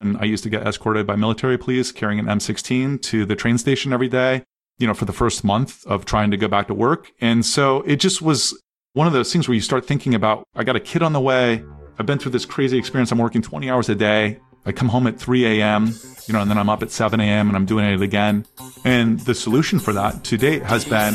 And 0.00 0.16
I 0.18 0.24
used 0.24 0.42
to 0.44 0.50
get 0.50 0.66
escorted 0.66 1.06
by 1.06 1.16
military 1.16 1.58
police 1.58 1.92
carrying 1.92 2.18
an 2.18 2.26
M16 2.26 3.02
to 3.02 3.26
the 3.26 3.36
train 3.36 3.58
station 3.58 3.92
every 3.92 4.08
day, 4.08 4.44
you 4.78 4.86
know, 4.86 4.94
for 4.94 5.04
the 5.04 5.12
first 5.12 5.44
month 5.44 5.86
of 5.86 6.04
trying 6.04 6.30
to 6.30 6.36
go 6.36 6.48
back 6.48 6.68
to 6.68 6.74
work. 6.74 7.12
And 7.20 7.44
so 7.44 7.82
it 7.82 7.96
just 7.96 8.22
was 8.22 8.58
one 8.94 9.06
of 9.06 9.12
those 9.12 9.32
things 9.32 9.46
where 9.46 9.54
you 9.54 9.60
start 9.60 9.86
thinking 9.86 10.14
about, 10.14 10.44
I 10.54 10.64
got 10.64 10.74
a 10.76 10.80
kid 10.80 11.02
on 11.02 11.12
the 11.12 11.20
way. 11.20 11.62
I've 11.98 12.06
been 12.06 12.18
through 12.18 12.32
this 12.32 12.46
crazy 12.46 12.78
experience. 12.78 13.12
I'm 13.12 13.18
working 13.18 13.42
20 13.42 13.68
hours 13.68 13.90
a 13.90 13.94
day. 13.94 14.40
I 14.64 14.72
come 14.72 14.88
home 14.88 15.06
at 15.06 15.18
3 15.18 15.60
a.m., 15.60 15.94
you 16.26 16.32
know, 16.32 16.40
and 16.40 16.50
then 16.50 16.58
I'm 16.58 16.68
up 16.68 16.82
at 16.82 16.90
7 16.90 17.18
a.m. 17.20 17.48
and 17.48 17.56
I'm 17.56 17.66
doing 17.66 17.84
it 17.84 18.02
again. 18.02 18.46
And 18.84 19.20
the 19.20 19.34
solution 19.34 19.78
for 19.78 19.92
that 19.92 20.24
to 20.24 20.36
date 20.36 20.62
has 20.62 20.84
been 20.84 21.14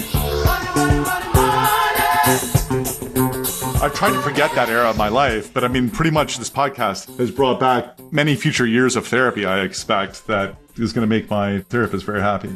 I've 3.86 3.94
tried 3.94 4.14
to 4.14 4.22
forget 4.24 4.52
that 4.56 4.68
era 4.68 4.90
of 4.90 4.98
my 4.98 5.10
life, 5.10 5.54
but 5.54 5.64
I 5.64 5.68
mean, 5.68 5.92
pretty 5.92 6.10
much 6.10 6.40
this 6.40 6.50
podcast 6.50 7.20
has 7.20 7.30
brought 7.30 7.60
back 7.60 8.00
many 8.12 8.36
future 8.36 8.66
years 8.66 8.96
of 8.96 9.06
therapy, 9.06 9.46
I 9.46 9.60
expect, 9.60 10.26
that 10.26 10.56
is 10.76 10.92
going 10.92 11.08
to 11.08 11.08
make 11.08 11.30
my 11.30 11.60
therapist 11.70 12.04
very 12.04 12.20
happy. 12.20 12.50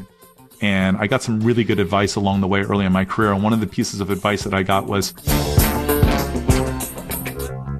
And 0.60 0.98
I 0.98 1.06
got 1.06 1.22
some 1.22 1.40
really 1.42 1.64
good 1.64 1.78
advice 1.78 2.16
along 2.16 2.42
the 2.42 2.48
way 2.48 2.62
early 2.62 2.84
in 2.84 2.92
my 2.92 3.06
career. 3.06 3.32
And 3.32 3.44
one 3.44 3.54
of 3.54 3.60
the 3.60 3.68
pieces 3.68 4.02
of 4.02 4.10
advice 4.10 4.44
that 4.44 4.56
I 4.56 4.64
got 4.64 4.88
was, 4.88 5.14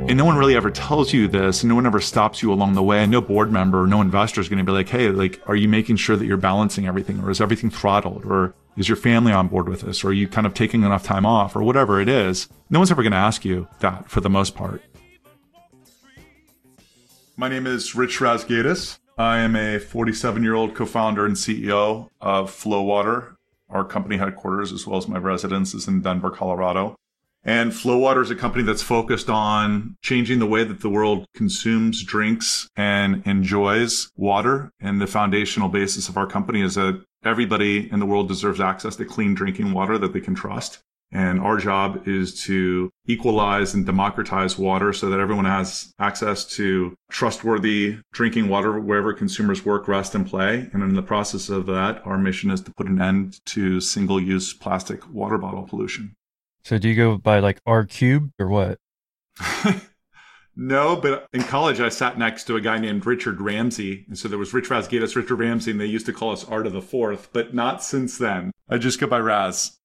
and 0.08 0.16
no 0.16 0.26
one 0.26 0.38
really 0.38 0.56
ever 0.56 0.70
tells 0.70 1.12
you 1.12 1.28
this, 1.28 1.64
and 1.64 1.70
no 1.70 1.76
one 1.76 1.88
ever 1.88 2.00
stops 2.00 2.44
you 2.44 2.54
along 2.54 2.76
the 2.76 2.84
way. 2.84 3.02
And 3.02 3.12
no 3.12 3.20
board 3.20 3.52
member, 3.52 3.88
no 3.88 4.00
investor 4.02 4.42
is 4.42 4.48
going 4.48 4.60
to 4.60 4.64
be 4.64 4.72
like, 4.72 4.90
hey, 4.90 5.10
like, 5.10 5.42
are 5.48 5.56
you 5.56 5.68
making 5.68 5.96
sure 5.96 6.16
that 6.16 6.26
you're 6.28 6.38
balancing 6.38 6.86
everything? 6.86 7.20
Or 7.22 7.32
is 7.32 7.42
everything 7.42 7.72
throttled? 7.72 8.26
Or 8.26 8.54
is 8.80 8.88
your 8.88 8.96
family 8.96 9.34
on 9.34 9.50
board 9.50 9.68
with 9.68 9.82
this? 9.82 10.06
Or 10.06 10.08
are 10.08 10.14
you 10.14 10.28
kind 10.28 10.48
of 10.48 10.54
taking 10.54 10.84
enough 10.84 11.04
time 11.04 11.26
off? 11.26 11.54
Or 11.56 11.62
whatever 11.62 12.00
it 12.00 12.08
is. 12.08 12.48
No 12.70 12.80
one's 12.80 12.92
ever 12.92 13.04
going 13.04 13.12
to 13.12 13.18
ask 13.18 13.44
you 13.44 13.68
that 13.82 14.10
for 14.10 14.22
the 14.22 14.30
most 14.30 14.56
part. 14.56 14.82
My 17.36 17.50
name 17.50 17.68
is 17.68 17.94
Rich 17.94 18.20
Razgaitis. 18.20 18.98
I 19.18 19.40
am 19.40 19.58
a 19.58 19.80
47 19.80 20.44
year 20.44 20.56
old 20.56 20.76
co 20.76 20.86
founder 20.86 21.26
and 21.26 21.36
CEO 21.36 22.08
of 22.22 22.52
FloWater. 22.52 23.36
Our 23.70 23.84
company 23.84 24.18
headquarters, 24.18 24.72
as 24.72 24.88
well 24.88 24.98
as 24.98 25.08
my 25.08 25.18
residence, 25.20 25.74
is 25.74 25.88
in 25.88 26.02
Denver, 26.02 26.32
Colorado. 26.32 26.96
And 27.44 27.72
FloWater 27.72 28.22
is 28.22 28.32
a 28.32 28.36
company 28.36 28.64
that's 28.64 28.82
focused 28.82 29.30
on 29.30 29.96
changing 30.02 30.40
the 30.40 30.46
way 30.46 30.64
that 30.64 30.82
the 30.82 30.90
world 30.90 31.26
consumes, 31.34 32.04
drinks, 32.04 32.68
and 32.76 33.26
enjoys 33.26 34.10
water. 34.16 34.72
And 34.80 35.00
the 35.00 35.08
foundational 35.08 35.70
basis 35.70 36.10
of 36.10 36.18
our 36.18 36.28
company 36.28 36.62
is 36.62 36.76
that 36.76 37.04
everybody 37.24 37.92
in 37.92 38.00
the 38.00 38.06
world 38.06 38.28
deserves 38.28 38.60
access 38.60 38.96
to 38.98 39.06
clean 39.06 39.34
drinking 39.34 39.74
water 39.74 39.98
that 39.98 40.14
they 40.14 40.22
can 40.22 40.36
trust. 40.36 40.80
And 41.12 41.40
our 41.40 41.58
job 41.58 42.08
is 42.08 42.40
to 42.44 42.92
equalize 43.08 43.74
and 43.74 43.84
democratize 43.86 44.60
water 44.60 44.94
so 44.94 45.10
that 45.10 45.20
everyone 45.20 45.46
has 45.46 45.92
access 45.98 46.46
to 46.58 46.96
trustworthy 47.10 47.98
drinking 48.14 48.48
water 48.48 48.80
wherever 48.80 49.14
consumers 49.14 49.66
work, 49.66 49.88
rest, 49.88 50.14
and 50.14 50.28
play. 50.28 50.70
And 50.72 50.84
in 50.84 50.94
the 50.94 51.02
process 51.02 51.50
of 51.50 51.66
that, 51.66 52.06
our 52.06 52.20
mission 52.20 52.52
is 52.52 52.62
to 52.62 52.74
put 52.78 52.88
an 52.88 53.02
end 53.02 53.44
to 53.48 53.82
single 53.82 54.22
use 54.22 54.54
plastic 54.54 55.08
water 55.12 55.40
bottle 55.40 55.64
pollution. 55.64 56.14
So 56.64 56.78
do 56.78 56.88
you 56.88 56.96
go 56.96 57.18
by 57.18 57.40
like 57.40 57.60
R 57.66 57.86
cube 57.86 58.32
or 58.38 58.48
what? 58.48 58.78
no, 60.60 60.98
but 60.98 61.26
in 61.32 61.42
college 61.44 61.80
I 61.80 61.88
sat 61.88 62.20
next 62.20 62.44
to 62.46 62.58
a 62.58 62.62
guy 62.62 62.78
named 62.78 63.06
Richard 63.06 63.40
Ramsey. 63.40 64.06
And 64.08 64.18
so 64.18 64.28
there 64.28 64.38
was 64.38 64.54
Rich 64.54 64.68
Razgaitis, 64.68 65.16
Richard 65.16 65.40
Ramsey, 65.40 65.72
and 65.72 65.80
they 65.80 65.86
used 65.86 66.06
to 66.08 66.14
call 66.14 66.34
us 66.34 66.44
Art 66.44 66.68
of 66.68 66.74
the 66.74 66.82
Fourth, 66.82 67.30
but 67.32 67.54
not 67.54 67.82
since 67.82 68.18
then. 68.18 68.52
I 68.70 68.78
just 68.78 69.00
go 69.00 69.08
by 69.08 69.20
Raz. 69.20 69.78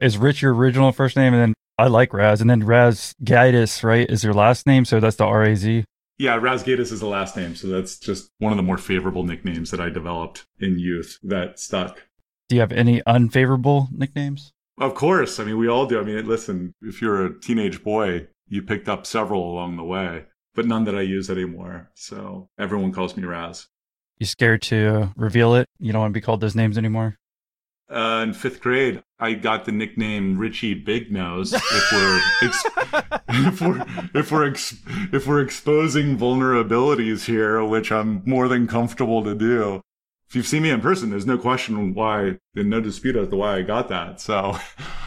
Is 0.00 0.16
Rich 0.16 0.40
your 0.40 0.54
original 0.54 0.90
first 0.90 1.16
name? 1.16 1.34
And 1.34 1.42
then 1.42 1.54
I 1.78 1.88
like 1.88 2.14
Raz. 2.14 2.40
And 2.40 2.48
then 2.48 2.64
Raz 2.64 3.14
Gaitis, 3.22 3.84
right, 3.84 4.08
is 4.08 4.24
your 4.24 4.32
last 4.32 4.66
name. 4.66 4.86
So 4.86 5.00
that's 5.00 5.16
the 5.16 5.24
R 5.24 5.42
A 5.42 5.54
Z. 5.54 5.84
Yeah, 6.18 6.36
Raz 6.36 6.64
Razgaitis 6.64 6.92
is 6.92 7.00
the 7.00 7.06
last 7.06 7.36
name. 7.36 7.54
So 7.54 7.68
that's 7.68 7.98
just 7.98 8.30
one 8.38 8.52
of 8.52 8.56
the 8.56 8.62
more 8.62 8.78
favorable 8.78 9.22
nicknames 9.22 9.70
that 9.70 9.80
I 9.80 9.90
developed 9.90 10.46
in 10.58 10.78
youth 10.78 11.18
that 11.24 11.58
stuck. 11.58 12.04
Do 12.48 12.56
you 12.56 12.60
have 12.60 12.72
any 12.72 13.02
unfavorable 13.06 13.88
nicknames? 13.92 14.52
Of 14.78 14.94
course. 14.94 15.38
I 15.38 15.44
mean, 15.44 15.58
we 15.58 15.68
all 15.68 15.84
do. 15.84 16.00
I 16.00 16.04
mean, 16.04 16.26
listen, 16.26 16.74
if 16.80 17.02
you're 17.02 17.26
a 17.26 17.40
teenage 17.40 17.82
boy, 17.82 18.28
you 18.48 18.62
picked 18.62 18.88
up 18.88 19.06
several 19.06 19.50
along 19.50 19.76
the 19.76 19.84
way, 19.84 20.24
but 20.54 20.66
none 20.66 20.84
that 20.84 20.96
I 20.96 21.02
use 21.02 21.30
anymore. 21.30 21.90
So 21.94 22.48
everyone 22.58 22.92
calls 22.92 23.16
me 23.16 23.24
Raz. 23.24 23.68
You 24.18 24.26
scared 24.26 24.62
to 24.62 25.12
reveal 25.16 25.54
it? 25.54 25.68
You 25.78 25.92
don't 25.92 26.00
want 26.00 26.12
to 26.12 26.18
be 26.18 26.24
called 26.24 26.40
those 26.40 26.54
names 26.54 26.78
anymore? 26.78 27.18
Uh, 27.88 28.24
in 28.26 28.32
fifth 28.32 28.60
grade, 28.60 29.02
I 29.20 29.34
got 29.34 29.64
the 29.64 29.72
nickname 29.72 30.38
Richie 30.38 30.74
Big 30.74 31.12
Nose. 31.12 31.52
If 31.52 31.92
we're 31.92 32.20
ex- 32.42 32.66
if 33.28 33.60
we're 33.60 33.84
if 34.14 34.32
we're 34.32 34.48
ex- 34.48 34.76
if 35.12 35.26
we're 35.26 35.40
exposing 35.40 36.18
vulnerabilities 36.18 37.26
here, 37.26 37.62
which 37.64 37.92
I'm 37.92 38.22
more 38.24 38.48
than 38.48 38.66
comfortable 38.66 39.22
to 39.22 39.36
do 39.36 39.82
if 40.28 40.34
you've 40.34 40.46
seen 40.46 40.62
me 40.62 40.70
in 40.70 40.80
person, 40.80 41.10
there's 41.10 41.26
no 41.26 41.38
question 41.38 41.94
why, 41.94 42.38
and 42.54 42.70
no 42.70 42.80
dispute 42.80 43.16
as 43.16 43.28
to 43.28 43.36
why 43.36 43.56
I 43.56 43.62
got 43.62 43.88
that. 43.88 44.20
So 44.20 44.58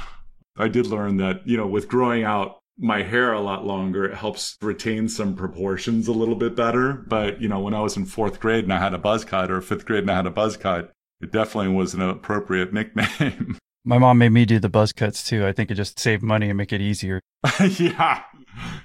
I 0.58 0.68
did 0.68 0.88
learn 0.88 1.18
that, 1.18 1.46
you 1.48 1.58
know, 1.58 1.68
with 1.68 1.88
growing 1.88 2.24
out 2.24 2.60
my 2.80 3.04
hair 3.04 3.34
a 3.34 3.42
lot 3.42 3.66
longer, 3.66 4.06
it 4.06 4.16
helps 4.16 4.58
retain 4.62 5.10
some 5.10 5.36
proportions 5.36 6.08
a 6.08 6.14
little 6.14 6.36
bit 6.36 6.56
better. 6.56 6.94
But, 6.94 7.42
you 7.42 7.50
know, 7.50 7.60
when 7.60 7.74
I 7.74 7.82
was 7.82 7.98
in 7.98 8.06
fourth 8.06 8.40
grade 8.40 8.64
and 8.64 8.74
I 8.74 8.80
had 8.80 8.94
a 8.94 8.98
buzz 8.98 9.26
cut 9.26 9.52
or 9.52 9.62
fifth 9.62 9.86
grade 9.86 10.04
and 10.04 10.12
I 10.12 10.16
had 10.16 10.26
a 10.26 10.32
buzz 10.32 10.56
cut, 10.58 10.92
it 11.22 11.32
definitely 11.32 11.74
was 11.74 11.94
an 11.94 12.02
appropriate 12.02 12.74
nickname. 12.74 13.58
My 13.84 13.98
mom 13.98 14.18
made 14.18 14.30
me 14.30 14.46
do 14.46 14.60
the 14.60 14.70
buzz 14.70 14.94
cuts 14.94 15.24
too. 15.24 15.46
I 15.46 15.52
think 15.52 15.70
it 15.72 15.76
just 15.76 16.00
saved 16.00 16.24
money 16.24 16.50
and 16.50 16.58
make 16.58 16.74
it 16.74 16.82
easier. 16.82 17.22
yeah. 17.78 18.24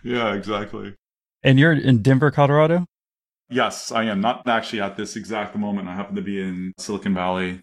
Yeah, 0.03 0.34
exactly. 0.34 0.94
And 1.43 1.59
you're 1.59 1.72
in 1.72 2.03
Denver, 2.03 2.31
Colorado? 2.31 2.87
Yes, 3.50 3.93
I 3.93 4.04
am. 4.04 4.21
Not 4.21 4.49
actually 4.49 4.81
at 4.81 4.97
this 4.97 5.16
exact 5.16 5.54
moment. 5.56 5.88
I 5.88 5.94
happen 5.94 6.16
to 6.16 6.22
be 6.22 6.41
in 6.41 6.72
Silicon 6.78 7.15
Valley. 7.15 7.60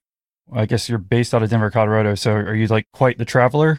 I 0.53 0.65
guess 0.65 0.87
you're 0.87 0.99
based 0.99 1.33
out 1.33 1.43
of 1.43 1.49
Denver, 1.49 1.71
Colorado. 1.71 2.15
So 2.15 2.31
are 2.31 2.55
you 2.55 2.67
like 2.67 2.85
quite 2.93 3.17
the 3.17 3.25
traveler? 3.25 3.77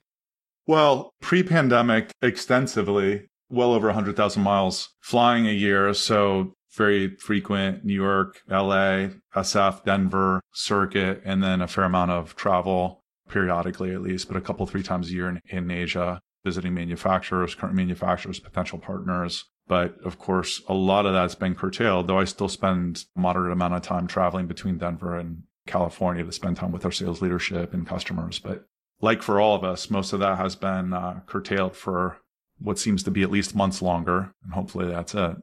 Well, 0.67 1.13
pre 1.21 1.43
pandemic, 1.43 2.13
extensively, 2.23 3.29
well 3.51 3.73
over 3.73 3.89
100,000 3.89 4.43
miles 4.43 4.91
flying 5.01 5.47
a 5.47 5.53
year. 5.53 5.93
So 5.95 6.55
very 6.75 7.17
frequent 7.17 7.85
New 7.85 7.95
York, 7.95 8.41
LA, 8.49 9.09
SF, 9.35 9.85
Denver 9.85 10.41
circuit, 10.55 11.21
and 11.25 11.43
then 11.43 11.61
a 11.61 11.69
fair 11.69 11.85
amount 11.85 12.13
of 12.13 12.35
travel 12.35 13.03
periodically 13.29 13.93
at 13.93 14.03
least, 14.03 14.29
but 14.29 14.37
a 14.37 14.41
couple, 14.41 14.67
three 14.67 14.83
times 14.83 15.11
a 15.11 15.13
year 15.13 15.29
in, 15.29 15.41
in 15.47 15.71
Asia, 15.71 16.21
visiting 16.45 16.75
manufacturers, 16.75 17.55
current 17.55 17.75
manufacturers, 17.75 18.41
potential 18.41 18.79
partners, 18.79 19.45
but 19.67 19.99
of 20.05 20.19
course, 20.19 20.61
a 20.69 20.75
lot 20.75 21.07
of 21.07 21.13
that's 21.13 21.35
been 21.35 21.55
curtailed, 21.55 22.09
though 22.09 22.19
I 22.19 22.25
still 22.25 22.49
spend 22.49 23.05
a 23.17 23.21
moderate 23.21 23.53
amount 23.53 23.75
of 23.75 23.83
time 23.83 24.07
traveling 24.07 24.47
between 24.47 24.79
Denver 24.79 25.17
and 25.17 25.45
California 25.67 26.25
to 26.25 26.33
spend 26.33 26.57
time 26.57 26.73
with 26.73 26.85
our 26.85 26.91
sales 26.91 27.23
leadership 27.23 27.73
and 27.73 27.87
customers. 27.87 28.39
But 28.39 28.67
like 29.03 29.23
for 29.23 29.41
all 29.41 29.55
of 29.55 29.65
us, 29.65 29.91
most 29.91 30.13
of 30.13 30.21
that 30.21 30.39
has 30.39 30.57
been 30.57 30.95
uh, 30.95 31.21
curtailed 31.27 31.77
for 31.77 32.17
what 32.59 32.79
seems 32.79 33.03
to 33.03 33.11
be 33.11 33.23
at 33.23 33.31
least 33.31 33.55
months 33.55 33.83
longer. 33.83 34.33
And 34.45 34.55
hopefully 34.55 34.87
that's 34.87 35.15
it. 35.15 35.37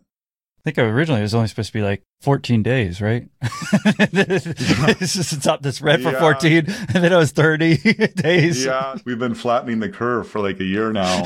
I 0.59 0.71
think 0.71 0.77
originally 0.77 1.21
it 1.21 1.23
was 1.23 1.35
only 1.35 1.47
supposed 1.47 1.69
to 1.69 1.73
be 1.73 1.81
like 1.81 2.03
14 2.21 2.63
days, 2.63 3.01
right? 3.01 3.29
it's 3.41 5.13
just 5.13 5.31
it's 5.31 5.47
up 5.47 5.61
this 5.61 5.81
red 5.81 6.01
for 6.01 6.11
yeah. 6.11 6.19
14, 6.19 6.65
and 6.67 7.03
then 7.03 7.13
it 7.13 7.15
was 7.15 7.31
30 7.31 7.77
days. 8.15 8.65
Yeah, 8.65 8.97
we've 9.05 9.19
been 9.19 9.35
flattening 9.35 9.79
the 9.79 9.89
curve 9.89 10.27
for 10.27 10.41
like 10.41 10.59
a 10.59 10.65
year 10.65 10.91
now. 10.91 11.25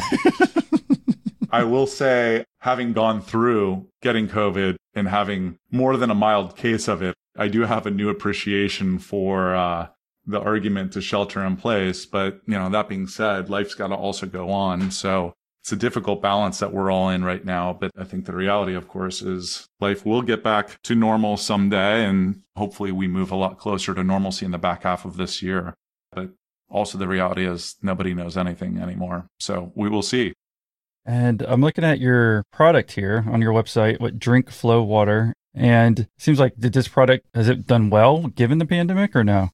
I 1.51 1.63
will 1.63 1.87
say, 1.87 2.45
having 2.59 2.93
gone 2.93 3.21
through 3.21 3.87
getting 4.01 4.27
COVID 4.27 4.75
and 4.93 5.07
having 5.07 5.57
more 5.71 5.97
than 5.97 6.11
a 6.11 6.15
mild 6.15 6.55
case 6.55 6.87
of 6.87 7.01
it, 7.01 7.15
I 7.35 7.47
do 7.47 7.61
have 7.61 7.87
a 7.87 7.91
new 7.91 8.09
appreciation 8.09 8.99
for 8.99 9.55
uh, 9.55 9.87
the 10.25 10.39
argument 10.39 10.93
to 10.93 11.01
shelter 11.01 11.43
in 11.43 11.57
place. 11.57 12.05
But, 12.05 12.41
you 12.45 12.53
know, 12.53 12.69
that 12.69 12.89
being 12.89 13.07
said, 13.07 13.49
life's 13.49 13.75
got 13.75 13.87
to 13.87 13.95
also 13.95 14.25
go 14.25 14.49
on. 14.49 14.91
So 14.91 15.33
it's 15.61 15.71
a 15.71 15.77
difficult 15.77 16.21
balance 16.21 16.59
that 16.59 16.73
we're 16.73 16.91
all 16.91 17.09
in 17.09 17.23
right 17.23 17.43
now. 17.43 17.73
But 17.73 17.91
I 17.97 18.03
think 18.03 18.25
the 18.25 18.35
reality, 18.35 18.73
of 18.73 18.87
course, 18.87 19.21
is 19.21 19.67
life 19.79 20.05
will 20.05 20.21
get 20.21 20.43
back 20.43 20.81
to 20.83 20.95
normal 20.95 21.37
someday. 21.37 22.05
And 22.05 22.41
hopefully 22.55 22.91
we 22.91 23.07
move 23.07 23.31
a 23.31 23.35
lot 23.35 23.59
closer 23.59 23.93
to 23.93 24.03
normalcy 24.03 24.45
in 24.45 24.51
the 24.51 24.57
back 24.57 24.83
half 24.83 25.05
of 25.05 25.17
this 25.17 25.41
year. 25.41 25.73
But 26.11 26.31
also 26.69 26.97
the 26.97 27.07
reality 27.07 27.45
is 27.45 27.75
nobody 27.81 28.13
knows 28.13 28.37
anything 28.37 28.77
anymore. 28.77 29.27
So 29.39 29.71
we 29.75 29.89
will 29.89 30.01
see. 30.01 30.33
And 31.05 31.41
I'm 31.41 31.61
looking 31.61 31.83
at 31.83 31.99
your 31.99 32.45
product 32.51 32.93
here 32.93 33.25
on 33.29 33.41
your 33.41 33.53
website, 33.53 33.99
what 33.99 34.19
drink 34.19 34.49
flow 34.49 34.81
water. 34.81 35.33
And 35.53 36.07
seems 36.17 36.39
like 36.39 36.55
did 36.57 36.73
this 36.73 36.87
product 36.87 37.27
has 37.33 37.47
it 37.47 37.67
done 37.67 37.89
well 37.89 38.27
given 38.27 38.57
the 38.57 38.65
pandemic 38.65 39.15
or 39.15 39.23
no? 39.23 39.49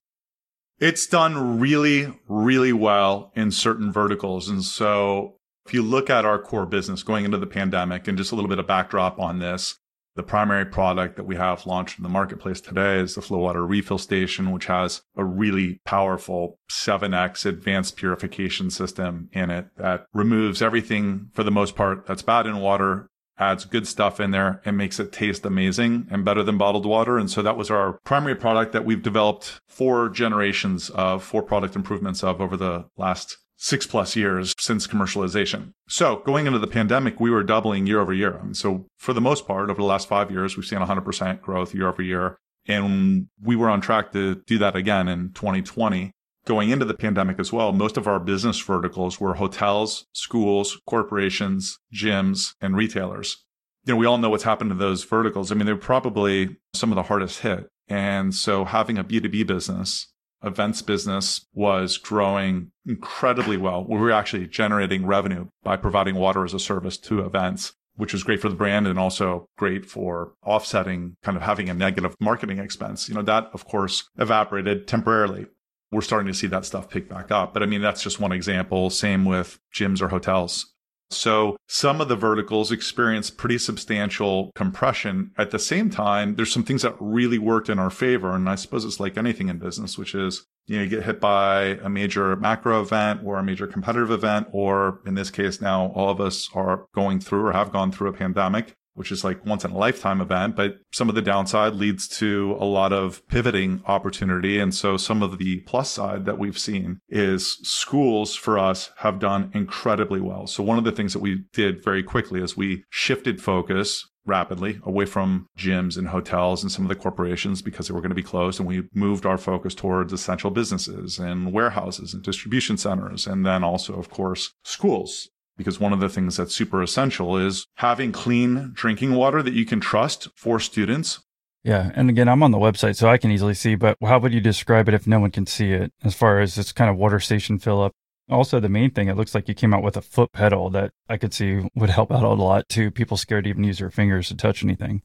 It's 0.79 1.07
done 1.07 1.59
really, 1.59 2.13
really 2.27 2.71
well 2.71 3.31
in 3.35 3.51
certain 3.51 3.91
verticals. 3.91 4.47
And 4.47 4.63
so 4.63 5.35
if 5.65 5.73
you 5.73 5.81
look 5.81 6.09
at 6.09 6.25
our 6.25 6.39
core 6.39 6.65
business 6.65 7.03
going 7.03 7.25
into 7.25 7.37
the 7.37 7.45
pandemic 7.45 8.07
and 8.07 8.17
just 8.17 8.31
a 8.31 8.35
little 8.35 8.49
bit 8.49 8.59
of 8.59 8.67
backdrop 8.67 9.19
on 9.19 9.39
this, 9.39 9.75
the 10.15 10.23
primary 10.23 10.65
product 10.65 11.17
that 11.17 11.25
we 11.25 11.35
have 11.35 11.65
launched 11.65 11.99
in 11.99 12.03
the 12.03 12.09
marketplace 12.09 12.59
today 12.59 12.99
is 12.99 13.15
the 13.15 13.21
FloWater 13.21 13.67
Refill 13.67 13.97
Station, 13.97 14.51
which 14.51 14.65
has 14.65 15.01
a 15.15 15.23
really 15.23 15.79
powerful 15.85 16.59
7x 16.71 17.45
advanced 17.45 17.95
purification 17.95 18.69
system 18.69 19.29
in 19.31 19.49
it 19.49 19.67
that 19.77 20.05
removes 20.13 20.61
everything 20.61 21.29
for 21.33 21.43
the 21.43 21.51
most 21.51 21.75
part 21.75 22.05
that's 22.05 22.21
bad 22.21 22.47
in 22.47 22.57
water 22.57 23.08
adds 23.39 23.65
good 23.65 23.87
stuff 23.87 24.19
in 24.19 24.31
there 24.31 24.61
and 24.65 24.77
makes 24.77 24.99
it 24.99 25.11
taste 25.11 25.45
amazing 25.45 26.07
and 26.11 26.25
better 26.25 26.43
than 26.43 26.57
bottled 26.57 26.85
water. 26.85 27.17
And 27.17 27.31
so 27.31 27.41
that 27.41 27.57
was 27.57 27.71
our 27.71 27.93
primary 28.03 28.35
product 28.35 28.73
that 28.73 28.85
we've 28.85 29.01
developed 29.01 29.59
four 29.67 30.09
generations 30.09 30.89
of, 30.89 31.23
four 31.23 31.41
product 31.41 31.75
improvements 31.75 32.23
of 32.23 32.41
over 32.41 32.57
the 32.57 32.85
last 32.97 33.37
six 33.55 33.85
plus 33.85 34.15
years 34.15 34.53
since 34.57 34.87
commercialization. 34.87 35.73
So 35.87 36.17
going 36.25 36.47
into 36.47 36.59
the 36.59 36.67
pandemic, 36.67 37.19
we 37.19 37.29
were 37.29 37.43
doubling 37.43 37.87
year 37.87 37.99
over 37.99 38.13
year. 38.13 38.37
And 38.37 38.55
so 38.55 38.85
for 38.97 39.13
the 39.13 39.21
most 39.21 39.47
part, 39.47 39.69
over 39.69 39.81
the 39.81 39.87
last 39.87 40.07
five 40.07 40.31
years, 40.31 40.55
we've 40.55 40.65
seen 40.65 40.79
100% 40.79 41.41
growth 41.41 41.73
year 41.73 41.89
over 41.89 42.01
year. 42.01 42.37
And 42.67 43.27
we 43.41 43.55
were 43.55 43.69
on 43.69 43.81
track 43.81 44.11
to 44.13 44.35
do 44.45 44.57
that 44.59 44.75
again 44.75 45.07
in 45.07 45.31
2020. 45.33 46.11
Going 46.45 46.69
into 46.69 46.85
the 46.85 46.93
pandemic 46.93 47.39
as 47.39 47.53
well, 47.53 47.71
most 47.71 47.97
of 47.97 48.07
our 48.07 48.19
business 48.19 48.59
verticals 48.59 49.19
were 49.19 49.35
hotels, 49.35 50.05
schools, 50.13 50.79
corporations, 50.87 51.77
gyms, 51.93 52.53
and 52.61 52.75
retailers. 52.75 53.43
You 53.85 53.93
know, 53.93 53.97
we 53.97 54.05
all 54.05 54.17
know 54.17 54.29
what's 54.29 54.43
happened 54.43 54.71
to 54.71 54.75
those 54.75 55.03
verticals. 55.03 55.51
I 55.51 55.55
mean, 55.55 55.65
they're 55.65 55.75
probably 55.75 56.57
some 56.73 56.91
of 56.91 56.95
the 56.95 57.03
hardest 57.03 57.41
hit. 57.41 57.67
And 57.87 58.33
so 58.33 58.65
having 58.65 58.97
a 58.97 59.03
B2B 59.03 59.47
business 59.47 60.07
events 60.43 60.81
business 60.81 61.45
was 61.53 61.97
growing 61.97 62.71
incredibly 62.85 63.57
well. 63.57 63.85
We 63.87 63.97
were 63.97 64.11
actually 64.11 64.47
generating 64.47 65.05
revenue 65.05 65.47
by 65.63 65.77
providing 65.77 66.15
water 66.15 66.45
as 66.45 66.53
a 66.53 66.59
service 66.59 66.97
to 66.99 67.21
events, 67.21 67.73
which 67.95 68.13
was 68.13 68.23
great 68.23 68.41
for 68.41 68.49
the 68.49 68.55
brand 68.55 68.87
and 68.87 68.97
also 68.97 69.47
great 69.57 69.85
for 69.85 70.33
offsetting 70.45 71.17
kind 71.23 71.35
of 71.35 71.43
having 71.43 71.69
a 71.69 71.73
negative 71.73 72.15
marketing 72.19 72.59
expense. 72.59 73.09
You 73.09 73.15
know, 73.15 73.21
that 73.23 73.49
of 73.53 73.65
course 73.65 74.09
evaporated 74.17 74.87
temporarily. 74.87 75.47
We're 75.91 76.01
starting 76.01 76.27
to 76.27 76.37
see 76.37 76.47
that 76.47 76.65
stuff 76.65 76.89
pick 76.89 77.09
back 77.09 77.31
up. 77.31 77.53
But 77.53 77.63
I 77.63 77.65
mean, 77.65 77.81
that's 77.81 78.03
just 78.03 78.19
one 78.19 78.31
example. 78.31 78.89
Same 78.89 79.25
with 79.25 79.59
gyms 79.73 80.01
or 80.01 80.09
hotels. 80.09 80.73
So 81.11 81.57
some 81.67 82.01
of 82.01 82.07
the 82.07 82.15
verticals 82.15 82.71
experience 82.71 83.31
pretty 83.31 83.57
substantial 83.57 84.51
compression. 84.53 85.31
At 85.37 85.49
the 85.49 85.57
same 85.57 85.89
time, 85.89 86.35
there's 86.35 86.51
some 86.51 86.63
things 86.63 86.83
that 86.83 86.95
really 86.99 87.39
worked 87.39 87.69
in 87.69 87.79
our 87.79 87.89
favor. 87.89 88.35
And 88.35 88.47
I 88.47 88.55
suppose 88.55 88.85
it's 88.85 88.99
like 88.99 89.17
anything 89.17 89.49
in 89.49 89.57
business, 89.57 89.97
which 89.97 90.13
is, 90.13 90.45
you 90.67 90.77
know, 90.77 90.83
you 90.83 90.89
get 90.89 91.03
hit 91.03 91.19
by 91.19 91.79
a 91.81 91.89
major 91.89 92.35
macro 92.35 92.79
event 92.79 93.21
or 93.25 93.39
a 93.39 93.43
major 93.43 93.65
competitive 93.65 94.11
event, 94.11 94.49
or 94.51 94.99
in 95.07 95.15
this 95.15 95.31
case, 95.31 95.59
now 95.59 95.87
all 95.95 96.11
of 96.11 96.21
us 96.21 96.47
are 96.53 96.85
going 96.93 97.19
through 97.19 97.47
or 97.47 97.53
have 97.53 97.71
gone 97.71 97.91
through 97.91 98.09
a 98.09 98.13
pandemic 98.13 98.75
which 98.99 99.13
is 99.13 99.23
like 99.23 99.45
once 99.45 99.63
in 99.63 99.71
a 99.71 99.77
lifetime 99.77 100.19
event, 100.19 100.57
but 100.57 100.75
some 100.91 101.07
of 101.07 101.15
the 101.15 101.21
downside 101.21 101.73
leads 101.73 102.05
to 102.05 102.57
a 102.59 102.65
lot 102.65 102.91
of 102.91 103.25
pivoting 103.29 103.81
opportunity. 103.87 104.59
And 104.59 104.75
so 104.75 104.97
some 104.97 105.23
of 105.23 105.37
the 105.37 105.61
plus 105.61 105.89
side 105.89 106.25
that 106.25 106.37
we've 106.37 106.59
seen 106.59 106.99
is 107.07 107.53
schools 107.63 108.35
for 108.35 108.59
us 108.59 108.91
have 108.97 109.17
done 109.17 109.51
incredibly 109.53 110.19
well. 110.19 110.47
So 110.47 110.63
one 110.63 110.77
of 110.77 110.83
the 110.83 110.91
things 110.91 111.13
that 111.13 111.19
we 111.19 111.45
did 111.53 111.81
very 111.81 112.03
quickly 112.03 112.41
is 112.41 112.57
we 112.57 112.83
shifted 112.89 113.41
focus 113.41 114.05
rapidly 114.25 114.81
away 114.83 115.05
from 115.05 115.47
gyms 115.57 115.97
and 115.97 116.09
hotels 116.09 116.61
and 116.61 116.69
some 116.69 116.83
of 116.83 116.89
the 116.89 116.95
corporations 116.95 117.61
because 117.61 117.87
they 117.87 117.93
were 117.93 118.01
going 118.01 118.09
to 118.09 118.15
be 118.15 118.21
closed. 118.21 118.59
And 118.59 118.67
we 118.67 118.83
moved 118.93 119.25
our 119.25 119.37
focus 119.37 119.73
towards 119.73 120.11
essential 120.11 120.51
businesses 120.51 121.19
and 121.19 121.53
warehouses 121.53 122.13
and 122.13 122.21
distribution 122.21 122.75
centers. 122.75 123.25
And 123.25 123.45
then 123.45 123.63
also, 123.63 123.97
of 123.97 124.09
course, 124.09 124.53
schools 124.65 125.29
because 125.59 125.77
one 125.77 125.91
of 125.91 125.99
the 125.99 126.07
things 126.07 126.37
that's 126.37 126.55
super 126.55 126.81
essential 126.81 127.37
is 127.37 127.67
having 127.75 128.13
clean 128.13 128.71
drinking 128.73 129.13
water 129.13 129.43
that 129.43 129.53
you 129.53 129.65
can 129.65 129.81
trust 129.81 130.29
for 130.35 130.57
students. 130.57 131.19
Yeah. 131.65 131.91
And 131.93 132.09
again, 132.09 132.29
I'm 132.29 132.41
on 132.41 132.51
the 132.51 132.57
website, 132.57 132.95
so 132.95 133.09
I 133.09 133.17
can 133.17 133.29
easily 133.29 133.53
see, 133.53 133.75
but 133.75 133.97
how 134.01 134.19
would 134.19 134.33
you 134.33 134.39
describe 134.39 134.87
it 134.87 134.93
if 134.93 135.05
no 135.05 135.19
one 135.19 135.31
can 135.31 135.45
see 135.45 135.73
it 135.73 135.91
as 136.01 136.15
far 136.15 136.39
as 136.39 136.55
this 136.55 136.71
kind 136.71 136.89
of 136.89 136.95
water 136.95 137.19
station 137.19 137.59
fill 137.59 137.83
up? 137.83 137.91
Also, 138.29 138.61
the 138.61 138.69
main 138.69 138.91
thing, 138.91 139.09
it 139.09 139.17
looks 139.17 139.35
like 139.35 139.49
you 139.49 139.53
came 139.53 139.73
out 139.73 139.83
with 139.83 139.97
a 139.97 140.01
foot 140.01 140.31
pedal 140.31 140.69
that 140.69 140.91
I 141.09 141.17
could 141.17 141.33
see 141.33 141.67
would 141.75 141.89
help 141.89 142.09
out 142.09 142.23
a 142.23 142.29
lot 142.29 142.69
too. 142.69 142.89
People 142.89 143.17
scared 143.17 143.43
to 143.43 143.49
even 143.49 143.65
use 143.65 143.79
their 143.79 143.91
fingers 143.91 144.29
to 144.29 144.35
touch 144.35 144.63
anything. 144.63 145.01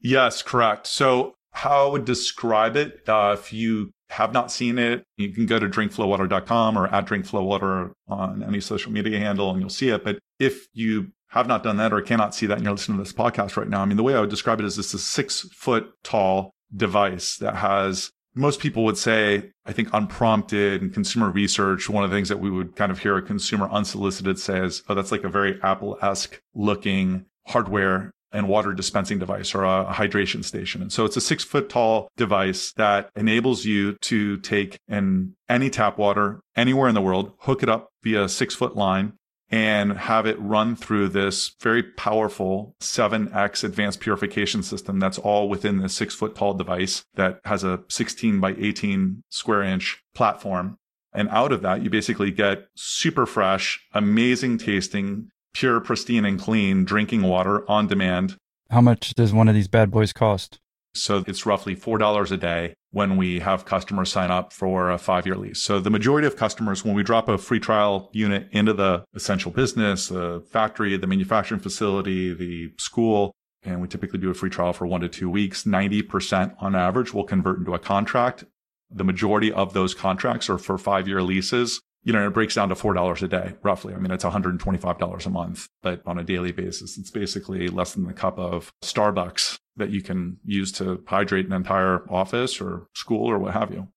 Yes, 0.00 0.42
correct. 0.42 0.86
So, 0.86 1.34
how 1.52 1.88
I 1.88 1.92
would 1.92 2.04
describe 2.04 2.76
it, 2.76 3.08
uh, 3.08 3.34
if 3.38 3.52
you 3.54 3.92
have 4.10 4.32
not 4.32 4.50
seen 4.50 4.78
it, 4.78 5.04
you 5.16 5.32
can 5.32 5.46
go 5.46 5.58
to 5.58 5.68
drinkflowater.com 5.68 6.78
or 6.78 6.86
at 6.88 7.06
drinkflowater 7.06 7.92
on 8.08 8.42
any 8.42 8.60
social 8.60 8.90
media 8.90 9.18
handle 9.18 9.50
and 9.50 9.60
you'll 9.60 9.68
see 9.68 9.90
it. 9.90 10.04
But 10.04 10.18
if 10.38 10.66
you 10.72 11.12
have 11.28 11.46
not 11.46 11.62
done 11.62 11.76
that 11.76 11.92
or 11.92 12.00
cannot 12.00 12.34
see 12.34 12.46
that 12.46 12.54
and 12.54 12.64
you're 12.64 12.72
listening 12.72 12.98
to 12.98 13.04
this 13.04 13.12
podcast 13.12 13.56
right 13.56 13.68
now, 13.68 13.82
I 13.82 13.84
mean, 13.84 13.96
the 13.96 14.02
way 14.02 14.14
I 14.14 14.20
would 14.20 14.30
describe 14.30 14.60
it 14.60 14.66
is 14.66 14.76
this 14.76 14.88
is 14.88 14.94
a 14.94 14.98
six 14.98 15.42
foot 15.52 15.90
tall 16.02 16.54
device 16.74 17.36
that 17.36 17.56
has 17.56 18.10
most 18.34 18.60
people 18.60 18.84
would 18.84 18.96
say, 18.96 19.50
I 19.66 19.72
think 19.72 19.88
unprompted 19.92 20.80
and 20.80 20.94
consumer 20.94 21.30
research, 21.30 21.88
one 21.88 22.04
of 22.04 22.10
the 22.10 22.16
things 22.16 22.28
that 22.28 22.38
we 22.38 22.50
would 22.50 22.76
kind 22.76 22.92
of 22.92 23.00
hear 23.00 23.16
a 23.16 23.22
consumer 23.22 23.68
unsolicited 23.70 24.38
says, 24.38 24.82
oh, 24.88 24.94
that's 24.94 25.10
like 25.10 25.24
a 25.24 25.28
very 25.28 25.58
Apple 25.62 25.98
esque 26.00 26.40
looking 26.54 27.26
hardware 27.48 28.12
and 28.32 28.48
water 28.48 28.72
dispensing 28.72 29.18
device 29.18 29.54
or 29.54 29.64
a 29.64 29.92
hydration 29.92 30.44
station. 30.44 30.82
And 30.82 30.92
so 30.92 31.04
it's 31.04 31.16
a 31.16 31.20
six 31.20 31.44
foot 31.44 31.68
tall 31.68 32.10
device 32.16 32.72
that 32.72 33.10
enables 33.16 33.64
you 33.64 33.94
to 34.02 34.36
take 34.38 34.78
in 34.88 35.34
any 35.48 35.70
tap 35.70 35.98
water 35.98 36.40
anywhere 36.56 36.88
in 36.88 36.94
the 36.94 37.00
world, 37.00 37.32
hook 37.40 37.62
it 37.62 37.68
up 37.68 37.90
via 38.02 38.24
a 38.24 38.28
six 38.28 38.54
foot 38.54 38.76
line 38.76 39.14
and 39.50 39.92
have 39.92 40.26
it 40.26 40.38
run 40.40 40.76
through 40.76 41.08
this 41.08 41.54
very 41.60 41.82
powerful 41.82 42.74
7x 42.80 43.64
advanced 43.64 44.00
purification 44.00 44.62
system 44.62 44.98
that's 44.98 45.18
all 45.18 45.48
within 45.48 45.78
this 45.78 45.94
six 45.94 46.14
foot 46.14 46.34
tall 46.34 46.54
device 46.54 47.04
that 47.14 47.40
has 47.44 47.64
a 47.64 47.80
16 47.88 48.40
by 48.40 48.54
18 48.58 49.22
square 49.30 49.62
inch 49.62 50.02
platform. 50.14 50.76
And 51.12 51.28
out 51.30 51.52
of 51.52 51.62
that, 51.62 51.82
you 51.82 51.88
basically 51.88 52.30
get 52.30 52.66
super 52.76 53.24
fresh, 53.24 53.80
amazing 53.94 54.58
tasting, 54.58 55.30
pure, 55.58 55.80
pristine, 55.80 56.24
and 56.24 56.38
clean 56.38 56.84
drinking 56.84 57.22
water 57.22 57.68
on 57.68 57.88
demand. 57.88 58.36
How 58.70 58.80
much 58.80 59.14
does 59.14 59.32
one 59.32 59.48
of 59.48 59.56
these 59.56 59.66
bad 59.66 59.90
boys 59.90 60.12
cost? 60.12 60.60
So 60.94 61.24
it's 61.26 61.44
roughly 61.44 61.74
$4 61.74 62.30
a 62.30 62.36
day 62.36 62.74
when 62.92 63.16
we 63.16 63.40
have 63.40 63.64
customers 63.64 64.10
sign 64.10 64.30
up 64.30 64.52
for 64.52 64.90
a 64.90 64.98
five 64.98 65.26
year 65.26 65.36
lease. 65.36 65.60
So 65.60 65.80
the 65.80 65.90
majority 65.90 66.26
of 66.26 66.36
customers, 66.36 66.84
when 66.84 66.94
we 66.94 67.02
drop 67.02 67.28
a 67.28 67.38
free 67.38 67.58
trial 67.58 68.08
unit 68.12 68.48
into 68.52 68.72
the 68.72 69.04
essential 69.14 69.50
business, 69.50 70.08
the 70.08 70.44
factory, 70.48 70.96
the 70.96 71.06
manufacturing 71.06 71.60
facility, 71.60 72.32
the 72.32 72.72
school, 72.78 73.32
and 73.62 73.80
we 73.80 73.88
typically 73.88 74.20
do 74.20 74.30
a 74.30 74.34
free 74.34 74.50
trial 74.50 74.72
for 74.72 74.86
one 74.86 75.00
to 75.00 75.08
two 75.08 75.28
weeks, 75.28 75.64
90% 75.64 76.54
on 76.60 76.76
average 76.76 77.12
will 77.12 77.24
convert 77.24 77.58
into 77.58 77.74
a 77.74 77.78
contract. 77.80 78.44
The 78.90 79.04
majority 79.04 79.52
of 79.52 79.74
those 79.74 79.92
contracts 79.92 80.48
are 80.48 80.58
for 80.58 80.78
five 80.78 81.08
year 81.08 81.22
leases 81.22 81.80
you 82.08 82.14
know, 82.14 82.26
it 82.26 82.32
breaks 82.32 82.54
down 82.54 82.70
to 82.70 82.74
$4 82.74 83.22
a 83.22 83.28
day, 83.28 83.52
roughly. 83.62 83.92
I 83.92 83.98
mean, 83.98 84.10
it's 84.10 84.24
$125 84.24 85.26
a 85.26 85.28
month, 85.28 85.68
but 85.82 86.00
on 86.06 86.18
a 86.18 86.24
daily 86.24 86.52
basis, 86.52 86.96
it's 86.96 87.10
basically 87.10 87.68
less 87.68 87.92
than 87.92 88.06
the 88.06 88.14
cup 88.14 88.38
of 88.38 88.72
Starbucks 88.82 89.58
that 89.76 89.90
you 89.90 90.00
can 90.00 90.38
use 90.42 90.72
to 90.72 91.04
hydrate 91.06 91.44
an 91.44 91.52
entire 91.52 92.10
office 92.10 92.62
or 92.62 92.86
school 92.94 93.30
or 93.30 93.38
what 93.38 93.52
have 93.52 93.70
you. 93.72 93.88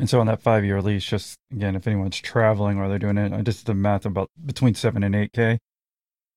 And 0.00 0.10
so 0.10 0.18
on 0.18 0.26
that 0.26 0.42
five 0.42 0.64
year 0.64 0.82
lease, 0.82 1.04
just 1.04 1.38
again, 1.52 1.76
if 1.76 1.86
anyone's 1.86 2.18
traveling 2.18 2.80
or 2.80 2.88
they're 2.88 2.98
doing 2.98 3.18
it, 3.18 3.32
I 3.32 3.42
just 3.42 3.60
did 3.60 3.66
the 3.66 3.74
math 3.74 4.04
about 4.04 4.30
between 4.44 4.74
seven 4.74 5.04
and 5.04 5.14
eight 5.14 5.32
K. 5.32 5.60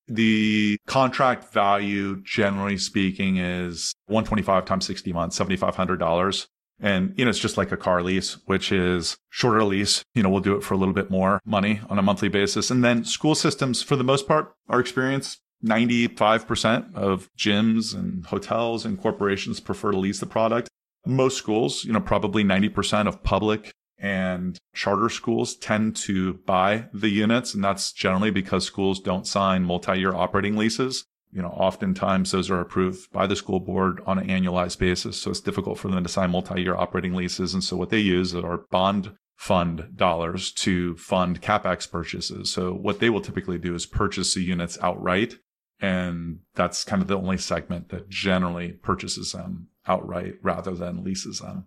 The 0.07 0.77
contract 0.85 1.51
value, 1.51 2.21
generally 2.21 2.77
speaking, 2.77 3.37
is 3.37 3.95
125 4.05 4.65
times 4.65 4.85
60 4.85 5.13
months, 5.13 5.39
$7,500. 5.39 6.45
And, 6.79 7.13
you 7.17 7.25
know, 7.25 7.29
it's 7.29 7.39
just 7.39 7.57
like 7.57 7.71
a 7.71 7.77
car 7.77 8.03
lease, 8.03 8.37
which 8.45 8.71
is 8.71 9.17
shorter 9.29 9.63
lease. 9.63 10.03
You 10.13 10.23
know, 10.23 10.29
we'll 10.29 10.41
do 10.41 10.55
it 10.55 10.63
for 10.63 10.73
a 10.73 10.77
little 10.77 10.93
bit 10.93 11.09
more 11.09 11.39
money 11.45 11.81
on 11.89 11.97
a 11.97 12.03
monthly 12.03 12.29
basis. 12.29 12.69
And 12.69 12.83
then 12.83 13.03
school 13.03 13.35
systems, 13.35 13.81
for 13.81 13.95
the 13.95 14.03
most 14.03 14.27
part, 14.27 14.53
our 14.69 14.79
experience, 14.79 15.39
95% 15.65 16.93
of 16.93 17.29
gyms 17.37 17.95
and 17.95 18.25
hotels 18.27 18.85
and 18.85 19.01
corporations 19.01 19.59
prefer 19.59 19.91
to 19.91 19.97
lease 19.97 20.19
the 20.19 20.27
product. 20.27 20.69
Most 21.05 21.37
schools, 21.37 21.83
you 21.83 21.93
know, 21.93 22.01
probably 22.01 22.43
90% 22.43 23.07
of 23.07 23.23
public 23.23 23.71
and 23.97 24.57
charter 24.75 25.09
schools 25.09 25.55
tend 25.55 25.95
to 25.95 26.35
buy 26.45 26.85
the 26.93 27.09
units. 27.09 27.55
And 27.55 27.63
that's 27.63 27.91
generally 27.91 28.29
because 28.29 28.65
schools 28.65 28.99
don't 28.99 29.25
sign 29.25 29.63
multi-year 29.63 30.13
operating 30.13 30.55
leases 30.55 31.05
you 31.31 31.41
know, 31.41 31.49
oftentimes 31.49 32.31
those 32.31 32.49
are 32.49 32.59
approved 32.59 33.11
by 33.11 33.27
the 33.27 33.35
school 33.35 33.59
board 33.59 34.01
on 34.05 34.17
an 34.17 34.27
annualized 34.27 34.79
basis. 34.79 35.17
So 35.17 35.31
it's 35.31 35.41
difficult 35.41 35.77
for 35.77 35.89
them 35.89 36.03
to 36.03 36.09
sign 36.09 36.31
multi-year 36.31 36.75
operating 36.75 37.13
leases. 37.13 37.53
And 37.53 37.63
so 37.63 37.75
what 37.75 37.89
they 37.89 37.99
use 37.99 38.33
are 38.33 38.65
bond 38.71 39.11
fund 39.35 39.89
dollars 39.95 40.51
to 40.51 40.95
fund 40.97 41.41
capex 41.41 41.89
purchases. 41.89 42.51
So 42.51 42.73
what 42.73 42.99
they 42.99 43.09
will 43.09 43.21
typically 43.21 43.59
do 43.59 43.75
is 43.75 43.85
purchase 43.85 44.33
the 44.33 44.41
units 44.41 44.77
outright. 44.81 45.35
And 45.79 46.39
that's 46.55 46.83
kind 46.83 47.03
of 47.03 47.07
the 47.07 47.17
only 47.17 47.37
segment 47.37 47.89
that 47.89 48.09
generally 48.09 48.71
purchases 48.71 49.33
them 49.33 49.67
outright 49.85 50.35
rather 50.41 50.71
than 50.71 51.03
leases 51.03 51.39
them. 51.39 51.65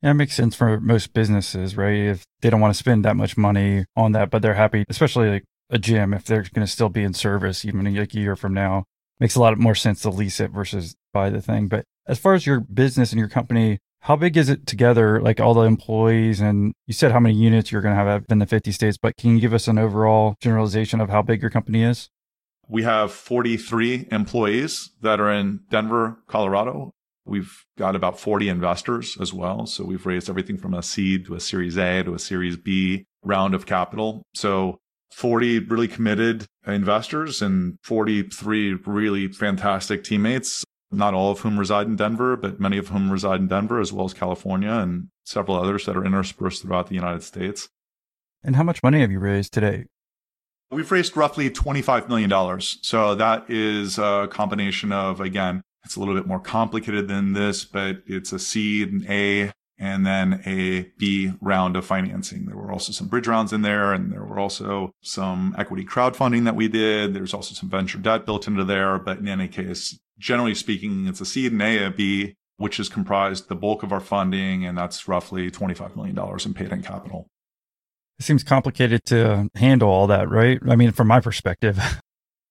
Yeah, 0.00 0.10
it 0.10 0.14
makes 0.14 0.34
sense 0.34 0.54
for 0.54 0.80
most 0.80 1.12
businesses, 1.12 1.76
right? 1.76 1.94
If 1.94 2.24
they 2.40 2.50
don't 2.50 2.60
want 2.60 2.74
to 2.74 2.78
spend 2.78 3.04
that 3.04 3.16
much 3.16 3.36
money 3.36 3.84
on 3.96 4.12
that, 4.12 4.30
but 4.30 4.42
they're 4.42 4.54
happy, 4.54 4.84
especially 4.88 5.28
like 5.28 5.44
a 5.72 5.78
gym 5.78 6.14
if 6.14 6.24
they're 6.24 6.42
going 6.42 6.66
to 6.66 6.72
still 6.72 6.90
be 6.90 7.02
in 7.02 7.14
service 7.14 7.64
even 7.64 7.92
like 7.92 8.14
a 8.14 8.18
year 8.18 8.36
from 8.36 8.54
now. 8.54 8.84
Makes 9.18 9.34
a 9.34 9.40
lot 9.40 9.56
more 9.58 9.74
sense 9.74 10.02
to 10.02 10.10
lease 10.10 10.38
it 10.38 10.50
versus 10.50 10.94
buy 11.12 11.30
the 11.30 11.40
thing. 11.40 11.68
But 11.68 11.84
as 12.06 12.18
far 12.18 12.34
as 12.34 12.46
your 12.46 12.60
business 12.60 13.12
and 13.12 13.18
your 13.18 13.28
company, 13.28 13.78
how 14.00 14.16
big 14.16 14.36
is 14.36 14.48
it 14.48 14.66
together? 14.66 15.20
Like 15.20 15.40
all 15.40 15.54
the 15.54 15.62
employees, 15.62 16.40
and 16.40 16.74
you 16.86 16.94
said 16.94 17.12
how 17.12 17.20
many 17.20 17.36
units 17.36 17.70
you're 17.70 17.82
going 17.82 17.96
to 17.96 18.02
have 18.02 18.24
in 18.28 18.38
the 18.40 18.46
50 18.46 18.72
states, 18.72 18.98
but 19.00 19.16
can 19.16 19.34
you 19.34 19.40
give 19.40 19.54
us 19.54 19.68
an 19.68 19.78
overall 19.78 20.34
generalization 20.40 21.00
of 21.00 21.08
how 21.08 21.22
big 21.22 21.40
your 21.40 21.50
company 21.50 21.84
is? 21.84 22.10
We 22.68 22.82
have 22.82 23.12
43 23.12 24.08
employees 24.10 24.90
that 25.02 25.20
are 25.20 25.30
in 25.30 25.60
Denver, 25.70 26.18
Colorado. 26.26 26.90
We've 27.24 27.64
got 27.78 27.94
about 27.94 28.18
40 28.18 28.48
investors 28.48 29.16
as 29.20 29.32
well. 29.32 29.66
So 29.66 29.84
we've 29.84 30.04
raised 30.04 30.28
everything 30.28 30.58
from 30.58 30.74
a 30.74 30.82
seed 30.82 31.26
to 31.26 31.34
a 31.34 31.40
series 31.40 31.78
A 31.78 32.02
to 32.02 32.14
a 32.14 32.18
series 32.18 32.56
B 32.56 33.04
round 33.22 33.54
of 33.54 33.66
capital. 33.66 34.24
So 34.34 34.78
40 35.12 35.60
really 35.60 35.88
committed 35.88 36.46
investors 36.66 37.42
and 37.42 37.78
43 37.82 38.74
really 38.86 39.28
fantastic 39.28 40.04
teammates, 40.04 40.64
not 40.90 41.14
all 41.14 41.30
of 41.30 41.40
whom 41.40 41.58
reside 41.58 41.86
in 41.86 41.96
Denver, 41.96 42.36
but 42.36 42.60
many 42.60 42.78
of 42.78 42.88
whom 42.88 43.10
reside 43.10 43.40
in 43.40 43.48
Denver 43.48 43.80
as 43.80 43.92
well 43.92 44.06
as 44.06 44.14
California 44.14 44.70
and 44.70 45.08
several 45.24 45.56
others 45.56 45.86
that 45.86 45.96
are 45.96 46.04
interspersed 46.04 46.62
throughout 46.62 46.88
the 46.88 46.94
United 46.94 47.22
States. 47.22 47.68
And 48.42 48.56
how 48.56 48.62
much 48.62 48.82
money 48.82 49.00
have 49.00 49.10
you 49.10 49.20
raised 49.20 49.52
today? 49.52 49.86
We've 50.70 50.90
raised 50.90 51.16
roughly 51.16 51.50
$25 51.50 52.08
million. 52.08 52.60
So 52.60 53.14
that 53.14 53.50
is 53.50 53.98
a 53.98 54.26
combination 54.30 54.90
of, 54.90 55.20
again, 55.20 55.62
it's 55.84 55.96
a 55.96 56.00
little 56.00 56.14
bit 56.14 56.26
more 56.26 56.40
complicated 56.40 57.08
than 57.08 57.34
this, 57.34 57.64
but 57.64 58.02
it's 58.06 58.32
a 58.32 58.38
seed, 58.38 58.90
an 58.92 59.06
A, 59.08 59.52
and 59.82 60.06
then 60.06 60.40
a 60.46 60.82
B 60.96 61.32
round 61.40 61.74
of 61.74 61.84
financing. 61.84 62.46
There 62.46 62.56
were 62.56 62.70
also 62.70 62.92
some 62.92 63.08
bridge 63.08 63.26
rounds 63.26 63.52
in 63.52 63.62
there, 63.62 63.92
and 63.92 64.12
there 64.12 64.22
were 64.22 64.38
also 64.38 64.92
some 65.02 65.56
equity 65.58 65.84
crowdfunding 65.84 66.44
that 66.44 66.54
we 66.54 66.68
did. 66.68 67.14
There's 67.14 67.34
also 67.34 67.52
some 67.52 67.68
venture 67.68 67.98
debt 67.98 68.24
built 68.24 68.46
into 68.46 68.62
there. 68.64 69.00
But 69.00 69.18
in 69.18 69.26
any 69.26 69.48
case, 69.48 69.98
generally 70.20 70.54
speaking, 70.54 71.08
it's 71.08 71.20
a 71.20 71.26
seed, 71.26 71.50
an 71.50 71.60
A, 71.60 71.86
a 71.86 71.90
B, 71.90 72.36
which 72.58 72.78
is 72.78 72.88
comprised 72.88 73.48
the 73.48 73.56
bulk 73.56 73.82
of 73.82 73.92
our 73.92 73.98
funding, 73.98 74.64
and 74.64 74.78
that's 74.78 75.08
roughly 75.08 75.50
$25 75.50 75.96
million 75.96 76.16
in 76.16 76.54
paid 76.54 76.70
in 76.70 76.82
capital. 76.82 77.26
It 78.20 78.22
seems 78.24 78.44
complicated 78.44 79.04
to 79.06 79.50
handle 79.56 79.88
all 79.88 80.06
that, 80.06 80.30
right? 80.30 80.60
I 80.68 80.76
mean, 80.76 80.92
from 80.92 81.08
my 81.08 81.18
perspective. 81.18 81.80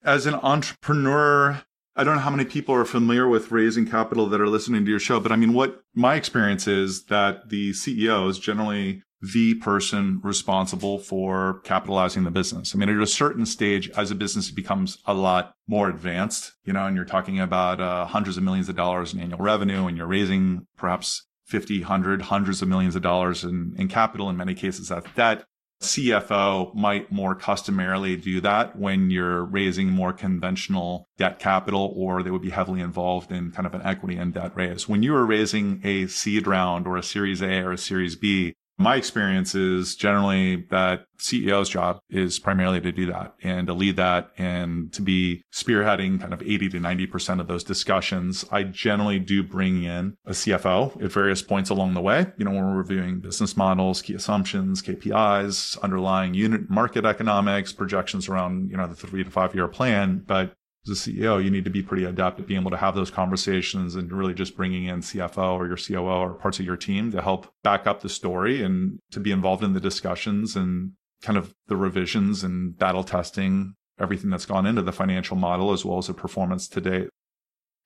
As 0.03 0.25
an 0.25 0.33
entrepreneur, 0.33 1.63
I 1.95 2.03
don't 2.03 2.15
know 2.15 2.21
how 2.21 2.29
many 2.29 2.45
people 2.45 2.73
are 2.73 2.85
familiar 2.85 3.27
with 3.27 3.51
raising 3.51 3.85
capital 3.85 4.27
that 4.27 4.39
are 4.39 4.47
listening 4.47 4.85
to 4.85 4.91
your 4.91 4.99
show, 4.99 5.19
but 5.19 5.31
I 5.31 5.35
mean, 5.35 5.53
what 5.53 5.81
my 5.93 6.15
experience 6.15 6.67
is 6.67 7.05
that 7.05 7.49
the 7.49 7.71
CEO 7.71 8.29
is 8.29 8.39
generally 8.39 9.03
the 9.21 9.55
person 9.55 10.19
responsible 10.23 10.97
for 10.97 11.59
capitalizing 11.63 12.23
the 12.23 12.31
business. 12.31 12.73
I 12.73 12.77
mean, 12.77 12.89
at 12.89 12.99
a 12.99 13.05
certain 13.05 13.45
stage, 13.45 13.89
as 13.91 14.09
a 14.09 14.15
business 14.15 14.49
becomes 14.49 14.97
a 15.05 15.13
lot 15.13 15.53
more 15.67 15.89
advanced, 15.89 16.53
you 16.63 16.73
know, 16.73 16.87
and 16.87 16.95
you're 16.95 17.05
talking 17.05 17.39
about 17.39 17.79
uh, 17.79 18.05
hundreds 18.05 18.37
of 18.37 18.43
millions 18.43 18.67
of 18.67 18.75
dollars 18.75 19.13
in 19.13 19.19
annual 19.19 19.39
revenue 19.39 19.85
and 19.85 19.95
you're 19.95 20.07
raising 20.07 20.65
perhaps 20.75 21.27
50, 21.45 21.81
100, 21.81 22.23
hundreds 22.23 22.61
of 22.61 22.67
millions 22.67 22.95
of 22.95 23.01
dollars 23.01 23.43
in, 23.43 23.75
in 23.77 23.89
capital. 23.89 24.29
In 24.29 24.37
many 24.37 24.55
cases, 24.55 24.87
that's 24.87 25.07
debt. 25.15 25.43
CFO 25.81 26.73
might 26.75 27.11
more 27.11 27.35
customarily 27.35 28.15
do 28.15 28.39
that 28.41 28.77
when 28.77 29.09
you're 29.09 29.43
raising 29.43 29.89
more 29.89 30.13
conventional 30.13 31.07
debt 31.17 31.39
capital, 31.39 31.93
or 31.95 32.21
they 32.21 32.31
would 32.31 32.41
be 32.41 32.51
heavily 32.51 32.81
involved 32.81 33.31
in 33.31 33.51
kind 33.51 33.65
of 33.65 33.73
an 33.73 33.81
equity 33.83 34.15
and 34.15 34.33
debt 34.33 34.51
raise. 34.55 34.87
When 34.87 35.03
you 35.03 35.15
are 35.15 35.25
raising 35.25 35.81
a 35.83 36.07
seed 36.07 36.47
round 36.47 36.87
or 36.87 36.97
a 36.97 37.03
series 37.03 37.41
A 37.41 37.61
or 37.61 37.71
a 37.71 37.77
series 37.77 38.15
B, 38.15 38.53
my 38.81 38.95
experience 38.95 39.55
is 39.55 39.95
generally 39.95 40.67
that 40.69 41.05
CEO's 41.19 41.69
job 41.69 41.99
is 42.09 42.39
primarily 42.39 42.81
to 42.81 42.91
do 42.91 43.05
that 43.05 43.35
and 43.43 43.67
to 43.67 43.73
lead 43.73 43.95
that 43.97 44.31
and 44.37 44.91
to 44.93 45.01
be 45.01 45.43
spearheading 45.53 46.19
kind 46.19 46.33
of 46.33 46.41
80 46.41 46.69
to 46.69 46.79
90% 46.79 47.39
of 47.39 47.47
those 47.47 47.63
discussions. 47.63 48.43
I 48.51 48.63
generally 48.63 49.19
do 49.19 49.43
bring 49.43 49.83
in 49.83 50.17
a 50.25 50.31
CFO 50.31 51.03
at 51.03 51.11
various 51.11 51.41
points 51.41 51.69
along 51.69 51.93
the 51.93 52.01
way. 52.01 52.25
You 52.37 52.45
know, 52.45 52.51
when 52.51 52.65
we're 52.65 52.77
reviewing 52.77 53.19
business 53.19 53.55
models, 53.55 54.01
key 54.01 54.15
assumptions, 54.15 54.81
KPIs, 54.81 55.79
underlying 55.81 56.33
unit 56.33 56.69
market 56.69 57.05
economics, 57.05 57.71
projections 57.71 58.27
around, 58.27 58.71
you 58.71 58.77
know, 58.77 58.87
the 58.87 58.95
three 58.95 59.23
to 59.23 59.29
five 59.29 59.53
year 59.53 59.67
plan. 59.67 60.23
But 60.25 60.53
as 60.87 61.07
a 61.07 61.11
CEO, 61.11 61.43
you 61.43 61.51
need 61.51 61.63
to 61.63 61.69
be 61.69 61.83
pretty 61.83 62.05
adept 62.05 62.39
at 62.39 62.47
being 62.47 62.59
able 62.59 62.71
to 62.71 62.77
have 62.77 62.95
those 62.95 63.11
conversations 63.11 63.95
and 63.95 64.11
really 64.11 64.33
just 64.33 64.57
bringing 64.57 64.85
in 64.85 65.01
CFO 65.01 65.53
or 65.53 65.67
your 65.67 65.77
COO 65.77 66.07
or 66.07 66.33
parts 66.33 66.59
of 66.59 66.65
your 66.65 66.77
team 66.77 67.11
to 67.11 67.21
help 67.21 67.53
back 67.63 67.85
up 67.85 68.01
the 68.01 68.09
story 68.09 68.63
and 68.63 68.99
to 69.11 69.19
be 69.19 69.31
involved 69.31 69.63
in 69.63 69.73
the 69.73 69.79
discussions 69.79 70.55
and 70.55 70.93
kind 71.21 71.37
of 71.37 71.53
the 71.67 71.75
revisions 71.75 72.43
and 72.43 72.77
battle 72.77 73.03
testing 73.03 73.75
everything 73.99 74.31
that's 74.31 74.45
gone 74.45 74.65
into 74.65 74.81
the 74.81 74.91
financial 74.91 75.37
model 75.37 75.71
as 75.71 75.85
well 75.85 75.99
as 75.99 76.07
the 76.07 76.13
performance 76.13 76.67
to 76.67 76.81
date. 76.81 77.09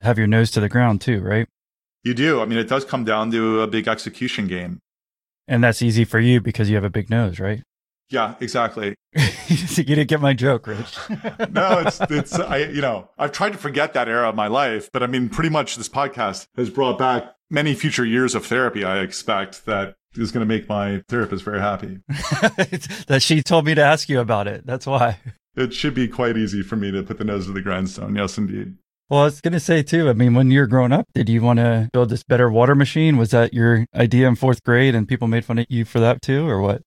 Have 0.02 0.18
your 0.18 0.28
nose 0.28 0.50
to 0.52 0.60
the 0.60 0.70
ground 0.70 1.02
too, 1.02 1.20
right? 1.20 1.48
You 2.04 2.14
do. 2.14 2.42
I 2.42 2.46
mean, 2.46 2.60
it 2.60 2.70
does 2.70 2.86
come 2.86 3.04
down 3.04 3.32
to 3.32 3.62
a 3.62 3.68
big 3.68 3.88
execution 3.88 4.48
game. 4.48 4.80
And 5.48 5.64
that's 5.64 5.82
easy 5.82 6.06
for 6.06 6.20
you 6.20 6.40
because 6.40 6.70
you 6.70 6.76
have 6.76 6.84
a 6.84 6.90
big 6.90 7.10
nose, 7.10 7.40
right? 7.40 7.62
Yeah, 8.10 8.36
exactly. 8.40 8.96
you 9.48 9.84
didn't 9.84 10.08
get 10.08 10.22
my 10.22 10.34
joke, 10.34 10.68
Rich. 10.68 10.98
no, 11.52 11.80
it's 11.80 12.00
it's 12.02 12.38
I 12.38 12.58
you 12.58 12.82
know 12.82 13.10
I've 13.18 13.32
tried 13.32 13.54
to 13.54 13.58
forget 13.58 13.94
that 13.94 14.08
era 14.08 14.30
of 14.30 14.36
my 14.36 14.48
life, 14.48 14.92
but 14.92 15.02
I 15.02 15.08
mean, 15.08 15.30
pretty 15.30 15.50
much 15.50 15.76
this 15.76 15.90
podcast 15.90 16.48
has 16.56 16.70
brought 16.70 17.00
back 17.00 17.36
many 17.50 17.74
future 17.74 18.06
years 18.06 18.36
of 18.36 18.46
therapy. 18.46 18.84
I 18.84 19.00
expect 19.00 19.66
that 19.66 19.96
is 20.16 20.32
going 20.32 20.48
to 20.48 20.54
make 20.54 20.70
my 20.70 21.04
therapist 21.10 21.44
very 21.44 21.60
happy. 21.60 22.00
that 23.08 23.20
she 23.22 23.42
told 23.42 23.66
me 23.66 23.76
to 23.76 23.82
ask 23.82 24.08
you 24.08 24.20
about 24.20 24.48
it. 24.48 24.66
That's 24.66 24.86
why. 24.86 25.20
It 25.56 25.74
should 25.74 25.94
be 25.94 26.08
quite 26.08 26.38
easy 26.38 26.62
for 26.62 26.76
me 26.76 26.92
to 26.92 27.04
put 27.04 27.18
the 27.18 27.24
nose 27.24 27.46
to 27.48 27.54
the 27.54 27.62
grindstone. 27.62 28.16
Yes, 28.16 28.38
indeed. 28.38 28.76
Well, 29.10 29.22
I 29.22 29.26
was 29.26 29.42
going 29.42 29.54
to 29.54 29.60
say 29.60 29.84
too, 29.84 30.10
I 30.10 30.14
mean, 30.14 30.34
when 30.34 30.50
you 30.50 30.60
were 30.60 30.68
growing 30.68 30.92
up, 30.92 31.06
did 31.14 31.30
you 31.30 31.42
want 31.42 31.60
to 31.60 31.90
build 31.94 32.10
this 32.10 32.24
better 32.24 32.50
water 32.50 32.76
machine? 32.76 33.18
Was 33.18 33.32
that 33.32 33.54
your 33.54 33.86
idea 33.94 34.28
in 34.28 34.36
fourth 34.36 34.64
grade 34.64 34.96
and 34.96 35.08
people 35.08 35.28
made 35.28 35.46
fun 35.46 35.60
of 35.60 35.68
you 35.70 35.86
for 35.86 36.00
that 36.00 36.22
too, 36.22 36.48
or 36.48 36.60
what? 36.60 36.82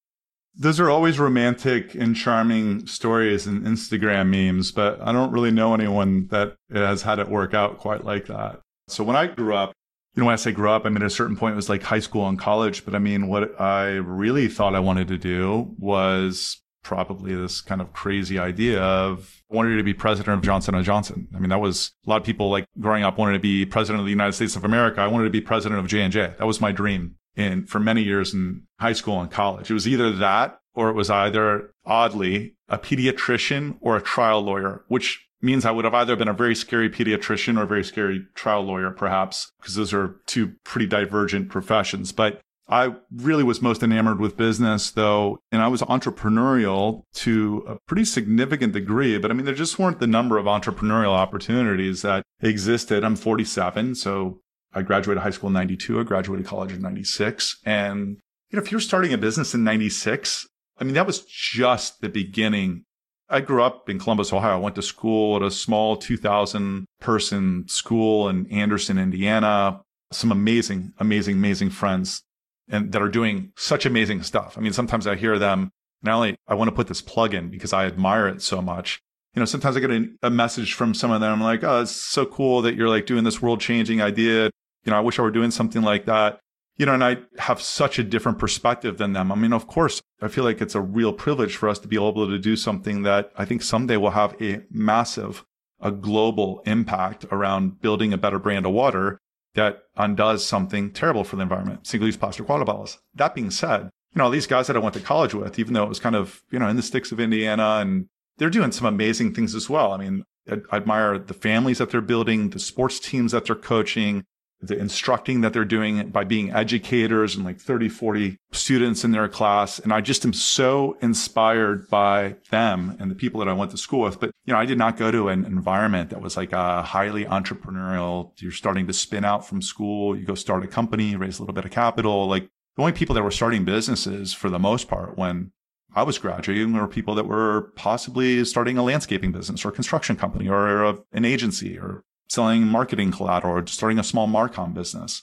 Those 0.58 0.80
are 0.80 0.90
always 0.90 1.20
romantic 1.20 1.94
and 1.94 2.16
charming 2.16 2.86
stories 2.86 3.46
and 3.46 3.64
Instagram 3.64 4.28
memes, 4.28 4.72
but 4.72 5.00
I 5.00 5.12
don't 5.12 5.30
really 5.30 5.52
know 5.52 5.72
anyone 5.72 6.26
that 6.28 6.56
has 6.72 7.02
had 7.02 7.20
it 7.20 7.28
work 7.28 7.54
out 7.54 7.78
quite 7.78 8.04
like 8.04 8.26
that. 8.26 8.60
So 8.88 9.04
when 9.04 9.14
I 9.14 9.28
grew 9.28 9.54
up, 9.54 9.72
you 10.14 10.22
know, 10.22 10.26
when 10.26 10.32
I 10.32 10.36
say 10.36 10.50
grew 10.50 10.70
up, 10.70 10.84
I 10.84 10.88
mean, 10.88 11.02
at 11.02 11.06
a 11.06 11.10
certain 11.10 11.36
point 11.36 11.52
it 11.52 11.56
was 11.56 11.68
like 11.68 11.84
high 11.84 12.00
school 12.00 12.28
and 12.28 12.36
college, 12.36 12.84
but 12.84 12.96
I 12.96 12.98
mean, 12.98 13.28
what 13.28 13.58
I 13.60 13.86
really 13.90 14.48
thought 14.48 14.74
I 14.74 14.80
wanted 14.80 15.06
to 15.08 15.18
do 15.18 15.74
was 15.78 16.60
probably 16.82 17.36
this 17.36 17.60
kind 17.60 17.80
of 17.80 17.92
crazy 17.92 18.38
idea 18.38 18.82
of 18.82 19.42
I 19.52 19.56
wanted 19.56 19.76
to 19.76 19.82
be 19.84 19.94
president 19.94 20.38
of 20.38 20.42
Johnson 20.42 20.82
& 20.82 20.84
Johnson. 20.84 21.28
I 21.36 21.38
mean, 21.38 21.50
that 21.50 21.60
was 21.60 21.92
a 22.04 22.10
lot 22.10 22.16
of 22.16 22.24
people 22.24 22.50
like 22.50 22.64
growing 22.80 23.04
up 23.04 23.16
wanted 23.16 23.34
to 23.34 23.38
be 23.38 23.64
president 23.64 24.00
of 24.00 24.06
the 24.06 24.10
United 24.10 24.32
States 24.32 24.56
of 24.56 24.64
America. 24.64 25.00
I 25.00 25.06
wanted 25.06 25.24
to 25.24 25.30
be 25.30 25.40
president 25.40 25.78
of 25.78 25.86
J&J. 25.86 26.34
That 26.38 26.46
was 26.46 26.60
my 26.60 26.72
dream 26.72 27.16
in 27.38 27.64
for 27.64 27.78
many 27.78 28.02
years 28.02 28.34
in 28.34 28.64
high 28.80 28.92
school 28.92 29.20
and 29.20 29.30
college. 29.30 29.70
It 29.70 29.74
was 29.74 29.88
either 29.88 30.12
that 30.12 30.58
or 30.74 30.90
it 30.90 30.94
was 30.94 31.08
either 31.08 31.70
oddly 31.86 32.54
a 32.68 32.78
pediatrician 32.78 33.78
or 33.80 33.96
a 33.96 34.02
trial 34.02 34.42
lawyer, 34.42 34.84
which 34.88 35.24
means 35.40 35.64
I 35.64 35.70
would 35.70 35.84
have 35.84 35.94
either 35.94 36.16
been 36.16 36.28
a 36.28 36.34
very 36.34 36.54
scary 36.54 36.90
pediatrician 36.90 37.56
or 37.56 37.62
a 37.62 37.66
very 37.66 37.84
scary 37.84 38.26
trial 38.34 38.62
lawyer, 38.62 38.90
perhaps, 38.90 39.52
because 39.60 39.76
those 39.76 39.94
are 39.94 40.16
two 40.26 40.54
pretty 40.64 40.86
divergent 40.86 41.48
professions. 41.48 42.10
But 42.10 42.40
I 42.68 42.96
really 43.14 43.44
was 43.44 43.62
most 43.62 43.82
enamored 43.82 44.20
with 44.20 44.36
business 44.36 44.90
though, 44.90 45.38
and 45.50 45.62
I 45.62 45.68
was 45.68 45.80
entrepreneurial 45.82 47.04
to 47.14 47.64
a 47.66 47.76
pretty 47.86 48.04
significant 48.04 48.72
degree. 48.72 49.16
But 49.18 49.30
I 49.30 49.34
mean, 49.34 49.46
there 49.46 49.54
just 49.54 49.78
weren't 49.78 50.00
the 50.00 50.06
number 50.06 50.38
of 50.38 50.46
entrepreneurial 50.46 51.12
opportunities 51.12 52.02
that 52.02 52.24
existed. 52.42 53.04
I'm 53.04 53.16
47, 53.16 53.94
so 53.94 54.40
I 54.78 54.82
graduated 54.82 55.22
high 55.22 55.30
school 55.30 55.48
in 55.48 55.54
92. 55.54 56.00
I 56.00 56.02
graduated 56.04 56.46
college 56.46 56.72
in 56.72 56.80
96. 56.80 57.58
And, 57.64 58.18
you 58.50 58.56
know, 58.56 58.62
if 58.62 58.70
you're 58.70 58.80
starting 58.80 59.12
a 59.12 59.18
business 59.18 59.54
in 59.54 59.64
96, 59.64 60.46
I 60.78 60.84
mean, 60.84 60.94
that 60.94 61.06
was 61.06 61.24
just 61.24 62.00
the 62.00 62.08
beginning. 62.08 62.84
I 63.28 63.40
grew 63.40 63.62
up 63.62 63.90
in 63.90 63.98
Columbus, 63.98 64.32
Ohio. 64.32 64.54
I 64.54 64.60
went 64.60 64.76
to 64.76 64.82
school 64.82 65.36
at 65.36 65.42
a 65.42 65.50
small 65.50 65.96
2000 65.96 66.86
person 67.00 67.66
school 67.68 68.28
in 68.28 68.46
Anderson, 68.50 68.98
Indiana. 68.98 69.82
Some 70.12 70.32
amazing, 70.32 70.92
amazing, 70.98 71.34
amazing 71.34 71.70
friends 71.70 72.22
and 72.68 72.92
that 72.92 73.02
are 73.02 73.08
doing 73.08 73.52
such 73.56 73.84
amazing 73.84 74.22
stuff. 74.22 74.56
I 74.56 74.60
mean, 74.60 74.72
sometimes 74.72 75.06
I 75.06 75.16
hear 75.16 75.38
them 75.38 75.70
not 76.02 76.14
only 76.14 76.36
I 76.46 76.54
want 76.54 76.68
to 76.68 76.74
put 76.74 76.86
this 76.86 77.02
plug 77.02 77.34
in 77.34 77.50
because 77.50 77.72
I 77.72 77.86
admire 77.86 78.28
it 78.28 78.40
so 78.40 78.62
much, 78.62 79.00
you 79.34 79.40
know, 79.40 79.46
sometimes 79.46 79.76
I 79.76 79.80
get 79.80 79.90
a, 79.90 80.08
a 80.22 80.30
message 80.30 80.74
from 80.74 80.94
some 80.94 81.10
of 81.10 81.20
them. 81.20 81.32
I'm 81.32 81.40
like, 81.40 81.62
oh, 81.64 81.82
it's 81.82 81.92
so 81.92 82.26
cool 82.26 82.62
that 82.62 82.74
you're 82.74 82.88
like 82.88 83.06
doing 83.06 83.24
this 83.24 83.42
world 83.42 83.60
changing 83.60 84.00
idea. 84.00 84.50
You 84.84 84.90
know, 84.90 84.98
I 84.98 85.00
wish 85.00 85.18
I 85.18 85.22
were 85.22 85.30
doing 85.30 85.50
something 85.50 85.82
like 85.82 86.06
that. 86.06 86.40
You 86.76 86.86
know, 86.86 86.94
and 86.94 87.02
I 87.02 87.18
have 87.38 87.60
such 87.60 87.98
a 87.98 88.04
different 88.04 88.38
perspective 88.38 88.98
than 88.98 89.12
them. 89.12 89.32
I 89.32 89.34
mean, 89.34 89.52
of 89.52 89.66
course, 89.66 90.00
I 90.22 90.28
feel 90.28 90.44
like 90.44 90.60
it's 90.60 90.76
a 90.76 90.80
real 90.80 91.12
privilege 91.12 91.56
for 91.56 91.68
us 91.68 91.80
to 91.80 91.88
be 91.88 91.96
able 91.96 92.28
to 92.28 92.38
do 92.38 92.54
something 92.54 93.02
that 93.02 93.32
I 93.36 93.44
think 93.44 93.62
someday 93.62 93.96
will 93.96 94.10
have 94.10 94.40
a 94.40 94.62
massive, 94.70 95.44
a 95.80 95.90
global 95.90 96.62
impact 96.66 97.26
around 97.32 97.80
building 97.80 98.12
a 98.12 98.18
better 98.18 98.38
brand 98.38 98.64
of 98.64 98.72
water 98.72 99.18
that 99.54 99.82
undoes 99.96 100.46
something 100.46 100.92
terrible 100.92 101.24
for 101.24 101.34
the 101.34 101.42
environment, 101.42 101.84
single 101.84 102.06
use 102.06 102.16
plastic 102.16 102.48
water 102.48 102.64
bottles. 102.64 102.98
That 103.14 103.34
being 103.34 103.50
said, 103.50 103.90
you 104.14 104.22
know, 104.22 104.30
these 104.30 104.46
guys 104.46 104.68
that 104.68 104.76
I 104.76 104.80
went 104.80 104.94
to 104.94 105.00
college 105.00 105.34
with, 105.34 105.58
even 105.58 105.74
though 105.74 105.82
it 105.82 105.88
was 105.88 105.98
kind 105.98 106.14
of, 106.14 106.42
you 106.50 106.60
know, 106.60 106.68
in 106.68 106.76
the 106.76 106.82
sticks 106.82 107.10
of 107.10 107.18
Indiana 107.18 107.78
and 107.80 108.06
they're 108.38 108.50
doing 108.50 108.70
some 108.70 108.86
amazing 108.86 109.34
things 109.34 109.56
as 109.56 109.68
well. 109.68 109.92
I 109.92 109.96
mean, 109.96 110.24
I 110.48 110.76
admire 110.76 111.18
the 111.18 111.34
families 111.34 111.78
that 111.78 111.90
they're 111.90 112.00
building, 112.00 112.50
the 112.50 112.60
sports 112.60 113.00
teams 113.00 113.32
that 113.32 113.46
they're 113.46 113.56
coaching. 113.56 114.24
The 114.60 114.76
instructing 114.76 115.40
that 115.42 115.52
they're 115.52 115.64
doing 115.64 116.08
by 116.08 116.24
being 116.24 116.52
educators 116.52 117.36
and 117.36 117.44
like 117.44 117.60
30, 117.60 117.88
40 117.88 118.36
students 118.52 119.04
in 119.04 119.12
their 119.12 119.28
class. 119.28 119.78
And 119.78 119.92
I 119.92 120.00
just 120.00 120.24
am 120.24 120.32
so 120.32 120.96
inspired 121.00 121.88
by 121.88 122.36
them 122.50 122.96
and 122.98 123.10
the 123.10 123.14
people 123.14 123.38
that 123.40 123.48
I 123.48 123.52
went 123.52 123.70
to 123.70 123.76
school 123.76 124.00
with. 124.00 124.18
But, 124.18 124.32
you 124.44 124.52
know, 124.52 124.58
I 124.58 124.66
did 124.66 124.78
not 124.78 124.96
go 124.96 125.10
to 125.10 125.28
an 125.28 125.44
environment 125.44 126.10
that 126.10 126.20
was 126.20 126.36
like 126.36 126.52
a 126.52 126.82
highly 126.82 127.24
entrepreneurial. 127.24 128.32
You're 128.38 128.50
starting 128.50 128.86
to 128.88 128.92
spin 128.92 129.24
out 129.24 129.46
from 129.46 129.62
school. 129.62 130.16
You 130.16 130.24
go 130.24 130.34
start 130.34 130.64
a 130.64 130.68
company, 130.68 131.14
raise 131.14 131.38
a 131.38 131.42
little 131.42 131.54
bit 131.54 131.64
of 131.64 131.70
capital. 131.70 132.26
Like 132.26 132.48
the 132.76 132.82
only 132.82 132.92
people 132.92 133.14
that 133.14 133.22
were 133.22 133.30
starting 133.30 133.64
businesses 133.64 134.32
for 134.32 134.50
the 134.50 134.58
most 134.58 134.88
part 134.88 135.16
when 135.16 135.52
I 135.94 136.02
was 136.02 136.18
graduating 136.18 136.74
were 136.74 136.86
people 136.86 137.14
that 137.14 137.26
were 137.26 137.72
possibly 137.74 138.44
starting 138.44 138.76
a 138.76 138.82
landscaping 138.82 139.32
business 139.32 139.64
or 139.64 139.70
a 139.70 139.72
construction 139.72 140.16
company 140.16 140.48
or 140.48 140.84
a, 140.84 140.98
an 141.12 141.24
agency 141.24 141.78
or 141.78 142.04
selling 142.28 142.66
marketing 142.66 143.10
collateral 143.10 143.56
or 143.56 143.66
starting 143.66 143.98
a 143.98 144.04
small 144.04 144.28
Marcom 144.28 144.74
business. 144.74 145.22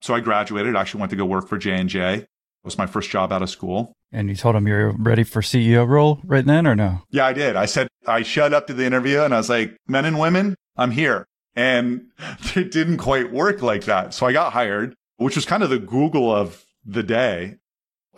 So 0.00 0.14
I 0.14 0.20
graduated, 0.20 0.76
actually 0.76 1.00
went 1.00 1.10
to 1.10 1.16
go 1.16 1.24
work 1.24 1.48
for 1.48 1.58
J&J. 1.58 2.14
It 2.14 2.28
was 2.64 2.78
my 2.78 2.86
first 2.86 3.10
job 3.10 3.32
out 3.32 3.42
of 3.42 3.50
school. 3.50 3.92
And 4.12 4.28
you 4.28 4.36
told 4.36 4.56
him 4.56 4.66
you're 4.66 4.92
ready 4.92 5.24
for 5.24 5.42
CEO 5.42 5.86
role 5.86 6.20
right 6.24 6.44
then 6.44 6.66
or 6.66 6.74
no? 6.74 7.02
Yeah, 7.10 7.26
I 7.26 7.32
did. 7.32 7.56
I 7.56 7.66
said, 7.66 7.88
I 8.06 8.22
showed 8.22 8.52
up 8.52 8.66
to 8.68 8.74
the 8.74 8.84
interview 8.84 9.22
and 9.22 9.34
I 9.34 9.38
was 9.38 9.48
like, 9.48 9.76
men 9.86 10.04
and 10.04 10.18
women, 10.18 10.56
I'm 10.76 10.90
here. 10.90 11.26
And 11.54 12.06
it 12.54 12.70
didn't 12.70 12.98
quite 12.98 13.32
work 13.32 13.62
like 13.62 13.84
that. 13.84 14.14
So 14.14 14.26
I 14.26 14.32
got 14.32 14.52
hired, 14.52 14.94
which 15.16 15.36
was 15.36 15.44
kind 15.44 15.62
of 15.62 15.70
the 15.70 15.78
Google 15.78 16.34
of 16.34 16.64
the 16.84 17.02
day. 17.02 17.56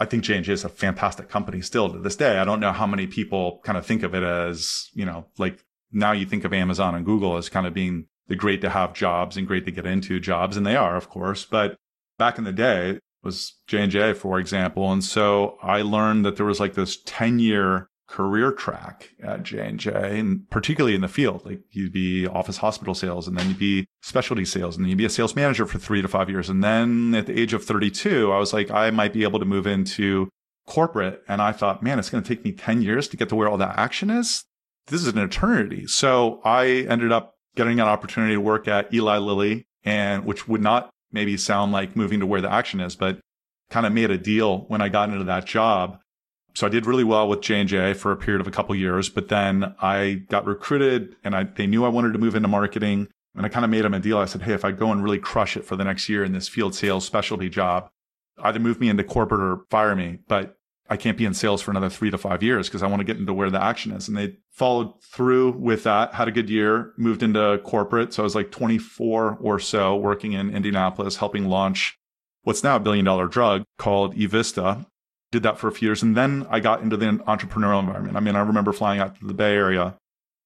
I 0.01 0.05
think 0.05 0.23
J&J 0.23 0.53
is 0.53 0.65
a 0.65 0.69
fantastic 0.69 1.29
company 1.29 1.61
still 1.61 1.91
to 1.91 1.99
this 1.99 2.17
day. 2.17 2.39
I 2.39 2.45
don't 2.45 2.61
know 2.61 2.73
how 2.73 2.87
many 2.87 3.07
people 3.07 3.61
kind 3.65 3.77
of 3.77 3.85
think 3.85 4.03
of 4.03 4.15
it 4.15 4.23
as, 4.23 4.89
you 4.95 5.05
know, 5.05 5.27
like 5.39 5.65
now 5.91 6.13
you 6.13 6.27
think 6.27 6.45
of 6.45 6.53
Amazon 6.53 6.95
and 6.95 7.05
Google 7.05 7.37
as 7.37 7.49
kind 7.49 7.67
of 7.67 7.75
being 7.75 8.07
the 8.29 8.37
great 8.37 8.61
to 8.61 8.71
have 8.71 8.95
jobs 8.95 9.37
and 9.37 9.47
great 9.47 9.65
to 9.65 9.73
get 9.73 9.87
into 9.87 10.21
jobs. 10.21 10.57
And 10.57 10.67
they 10.67 10.77
are, 10.77 10.97
of 10.97 11.09
course. 11.09 11.45
But 11.45 11.77
back 12.19 12.39
in 12.39 12.45
the 12.45 12.53
day 12.53 13.01
was 13.23 13.55
J&J, 13.67 14.15
for 14.15 14.39
example. 14.39 14.93
And 14.93 15.03
so 15.03 15.59
I 15.63 15.83
learned 15.83 16.25
that 16.25 16.37
there 16.37 16.47
was 16.47 16.61
like 16.61 16.75
this 16.75 16.99
10 17.05 17.39
year 17.39 17.89
career 18.09 18.51
track 18.53 19.11
at 19.23 19.43
J&J 19.43 20.19
and 20.19 20.49
particularly 20.51 20.95
in 20.95 21.03
the 21.03 21.09
field. 21.09 21.45
Like 21.45 21.61
you'd 21.71 21.93
be 21.93 22.27
office 22.27 22.57
hospital 22.59 22.95
sales 22.95 23.29
and 23.29 23.37
then 23.37 23.49
you'd 23.49 23.59
be 23.59 23.87
specialty 24.03 24.47
sales 24.47 24.77
and 24.77 24.85
then 24.85 24.91
you'd 24.91 24.99
be 24.99 25.05
a 25.05 25.11
sales 25.11 25.37
manager 25.37 25.67
for 25.67 25.79
three 25.79 26.01
to 26.01 26.09
five 26.09 26.31
years. 26.31 26.49
And 26.49 26.65
then 26.65 27.15
at 27.15 27.27
the 27.27 27.39
age 27.39 27.53
of 27.53 27.65
32, 27.65 28.33
I 28.33 28.39
was 28.39 28.53
like, 28.53 28.71
I 28.71 28.91
might 28.91 29.13
be 29.13 29.25
able 29.25 29.39
to 29.39 29.45
move 29.45 29.67
into 29.67 30.29
corporate. 30.67 31.23
And 31.29 31.43
I 31.43 31.53
thought, 31.53 31.83
man, 31.83 31.99
it's 31.99 32.11
going 32.11 32.23
to 32.23 32.29
take 32.29 32.45
me 32.45 32.53
10 32.53 32.83
years 32.83 33.09
to 33.09 33.17
get 33.17 33.29
to 33.29 33.37
where 33.37 33.49
all 33.49 33.59
that 33.59 33.79
action 33.79 34.11
is. 34.11 34.45
This 34.87 35.03
is 35.03 35.09
an 35.09 35.19
eternity. 35.19 35.87
So 35.87 36.41
I 36.45 36.87
ended 36.89 37.13
up 37.13 37.35
getting 37.59 37.81
an 37.81 37.89
opportunity 37.89 38.35
to 38.35 38.41
work 38.41 38.69
at 38.69 38.95
Eli 38.95 39.19
Lilly 39.19 39.67
and 39.83 40.25
which 40.25 40.47
would 40.47 40.63
not 40.63 40.91
maybe 41.11 41.37
sound 41.37 41.73
like 41.73 41.97
moving 41.97 42.21
to 42.21 42.27
where 42.27 42.41
the 42.41 42.51
action 42.51 42.79
is, 42.79 42.95
but 42.95 43.19
kind 43.69 43.85
of 43.85 43.93
made 43.93 44.13
a 44.13 44.17
deal 44.17 44.61
when 44.69 44.81
I 44.81 44.89
got 44.89 45.11
into 45.11 45.25
that 45.25 45.45
job. 45.45 45.99
So 46.55 46.69
I 46.69 46.71
did 46.71 46.87
really 46.87 47.03
well 47.03 47.29
with 47.29 47.41
J&J 47.41 47.95
for 47.95 48.13
a 48.13 48.17
period 48.17 48.41
of 48.41 48.47
a 48.47 48.53
couple 48.53 48.75
of 48.75 48.79
years, 48.79 49.09
but 49.09 49.29
then 49.29 49.75
I 49.81 50.23
got 50.29 50.47
recruited 50.47 51.17
and 51.25 51.35
I, 51.35 51.45
they 51.45 51.67
knew 51.67 51.85
I 51.85 51.89
wanted 51.89 52.13
to 52.13 52.21
move 52.21 52.37
into 52.37 52.49
marketing 52.49 53.09
and 53.35 53.45
I 53.45 53.49
kind 53.49 53.65
of 53.65 53.71
made 53.73 53.85
them 53.85 53.95
a 53.95 53.99
deal. 53.99 54.19
I 54.19 54.27
said, 54.27 54.43
Hey, 54.43 54.55
if 54.55 54.65
I 54.65 54.71
go 54.71 54.93
and 54.93 55.03
really 55.03 55.19
crush 55.19 55.57
it 55.57 55.65
for 55.65 55.75
the 55.75 55.85
next 55.85 56.09
year 56.09 56.23
in 56.23 56.33
this 56.33 56.47
field 56.47 56.77
sales 56.77 57.05
specialty 57.05 57.49
job, 57.49 57.91
either 58.41 58.61
move 58.61 58.79
me 58.79 58.89
into 58.89 59.03
corporate 59.03 59.41
or 59.41 59.65
fire 59.69 59.97
me, 59.97 60.19
but 60.29 60.58
I 60.91 60.97
can't 60.97 61.19
be 61.19 61.27
in 61.27 61.35
sales 61.35 61.61
for 61.61 61.71
another 61.71 61.91
three 61.91 62.11
to 62.11 62.19
five 62.19 62.43
years 62.43 62.69
because 62.69 62.83
I 62.83 62.87
want 62.87 63.01
to 63.01 63.05
get 63.05 63.19
into 63.19 63.35
where 63.35 63.51
the 63.51 63.63
action 63.63 63.93
is. 63.93 64.09
And 64.09 64.17
they 64.17 64.37
followed 64.51 65.03
through 65.03 65.53
with 65.53 65.85
that, 65.85 66.15
had 66.15 66.29
a 66.29 66.33
good 66.33 66.49
year, 66.49 66.93
moved 66.97 67.23
into 67.23 67.61
corporate. 67.65 68.15
So 68.15 68.23
I 68.23 68.25
was 68.25 68.35
like 68.35 68.51
24 68.51 69.39
or 69.41 69.59
so 69.59 69.97
working 69.97 70.33
in 70.33 70.55
Indianapolis, 70.55 71.17
helping 71.17 71.47
launch 71.47 71.99
what's 72.43 72.65
now 72.65 72.77
a 72.77 72.81
billion 72.81 73.05
dollar 73.05 73.29
drug 73.29 73.65
called 73.77 74.15
Evista. 74.17 74.87
Did 75.31 75.43
that 75.43 75.59
for 75.59 75.69
a 75.69 75.73
few 75.73 75.89
years. 75.89 76.03
And 76.03 76.17
then 76.17 76.47
I 76.49 76.61
got 76.61 76.81
into 76.81 76.97
the 76.97 77.07
entrepreneurial 77.07 77.81
environment. 77.81 78.17
I 78.17 78.21
mean, 78.21 78.35
I 78.35 78.41
remember 78.41 78.73
flying 78.73 78.99
out 78.99 79.19
to 79.19 79.27
the 79.27 79.35
Bay 79.35 79.55
Area 79.55 79.95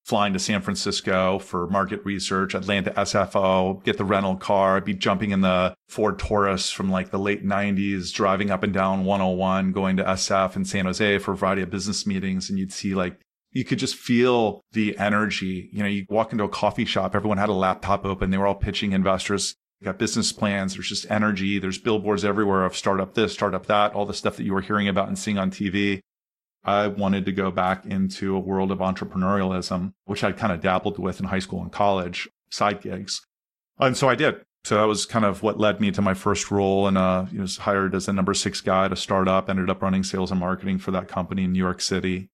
flying 0.05 0.33
to 0.33 0.39
San 0.39 0.61
Francisco 0.61 1.39
for 1.39 1.69
market 1.69 2.05
research, 2.05 2.55
Atlanta 2.55 2.91
SFO, 2.91 3.83
get 3.85 3.99
the 3.99 4.05
rental 4.05 4.37
car, 4.37 4.77
I'd 4.77 4.85
be 4.85 4.95
jumping 4.95 5.31
in 5.31 5.43
the 5.43 5.75
Ford 5.89 6.19
Taurus 6.19 6.71
from 6.71 6.91
like 6.91 7.11
the 7.11 7.19
late 7.19 7.45
90s, 7.45 8.13
driving 8.13 8.51
up 8.51 8.63
and 8.63 8.73
down 8.73 9.05
101, 9.05 9.73
going 9.73 9.97
to 9.99 10.05
SF 10.05 10.57
in 10.57 10.65
San 10.65 10.87
Jose 10.87 11.19
for 11.19 11.33
a 11.33 11.37
variety 11.37 11.63
of 11.63 11.71
business 11.71 12.07
meetings. 12.07 12.51
And 12.51 12.59
you'd 12.59 12.73
see 12.73 12.95
like, 12.95 13.21
you 13.53 13.65
could 13.65 13.79
just 13.79 13.95
feel 13.95 14.63
the 14.73 14.97
energy. 14.99 15.69
You 15.73 15.83
know, 15.83 15.89
you 15.89 16.07
walk 16.09 16.33
into 16.33 16.45
a 16.45 16.49
coffee 16.49 16.87
shop, 16.87 17.15
everyone 17.15 17.39
had 17.39 17.51
a 17.51 17.55
laptop 17.55 18.05
open. 18.05 18.31
They 18.31 18.39
were 18.39 18.47
all 18.47 18.55
pitching 18.55 18.93
investors. 18.93 19.55
got 19.85 19.99
business 19.99 20.33
plans. 20.33 20.75
There's 20.75 20.89
just 20.89 21.11
energy. 21.11 21.59
There's 21.59 21.79
billboards 21.79 22.25
everywhere 22.25 22.65
of 22.65 22.77
startup 22.77 23.15
this, 23.15 23.35
startup 23.35 23.67
that, 23.67 23.95
all 23.95 24.07
the 24.07 24.15
stuff 24.15 24.37
that 24.37 24.45
you 24.45 24.55
were 24.55 24.63
hearing 24.63 24.89
about 24.89 25.09
and 25.09 25.19
seeing 25.19 25.39
on 25.39 25.51
TV. 25.51 26.01
I 26.65 26.87
wanted 26.87 27.25
to 27.27 27.33
go 27.33 27.51
back 27.51 27.85
into 27.87 28.37
a 28.37 28.41
world 28.41 28.71
of 28.71 28.79
entrepreneurialism, 28.79 29.95
which 30.05 30.23
I'd 30.23 30.37
kind 30.37 30.53
of 30.53 30.61
dabbled 30.61 30.99
with 30.99 31.19
in 31.19 31.27
high 31.27 31.41
school 31.41 31.61
and 31.61 31.73
college, 31.73 32.29
side 32.51 32.81
gigs. 32.81 33.21
And 33.79 33.97
so 33.97 34.09
I 34.09 34.15
did. 34.15 34.45
So 34.65 34.77
that 34.77 34.85
was 34.85 35.07
kind 35.07 35.25
of 35.25 35.43
what 35.43 35.59
led 35.59 35.81
me 35.81 35.91
to 35.91 36.01
my 36.01 36.15
first 36.15 36.53
role 36.53 36.87
and 36.87 36.97
uh, 36.97 37.27
was 37.37 37.57
hired 37.59 37.97
as 37.97 38.07
a 38.07 38.13
number 38.13 38.33
six 38.33 38.61
guy 38.61 38.85
at 38.85 38.93
a 38.93 38.97
startup, 38.97 39.51
ended 39.51 39.69
up 39.69 39.83
running 39.83 40.05
sales 40.05 40.31
and 40.31 40.39
marketing 40.39 40.79
for 40.79 40.93
that 40.93 41.09
company 41.09 41.45
in 41.45 41.53
New 41.53 41.59
York 41.59 41.81
City. 41.81 42.29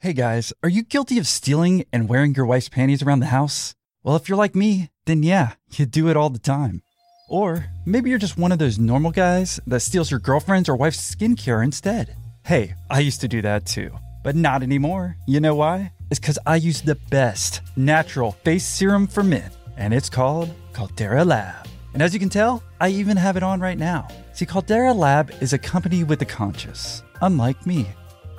Hey 0.00 0.14
guys, 0.14 0.52
are 0.62 0.68
you 0.68 0.82
guilty 0.82 1.18
of 1.18 1.26
stealing 1.26 1.84
and 1.92 2.08
wearing 2.08 2.34
your 2.34 2.46
wife's 2.46 2.70
panties 2.70 3.02
around 3.02 3.20
the 3.20 3.26
house? 3.26 3.74
Well, 4.02 4.16
if 4.16 4.28
you're 4.28 4.38
like 4.38 4.54
me, 4.54 4.90
then 5.04 5.22
yeah, 5.22 5.54
you 5.72 5.84
do 5.84 6.08
it 6.08 6.16
all 6.16 6.30
the 6.30 6.38
time. 6.38 6.82
Or 7.28 7.66
maybe 7.84 8.08
you're 8.08 8.18
just 8.18 8.38
one 8.38 8.52
of 8.52 8.58
those 8.58 8.78
normal 8.78 9.10
guys 9.10 9.60
that 9.66 9.80
steals 9.80 10.10
your 10.10 10.20
girlfriend's 10.20 10.68
or 10.68 10.76
wife's 10.76 11.14
skincare 11.14 11.62
instead. 11.62 12.16
Hey, 12.44 12.74
I 12.90 13.00
used 13.00 13.22
to 13.22 13.28
do 13.28 13.40
that 13.40 13.64
too, 13.64 13.90
but 14.22 14.36
not 14.36 14.62
anymore. 14.62 15.16
You 15.26 15.40
know 15.40 15.54
why? 15.54 15.94
It's 16.10 16.20
because 16.20 16.38
I 16.44 16.56
use 16.56 16.82
the 16.82 17.00
best 17.08 17.62
natural 17.74 18.32
face 18.32 18.66
serum 18.66 19.06
for 19.06 19.22
men, 19.22 19.50
and 19.78 19.94
it's 19.94 20.10
called 20.10 20.54
Caldera 20.74 21.24
Lab. 21.24 21.66
And 21.94 22.02
as 22.02 22.12
you 22.12 22.20
can 22.20 22.28
tell, 22.28 22.62
I 22.82 22.90
even 22.90 23.16
have 23.16 23.38
it 23.38 23.42
on 23.42 23.60
right 23.60 23.78
now. 23.78 24.08
See, 24.34 24.44
Caldera 24.44 24.92
Lab 24.92 25.32
is 25.40 25.54
a 25.54 25.58
company 25.58 26.04
with 26.04 26.20
a 26.20 26.26
conscience, 26.26 27.02
unlike 27.22 27.64
me. 27.64 27.88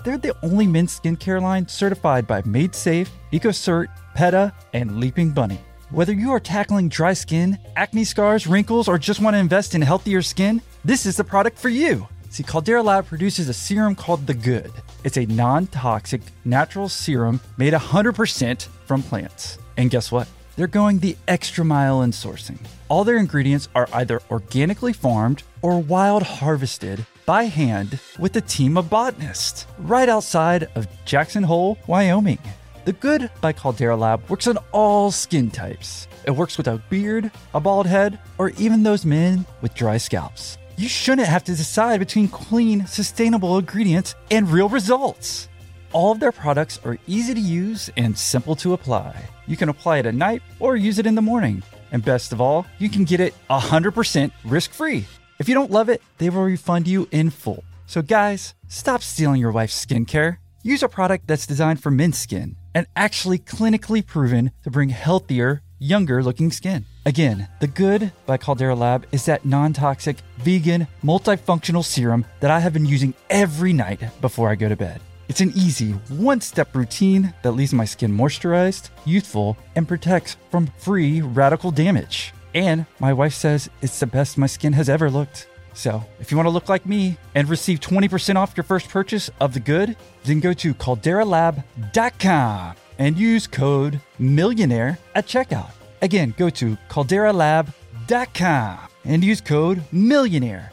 They're 0.03 0.19
the 0.19 0.35
only 0.43 0.67
men's 0.67 0.99
skincare 0.99 1.41
line 1.41 1.67
certified 1.67 2.27
by 2.27 2.43
Made 2.45 2.75
Safe, 2.75 3.09
EcoCert, 3.33 3.87
PETA, 4.13 4.53
and 4.73 4.99
Leaping 4.99 5.31
Bunny. 5.31 5.59
Whether 5.89 6.13
you 6.13 6.31
are 6.31 6.39
tackling 6.39 6.89
dry 6.89 7.13
skin, 7.13 7.57
acne 7.75 8.03
scars, 8.03 8.45
wrinkles, 8.45 8.87
or 8.87 8.99
just 8.99 9.19
want 9.19 9.33
to 9.33 9.39
invest 9.39 9.73
in 9.73 9.81
healthier 9.81 10.21
skin, 10.21 10.61
this 10.83 11.07
is 11.07 11.17
the 11.17 11.23
product 11.23 11.57
for 11.57 11.69
you. 11.69 12.07
See, 12.35 12.43
Caldera 12.43 12.83
Lab 12.83 13.05
produces 13.05 13.47
a 13.47 13.53
serum 13.53 13.95
called 13.95 14.27
The 14.27 14.33
Good. 14.33 14.73
It's 15.05 15.15
a 15.15 15.25
non 15.25 15.67
toxic, 15.67 16.21
natural 16.43 16.89
serum 16.89 17.39
made 17.55 17.71
100% 17.71 18.67
from 18.85 19.01
plants. 19.03 19.57
And 19.77 19.89
guess 19.89 20.11
what? 20.11 20.27
They're 20.57 20.67
going 20.67 20.99
the 20.99 21.15
extra 21.29 21.63
mile 21.63 22.01
in 22.01 22.11
sourcing. 22.11 22.59
All 22.89 23.05
their 23.05 23.15
ingredients 23.15 23.69
are 23.73 23.87
either 23.93 24.21
organically 24.29 24.91
farmed 24.91 25.43
or 25.61 25.79
wild 25.79 26.23
harvested 26.23 27.05
by 27.25 27.43
hand 27.43 27.99
with 28.19 28.35
a 28.35 28.41
team 28.41 28.77
of 28.77 28.89
botanists 28.89 29.65
right 29.79 30.09
outside 30.09 30.67
of 30.75 30.89
Jackson 31.05 31.43
Hole, 31.43 31.77
Wyoming. 31.87 32.39
The 32.83 32.91
Good 32.91 33.31
by 33.39 33.53
Caldera 33.53 33.95
Lab 33.95 34.29
works 34.29 34.47
on 34.47 34.57
all 34.73 35.09
skin 35.09 35.51
types. 35.51 36.09
It 36.25 36.31
works 36.31 36.57
with 36.57 36.67
a 36.67 36.83
beard, 36.89 37.31
a 37.53 37.61
bald 37.61 37.87
head, 37.87 38.19
or 38.37 38.49
even 38.57 38.83
those 38.83 39.05
men 39.05 39.45
with 39.61 39.73
dry 39.73 39.95
scalps 39.95 40.57
you 40.77 40.89
shouldn't 40.89 41.27
have 41.27 41.43
to 41.45 41.55
decide 41.55 41.99
between 41.99 42.27
clean, 42.27 42.85
sustainable 42.85 43.57
ingredients 43.57 44.15
and 44.29 44.49
real 44.49 44.67
results. 44.67 45.47
All 45.93 46.11
of 46.11 46.19
their 46.19 46.33
products 46.33 46.79
are 46.83 46.97
easy 47.07 47.33
to 47.33 47.39
use 47.39 47.89
and 47.95 48.17
simple 48.17 48.55
to 48.57 48.73
apply. 48.73 49.29
You 49.47 49.55
can 49.55 49.69
apply 49.69 49.99
it 49.99 50.05
at 50.05 50.15
night 50.15 50.41
or 50.59 50.75
use 50.75 50.99
it 50.99 51.05
in 51.05 51.15
the 51.15 51.21
morning. 51.21 51.63
And 51.93 52.03
best 52.03 52.33
of 52.33 52.41
all, 52.41 52.65
you 52.77 52.89
can 52.89 53.05
get 53.05 53.21
it 53.21 53.33
100% 53.49 54.31
risk 54.43 54.71
free. 54.71 55.05
If 55.39 55.47
you 55.47 55.55
don't 55.55 55.71
love 55.71 55.87
it, 55.87 56.01
they 56.17 56.29
will 56.29 56.43
refund 56.43 56.87
you 56.87 57.07
in 57.11 57.29
full. 57.29 57.63
So, 57.85 58.01
guys, 58.01 58.55
stop 58.67 59.01
stealing 59.01 59.39
your 59.39 59.51
wife's 59.51 59.85
skincare. 59.85 60.37
Use 60.63 60.83
a 60.83 60.89
product 60.89 61.27
that's 61.27 61.47
designed 61.47 61.81
for 61.81 61.91
men's 61.91 62.17
skin 62.17 62.57
and 62.73 62.87
actually 62.95 63.39
clinically 63.39 64.05
proven 64.05 64.51
to 64.63 64.71
bring 64.71 64.89
healthier, 64.89 65.61
younger 65.79 66.21
looking 66.21 66.51
skin. 66.51 66.85
Again, 67.07 67.47
the 67.59 67.67
good 67.67 68.11
by 68.25 68.37
Caldera 68.37 68.73
Lab 68.73 69.05
is 69.11 69.25
that 69.25 69.45
non 69.45 69.73
toxic, 69.73 70.17
vegan, 70.37 70.87
multifunctional 71.03 71.83
serum 71.83 72.25
that 72.39 72.49
I 72.49 72.59
have 72.59 72.73
been 72.73 72.85
using 72.85 73.13
every 73.29 73.73
night 73.73 74.01
before 74.21 74.49
I 74.49 74.55
go 74.55 74.69
to 74.69 74.75
bed. 74.75 75.01
It's 75.27 75.41
an 75.41 75.53
easy, 75.55 75.91
one 76.09 76.41
step 76.41 76.75
routine 76.75 77.31
that 77.43 77.51
leaves 77.51 77.73
my 77.73 77.85
skin 77.85 78.11
moisturized, 78.11 78.89
youthful, 79.05 79.55
and 79.75 79.87
protects 79.87 80.37
from 80.49 80.71
free 80.79 81.21
radical 81.21 81.69
damage. 81.69 82.33
And 82.55 82.87
my 82.99 83.13
wife 83.13 83.35
says 83.35 83.69
it's 83.83 83.99
the 83.99 84.07
best 84.07 84.39
my 84.39 84.47
skin 84.47 84.73
has 84.73 84.89
ever 84.89 85.11
looked. 85.11 85.47
So, 85.73 86.03
if 86.19 86.31
you 86.31 86.37
want 86.37 86.47
to 86.47 86.51
look 86.51 86.69
like 86.69 86.87
me 86.87 87.19
and 87.35 87.47
receive 87.47 87.81
20% 87.81 88.35
off 88.35 88.57
your 88.57 88.63
first 88.63 88.89
purchase 88.89 89.29
of 89.39 89.53
the 89.53 89.59
good, 89.59 89.95
then 90.23 90.39
go 90.39 90.53
to 90.53 90.73
calderalab.com 90.73 92.75
and 92.97 93.17
use 93.17 93.45
code 93.45 94.01
MILLIONAIRE 94.19 94.97
at 95.13 95.27
checkout. 95.27 95.69
Again, 96.05 96.35
go 96.37 96.51
to 96.51 96.77
calderalab.com 96.87 98.77
and 99.05 99.23
use 99.23 99.41
code 99.41 99.81
MILLIONAIRE. 99.91 100.69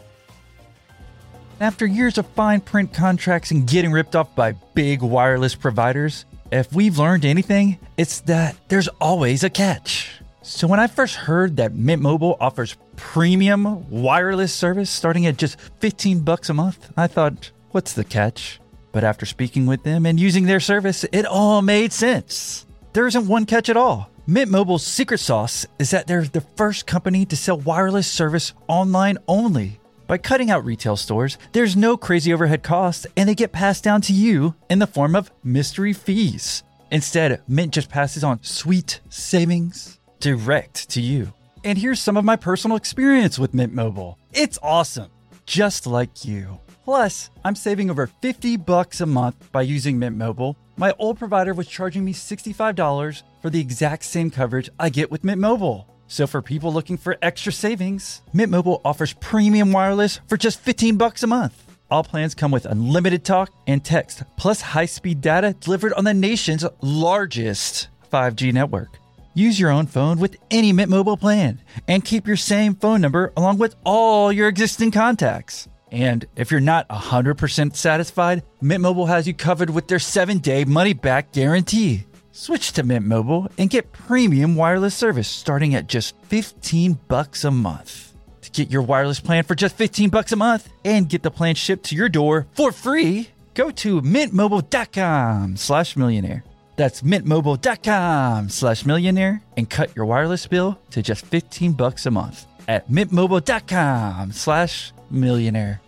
After 1.58 1.86
years 1.86 2.18
of 2.18 2.26
fine 2.26 2.60
print 2.60 2.92
contracts 2.92 3.50
and 3.50 3.66
getting 3.66 3.92
ripped 3.92 4.14
off 4.14 4.34
by 4.34 4.52
big 4.74 5.00
wireless 5.00 5.54
providers, 5.54 6.26
if 6.50 6.70
we've 6.74 6.98
learned 6.98 7.24
anything, 7.24 7.78
it's 7.96 8.20
that 8.22 8.56
there's 8.68 8.88
always 9.00 9.42
a 9.42 9.48
catch. 9.48 10.20
So 10.42 10.66
when 10.66 10.80
I 10.80 10.86
first 10.86 11.14
heard 11.14 11.56
that 11.56 11.74
Mint 11.74 12.02
Mobile 12.02 12.36
offers 12.38 12.76
premium 12.96 13.88
wireless 13.88 14.52
service 14.52 14.90
starting 14.90 15.24
at 15.24 15.38
just 15.38 15.58
15 15.80 16.20
bucks 16.20 16.50
a 16.50 16.54
month, 16.54 16.92
I 16.94 17.06
thought, 17.06 17.52
what's 17.70 17.94
the 17.94 18.04
catch? 18.04 18.60
But 18.92 19.02
after 19.02 19.24
speaking 19.24 19.64
with 19.64 19.82
them 19.82 20.04
and 20.04 20.20
using 20.20 20.44
their 20.44 20.60
service, 20.60 21.06
it 21.10 21.24
all 21.24 21.62
made 21.62 21.94
sense. 21.94 22.66
There 22.92 23.06
isn't 23.06 23.26
one 23.26 23.46
catch 23.46 23.70
at 23.70 23.78
all. 23.78 24.11
Mint 24.24 24.52
Mobile's 24.52 24.86
secret 24.86 25.18
sauce 25.18 25.66
is 25.80 25.90
that 25.90 26.06
they're 26.06 26.22
the 26.22 26.40
first 26.42 26.86
company 26.86 27.26
to 27.26 27.34
sell 27.34 27.58
wireless 27.58 28.06
service 28.06 28.52
online 28.68 29.18
only. 29.26 29.80
By 30.06 30.18
cutting 30.18 30.48
out 30.48 30.64
retail 30.64 30.96
stores, 30.96 31.38
there's 31.50 31.74
no 31.74 31.96
crazy 31.96 32.32
overhead 32.32 32.62
costs, 32.62 33.04
and 33.16 33.28
they 33.28 33.34
get 33.34 33.50
passed 33.50 33.82
down 33.82 34.00
to 34.02 34.12
you 34.12 34.54
in 34.70 34.78
the 34.78 34.86
form 34.86 35.16
of 35.16 35.32
mystery 35.42 35.92
fees. 35.92 36.62
Instead, 36.92 37.42
Mint 37.48 37.72
just 37.72 37.88
passes 37.88 38.22
on 38.22 38.38
sweet 38.42 39.00
savings 39.08 39.98
direct 40.20 40.88
to 40.90 41.00
you. 41.00 41.32
And 41.64 41.78
here's 41.78 41.98
some 41.98 42.16
of 42.16 42.24
my 42.24 42.36
personal 42.36 42.76
experience 42.76 43.40
with 43.40 43.54
Mint 43.54 43.74
Mobile. 43.74 44.18
It's 44.32 44.58
awesome, 44.62 45.10
just 45.46 45.84
like 45.84 46.24
you. 46.24 46.60
Plus, 46.84 47.28
I'm 47.44 47.56
saving 47.56 47.90
over 47.90 48.06
50 48.06 48.56
bucks 48.56 49.00
a 49.00 49.06
month 49.06 49.50
by 49.50 49.62
using 49.62 49.98
Mint 49.98 50.16
Mobile. 50.16 50.56
My 50.76 50.94
old 50.98 51.18
provider 51.18 51.52
was 51.52 51.66
charging 51.66 52.04
me 52.04 52.14
$65 52.14 53.22
for 53.40 53.50
the 53.50 53.60
exact 53.60 54.04
same 54.04 54.30
coverage 54.30 54.70
I 54.78 54.88
get 54.88 55.10
with 55.10 55.22
Mint 55.22 55.40
Mobile. 55.40 55.86
So 56.06 56.26
for 56.26 56.42
people 56.42 56.72
looking 56.72 56.96
for 56.96 57.16
extra 57.20 57.52
savings, 57.52 58.22
Mint 58.32 58.50
Mobile 58.50 58.80
offers 58.84 59.12
premium 59.14 59.72
wireless 59.72 60.20
for 60.26 60.36
just 60.36 60.58
15 60.58 60.96
bucks 60.96 61.22
a 61.22 61.26
month. 61.26 61.70
All 61.90 62.02
plans 62.02 62.34
come 62.34 62.50
with 62.50 62.66
unlimited 62.66 63.24
talk 63.24 63.50
and 63.66 63.84
text, 63.84 64.24
plus 64.36 64.60
high-speed 64.62 65.20
data 65.20 65.54
delivered 65.60 65.92
on 65.92 66.04
the 66.04 66.14
nation's 66.14 66.66
largest 66.80 67.88
5G 68.10 68.52
network. 68.52 68.98
Use 69.34 69.58
your 69.58 69.70
own 69.70 69.86
phone 69.86 70.18
with 70.18 70.36
any 70.50 70.72
Mint 70.72 70.90
Mobile 70.90 71.16
plan 71.16 71.60
and 71.88 72.04
keep 72.04 72.26
your 72.26 72.36
same 72.36 72.74
phone 72.74 73.00
number 73.00 73.32
along 73.36 73.58
with 73.58 73.74
all 73.84 74.32
your 74.32 74.48
existing 74.48 74.90
contacts. 74.90 75.68
And 75.92 76.26
if 76.36 76.50
you're 76.50 76.60
not 76.60 76.88
100% 76.88 77.76
satisfied, 77.76 78.44
Mint 78.62 78.80
Mobile 78.80 79.06
has 79.06 79.26
you 79.26 79.34
covered 79.34 79.68
with 79.70 79.88
their 79.88 79.98
7-day 79.98 80.64
money-back 80.64 81.32
guarantee. 81.32 82.06
Switch 82.32 82.72
to 82.72 82.82
Mint 82.82 83.06
Mobile 83.06 83.48
and 83.58 83.68
get 83.68 83.92
premium 83.92 84.56
wireless 84.56 84.94
service 84.94 85.28
starting 85.28 85.74
at 85.74 85.86
just 85.86 86.16
15 86.24 86.98
bucks 87.08 87.44
a 87.44 87.50
month. 87.50 88.14
To 88.40 88.50
get 88.50 88.70
your 88.70 88.80
wireless 88.80 89.20
plan 89.20 89.44
for 89.44 89.54
just 89.54 89.76
15 89.76 90.08
bucks 90.08 90.32
a 90.32 90.36
month 90.36 90.72
and 90.82 91.10
get 91.10 91.22
the 91.22 91.30
plan 91.30 91.54
shipped 91.54 91.84
to 91.84 91.94
your 91.94 92.08
door 92.08 92.46
for 92.52 92.72
free, 92.72 93.28
go 93.52 93.70
to 93.70 94.00
mintmobile.com 94.00 95.56
slash 95.58 95.94
millionaire. 95.94 96.42
That's 96.76 97.02
mintmobile.com 97.02 98.48
slash 98.48 98.86
millionaire 98.86 99.42
and 99.58 99.68
cut 99.68 99.94
your 99.94 100.06
wireless 100.06 100.46
bill 100.46 100.80
to 100.90 101.02
just 101.02 101.26
15 101.26 101.72
bucks 101.72 102.06
a 102.06 102.10
month 102.10 102.46
at 102.66 102.88
mintmobile.com 102.88 104.32
slash 104.32 104.92
millionaire. 105.10 105.81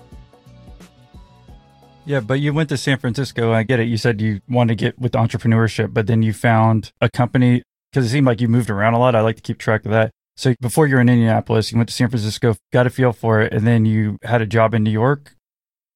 Yeah, 2.06 2.20
but 2.20 2.34
you 2.34 2.52
went 2.52 2.68
to 2.68 2.76
San 2.76 2.98
Francisco. 2.98 3.52
I 3.52 3.62
get 3.62 3.80
it. 3.80 3.88
You 3.88 3.96
said 3.96 4.20
you 4.20 4.40
wanted 4.48 4.78
to 4.78 4.84
get 4.84 4.98
with 4.98 5.12
entrepreneurship, 5.12 5.94
but 5.94 6.06
then 6.06 6.22
you 6.22 6.32
found 6.32 6.92
a 7.00 7.08
company 7.08 7.62
because 7.90 8.04
it 8.06 8.10
seemed 8.10 8.26
like 8.26 8.40
you 8.40 8.48
moved 8.48 8.68
around 8.68 8.94
a 8.94 8.98
lot. 8.98 9.14
I 9.14 9.20
like 9.22 9.36
to 9.36 9.42
keep 9.42 9.58
track 9.58 9.84
of 9.86 9.90
that. 9.92 10.10
So 10.36 10.54
before 10.60 10.86
you 10.86 10.96
were 10.96 11.00
in 11.00 11.08
Indianapolis, 11.08 11.70
you 11.72 11.78
went 11.78 11.88
to 11.88 11.94
San 11.94 12.10
Francisco, 12.10 12.56
got 12.72 12.86
a 12.86 12.90
feel 12.90 13.12
for 13.12 13.40
it, 13.40 13.54
and 13.54 13.66
then 13.66 13.86
you 13.86 14.18
had 14.22 14.42
a 14.42 14.46
job 14.46 14.74
in 14.74 14.82
New 14.82 14.90
York. 14.90 15.34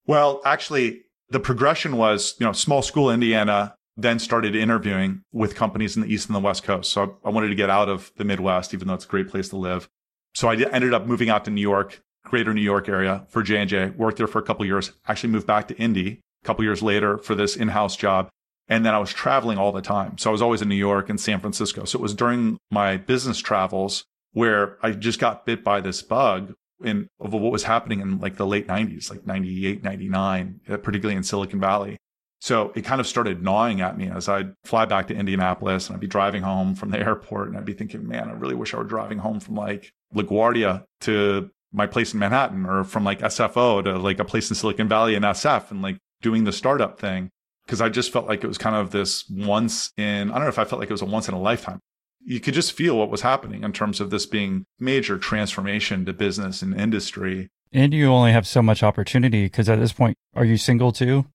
Well, 0.07 0.41
actually, 0.45 1.03
the 1.29 1.41
progression 1.41 1.97
was, 1.97 2.37
you 2.39 2.47
know, 2.47 2.53
small 2.53 2.81
school 2.81 3.11
Indiana, 3.11 3.75
then 3.97 4.19
started 4.19 4.55
interviewing 4.55 5.23
with 5.33 5.57
companies 5.57 5.97
in 5.97 6.03
the 6.03 6.09
East 6.09 6.29
and 6.29 6.37
the 6.37 6.41
West 6.41 6.63
Coast. 6.63 6.93
So 6.93 7.19
I 7.25 7.31
wanted 7.31 7.49
to 7.49 7.57
get 7.57 7.69
out 7.69 7.89
of 7.89 8.13
the 8.17 8.25
Midwest, 8.25 8.73
even 8.73 8.89
though 8.89 8.95
it's 8.95 9.05
a 9.05 9.09
great 9.09 9.29
place 9.29 9.49
to 9.51 9.57
live. 9.57 9.89
So 10.35 10.49
I 10.49 10.55
ended 10.55 10.95
up 10.95 11.07
moving 11.07 11.29
out 11.29 11.45
to 11.47 11.51
New 11.51 11.61
York, 11.61 12.01
greater 12.29 12.55
New 12.55 12.63
York 12.63 12.89
area 12.89 13.25
for 13.29 13.43
J&J, 13.43 13.91
worked 13.91 14.19
there 14.19 14.27
for 14.27 14.39
a 14.39 14.43
couple 14.43 14.65
years, 14.65 14.93
actually 15.07 15.31
moved 15.31 15.47
back 15.47 15.69
to 15.69 15.77
Indy 15.77 16.21
a 16.43 16.47
couple 16.47 16.65
years 16.65 16.83
later 16.83 17.19
for 17.19 17.35
this 17.35 17.57
in-house 17.57 17.97
job. 17.97 18.29
And 18.69 18.85
then 18.85 18.95
I 18.95 18.99
was 18.99 19.13
traveling 19.13 19.59
all 19.59 19.73
the 19.73 19.81
time. 19.81 20.19
So 20.19 20.31
I 20.31 20.33
was 20.33 20.43
always 20.43 20.61
in 20.61 20.69
New 20.69 20.75
York 20.75 21.09
and 21.09 21.19
San 21.19 21.41
Francisco. 21.41 21.85
So 21.85 21.99
it 21.99 22.03
was 22.03 22.15
during 22.15 22.59
my 22.71 22.99
business 22.99 23.39
travels 23.39 24.05
where 24.33 24.77
I 24.83 24.93
just 24.93 25.19
got 25.19 25.47
bit 25.47 25.65
by 25.65 25.81
this 25.81 26.03
bug 26.03 26.55
in 26.85 27.09
of 27.19 27.33
what 27.33 27.51
was 27.51 27.65
happening 27.65 28.01
in 28.01 28.19
like 28.21 28.37
the 28.37 28.47
late 28.47 28.69
90s, 28.69 29.11
like 29.11 29.27
98, 29.27 29.83
99, 29.83 30.61
uh, 30.69 30.77
particularly 30.77 31.17
in 31.17 31.23
Silicon 31.23 31.61
Valley. 31.61 31.97
So 32.41 32.73
it 32.77 32.83
kind 32.83 33.01
of 33.01 33.07
started 33.07 33.43
gnawing 33.43 33.81
at 33.81 33.99
me 33.99 34.09
as 34.09 34.29
I'd 34.29 34.55
fly 34.65 34.85
back 34.85 35.09
to 35.09 35.15
Indianapolis 35.15 35.89
and 35.89 35.97
I'd 35.97 36.01
be 36.01 36.07
driving 36.07 36.43
home 36.43 36.75
from 36.75 36.91
the 36.91 36.99
airport 37.07 37.49
and 37.49 37.57
I'd 37.57 37.65
be 37.65 37.73
thinking, 37.73 38.07
man, 38.07 38.29
I 38.29 38.33
really 38.33 38.55
wish 38.55 38.75
I 38.75 38.79
were 38.79 38.85
driving 38.85 39.19
home 39.19 39.41
from 39.41 39.57
like 39.57 39.91
LaGuardia 40.15 40.85
to 41.01 41.51
my 41.73 41.87
place 41.87 42.13
in 42.13 42.21
Manhattan 42.21 42.67
or 42.67 42.85
from 42.85 43.05
like 43.05 43.21
SFO 43.21 43.83
to 43.85 43.99
like 43.99 44.19
a 44.19 44.25
place 44.25 44.49
in 44.51 44.57
Silicon 44.57 44.89
Valley 44.89 45.15
in 45.15 45.23
SF 45.23 45.71
and 45.71 45.83
like 45.83 45.99
doing 46.23 46.45
the 46.45 46.53
startup 46.53 46.99
thing. 46.99 47.31
Cause 47.67 47.83
I 47.83 47.91
just 47.91 48.11
felt 48.13 48.27
like 48.27 48.43
it 48.43 48.47
was 48.47 48.57
kind 48.57 48.75
of 48.75 48.93
this 48.93 49.29
once 49.29 49.93
in, 49.99 50.31
I 50.31 50.35
don't 50.35 50.45
know 50.45 50.49
if 50.49 50.59
I 50.59 50.65
felt 50.65 50.81
like 50.81 50.89
it 50.89 50.95
was 50.95 51.03
a 51.03 51.07
once 51.07 51.29
in 51.29 51.35
a 51.35 51.41
lifetime. 51.41 51.81
You 52.25 52.41
could 52.41 52.55
just 52.55 52.73
feel 52.73 52.97
what 52.97 53.11
was 53.11 53.21
happening 53.21 53.63
in 53.63 53.73
terms 53.73 54.01
of 54.01 54.09
this 54.09 54.25
being 54.25 54.65
major 54.79 55.19
transformation 55.19 56.07
to 56.07 56.15
business 56.15 56.63
and 56.63 56.79
industry. 56.79 57.49
And 57.73 57.93
you 57.93 58.09
only 58.09 58.33
have 58.33 58.47
so 58.47 58.63
much 58.63 58.83
opportunity 58.83 59.45
because 59.45 59.69
at 59.69 59.79
this 59.79 59.93
point, 59.93 60.17
are 60.35 60.47
you 60.47 60.57
single 60.57 60.93
too? 60.93 61.27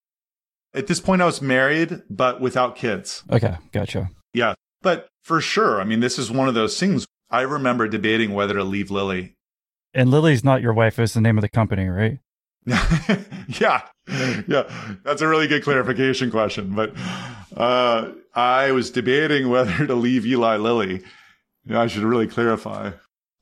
At 0.73 0.87
this 0.87 0.99
point, 0.99 1.21
I 1.21 1.25
was 1.25 1.41
married, 1.41 2.01
but 2.09 2.41
without 2.41 2.75
kids. 2.75 3.23
Okay, 3.31 3.55
gotcha. 3.71 4.09
Yeah. 4.33 4.55
But 4.81 5.07
for 5.21 5.39
sure, 5.39 5.79
I 5.79 5.83
mean, 5.83 5.99
this 5.99 6.17
is 6.17 6.31
one 6.31 6.47
of 6.47 6.55
those 6.55 6.79
things. 6.79 7.05
I 7.29 7.41
remember 7.41 7.87
debating 7.87 8.33
whether 8.33 8.55
to 8.55 8.63
leave 8.63 8.89
Lilly. 8.91 9.35
And 9.93 10.09
Lilly's 10.09 10.43
not 10.43 10.61
your 10.61 10.73
wife, 10.73 10.97
it's 10.99 11.13
the 11.13 11.21
name 11.21 11.37
of 11.37 11.41
the 11.41 11.49
company, 11.49 11.87
right? 11.87 12.19
yeah. 12.65 13.81
Yeah. 14.47 14.97
That's 15.03 15.21
a 15.21 15.27
really 15.27 15.47
good 15.47 15.63
clarification 15.63 16.31
question. 16.31 16.73
But 16.73 16.93
uh, 17.55 18.11
I 18.33 18.71
was 18.71 18.89
debating 18.91 19.49
whether 19.49 19.85
to 19.85 19.95
leave 19.95 20.25
Eli 20.25 20.57
Lilly. 20.57 21.03
I 21.69 21.87
should 21.87 22.03
really 22.03 22.27
clarify. 22.27 22.91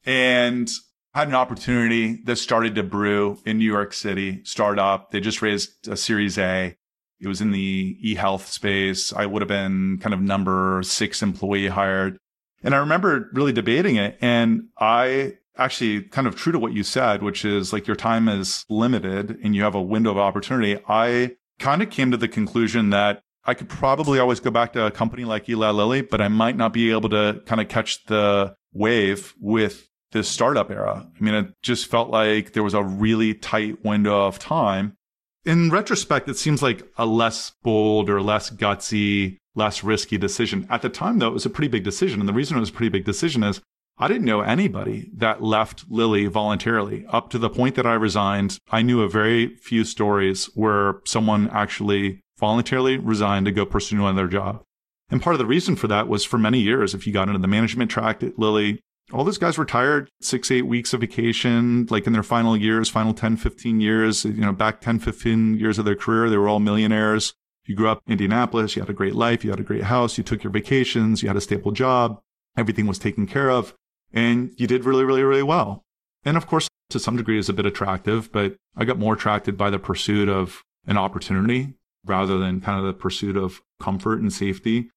And 0.05 0.69
had 1.13 1.27
an 1.27 1.35
opportunity 1.35 2.21
that 2.23 2.37
started 2.37 2.75
to 2.75 2.83
brew 2.83 3.37
in 3.45 3.57
New 3.57 3.65
York 3.65 3.93
City, 3.93 4.41
startup. 4.43 5.11
They 5.11 5.19
just 5.19 5.41
raised 5.41 5.87
a 5.87 5.97
series 5.97 6.37
A. 6.37 6.75
It 7.19 7.27
was 7.27 7.41
in 7.41 7.51
the 7.51 7.97
e-health 8.01 8.47
space. 8.47 9.13
I 9.13 9.25
would 9.25 9.41
have 9.41 9.49
been 9.49 9.99
kind 10.01 10.13
of 10.13 10.21
number 10.21 10.81
six 10.83 11.21
employee 11.21 11.67
hired. 11.67 12.17
And 12.63 12.73
I 12.73 12.79
remember 12.79 13.29
really 13.33 13.51
debating 13.51 13.97
it. 13.97 14.17
And 14.21 14.69
I 14.79 15.33
actually 15.57 16.03
kind 16.03 16.27
of 16.27 16.35
true 16.35 16.51
to 16.51 16.59
what 16.59 16.73
you 16.73 16.83
said, 16.83 17.21
which 17.21 17.45
is 17.45 17.73
like 17.73 17.87
your 17.87 17.95
time 17.95 18.27
is 18.27 18.65
limited 18.69 19.37
and 19.43 19.55
you 19.55 19.63
have 19.63 19.75
a 19.75 19.81
window 19.81 20.11
of 20.11 20.17
opportunity. 20.17 20.81
I 20.87 21.35
kind 21.59 21.81
of 21.81 21.89
came 21.89 22.11
to 22.11 22.17
the 22.17 22.27
conclusion 22.27 22.89
that 22.91 23.21
I 23.43 23.53
could 23.53 23.69
probably 23.69 24.19
always 24.19 24.39
go 24.39 24.51
back 24.51 24.73
to 24.73 24.85
a 24.85 24.91
company 24.91 25.25
like 25.25 25.49
Eli 25.49 25.71
Lilly, 25.71 26.01
but 26.01 26.21
I 26.21 26.27
might 26.27 26.57
not 26.57 26.73
be 26.73 26.91
able 26.91 27.09
to 27.09 27.41
kind 27.45 27.59
of 27.59 27.67
catch 27.67 28.05
the 28.05 28.55
wave 28.73 29.33
with 29.39 29.89
this 30.11 30.27
startup 30.27 30.69
era. 30.69 31.07
I 31.07 31.23
mean, 31.23 31.33
it 31.33 31.53
just 31.61 31.87
felt 31.87 32.09
like 32.09 32.53
there 32.53 32.63
was 32.63 32.73
a 32.73 32.83
really 32.83 33.33
tight 33.33 33.83
window 33.83 34.25
of 34.25 34.39
time 34.39 34.97
in 35.45 35.69
retrospect, 35.69 36.29
it 36.29 36.37
seems 36.37 36.61
like 36.61 36.83
a 36.97 37.05
less 37.05 37.51
bold 37.63 38.09
or 38.09 38.21
less 38.21 38.49
gutsy, 38.49 39.37
less 39.55 39.83
risky 39.83 40.17
decision. 40.17 40.67
At 40.69 40.81
the 40.81 40.89
time, 40.89 41.19
though, 41.19 41.29
it 41.29 41.33
was 41.33 41.45
a 41.45 41.49
pretty 41.49 41.69
big 41.69 41.83
decision. 41.83 42.19
And 42.19 42.29
the 42.29 42.33
reason 42.33 42.57
it 42.57 42.59
was 42.59 42.69
a 42.69 42.73
pretty 42.73 42.89
big 42.89 43.05
decision 43.05 43.43
is 43.43 43.61
I 44.01 44.07
didn't 44.07 44.25
know 44.25 44.41
anybody 44.41 45.11
that 45.13 45.43
left 45.43 45.85
Lilly 45.87 46.25
voluntarily. 46.25 47.05
Up 47.09 47.29
to 47.29 47.37
the 47.37 47.51
point 47.51 47.75
that 47.75 47.85
I 47.85 47.93
resigned, 47.93 48.57
I 48.71 48.81
knew 48.81 49.03
of 49.03 49.11
very 49.11 49.55
few 49.57 49.83
stories 49.83 50.45
where 50.55 51.01
someone 51.05 51.47
actually 51.51 52.19
voluntarily 52.39 52.97
resigned 52.97 53.45
to 53.45 53.51
go 53.51 53.63
pursue 53.63 54.03
another 54.03 54.27
job. 54.27 54.63
And 55.11 55.21
part 55.21 55.35
of 55.35 55.39
the 55.39 55.45
reason 55.45 55.75
for 55.75 55.87
that 55.87 56.07
was 56.07 56.25
for 56.25 56.39
many 56.39 56.61
years, 56.61 56.95
if 56.95 57.05
you 57.05 57.13
got 57.13 57.27
into 57.27 57.39
the 57.39 57.47
management 57.47 57.91
track 57.91 58.23
at 58.23 58.39
Lilly, 58.39 58.79
all 59.13 59.23
those 59.23 59.37
guys 59.37 59.59
retired 59.59 60.09
six, 60.19 60.49
eight 60.49 60.65
weeks 60.65 60.95
of 60.95 61.01
vacation, 61.01 61.85
like 61.91 62.07
in 62.07 62.13
their 62.13 62.23
final 62.23 62.57
years, 62.57 62.89
final 62.89 63.13
10, 63.13 63.37
15 63.37 63.81
years, 63.81 64.25
you 64.25 64.33
know, 64.41 64.51
back 64.51 64.81
10, 64.81 64.97
15 64.97 65.59
years 65.59 65.77
of 65.77 65.85
their 65.85 65.95
career. 65.95 66.27
They 66.27 66.37
were 66.37 66.49
all 66.49 66.59
millionaires. 66.59 67.35
You 67.67 67.75
grew 67.75 67.89
up 67.89 68.01
in 68.07 68.13
Indianapolis. 68.13 68.75
You 68.75 68.81
had 68.81 68.89
a 68.89 68.93
great 68.93 69.13
life. 69.13 69.43
You 69.43 69.51
had 69.51 69.59
a 69.59 69.63
great 69.63 69.83
house. 69.83 70.17
You 70.17 70.23
took 70.23 70.43
your 70.43 70.51
vacations. 70.51 71.21
You 71.21 71.29
had 71.29 71.37
a 71.37 71.41
stable 71.41 71.71
job. 71.71 72.19
Everything 72.57 72.87
was 72.87 72.97
taken 72.97 73.27
care 73.27 73.51
of 73.51 73.75
and 74.13 74.53
you 74.57 74.67
did 74.67 74.85
really, 74.85 75.03
really, 75.03 75.23
really 75.23 75.43
well. 75.43 75.83
And 76.23 76.37
of 76.37 76.47
course, 76.47 76.67
to 76.89 76.99
some 76.99 77.17
degree 77.17 77.39
is 77.39 77.49
a 77.49 77.53
bit 77.53 77.65
attractive, 77.65 78.31
but 78.31 78.55
I 78.75 78.85
got 78.85 78.99
more 78.99 79.13
attracted 79.13 79.57
by 79.57 79.69
the 79.69 79.79
pursuit 79.79 80.29
of 80.29 80.61
an 80.85 80.97
opportunity 80.97 81.73
rather 82.05 82.37
than 82.37 82.61
kind 82.61 82.79
of 82.79 82.85
the 82.85 82.93
pursuit 82.93 83.37
of 83.37 83.61
comfort 83.79 84.19
and 84.19 84.31
safety. 84.31 84.89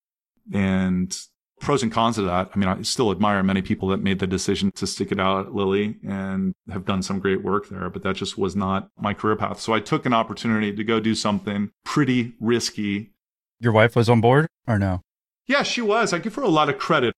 And 0.52 1.16
pros 1.60 1.82
and 1.82 1.92
cons 1.92 2.18
of 2.18 2.26
that. 2.26 2.50
I 2.54 2.58
mean, 2.58 2.68
I 2.68 2.82
still 2.82 3.10
admire 3.10 3.42
many 3.42 3.62
people 3.62 3.88
that 3.88 4.02
made 4.02 4.18
the 4.18 4.26
decision 4.26 4.70
to 4.72 4.86
stick 4.86 5.10
it 5.10 5.20
out 5.20 5.46
at 5.46 5.54
Lilly 5.54 5.96
and 6.06 6.54
have 6.70 6.84
done 6.84 7.02
some 7.02 7.18
great 7.18 7.42
work 7.42 7.68
there, 7.68 7.88
but 7.90 8.02
that 8.02 8.16
just 8.16 8.36
was 8.36 8.54
not 8.54 8.90
my 8.98 9.14
career 9.14 9.36
path. 9.36 9.60
So 9.60 9.72
I 9.72 9.80
took 9.80 10.04
an 10.04 10.12
opportunity 10.12 10.74
to 10.74 10.84
go 10.84 11.00
do 11.00 11.14
something 11.14 11.70
pretty 11.84 12.34
risky. 12.40 13.12
Your 13.60 13.72
wife 13.72 13.96
was 13.96 14.08
on 14.08 14.20
board 14.20 14.46
or 14.66 14.78
no? 14.78 15.00
Yeah, 15.46 15.62
she 15.62 15.80
was. 15.80 16.12
I 16.12 16.18
give 16.18 16.34
her 16.34 16.42
a 16.42 16.48
lot 16.48 16.68
of 16.68 16.78
credit. 16.78 17.14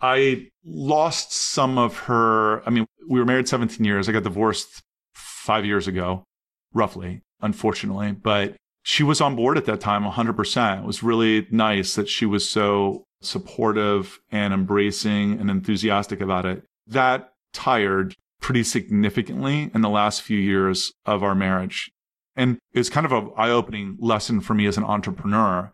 I 0.00 0.48
lost 0.64 1.32
some 1.32 1.78
of 1.78 1.96
her. 2.00 2.66
I 2.66 2.70
mean, 2.70 2.86
we 3.08 3.18
were 3.18 3.26
married 3.26 3.48
17 3.48 3.84
years. 3.84 4.08
I 4.08 4.12
got 4.12 4.22
divorced 4.22 4.82
five 5.14 5.64
years 5.64 5.86
ago, 5.86 6.24
roughly, 6.72 7.22
unfortunately. 7.40 8.12
But 8.12 8.56
she 8.82 9.02
was 9.02 9.20
on 9.20 9.36
board 9.36 9.58
at 9.58 9.66
that 9.66 9.80
time 9.80 10.04
100%. 10.04 10.78
It 10.78 10.86
was 10.86 11.02
really 11.02 11.46
nice 11.50 11.94
that 11.94 12.08
she 12.08 12.26
was 12.26 12.48
so 12.48 13.04
supportive 13.20 14.18
and 14.32 14.54
embracing 14.54 15.38
and 15.38 15.50
enthusiastic 15.50 16.20
about 16.20 16.46
it. 16.46 16.62
That 16.86 17.32
tired 17.52 18.14
pretty 18.40 18.62
significantly 18.62 19.70
in 19.74 19.82
the 19.82 19.90
last 19.90 20.22
few 20.22 20.38
years 20.38 20.92
of 21.04 21.22
our 21.22 21.34
marriage. 21.34 21.90
And 22.34 22.58
it's 22.72 22.88
kind 22.88 23.04
of 23.04 23.12
an 23.12 23.30
eye 23.36 23.50
opening 23.50 23.98
lesson 24.00 24.40
for 24.40 24.54
me 24.54 24.66
as 24.66 24.78
an 24.78 24.84
entrepreneur 24.84 25.72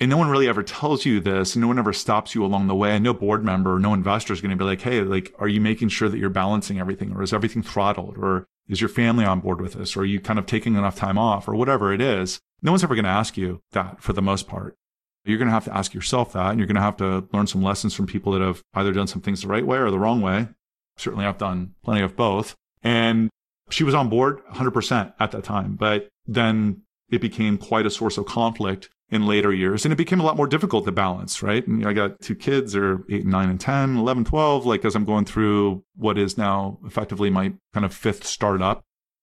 and 0.00 0.08
no 0.08 0.16
one 0.16 0.30
really 0.30 0.48
ever 0.48 0.62
tells 0.62 1.04
you 1.04 1.20
this 1.20 1.54
and 1.54 1.60
no 1.60 1.68
one 1.68 1.78
ever 1.78 1.92
stops 1.92 2.34
you 2.34 2.44
along 2.44 2.66
the 2.66 2.74
way. 2.74 2.92
And 2.92 3.04
no 3.04 3.12
board 3.12 3.44
member 3.44 3.78
no 3.78 3.94
investor 3.94 4.32
is 4.32 4.40
going 4.40 4.50
to 4.50 4.56
be 4.56 4.64
like 4.64 4.80
hey 4.80 5.02
like 5.02 5.32
are 5.38 5.48
you 5.48 5.60
making 5.60 5.90
sure 5.90 6.08
that 6.08 6.18
you're 6.18 6.30
balancing 6.30 6.80
everything 6.80 7.12
or 7.12 7.22
is 7.22 7.32
everything 7.32 7.62
throttled 7.62 8.16
or 8.16 8.46
is 8.68 8.80
your 8.80 8.88
family 8.88 9.24
on 9.24 9.40
board 9.40 9.60
with 9.60 9.74
this 9.74 9.96
or 9.96 10.00
are 10.00 10.06
you 10.06 10.20
kind 10.20 10.38
of 10.38 10.46
taking 10.46 10.74
enough 10.74 10.96
time 10.96 11.18
off 11.18 11.46
or 11.46 11.54
whatever 11.54 11.92
it 11.92 12.00
is. 12.00 12.40
No 12.62 12.72
one's 12.72 12.84
ever 12.84 12.94
going 12.94 13.04
to 13.04 13.10
ask 13.10 13.36
you 13.36 13.62
that 13.72 14.02
for 14.02 14.12
the 14.12 14.22
most 14.22 14.48
part. 14.48 14.76
You're 15.24 15.38
going 15.38 15.48
to 15.48 15.54
have 15.54 15.64
to 15.64 15.76
ask 15.76 15.92
yourself 15.92 16.32
that 16.32 16.50
and 16.50 16.58
you're 16.58 16.66
going 16.66 16.76
to 16.76 16.80
have 16.80 16.96
to 16.96 17.28
learn 17.32 17.46
some 17.46 17.62
lessons 17.62 17.94
from 17.94 18.06
people 18.06 18.32
that 18.32 18.42
have 18.42 18.62
either 18.74 18.92
done 18.92 19.06
some 19.06 19.20
things 19.20 19.42
the 19.42 19.48
right 19.48 19.66
way 19.66 19.78
or 19.78 19.90
the 19.90 19.98
wrong 19.98 20.20
way. 20.22 20.48
Certainly 20.96 21.26
i've 21.26 21.38
done 21.38 21.74
plenty 21.84 22.00
of 22.02 22.16
both. 22.16 22.54
And 22.82 23.28
she 23.68 23.84
was 23.84 23.94
on 23.94 24.08
board 24.08 24.44
100% 24.52 25.12
at 25.20 25.30
that 25.30 25.44
time 25.44 25.76
but 25.76 26.08
then 26.26 26.82
it 27.10 27.20
became 27.20 27.58
quite 27.58 27.86
a 27.86 27.90
source 27.90 28.16
of 28.18 28.26
conflict 28.26 28.88
in 29.10 29.26
later 29.26 29.52
years. 29.52 29.84
And 29.84 29.92
it 29.92 29.96
became 29.96 30.20
a 30.20 30.24
lot 30.24 30.36
more 30.36 30.46
difficult 30.46 30.84
to 30.84 30.92
balance, 30.92 31.42
right? 31.42 31.66
And 31.66 31.86
I 31.86 31.92
got 31.92 32.20
two 32.20 32.34
kids, 32.34 32.72
they're 32.72 33.00
eight, 33.10 33.26
nine, 33.26 33.50
and 33.50 33.60
10, 33.60 33.96
11, 33.96 34.24
12, 34.24 34.66
like 34.66 34.84
as 34.84 34.94
I'm 34.94 35.04
going 35.04 35.24
through 35.24 35.84
what 35.96 36.18
is 36.18 36.38
now 36.38 36.78
effectively 36.84 37.30
my 37.30 37.52
kind 37.74 37.84
of 37.84 37.92
fifth 37.92 38.24
startup. 38.24 38.82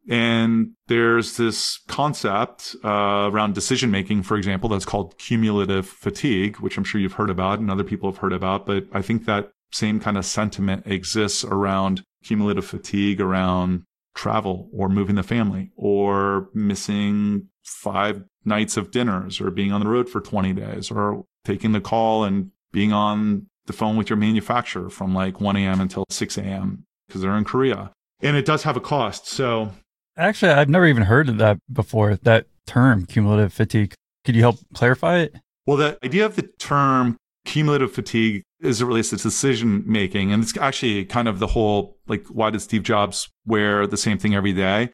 And 0.09 0.71
there's 0.87 1.35
this 1.35 1.79
concept 1.87 2.75
uh, 2.83 3.29
around 3.31 3.55
decision 3.55 3.91
making, 3.91 4.23
for 4.23 4.37
example, 4.37 4.69
that's 4.69 4.85
called 4.85 5.17
cumulative 5.17 5.87
fatigue, 5.87 6.57
which 6.57 6.77
I'm 6.77 6.85
sure 6.85 7.01
you've 7.01 7.13
heard 7.13 7.29
about 7.29 7.59
and 7.59 7.69
other 7.69 7.83
people 7.83 8.09
have 8.09 8.19
heard 8.19 8.33
about. 8.33 8.65
But 8.65 8.85
I 8.93 9.01
think 9.01 9.25
that 9.25 9.51
same 9.71 9.99
kind 9.99 10.17
of 10.17 10.25
sentiment 10.25 10.83
exists 10.85 11.43
around 11.43 12.03
cumulative 12.23 12.65
fatigue 12.65 13.19
around 13.19 13.83
travel 14.15 14.69
or 14.73 14.89
moving 14.89 15.15
the 15.15 15.23
family 15.23 15.71
or 15.75 16.49
missing 16.53 17.49
five 17.63 18.23
nights 18.47 18.77
of 18.77 18.91
dinners 18.91 19.39
or 19.39 19.51
being 19.51 19.71
on 19.71 19.81
the 19.81 19.87
road 19.87 20.09
for 20.09 20.21
20 20.21 20.53
days 20.53 20.89
or 20.89 21.25
taking 21.45 21.73
the 21.73 21.81
call 21.81 22.23
and 22.23 22.51
being 22.71 22.93
on 22.93 23.47
the 23.67 23.73
phone 23.73 23.97
with 23.97 24.09
your 24.09 24.17
manufacturer 24.17 24.89
from 24.89 25.13
like 25.13 25.39
1 25.39 25.55
a.m. 25.57 25.81
until 25.81 26.05
6 26.09 26.37
a.m. 26.37 26.85
because 27.07 27.21
they're 27.21 27.37
in 27.37 27.43
Korea. 27.43 27.91
And 28.21 28.35
it 28.35 28.45
does 28.45 28.63
have 28.63 28.77
a 28.77 28.81
cost. 28.81 29.27
So 29.27 29.71
actually, 30.17 30.53
I've 30.53 30.69
never 30.69 30.87
even 30.87 31.03
heard 31.03 31.29
of 31.29 31.37
that 31.37 31.59
before, 31.71 32.15
that 32.23 32.47
term, 32.65 33.05
cumulative 33.05 33.53
fatigue. 33.53 33.93
Could 34.25 34.35
you 34.35 34.41
help 34.41 34.57
clarify 34.73 35.19
it? 35.19 35.35
Well, 35.65 35.77
the 35.77 35.97
idea 36.03 36.25
of 36.25 36.35
the 36.35 36.49
term 36.59 37.17
cumulative 37.45 37.91
fatigue 37.91 38.43
as 38.63 38.81
it 38.81 38.85
relates 38.85 39.09
to 39.11 39.17
decision 39.17 39.83
making, 39.85 40.31
and 40.31 40.41
it's 40.41 40.57
actually 40.57 41.05
kind 41.05 41.27
of 41.27 41.39
the 41.39 41.47
whole 41.47 41.97
like, 42.07 42.25
why 42.27 42.49
did 42.49 42.61
Steve 42.61 42.83
Jobs 42.83 43.29
wear 43.45 43.85
the 43.85 43.97
same 43.97 44.17
thing 44.17 44.33
every 44.33 44.53
day? 44.53 44.91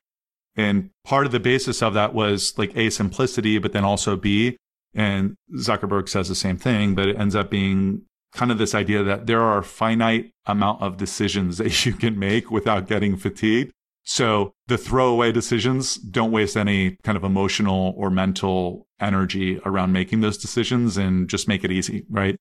And 0.55 0.89
part 1.03 1.25
of 1.25 1.31
the 1.31 1.39
basis 1.39 1.81
of 1.81 1.93
that 1.95 2.13
was 2.13 2.53
like 2.57 2.75
A, 2.75 2.89
simplicity, 2.89 3.57
but 3.57 3.73
then 3.73 3.83
also 3.83 4.15
B. 4.15 4.57
And 4.93 5.35
Zuckerberg 5.57 6.07
says 6.07 6.29
the 6.29 6.35
same 6.35 6.57
thing, 6.57 6.93
but 6.93 7.07
it 7.07 7.19
ends 7.19 7.35
up 7.35 7.49
being 7.49 8.03
kind 8.33 8.51
of 8.51 8.57
this 8.57 8.75
idea 8.75 9.03
that 9.03 9.25
there 9.25 9.41
are 9.41 9.59
a 9.59 9.63
finite 9.63 10.31
amount 10.45 10.81
of 10.81 10.97
decisions 10.97 11.57
that 11.59 11.85
you 11.85 11.93
can 11.93 12.17
make 12.17 12.51
without 12.51 12.87
getting 12.87 13.17
fatigued. 13.17 13.71
So 14.05 14.53
the 14.67 14.77
throwaway 14.77 15.31
decisions 15.31 15.95
don't 15.95 16.31
waste 16.31 16.57
any 16.57 16.97
kind 17.03 17.17
of 17.17 17.23
emotional 17.23 17.93
or 17.95 18.09
mental 18.09 18.85
energy 18.99 19.59
around 19.65 19.93
making 19.93 20.19
those 20.19 20.37
decisions 20.37 20.97
and 20.97 21.29
just 21.29 21.47
make 21.47 21.63
it 21.63 21.71
easy, 21.71 22.05
right? 22.09 22.35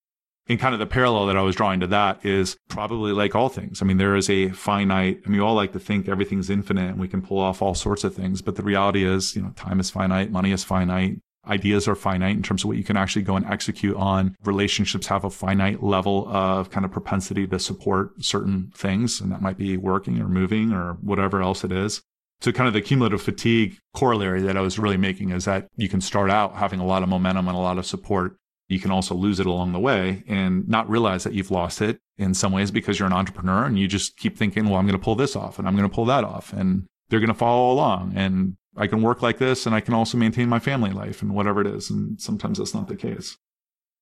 And 0.49 0.59
kind 0.59 0.75
of 0.75 0.81
the 0.81 0.87
parallel 0.87 1.27
that 1.27 1.37
I 1.37 1.43
was 1.43 1.55
drawing 1.55 1.81
to 1.81 1.87
that 1.89 2.27
is 2.27 2.57
probably 2.69 3.13
like 3.13 3.35
all 3.35 3.49
things. 3.49 3.81
I 3.81 3.85
mean, 3.85 3.99
there 3.99 4.17
is 4.17 4.29
a 4.29 4.49
finite, 4.51 5.23
I 5.25 5.29
mean, 5.29 5.41
we 5.41 5.45
all 5.45 5.55
like 5.55 5.73
to 5.73 5.79
think 5.79 6.09
everything's 6.09 6.51
infinite 6.51 6.91
and 6.91 7.01
we 7.01 7.09
can 7.09 7.23
pull 7.23 7.39
off 7.39 7.63
all 7.63 7.75
sorts 7.75 8.03
of 8.03 8.15
things. 8.15 8.43
But 8.43 8.57
the 8.57 8.63
reality 8.63 9.05
is, 9.05 9.37
you 9.37 9.43
know, 9.43 9.51
time 9.51 9.79
is 9.79 9.91
finite, 9.91 10.33
money 10.33 10.51
is 10.51 10.65
finite, 10.65 11.19
ideas 11.47 11.87
are 11.87 11.95
finite 11.95 12.37
in 12.37 12.43
terms 12.43 12.65
of 12.65 12.69
what 12.69 12.77
you 12.77 12.85
can 12.85 12.97
actually 12.97 13.23
go 13.23 13.37
and 13.37 13.47
execute 13.47 13.97
on. 13.97 14.35
Relationships 14.45 15.07
have 15.07 15.25
a 15.25 15.31
finite 15.31 15.83
level 15.83 16.27
of 16.29 16.71
kind 16.71 16.85
of 16.85 16.91
propensity 16.91 17.47
to 17.47 17.59
support 17.61 18.25
certain 18.25 18.73
things. 18.75 19.21
And 19.21 19.31
that 19.31 19.43
might 19.43 19.59
be 19.59 19.77
working 19.77 20.21
or 20.21 20.29
moving 20.29 20.73
or 20.73 20.95
whatever 20.95 21.41
else 21.41 21.63
it 21.63 21.71
is. 21.71 22.03
So 22.41 22.51
kind 22.51 22.67
of 22.67 22.75
the 22.75 22.83
cumulative 22.83 23.23
fatigue 23.23 23.79
corollary 23.95 24.43
that 24.43 24.57
I 24.57 24.61
was 24.61 24.77
really 24.77 24.97
making 24.97 25.31
is 25.31 25.45
that 25.45 25.69
you 25.77 25.89
can 25.89 26.01
start 26.01 26.29
out 26.29 26.57
having 26.57 26.81
a 26.81 26.85
lot 26.85 27.05
of 27.05 27.09
momentum 27.09 27.47
and 27.47 27.57
a 27.57 27.61
lot 27.61 27.79
of 27.79 27.87
support 27.87 28.37
you 28.73 28.81
can 28.81 28.91
also 28.91 29.15
lose 29.15 29.39
it 29.39 29.47
along 29.47 29.73
the 29.73 29.79
way 29.79 30.25
and 30.27 30.67
not 30.69 30.89
realize 30.89 31.25
that 31.25 31.35
you've 31.35 31.51
lost 31.51 31.83
it 31.83 31.99
in 32.17 32.35
some 32.35 32.53
ways 32.53 32.71
because 32.71 32.99
you're 32.99 33.07
an 33.07 33.13
entrepreneur 33.13 33.65
and 33.65 33.79
you 33.79 33.87
just 33.87 34.17
keep 34.17 34.37
thinking, 34.37 34.69
well, 34.69 34.77
I'm 34.77 34.87
going 34.87 34.99
to 34.99 35.05
pull 35.05 35.15
this 35.15 35.37
off 35.37 35.59
and 35.59 35.69
I'm 35.69 35.77
going 35.77 35.89
to 35.89 35.95
pull 35.95 36.07
that 36.07 36.25
off 36.25 36.53
and 36.53 36.87
they're 37.09 37.21
going 37.21 37.29
to 37.29 37.35
follow 37.35 37.73
along 37.73 38.15
and 38.17 38.57
I 38.77 38.87
can 38.87 39.03
work 39.03 39.21
like 39.21 39.39
this 39.39 39.67
and 39.67 39.75
I 39.75 39.81
can 39.81 39.95
also 39.95 40.17
maintain 40.17 40.49
my 40.49 40.59
family 40.59 40.91
life 40.91 41.21
and 41.21 41.35
whatever 41.35 41.61
it 41.61 41.67
is. 41.67 41.91
And 41.91 42.21
sometimes 42.21 42.59
that's 42.59 42.75
not 42.75 42.89
the 42.89 42.97
case. 42.97 43.37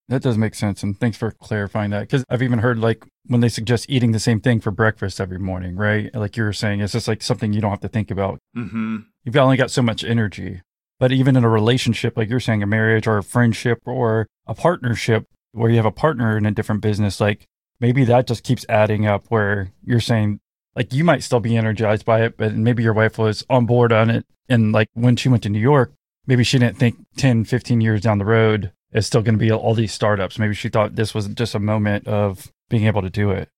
That 0.09 0.22
does 0.22 0.38
make 0.38 0.54
sense. 0.54 0.83
And 0.83 0.98
thanks 0.98 1.16
for 1.16 1.30
clarifying 1.30 1.90
that. 1.90 2.09
Cause 2.09 2.24
I've 2.28 2.42
even 2.42 2.61
heard 2.61 2.78
like 2.78 3.04
when 3.26 3.40
they 3.40 3.48
suggest 3.48 3.87
eating 3.88 4.12
the 4.12 4.18
same 4.18 4.40
thing 4.40 4.61
for 4.61 4.70
breakfast 4.70 5.20
every 5.20 5.38
morning, 5.38 5.76
right? 5.76 6.14
Like 6.14 6.37
you 6.37 6.42
were 6.44 6.52
saying, 6.52 6.80
it's 6.80 6.92
just 6.92 7.09
like 7.09 7.22
something 7.22 7.52
you 7.52 7.61
don't 7.61 7.70
have 7.70 7.80
to 7.80 7.88
think 7.88 8.11
about. 8.11 8.38
Mm-hmm. 8.56 8.98
You've 9.24 9.37
only 9.37 9.56
got 9.56 9.70
so 9.70 9.83
much 9.83 10.04
energy. 10.04 10.62
But 11.00 11.10
even 11.10 11.34
in 11.34 11.44
a 11.44 11.48
relationship, 11.48 12.16
like 12.16 12.28
you're 12.28 12.38
saying, 12.38 12.62
a 12.62 12.66
marriage 12.66 13.08
or 13.08 13.18
a 13.18 13.22
friendship 13.24 13.80
or 13.86 14.28
a 14.46 14.54
partnership 14.54 15.26
where 15.52 15.70
you 15.70 15.76
have 15.76 15.86
a 15.86 15.90
partner 15.90 16.36
in 16.36 16.46
a 16.46 16.52
different 16.52 16.82
business, 16.82 17.20
like 17.20 17.46
maybe 17.80 18.04
that 18.04 18.28
just 18.28 18.44
keeps 18.44 18.66
adding 18.68 19.06
up 19.06 19.24
where 19.28 19.72
you're 19.82 19.98
saying, 19.98 20.40
like, 20.76 20.92
you 20.92 21.02
might 21.02 21.22
still 21.22 21.40
be 21.40 21.56
energized 21.56 22.04
by 22.04 22.22
it, 22.22 22.36
but 22.36 22.54
maybe 22.54 22.82
your 22.82 22.92
wife 22.92 23.18
was 23.18 23.44
on 23.50 23.64
board 23.66 23.92
on 23.92 24.10
it. 24.10 24.26
And 24.48 24.72
like 24.72 24.88
when 24.92 25.16
she 25.16 25.30
went 25.30 25.42
to 25.44 25.48
New 25.48 25.58
York, 25.58 25.92
maybe 26.26 26.44
she 26.44 26.58
didn't 26.58 26.76
think 26.76 26.98
10, 27.16 27.44
15 27.44 27.80
years 27.80 28.02
down 28.02 28.18
the 28.18 28.24
road 28.26 28.70
is 28.92 29.06
still 29.06 29.22
going 29.22 29.38
to 29.38 29.44
be 29.44 29.50
all 29.50 29.74
these 29.74 29.92
startups. 29.92 30.38
Maybe 30.38 30.54
she 30.54 30.68
thought 30.68 30.96
this 30.96 31.14
was 31.14 31.28
just 31.28 31.54
a 31.54 31.60
moment 31.60 32.06
of 32.06 32.52
being 32.68 32.84
able 32.84 33.02
to 33.02 33.10
do 33.10 33.30
it. 33.30 33.48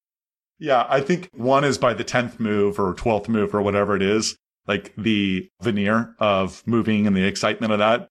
Yeah, 0.61 0.87
I 0.89 1.01
think 1.01 1.29
one 1.35 1.65
is 1.65 1.77
by 1.77 1.93
the 1.93 2.05
10th 2.05 2.39
move 2.39 2.79
or 2.79 2.95
12th 2.95 3.29
move 3.29 3.53
or 3.53 3.61
whatever 3.63 3.97
it 3.97 4.03
is 4.03 4.37
like 4.67 4.95
the 4.97 5.49
veneer 5.61 6.15
of 6.19 6.63
moving 6.67 7.07
and 7.07 7.17
the 7.17 7.25
excitement 7.25 7.73
of 7.73 7.79
that. 7.79 8.09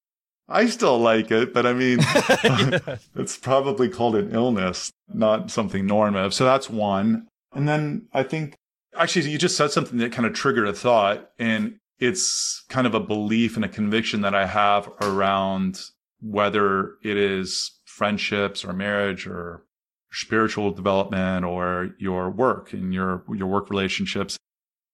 I 0.47 0.65
still 0.67 0.99
like 0.99 1.31
it, 1.31 1.53
but 1.53 1.65
I 1.65 1.73
mean, 1.73 1.99
it's 3.15 3.37
probably 3.37 3.87
called 3.87 4.15
an 4.15 4.31
illness, 4.31 4.91
not 5.13 5.49
something 5.49 5.85
normative. 5.85 6.33
So 6.33 6.43
that's 6.45 6.69
one. 6.69 7.27
And 7.53 7.67
then 7.67 8.07
I 8.13 8.23
think 8.23 8.55
actually 8.95 9.29
you 9.29 9.37
just 9.37 9.55
said 9.55 9.71
something 9.71 9.97
that 9.99 10.11
kind 10.11 10.25
of 10.25 10.33
triggered 10.33 10.67
a 10.67 10.73
thought 10.73 11.31
and 11.39 11.77
it's 11.99 12.65
kind 12.67 12.87
of 12.87 12.95
a 12.95 12.99
belief 12.99 13.55
and 13.55 13.63
a 13.63 13.69
conviction 13.69 14.21
that 14.21 14.33
I 14.33 14.47
have 14.47 14.91
around 15.01 15.79
whether 16.19 16.95
it 17.03 17.15
is 17.15 17.79
friendships 17.85 18.65
or 18.65 18.73
marriage 18.73 19.27
or 19.27 19.63
spiritual 20.11 20.71
development 20.71 21.45
or 21.45 21.91
your 21.99 22.29
work 22.29 22.73
and 22.73 22.93
your, 22.93 23.23
your 23.33 23.47
work 23.47 23.69
relationships 23.69 24.37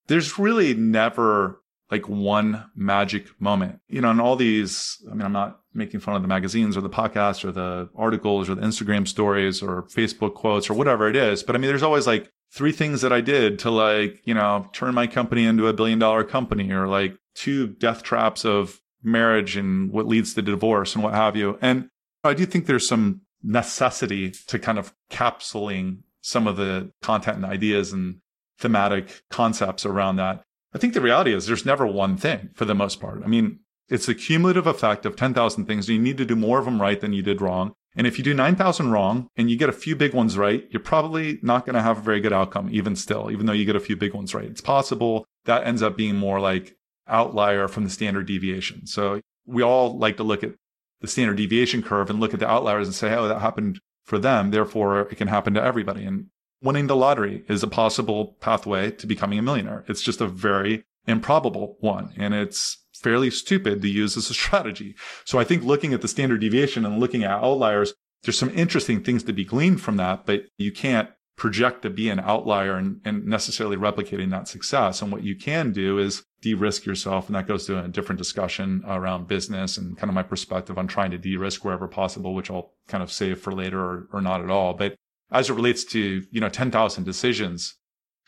there's 0.08 0.40
really 0.40 0.74
never 0.74 1.62
like 1.90 2.10
one 2.10 2.70
magic 2.76 3.28
moment. 3.40 3.80
You 3.88 4.02
know, 4.02 4.10
and 4.10 4.20
all 4.20 4.36
these, 4.36 4.98
I 5.10 5.14
mean, 5.14 5.22
I'm 5.22 5.32
not 5.32 5.62
making 5.74 6.00
fun 6.00 6.16
of 6.16 6.22
the 6.22 6.28
magazines 6.28 6.76
or 6.76 6.82
the 6.82 6.90
podcasts 6.90 7.46
or 7.46 7.52
the 7.52 7.90
articles 7.96 8.50
or 8.50 8.56
the 8.56 8.62
Instagram 8.62 9.08
stories 9.08 9.62
or 9.62 9.84
Facebook 9.84 10.34
quotes 10.34 10.70
or 10.70 10.74
whatever 10.74 11.08
it 11.08 11.16
is. 11.16 11.44
But 11.44 11.56
I 11.56 11.60
mean, 11.60 11.70
there's 11.70 11.84
always 11.84 12.08
like 12.08 12.30
three 12.52 12.72
things 12.72 13.02
that 13.02 13.14
I 13.14 13.22
did 13.22 13.60
to 13.60 13.72
like, 13.72 14.22
you 14.26 14.34
know, 14.34 14.70
turn 14.74 14.94
my 14.96 15.08
company 15.08 15.46
into 15.46 15.68
a 15.68 15.74
billion 15.74 16.00
dollar 16.00 16.24
company 16.24 16.72
or 16.72 16.88
like 16.88 17.18
two 17.36 17.68
death 17.68 18.04
traps 18.04 18.44
of 18.44 18.82
marriage 19.04 19.56
and 19.56 19.92
what 19.92 20.08
leads 20.08 20.34
to 20.34 20.42
divorce 20.42 20.96
and 20.96 21.04
what 21.04 21.14
have 21.14 21.36
you. 21.36 21.58
And 21.62 21.90
I 22.24 22.34
do 22.34 22.46
think 22.46 22.66
there's 22.66 22.88
some 22.88 23.22
necessity 23.44 24.32
to 24.48 24.60
kind 24.60 24.78
of 24.78 24.94
capsuling 25.12 26.00
some 26.22 26.48
of 26.48 26.58
the 26.58 26.92
content 27.02 27.38
and 27.38 27.46
ideas 27.46 27.94
and 27.94 28.18
thematic 28.60 29.22
concepts 29.30 29.86
around 29.86 30.18
that. 30.18 30.44
I 30.74 30.78
think 30.78 30.94
the 30.94 31.02
reality 31.02 31.34
is 31.34 31.46
there's 31.46 31.66
never 31.66 31.86
one 31.86 32.18
thing 32.18 32.50
for 32.54 32.66
the 32.66 32.76
most 32.76 33.00
part. 33.00 33.22
I 33.24 33.28
mean, 33.28 33.60
it's 33.90 34.06
the 34.06 34.16
cumulative 34.16 34.68
effect 34.68 35.06
of 35.06 35.16
10,000 35.16 35.66
things. 35.66 35.88
You 35.88 36.00
need 36.00 36.18
to 36.18 36.26
do 36.26 36.36
more 36.36 36.60
of 36.60 36.66
them 36.66 36.82
right 36.82 37.00
than 37.00 37.14
you 37.14 37.22
did 37.22 37.42
wrong. 37.42 37.74
And 37.96 38.06
if 38.06 38.18
you 38.18 38.24
do 38.24 38.34
9,000 38.34 38.92
wrong 38.92 39.30
and 39.38 39.50
you 39.50 39.58
get 39.58 39.70
a 39.70 39.74
few 39.74 39.96
big 39.96 40.14
ones 40.14 40.38
right, 40.38 40.68
you're 40.70 40.80
probably 40.80 41.40
not 41.42 41.66
going 41.66 41.76
to 41.76 41.82
have 41.82 41.98
a 41.98 42.02
very 42.02 42.20
good 42.20 42.34
outcome, 42.34 42.70
even 42.72 42.96
still, 42.96 43.32
even 43.32 43.46
though 43.46 43.54
you 43.54 43.66
get 43.66 43.76
a 43.76 43.80
few 43.80 43.96
big 43.96 44.14
ones 44.14 44.36
right. 44.36 44.46
It's 44.50 44.62
possible 44.62 45.26
that 45.46 45.66
ends 45.66 45.82
up 45.82 45.98
being 45.98 46.16
more 46.16 46.40
like 46.40 46.76
outlier 47.08 47.68
from 47.68 47.86
the 47.86 47.90
standard 47.90 48.28
deviation. 48.28 48.86
So 48.86 49.22
we 49.46 49.64
all 49.64 49.98
like 49.98 50.18
to 50.18 50.24
look 50.24 50.44
at 50.44 50.54
the 51.02 51.08
standard 51.08 51.38
deviation 51.38 51.82
curve 51.82 52.10
and 52.10 52.20
look 52.20 52.34
at 52.34 52.40
the 52.40 52.50
outliers 52.50 52.88
and 52.88 52.96
say, 52.96 53.14
oh, 53.16 53.28
that 53.28 53.42
happened 53.42 53.80
for 54.04 54.20
them. 54.20 54.52
Therefore, 54.52 55.02
it 55.02 55.16
can 55.16 55.28
happen 55.30 55.54
to 55.54 55.64
everybody. 55.64 56.04
And 56.04 56.28
winning 56.62 56.88
the 56.88 56.96
lottery 56.96 57.44
is 57.48 57.64
a 57.64 57.68
possible 57.68 58.38
pathway 58.40 58.92
to 58.92 59.08
becoming 59.08 59.40
a 59.40 59.42
millionaire. 59.44 59.86
It's 59.88 60.02
just 60.02 60.22
a 60.22 60.28
very 60.28 60.86
improbable 61.06 61.78
one. 61.80 62.14
And 62.18 62.34
it's 62.34 62.86
fairly 62.94 63.30
stupid 63.30 63.82
to 63.82 63.88
use 63.88 64.18
as 64.18 64.30
a 64.30 64.34
strategy. 64.36 64.96
So 65.26 65.40
I 65.40 65.44
think 65.44 65.64
looking 65.64 65.94
at 65.94 66.02
the 66.02 66.08
standard 66.08 66.42
deviation 66.42 66.86
and 66.86 67.00
looking 67.00 67.24
at 67.24 67.32
outliers, 67.32 67.94
there's 68.24 68.38
some 68.38 68.50
interesting 68.50 69.04
things 69.04 69.24
to 69.24 69.34
be 69.34 69.46
gleaned 69.46 69.82
from 69.82 69.98
that, 69.98 70.26
but 70.26 70.46
you 70.58 70.72
can't 70.72 71.10
project 71.38 71.84
to 71.84 71.90
be 71.90 72.10
an 72.10 72.20
outlier 72.20 72.76
and, 72.76 73.00
and 73.06 73.24
necessarily 73.26 73.78
replicating 73.78 74.32
that 74.32 74.48
success. 74.48 75.04
And 75.04 75.12
what 75.12 75.24
you 75.24 75.36
can 75.36 75.72
do 75.72 76.00
is 76.00 76.24
de-risk 76.42 76.86
yourself. 76.86 77.28
And 77.28 77.36
that 77.36 77.48
goes 77.48 77.68
to 77.68 77.84
a 77.84 77.88
different 77.88 78.18
discussion 78.18 78.84
around 78.88 79.28
business 79.28 79.78
and 79.78 79.96
kind 79.96 80.10
of 80.10 80.16
my 80.16 80.24
perspective 80.24 80.80
on 80.80 80.88
trying 80.88 81.12
to 81.12 81.18
de-risk 81.18 81.64
wherever 81.64 81.88
possible, 81.88 82.34
which 82.34 82.50
I'll 82.50 82.74
kind 82.88 83.04
of 83.04 83.12
save 83.12 83.40
for 83.40 83.54
later 83.54 83.80
or, 83.80 84.08
or 84.12 84.22
not 84.22 84.42
at 84.42 84.50
all. 84.50 84.74
But 84.74 84.96
as 85.32 85.50
it 85.50 85.54
relates 85.54 85.84
to, 85.86 86.26
you 86.32 86.42
know, 86.42 86.50
10,000 86.50 87.04
decisions, 87.04 87.76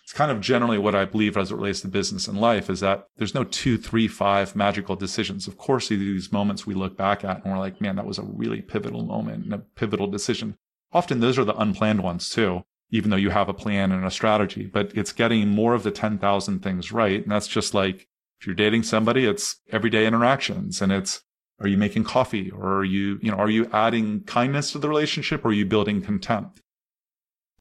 it's 0.04 0.18
kind 0.18 0.32
of 0.32 0.42
generally 0.42 0.80
what 0.80 0.96
I 0.96 1.06
believe 1.06 1.38
as 1.38 1.52
it 1.52 1.56
relates 1.56 1.82
to 1.82 1.88
business 1.88 2.28
and 2.28 2.42
life 2.42 2.68
is 2.68 2.80
that 2.80 3.06
there's 3.18 3.36
no 3.36 3.44
two, 3.44 3.78
three, 3.78 4.08
five 4.08 4.56
magical 4.56 4.96
decisions. 4.96 5.48
Of 5.48 5.58
course, 5.58 5.90
these 5.90 6.32
moments 6.32 6.66
we 6.66 6.74
look 6.74 6.98
back 6.98 7.24
at 7.24 7.44
and 7.44 7.54
we're 7.54 7.60
like, 7.60 7.80
man, 7.80 7.96
that 7.98 8.08
was 8.08 8.18
a 8.18 8.24
really 8.24 8.60
pivotal 8.60 9.04
moment 9.04 9.46
and 9.46 9.54
a 9.54 9.60
pivotal 9.60 10.08
decision. 10.08 10.56
Often 10.92 11.20
those 11.20 11.38
are 11.38 11.46
the 11.46 11.56
unplanned 11.56 12.02
ones 12.02 12.28
too, 12.28 12.64
even 12.90 13.12
though 13.12 13.18
you 13.18 13.30
have 13.30 13.50
a 13.50 13.54
plan 13.54 13.92
and 13.92 14.04
a 14.04 14.10
strategy, 14.10 14.66
but 14.66 14.92
it's 14.96 15.12
getting 15.12 15.48
more 15.50 15.76
of 15.76 15.84
the 15.84 15.92
10,000 15.92 16.60
things 16.60 16.92
right. 16.92 17.22
And 17.22 17.32
that's 17.32 17.48
just 17.48 17.76
like 17.76 18.08
if 18.42 18.48
you're 18.48 18.56
dating 18.56 18.84
somebody, 18.84 19.26
it's 19.26 19.58
everyday 19.72 20.08
interactions 20.08 20.82
and 20.82 20.92
it's, 20.92 21.22
are 21.60 21.68
you 21.68 21.78
making 21.78 22.06
coffee 22.06 22.50
or 22.50 22.78
are 22.78 22.84
you, 22.84 23.20
you 23.22 23.30
know, 23.30 23.38
are 23.38 23.50
you 23.50 23.70
adding 23.74 24.22
kindness 24.22 24.72
to 24.72 24.80
the 24.80 24.90
relationship 24.90 25.46
or 25.46 25.50
are 25.50 25.54
you 25.54 25.68
building 25.68 26.02
contempt? 26.02 26.62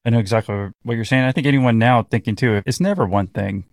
I 0.09 0.11
know 0.11 0.17
exactly 0.17 0.71
what 0.81 0.95
you're 0.95 1.05
saying. 1.05 1.23
I 1.23 1.31
think 1.31 1.45
anyone 1.45 1.77
now 1.77 2.01
thinking 2.01 2.35
too, 2.35 2.63
it's 2.65 2.79
never 2.79 3.05
one 3.05 3.27
thing. 3.27 3.65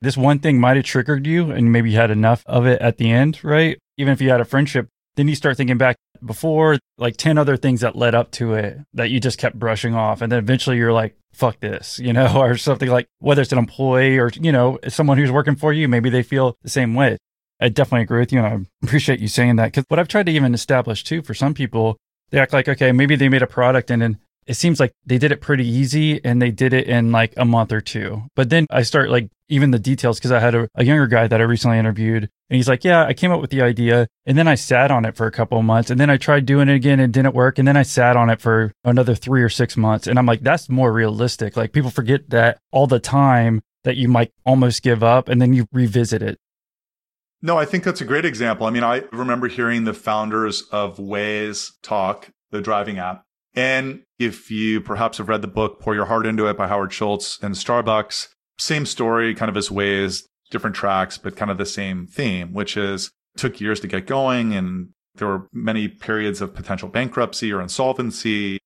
This 0.00 0.16
one 0.16 0.38
thing 0.38 0.60
might 0.60 0.76
have 0.76 0.84
triggered 0.84 1.26
you 1.26 1.50
and 1.50 1.72
maybe 1.72 1.90
you 1.90 1.96
had 1.96 2.12
enough 2.12 2.44
of 2.46 2.64
it 2.64 2.80
at 2.80 2.98
the 2.98 3.10
end, 3.10 3.42
right? 3.42 3.76
Even 3.98 4.12
if 4.12 4.20
you 4.20 4.30
had 4.30 4.40
a 4.40 4.44
friendship, 4.44 4.86
then 5.16 5.26
you 5.26 5.34
start 5.34 5.56
thinking 5.56 5.78
back 5.78 5.96
before 6.24 6.78
like 6.96 7.16
10 7.16 7.38
other 7.38 7.56
things 7.56 7.80
that 7.80 7.96
led 7.96 8.14
up 8.14 8.30
to 8.30 8.54
it 8.54 8.78
that 8.94 9.10
you 9.10 9.18
just 9.18 9.36
kept 9.36 9.58
brushing 9.58 9.96
off. 9.96 10.22
And 10.22 10.30
then 10.30 10.38
eventually 10.38 10.76
you're 10.76 10.92
like, 10.92 11.16
fuck 11.32 11.58
this, 11.58 11.98
you 11.98 12.12
know, 12.12 12.36
or 12.40 12.56
something 12.56 12.88
like 12.88 13.08
whether 13.18 13.42
it's 13.42 13.50
an 13.50 13.58
employee 13.58 14.16
or, 14.16 14.30
you 14.40 14.52
know, 14.52 14.78
someone 14.86 15.18
who's 15.18 15.32
working 15.32 15.56
for 15.56 15.72
you, 15.72 15.88
maybe 15.88 16.08
they 16.08 16.22
feel 16.22 16.56
the 16.62 16.70
same 16.70 16.94
way. 16.94 17.18
I 17.60 17.68
definitely 17.68 18.02
agree 18.02 18.20
with 18.20 18.32
you. 18.32 18.38
And 18.38 18.46
I 18.46 18.66
appreciate 18.86 19.18
you 19.18 19.26
saying 19.26 19.56
that 19.56 19.72
because 19.72 19.86
what 19.88 19.98
I've 19.98 20.06
tried 20.06 20.26
to 20.26 20.32
even 20.32 20.54
establish 20.54 21.02
too 21.02 21.20
for 21.20 21.34
some 21.34 21.52
people, 21.52 21.96
they 22.30 22.38
act 22.38 22.52
like, 22.52 22.68
okay, 22.68 22.92
maybe 22.92 23.16
they 23.16 23.28
made 23.28 23.42
a 23.42 23.48
product 23.48 23.90
and 23.90 24.00
then 24.00 24.18
it 24.50 24.56
seems 24.56 24.80
like 24.80 24.92
they 25.06 25.16
did 25.16 25.30
it 25.30 25.40
pretty 25.40 25.64
easy 25.64 26.22
and 26.24 26.42
they 26.42 26.50
did 26.50 26.72
it 26.72 26.88
in 26.88 27.12
like 27.12 27.32
a 27.36 27.44
month 27.44 27.70
or 27.70 27.80
two. 27.80 28.24
But 28.34 28.50
then 28.50 28.66
I 28.68 28.82
start 28.82 29.08
like 29.08 29.30
even 29.48 29.70
the 29.70 29.78
details 29.78 30.18
because 30.18 30.32
I 30.32 30.40
had 30.40 30.56
a, 30.56 30.68
a, 30.74 30.84
younger 30.84 31.06
guy 31.06 31.28
that 31.28 31.40
I 31.40 31.44
recently 31.44 31.78
interviewed 31.78 32.24
and 32.24 32.56
he's 32.56 32.68
like, 32.68 32.82
Yeah, 32.82 33.04
I 33.06 33.14
came 33.14 33.30
up 33.30 33.40
with 33.40 33.50
the 33.50 33.62
idea 33.62 34.08
and 34.26 34.36
then 34.36 34.48
I 34.48 34.56
sat 34.56 34.90
on 34.90 35.04
it 35.04 35.14
for 35.14 35.28
a 35.28 35.30
couple 35.30 35.56
of 35.56 35.64
months 35.64 35.88
and 35.88 36.00
then 36.00 36.10
I 36.10 36.16
tried 36.16 36.46
doing 36.46 36.68
it 36.68 36.74
again 36.74 36.98
and 36.98 37.12
didn't 37.12 37.32
work. 37.32 37.60
And 37.60 37.68
then 37.68 37.76
I 37.76 37.84
sat 37.84 38.16
on 38.16 38.28
it 38.28 38.40
for 38.40 38.72
another 38.82 39.14
three 39.14 39.40
or 39.40 39.48
six 39.48 39.76
months. 39.76 40.08
And 40.08 40.18
I'm 40.18 40.26
like, 40.26 40.40
That's 40.40 40.68
more 40.68 40.92
realistic. 40.92 41.56
Like 41.56 41.70
people 41.70 41.90
forget 41.90 42.30
that 42.30 42.58
all 42.72 42.88
the 42.88 42.98
time 42.98 43.62
that 43.84 43.96
you 43.96 44.08
might 44.08 44.32
almost 44.44 44.82
give 44.82 45.04
up 45.04 45.28
and 45.28 45.40
then 45.40 45.52
you 45.52 45.68
revisit 45.70 46.22
it. 46.22 46.38
No, 47.40 47.56
I 47.56 47.66
think 47.66 47.84
that's 47.84 48.00
a 48.00 48.04
great 48.04 48.24
example. 48.24 48.66
I 48.66 48.70
mean, 48.70 48.82
I 48.82 49.04
remember 49.12 49.46
hearing 49.46 49.84
the 49.84 49.94
founders 49.94 50.62
of 50.72 50.96
Waze 50.96 51.70
talk, 51.82 52.30
the 52.50 52.60
driving 52.60 52.98
app, 52.98 53.24
and 53.54 54.02
if 54.18 54.50
you 54.50 54.80
perhaps 54.80 55.18
have 55.18 55.28
read 55.28 55.42
the 55.42 55.48
book 55.48 55.80
Pour 55.80 55.94
Your 55.94 56.06
Heart 56.06 56.26
Into 56.26 56.46
It 56.46 56.56
by 56.56 56.68
Howard 56.68 56.92
Schultz 56.92 57.38
and 57.42 57.54
Starbucks, 57.54 58.28
same 58.58 58.86
story, 58.86 59.34
kind 59.34 59.48
of 59.48 59.56
as 59.56 59.70
Waze, 59.70 60.24
different 60.50 60.76
tracks, 60.76 61.18
but 61.18 61.36
kind 61.36 61.50
of 61.50 61.58
the 61.58 61.66
same 61.66 62.06
theme, 62.06 62.52
which 62.52 62.76
is 62.76 63.10
took 63.36 63.60
years 63.60 63.80
to 63.80 63.86
get 63.86 64.06
going 64.06 64.54
and 64.54 64.90
there 65.14 65.28
were 65.28 65.48
many 65.52 65.88
periods 65.88 66.40
of 66.40 66.54
potential 66.54 66.88
bankruptcy 66.88 67.52
or 67.52 67.60
insolvency. 67.60 68.58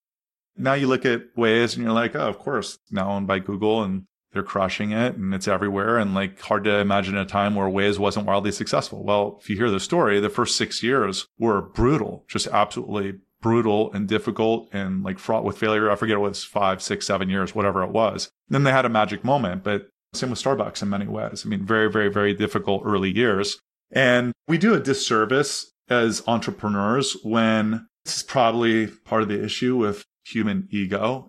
Now 0.57 0.75
you 0.75 0.87
look 0.87 1.05
at 1.05 1.35
Waze 1.37 1.75
and 1.75 1.85
you're 1.85 1.92
like, 1.92 2.14
oh, 2.14 2.29
of 2.29 2.38
course, 2.38 2.79
now 2.90 3.11
owned 3.11 3.27
by 3.27 3.38
Google 3.38 3.83
and 3.83 4.05
they're 4.33 4.42
crushing 4.42 4.92
it 4.92 5.16
and 5.16 5.35
it's 5.35 5.49
everywhere. 5.49 5.99
And 5.99 6.14
like 6.14 6.40
hard 6.40 6.64
to 6.64 6.79
imagine 6.79 7.16
a 7.16 7.25
time 7.25 7.55
where 7.55 7.68
Waze 7.68 7.99
wasn't 7.99 8.27
wildly 8.27 8.53
successful. 8.53 9.05
Well, 9.05 9.38
if 9.40 9.49
you 9.49 9.57
hear 9.57 9.70
the 9.70 9.81
story, 9.81 10.20
the 10.20 10.29
first 10.29 10.57
six 10.57 10.83
years 10.83 11.27
were 11.38 11.62
brutal, 11.62 12.25
just 12.29 12.47
absolutely 12.49 13.20
brutal 13.44 13.92
and 13.92 14.09
difficult 14.09 14.70
and 14.72 15.04
like 15.04 15.18
fraught 15.18 15.44
with 15.44 15.59
failure. 15.59 15.90
I 15.90 15.96
forget 15.96 16.16
it 16.16 16.20
was 16.20 16.42
five, 16.42 16.80
six, 16.80 17.07
seven 17.07 17.28
years, 17.28 17.54
whatever 17.54 17.83
it 17.83 17.90
was. 17.90 18.30
Then 18.48 18.64
they 18.64 18.72
had 18.72 18.87
a 18.87 18.88
magic 18.88 19.22
moment, 19.22 19.62
but 19.62 19.90
same 20.14 20.30
with 20.30 20.42
Starbucks 20.42 20.83
in 20.83 20.88
many 20.88 21.07
ways. 21.07 21.44
I 21.44 21.50
mean, 21.50 21.66
very, 21.66 21.90
very, 21.90 22.09
very 22.09 22.33
difficult 22.33 22.85
early 22.87 23.14
years. 23.14 23.59
And 23.92 24.33
we 24.48 24.57
do 24.57 24.72
a 24.72 24.80
disservice 24.80 25.70
as 25.90 26.22
entrepreneurs 26.26 27.18
when 27.22 27.87
this 28.07 28.16
is 28.16 28.22
probably 28.22 28.87
part 28.87 29.20
of 29.20 29.28
the 29.28 29.44
issue 29.44 29.76
with 29.76 30.07
human 30.24 30.66
ego. 30.70 31.28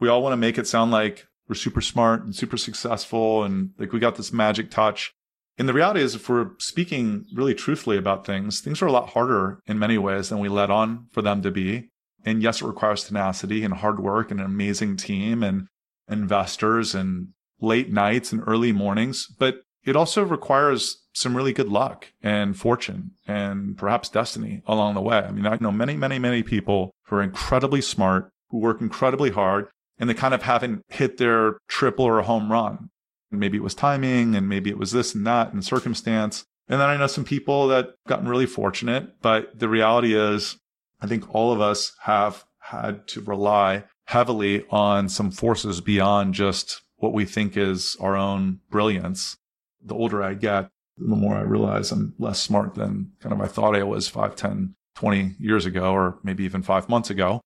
We 0.00 0.08
all 0.08 0.24
want 0.24 0.32
to 0.32 0.36
make 0.36 0.58
it 0.58 0.66
sound 0.66 0.90
like 0.90 1.24
we're 1.48 1.54
super 1.54 1.80
smart 1.80 2.24
and 2.24 2.34
super 2.34 2.56
successful 2.56 3.44
and 3.44 3.70
like 3.78 3.92
we 3.92 4.00
got 4.00 4.16
this 4.16 4.32
magic 4.32 4.72
touch. 4.72 5.12
And 5.56 5.68
the 5.68 5.72
reality 5.72 6.00
is, 6.00 6.14
if 6.14 6.28
we're 6.28 6.50
speaking 6.58 7.26
really 7.32 7.54
truthfully 7.54 7.96
about 7.96 8.26
things, 8.26 8.60
things 8.60 8.82
are 8.82 8.86
a 8.86 8.92
lot 8.92 9.10
harder 9.10 9.60
in 9.66 9.78
many 9.78 9.98
ways 9.98 10.28
than 10.28 10.40
we 10.40 10.48
let 10.48 10.70
on 10.70 11.06
for 11.12 11.22
them 11.22 11.42
to 11.42 11.50
be. 11.50 11.90
And 12.24 12.42
yes, 12.42 12.60
it 12.60 12.66
requires 12.66 13.04
tenacity 13.04 13.64
and 13.64 13.74
hard 13.74 14.00
work 14.00 14.30
and 14.30 14.40
an 14.40 14.46
amazing 14.46 14.96
team 14.96 15.42
and 15.42 15.68
investors 16.08 16.94
and 16.94 17.28
late 17.60 17.90
nights 17.90 18.32
and 18.32 18.42
early 18.46 18.72
mornings, 18.72 19.26
but 19.38 19.62
it 19.84 19.96
also 19.96 20.24
requires 20.24 21.02
some 21.12 21.36
really 21.36 21.52
good 21.52 21.68
luck 21.68 22.08
and 22.22 22.56
fortune 22.56 23.12
and 23.26 23.76
perhaps 23.76 24.08
destiny 24.08 24.62
along 24.66 24.94
the 24.94 25.00
way. 25.00 25.18
I 25.18 25.30
mean, 25.30 25.46
I 25.46 25.58
know 25.60 25.70
many, 25.70 25.96
many, 25.96 26.18
many 26.18 26.42
people 26.42 26.92
who 27.06 27.16
are 27.16 27.22
incredibly 27.22 27.80
smart, 27.80 28.30
who 28.48 28.58
work 28.58 28.80
incredibly 28.80 29.30
hard, 29.30 29.68
and 29.98 30.10
they 30.10 30.14
kind 30.14 30.34
of 30.34 30.42
haven't 30.42 30.82
hit 30.88 31.18
their 31.18 31.58
triple 31.68 32.04
or 32.04 32.22
home 32.22 32.50
run. 32.50 32.90
Maybe 33.38 33.58
it 33.58 33.62
was 33.62 33.74
timing 33.74 34.34
and 34.34 34.48
maybe 34.48 34.70
it 34.70 34.78
was 34.78 34.92
this 34.92 35.14
and 35.14 35.26
that 35.26 35.52
and 35.52 35.64
circumstance. 35.64 36.44
And 36.68 36.80
then 36.80 36.88
I 36.88 36.96
know 36.96 37.06
some 37.06 37.24
people 37.24 37.68
that 37.68 37.94
gotten 38.08 38.28
really 38.28 38.46
fortunate, 38.46 39.20
but 39.20 39.58
the 39.58 39.68
reality 39.68 40.14
is 40.14 40.56
I 41.00 41.06
think 41.06 41.34
all 41.34 41.52
of 41.52 41.60
us 41.60 41.92
have 42.02 42.44
had 42.60 43.06
to 43.08 43.20
rely 43.20 43.84
heavily 44.06 44.64
on 44.70 45.08
some 45.08 45.30
forces 45.30 45.80
beyond 45.80 46.34
just 46.34 46.82
what 46.96 47.12
we 47.12 47.24
think 47.24 47.56
is 47.56 47.96
our 48.00 48.16
own 48.16 48.60
brilliance. 48.70 49.36
The 49.82 49.94
older 49.94 50.22
I 50.22 50.34
get, 50.34 50.70
the 50.96 51.16
more 51.16 51.36
I 51.36 51.42
realize 51.42 51.92
I'm 51.92 52.14
less 52.18 52.40
smart 52.40 52.74
than 52.74 53.12
kind 53.20 53.32
of 53.32 53.40
I 53.40 53.46
thought 53.46 53.76
I 53.76 53.82
was 53.82 54.08
5, 54.08 54.36
10, 54.36 54.74
20 54.94 55.34
years 55.38 55.66
ago, 55.66 55.92
or 55.92 56.18
maybe 56.22 56.44
even 56.44 56.62
five 56.62 56.88
months 56.88 57.10
ago, 57.10 57.40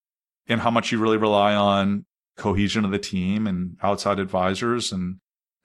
and 0.47 0.61
how 0.61 0.71
much 0.71 0.93
you 0.93 0.99
really 0.99 1.17
rely 1.17 1.55
on 1.55 2.05
cohesion 2.37 2.85
of 2.85 2.91
the 2.91 2.99
team 2.99 3.47
and 3.47 3.77
outside 3.83 4.21
advisors 4.21 4.93
and 4.93 5.19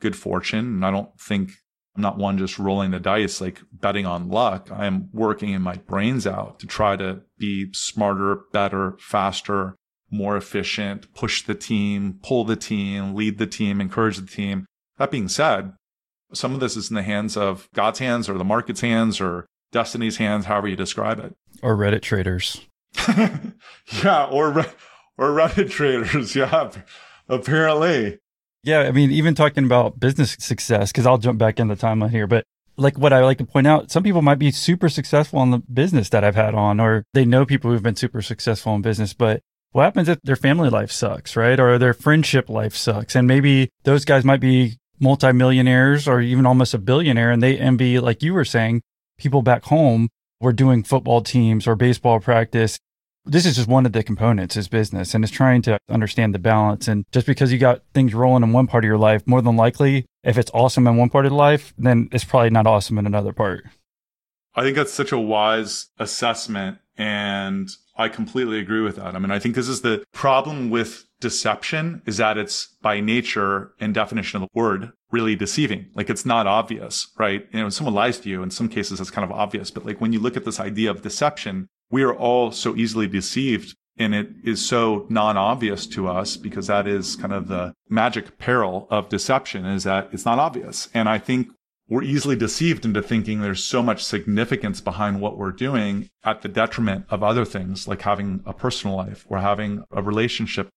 good 0.04 0.16
fortune. 0.16 0.66
And 0.66 0.86
I 0.86 0.92
don't 0.92 1.10
think 1.20 1.52
I'm 1.96 2.02
not 2.02 2.18
one 2.18 2.38
just 2.38 2.60
rolling 2.60 2.92
the 2.92 3.00
dice, 3.00 3.40
like 3.40 3.62
betting 3.72 4.06
on 4.06 4.30
luck. 4.30 4.70
I 4.72 4.86
am 4.86 5.10
working 5.14 5.50
in 5.50 5.62
my 5.62 5.78
brains 5.78 6.28
out 6.28 6.60
to 6.60 6.68
try 6.68 6.96
to 6.98 7.22
be 7.38 7.70
smarter, 7.74 8.42
better, 8.52 8.96
faster, 9.00 9.76
more 10.12 10.36
efficient, 10.38 11.12
push 11.14 11.42
the 11.44 11.56
team, 11.56 12.20
pull 12.22 12.44
the 12.46 12.56
team, 12.56 13.16
lead 13.16 13.38
the 13.38 13.48
team, 13.48 13.80
encourage 13.80 14.18
the 14.18 14.28
team. 14.28 14.66
That 14.98 15.10
being 15.10 15.28
said, 15.30 15.74
some 16.34 16.54
of 16.54 16.60
this 16.60 16.76
is 16.76 16.90
in 16.90 16.96
the 16.96 17.04
hands 17.04 17.38
of 17.38 17.68
God's 17.74 18.00
hands 18.00 18.28
or 18.28 18.38
the 18.38 18.44
market's 18.44 18.82
hands 18.82 19.22
or 19.22 19.46
destiny's 19.72 20.18
hands, 20.18 20.46
however 20.46 20.68
you 20.68 20.76
describe 20.76 21.20
it. 21.20 21.34
Or 21.62 21.76
Reddit 21.76 22.02
traders. 22.02 22.62
yeah, 23.08 24.26
or 24.26 24.66
or 25.18 25.30
Reddit 25.30 25.70
traders. 25.70 26.36
Yeah, 26.36 26.72
apparently. 27.30 28.20
Yeah, 28.64 28.82
I 28.82 28.92
mean, 28.92 29.12
even 29.12 29.36
talking 29.36 29.66
about 29.66 30.00
business 30.00 30.38
success, 30.40 30.92
because 30.92 31.06
I'll 31.06 31.18
jump 31.18 31.38
back 31.38 31.60
in 31.60 31.68
the 31.68 31.76
timeline 31.76 32.12
here, 32.12 32.28
but 32.28 32.46
like 32.78 32.98
what 32.98 33.14
I 33.14 33.24
like 33.24 33.38
to 33.40 33.46
point 33.46 33.68
out, 33.68 33.92
some 33.92 34.04
people 34.04 34.22
might 34.22 34.40
be 34.40 34.52
super 34.52 34.90
successful 34.90 35.44
in 35.44 35.52
the 35.52 35.60
business 35.60 36.10
that 36.10 36.24
I've 36.24 36.36
had 36.36 36.56
on, 36.56 36.80
or 36.80 37.04
they 37.14 37.26
know 37.26 37.46
people 37.46 37.72
who've 37.72 37.84
been 37.84 37.96
super 37.96 38.22
successful 38.22 38.74
in 38.76 38.82
business, 38.82 39.14
but 39.14 39.42
what 39.74 39.84
happens 39.84 40.08
if 40.08 40.22
their 40.22 40.36
family 40.36 40.70
life 40.70 40.92
sucks, 40.92 41.36
right? 41.36 41.60
Or 41.60 41.78
their 41.78 41.94
friendship 41.94 42.50
life 42.50 42.76
sucks. 42.76 43.16
And 43.16 43.28
maybe 43.28 43.70
those 43.84 44.06
guys 44.06 44.24
might 44.24 44.40
be 44.40 44.78
multimillionaires 45.00 46.08
or 46.08 46.22
even 46.22 46.46
almost 46.46 46.74
a 46.74 46.78
billionaire 46.78 47.32
and 47.32 47.44
they 47.44 47.58
envy, 47.58 48.00
like 48.00 48.24
you 48.24 48.34
were 48.34 48.46
saying, 48.46 48.82
people 49.18 49.42
back 49.42 49.66
home 49.66 50.10
were 50.40 50.54
doing 50.54 50.84
football 50.84 51.22
teams 51.22 51.68
or 51.68 51.76
baseball 51.76 52.20
practice 52.20 52.80
this 53.26 53.46
is 53.46 53.56
just 53.56 53.68
one 53.68 53.86
of 53.86 53.94
the 53.94 54.04
components 54.04 54.58
is 54.58 54.68
business 54.68 55.14
and 55.14 55.24
it's 55.24 55.32
trying 55.32 55.62
to 55.64 55.80
understand 55.90 56.34
the 56.34 56.40
balance. 56.40 56.88
And 56.88 57.06
just 57.12 57.26
because 57.26 57.52
you 57.52 57.58
got 57.58 57.82
things 57.94 58.14
rolling 58.14 58.44
in 58.44 58.52
one 58.52 58.68
part 58.68 58.84
of 58.84 58.88
your 58.88 58.98
life 58.98 59.26
more 59.26 59.42
than 59.42 59.56
likely 59.56 60.06
if 60.24 60.38
it's 60.38 60.52
awesome 60.54 60.88
in 60.88 60.98
one 60.98 61.10
part 61.10 61.26
of 61.26 61.32
life 61.32 61.74
then 61.78 62.10
it's 62.12 62.24
probably 62.24 62.50
not 62.50 62.68
awesome 62.68 62.98
in 62.98 63.06
another 63.06 63.34
part. 63.34 63.66
I 64.56 64.64
think 64.64 64.76
that's 64.76 64.94
such 64.94 65.12
a 65.12 65.20
wise 65.20 65.88
assessment 65.98 66.78
and 66.96 67.70
i 67.98 68.08
completely 68.08 68.60
agree 68.60 68.82
with 68.82 68.98
that. 68.98 69.16
I 69.16 69.20
mean 69.20 69.32
i 69.32 69.40
think 69.40 69.56
this 69.56 69.70
is 69.70 69.82
the 69.82 70.04
problem 70.12 70.70
with 70.70 71.06
deception 71.22 72.02
is 72.06 72.18
that 72.18 72.38
it's 72.38 72.68
by 72.82 73.00
nature 73.00 73.72
and 73.80 73.94
definition 73.94 74.44
of 74.44 74.50
the 74.50 74.60
word 74.60 74.92
really 75.12 75.36
deceiving. 75.36 75.86
Like 75.96 76.10
it's 76.10 76.26
not 76.26 76.46
obvious 76.46 77.08
right? 77.18 77.48
You 77.52 77.60
know 77.60 77.66
when 77.66 77.72
someone 77.72 77.96
lies 77.96 78.20
to 78.20 78.30
you. 78.30 78.44
In 78.44 78.52
some 78.52 78.68
cases 78.68 79.00
it's 79.00 79.12
kind 79.12 79.24
of 79.24 79.32
obvious. 79.32 79.72
But 79.72 79.86
like 79.86 80.02
when 80.02 80.12
you 80.12 80.20
look 80.20 80.36
at 80.36 80.44
this 80.44 80.60
idea 80.60 80.92
of 80.92 81.02
deception 81.02 81.70
we 81.90 82.04
are 82.04 82.14
all 82.14 82.52
so 82.52 82.76
easily 82.76 83.08
deceived 83.08 83.76
and 83.98 84.16
it 84.16 84.30
is 84.44 84.66
so 84.66 85.06
non-obvious 85.10 85.86
to 85.88 86.08
us 86.08 86.36
because 86.36 86.68
that 86.68 86.88
is 86.88 87.16
kind 87.16 87.34
of 87.34 87.48
the 87.48 87.74
magic 87.90 88.38
peril 88.38 88.88
of 88.90 89.10
deception 89.10 89.66
is 89.66 89.84
that 89.84 90.10
it's 90.12 90.26
not 90.26 90.40
obvious. 90.40 90.90
And 90.94 91.08
I 91.08 91.20
think 91.20 91.50
we're 91.88 92.04
easily 92.04 92.36
deceived 92.36 92.86
into 92.86 93.02
thinking 93.02 93.42
there's 93.42 93.64
so 93.64 93.84
much 93.84 94.04
significance 94.04 94.82
behind 94.82 95.22
what 95.22 95.38
we're 95.38 95.52
doing 95.52 96.10
at 96.24 96.42
the 96.42 96.48
detriment 96.48 97.06
of 97.10 97.22
other 97.22 97.46
things 97.46 97.88
like 97.88 98.02
having 98.02 98.42
a 98.46 98.54
personal 98.54 98.96
life 98.96 99.26
or 99.30 99.40
having 99.40 99.84
a 99.92 100.02
relationship. 100.02 100.70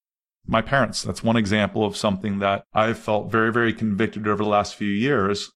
My 0.47 0.61
parents, 0.61 1.03
that's 1.03 1.25
one 1.25 1.37
example 1.37 1.85
of 1.85 1.97
something 1.97 2.41
that 2.41 2.65
I've 2.75 2.99
felt 2.99 3.33
very, 3.33 3.53
very 3.53 3.73
convicted 3.73 4.29
over 4.29 4.43
the 4.43 4.51
last 4.51 4.75
few 4.75 4.91
years 4.91 5.51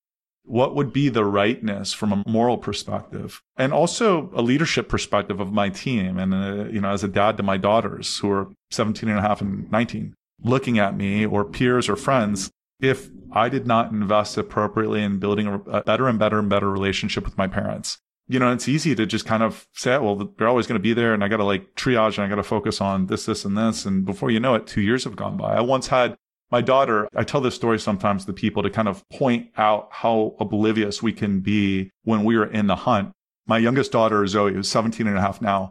what 0.45 0.74
would 0.74 0.93
be 0.93 1.09
the 1.09 1.24
rightness 1.24 1.93
from 1.93 2.12
a 2.12 2.22
moral 2.26 2.59
perspective 2.59 3.43
and 3.57 3.72
also 3.72 4.30
a 4.34 4.43
leadership 4.43 4.88
perspective 4.88 5.41
of 5.41 5.53
my 5.53 5.68
team 5.68 6.18
and 6.18 6.34
uh, 6.34 6.64
you 6.64 6.80
know 6.80 6.91
as 6.91 7.05
a 7.05 7.09
dad 7.09 7.36
to 7.36 7.43
my 7.43 7.57
daughters 7.57 8.18
who 8.18 8.30
are 8.30 8.49
17 8.70 9.09
and 9.09 9.18
a 9.18 9.22
half 9.22 9.41
and 9.41 9.70
19 9.70 10.14
looking 10.43 10.78
at 10.78 10.97
me 10.97 11.26
or 11.26 11.45
peers 11.45 11.88
or 11.88 11.97
friends 11.97 12.51
if 12.80 13.11
i 13.32 13.49
did 13.49 13.66
not 13.66 13.93
invest 13.93 14.36
appropriately 14.38 15.03
in 15.03 15.18
building 15.18 15.47
a 15.47 15.82
better 15.82 16.09
and 16.09 16.18
better 16.18 16.38
and 16.38 16.49
better 16.49 16.70
relationship 16.70 17.24
with 17.24 17.38
my 17.38 17.47
parents. 17.47 17.99
You 18.26 18.38
know 18.38 18.53
it's 18.53 18.68
easy 18.68 18.95
to 18.95 19.07
just 19.07 19.26
kind 19.26 19.43
of 19.43 19.66
say 19.74 19.99
well 19.99 20.14
they're 20.38 20.49
always 20.49 20.68
going 20.68 20.78
to 20.78 20.82
be 20.82 20.93
there 20.93 21.12
and 21.12 21.24
i 21.24 21.28
got 21.28 21.38
to 21.38 21.45
like 21.45 21.74
triage 21.74 22.16
and 22.16 22.24
i 22.24 22.28
got 22.28 22.36
to 22.36 22.45
focus 22.45 22.80
on 22.80 23.07
this 23.07 23.26
this 23.26 23.45
and 23.45 23.59
this. 23.59 23.84
And 23.84 24.05
before 24.05 24.30
you 24.30 24.38
know 24.38 24.55
it 24.55 24.68
two 24.68 24.80
years 24.80 25.03
have 25.03 25.16
gone 25.16 25.36
by. 25.36 25.57
I 25.57 25.61
once 25.61 25.88
had 25.88 26.16
my 26.51 26.61
daughter, 26.61 27.09
I 27.14 27.24
tell 27.24 27.40
this 27.40 27.55
story 27.55 27.78
sometimes 27.78 28.24
to 28.24 28.32
people 28.32 28.62
to 28.62 28.70
kind 28.70 28.88
of 28.88 29.09
point 29.11 29.51
out 29.57 29.88
how 29.90 30.34
oblivious 30.40 31.03
we 31.03 31.12
can 31.12 31.40
be 31.40 31.90
when 32.03 32.24
we 32.24 32.36
are 32.36 32.46
in 32.46 32.66
the 32.66 32.76
hunt. 32.76 33.12
My 33.46 33.59
youngest 33.59 33.92
daughter, 33.92 34.26
Zoe, 34.26 34.53
who's 34.53 34.68
17 34.68 35.07
and 35.07 35.16
a 35.16 35.20
half 35.20 35.40
now, 35.40 35.70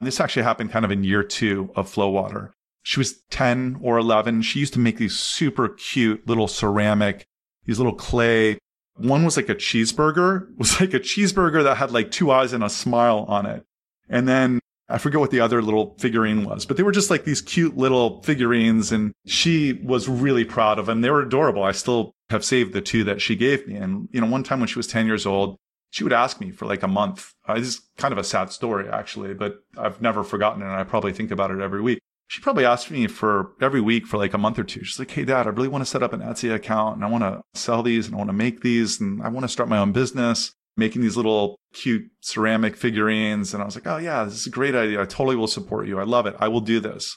this 0.00 0.20
actually 0.20 0.42
happened 0.42 0.70
kind 0.70 0.84
of 0.84 0.90
in 0.90 1.04
year 1.04 1.22
two 1.22 1.70
of 1.74 1.92
FloWater. 1.92 2.50
She 2.82 3.00
was 3.00 3.20
10 3.30 3.78
or 3.82 3.98
11. 3.98 4.42
She 4.42 4.60
used 4.60 4.74
to 4.74 4.78
make 4.78 4.98
these 4.98 5.18
super 5.18 5.68
cute 5.68 6.26
little 6.28 6.48
ceramic, 6.48 7.24
these 7.64 7.78
little 7.78 7.94
clay. 7.94 8.58
One 8.96 9.24
was 9.24 9.36
like 9.36 9.48
a 9.48 9.54
cheeseburger. 9.54 10.48
It 10.50 10.58
was 10.58 10.80
like 10.80 10.94
a 10.94 11.00
cheeseburger 11.00 11.62
that 11.64 11.76
had 11.76 11.90
like 11.90 12.10
two 12.10 12.30
eyes 12.30 12.52
and 12.52 12.62
a 12.62 12.70
smile 12.70 13.24
on 13.28 13.46
it. 13.46 13.64
And 14.08 14.28
then 14.28 14.60
I 14.88 14.98
forget 14.98 15.20
what 15.20 15.30
the 15.30 15.40
other 15.40 15.62
little 15.62 15.96
figurine 15.98 16.44
was, 16.44 16.64
but 16.64 16.76
they 16.76 16.82
were 16.82 16.92
just 16.92 17.10
like 17.10 17.24
these 17.24 17.42
cute 17.42 17.76
little 17.76 18.22
figurines. 18.22 18.92
And 18.92 19.12
she 19.26 19.72
was 19.72 20.08
really 20.08 20.44
proud 20.44 20.78
of 20.78 20.86
them. 20.86 21.00
They 21.00 21.10
were 21.10 21.22
adorable. 21.22 21.64
I 21.64 21.72
still 21.72 22.14
have 22.30 22.44
saved 22.44 22.72
the 22.72 22.80
two 22.80 23.02
that 23.04 23.20
she 23.20 23.34
gave 23.34 23.66
me. 23.66 23.74
And, 23.74 24.08
you 24.12 24.20
know, 24.20 24.28
one 24.28 24.44
time 24.44 24.60
when 24.60 24.68
she 24.68 24.78
was 24.78 24.86
10 24.86 25.06
years 25.06 25.26
old, 25.26 25.56
she 25.90 26.04
would 26.04 26.12
ask 26.12 26.40
me 26.40 26.50
for 26.50 26.66
like 26.66 26.82
a 26.82 26.88
month. 26.88 27.32
Uh, 27.46 27.54
this 27.54 27.68
is 27.68 27.80
kind 27.96 28.12
of 28.12 28.18
a 28.18 28.24
sad 28.24 28.52
story, 28.52 28.88
actually, 28.88 29.34
but 29.34 29.60
I've 29.76 30.00
never 30.00 30.22
forgotten 30.22 30.62
it. 30.62 30.66
And 30.66 30.74
I 30.74 30.84
probably 30.84 31.12
think 31.12 31.30
about 31.30 31.50
it 31.50 31.60
every 31.60 31.80
week. 31.80 31.98
She 32.28 32.40
probably 32.40 32.64
asked 32.64 32.90
me 32.90 33.06
for 33.06 33.52
every 33.60 33.80
week 33.80 34.06
for 34.06 34.18
like 34.18 34.34
a 34.34 34.38
month 34.38 34.58
or 34.58 34.64
two. 34.64 34.84
She's 34.84 34.98
like, 34.98 35.10
Hey, 35.10 35.24
dad, 35.24 35.46
I 35.46 35.50
really 35.50 35.68
want 35.68 35.82
to 35.82 35.90
set 35.90 36.02
up 36.02 36.12
an 36.12 36.20
Etsy 36.20 36.52
account 36.52 36.96
and 36.96 37.04
I 37.04 37.08
want 37.08 37.22
to 37.22 37.40
sell 37.54 37.82
these 37.82 38.06
and 38.06 38.16
I 38.16 38.18
want 38.18 38.30
to 38.30 38.34
make 38.34 38.62
these 38.62 39.00
and 39.00 39.22
I 39.22 39.28
want 39.28 39.44
to 39.44 39.48
start 39.48 39.68
my 39.68 39.78
own 39.78 39.92
business 39.92 40.52
making 40.76 41.02
these 41.02 41.16
little 41.16 41.58
cute 41.72 42.10
ceramic 42.20 42.76
figurines. 42.76 43.54
And 43.54 43.62
I 43.62 43.66
was 43.66 43.74
like, 43.74 43.86
oh, 43.86 43.96
yeah, 43.96 44.24
this 44.24 44.34
is 44.34 44.46
a 44.46 44.50
great 44.50 44.74
idea. 44.74 45.00
I 45.00 45.04
totally 45.04 45.36
will 45.36 45.46
support 45.46 45.86
you. 45.86 45.98
I 45.98 46.04
love 46.04 46.26
it. 46.26 46.36
I 46.38 46.48
will 46.48 46.60
do 46.60 46.80
this. 46.80 47.16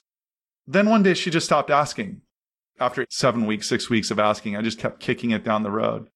Then 0.66 0.89
one 0.89 1.03
day 1.03 1.14
she 1.14 1.30
just 1.30 1.45
stopped 1.45 1.70
asking. 1.70 2.22
After 2.80 3.05
seven 3.10 3.45
weeks, 3.45 3.68
six 3.68 3.89
weeks 3.89 4.10
of 4.10 4.20
asking, 4.20 4.55
I 4.55 4.62
just 4.62 4.80
kept 4.80 5.01
kicking 5.01 5.32
it 5.32 5.43
down 5.43 5.64
the 5.64 5.72
road. 5.72 6.07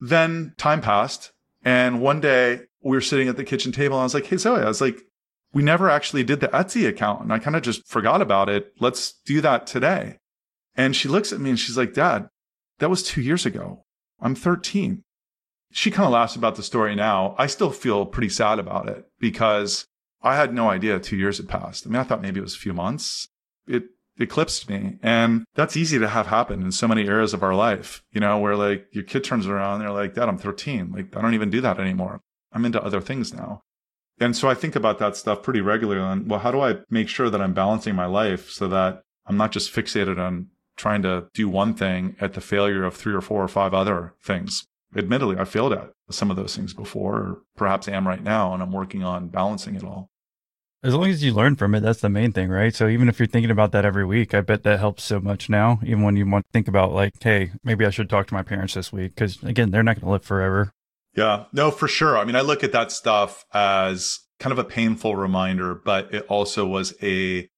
Then 0.00 0.54
time 0.56 0.80
passed. 0.80 1.32
And 1.62 2.00
one 2.00 2.20
day 2.20 2.60
we 2.82 2.96
were 2.96 3.02
sitting 3.02 3.28
at 3.28 3.36
the 3.36 3.44
kitchen 3.44 3.72
table 3.72 3.96
and 3.96 4.02
I 4.02 4.04
was 4.04 4.14
like, 4.14 4.26
hey, 4.26 4.36
Zoe, 4.36 4.62
I 4.62 4.68
was 4.68 4.80
like, 4.80 5.02
we 5.52 5.62
never 5.62 5.90
actually 5.90 6.24
did 6.24 6.40
the 6.40 6.48
Etsy 6.48 6.88
account. 6.88 7.22
And 7.22 7.32
I 7.32 7.38
kind 7.38 7.56
of 7.56 7.62
just 7.62 7.86
forgot 7.86 8.22
about 8.22 8.48
it. 8.48 8.72
Let's 8.80 9.20
do 9.26 9.40
that 9.42 9.66
today. 9.66 10.18
And 10.74 10.94
she 10.94 11.08
looks 11.08 11.32
at 11.32 11.40
me 11.40 11.50
and 11.50 11.58
she's 11.58 11.76
like, 11.76 11.94
Dad, 11.94 12.28
that 12.78 12.90
was 12.90 13.02
two 13.02 13.20
years 13.20 13.44
ago. 13.44 13.84
I'm 14.20 14.34
13 14.34 15.02
she 15.76 15.90
kind 15.90 16.06
of 16.06 16.12
laughs 16.12 16.34
about 16.34 16.56
the 16.56 16.62
story 16.62 16.94
now. 16.94 17.34
I 17.36 17.46
still 17.48 17.70
feel 17.70 18.06
pretty 18.06 18.30
sad 18.30 18.58
about 18.58 18.88
it 18.88 19.04
because 19.20 19.86
I 20.22 20.34
had 20.34 20.54
no 20.54 20.70
idea 20.70 20.98
two 20.98 21.18
years 21.18 21.36
had 21.36 21.50
passed. 21.50 21.86
I 21.86 21.90
mean, 21.90 22.00
I 22.00 22.02
thought 22.02 22.22
maybe 22.22 22.40
it 22.40 22.44
was 22.44 22.54
a 22.54 22.58
few 22.58 22.72
months. 22.72 23.28
It 23.68 23.84
eclipsed 24.18 24.70
me. 24.70 24.96
And 25.02 25.44
that's 25.54 25.76
easy 25.76 25.98
to 25.98 26.08
have 26.08 26.28
happen 26.28 26.62
in 26.62 26.72
so 26.72 26.88
many 26.88 27.06
areas 27.06 27.34
of 27.34 27.42
our 27.42 27.54
life, 27.54 28.02
you 28.10 28.22
know, 28.22 28.38
where 28.38 28.56
like 28.56 28.86
your 28.92 29.04
kid 29.04 29.22
turns 29.22 29.46
around, 29.46 29.74
and 29.74 29.82
they're 29.82 29.90
like, 29.90 30.14
Dad, 30.14 30.30
I'm 30.30 30.38
13. 30.38 30.92
Like, 30.92 31.14
I 31.14 31.20
don't 31.20 31.34
even 31.34 31.50
do 31.50 31.60
that 31.60 31.78
anymore. 31.78 32.22
I'm 32.54 32.64
into 32.64 32.82
other 32.82 33.02
things 33.02 33.34
now. 33.34 33.60
And 34.18 34.34
so 34.34 34.48
I 34.48 34.54
think 34.54 34.76
about 34.76 34.98
that 35.00 35.14
stuff 35.14 35.42
pretty 35.42 35.60
regularly 35.60 36.00
on, 36.00 36.26
well, 36.26 36.40
how 36.40 36.52
do 36.52 36.60
I 36.62 36.78
make 36.88 37.10
sure 37.10 37.28
that 37.28 37.42
I'm 37.42 37.52
balancing 37.52 37.94
my 37.94 38.06
life 38.06 38.48
so 38.48 38.66
that 38.68 39.02
I'm 39.26 39.36
not 39.36 39.52
just 39.52 39.74
fixated 39.74 40.18
on 40.18 40.46
trying 40.78 41.02
to 41.02 41.26
do 41.34 41.50
one 41.50 41.74
thing 41.74 42.16
at 42.18 42.32
the 42.32 42.40
failure 42.40 42.84
of 42.84 42.96
three 42.96 43.12
or 43.12 43.20
four 43.20 43.44
or 43.44 43.48
five 43.48 43.74
other 43.74 44.14
things 44.22 44.66
admittedly, 44.94 45.38
I 45.38 45.44
failed 45.44 45.72
at 45.72 45.90
some 46.10 46.30
of 46.30 46.36
those 46.36 46.54
things 46.54 46.74
before, 46.74 47.14
or 47.16 47.38
perhaps 47.56 47.88
am 47.88 48.06
right 48.06 48.22
now, 48.22 48.52
and 48.52 48.62
I'm 48.62 48.72
working 48.72 49.02
on 49.02 49.28
balancing 49.28 49.74
it 49.74 49.84
all. 49.84 50.10
As 50.82 50.94
long 50.94 51.08
as 51.08 51.24
you 51.24 51.32
learn 51.32 51.56
from 51.56 51.74
it, 51.74 51.80
that's 51.80 52.00
the 52.00 52.08
main 52.08 52.32
thing, 52.32 52.48
right? 52.48 52.74
So 52.74 52.86
even 52.86 53.08
if 53.08 53.18
you're 53.18 53.26
thinking 53.26 53.50
about 53.50 53.72
that 53.72 53.84
every 53.84 54.04
week, 54.04 54.34
I 54.34 54.40
bet 54.42 54.62
that 54.62 54.78
helps 54.78 55.02
so 55.02 55.18
much 55.18 55.48
now. 55.48 55.80
Even 55.82 56.02
when 56.02 56.16
you 56.16 56.28
want 56.28 56.44
to 56.44 56.52
think 56.52 56.68
about 56.68 56.92
like, 56.92 57.14
hey, 57.20 57.52
maybe 57.64 57.84
I 57.84 57.90
should 57.90 58.08
talk 58.08 58.28
to 58.28 58.34
my 58.34 58.42
parents 58.42 58.74
this 58.74 58.92
week, 58.92 59.14
because 59.14 59.42
again, 59.42 59.70
they're 59.70 59.82
not 59.82 59.96
going 59.96 60.06
to 60.06 60.12
live 60.12 60.24
forever. 60.24 60.72
Yeah, 61.16 61.46
no, 61.52 61.70
for 61.70 61.88
sure. 61.88 62.18
I 62.18 62.24
mean, 62.24 62.36
I 62.36 62.42
look 62.42 62.62
at 62.62 62.72
that 62.72 62.92
stuff 62.92 63.46
as 63.52 64.20
kind 64.38 64.52
of 64.52 64.58
a 64.58 64.64
painful 64.64 65.16
reminder, 65.16 65.74
but 65.74 66.14
it 66.14 66.26
also 66.28 66.66
was 66.66 66.94
a 67.02 67.48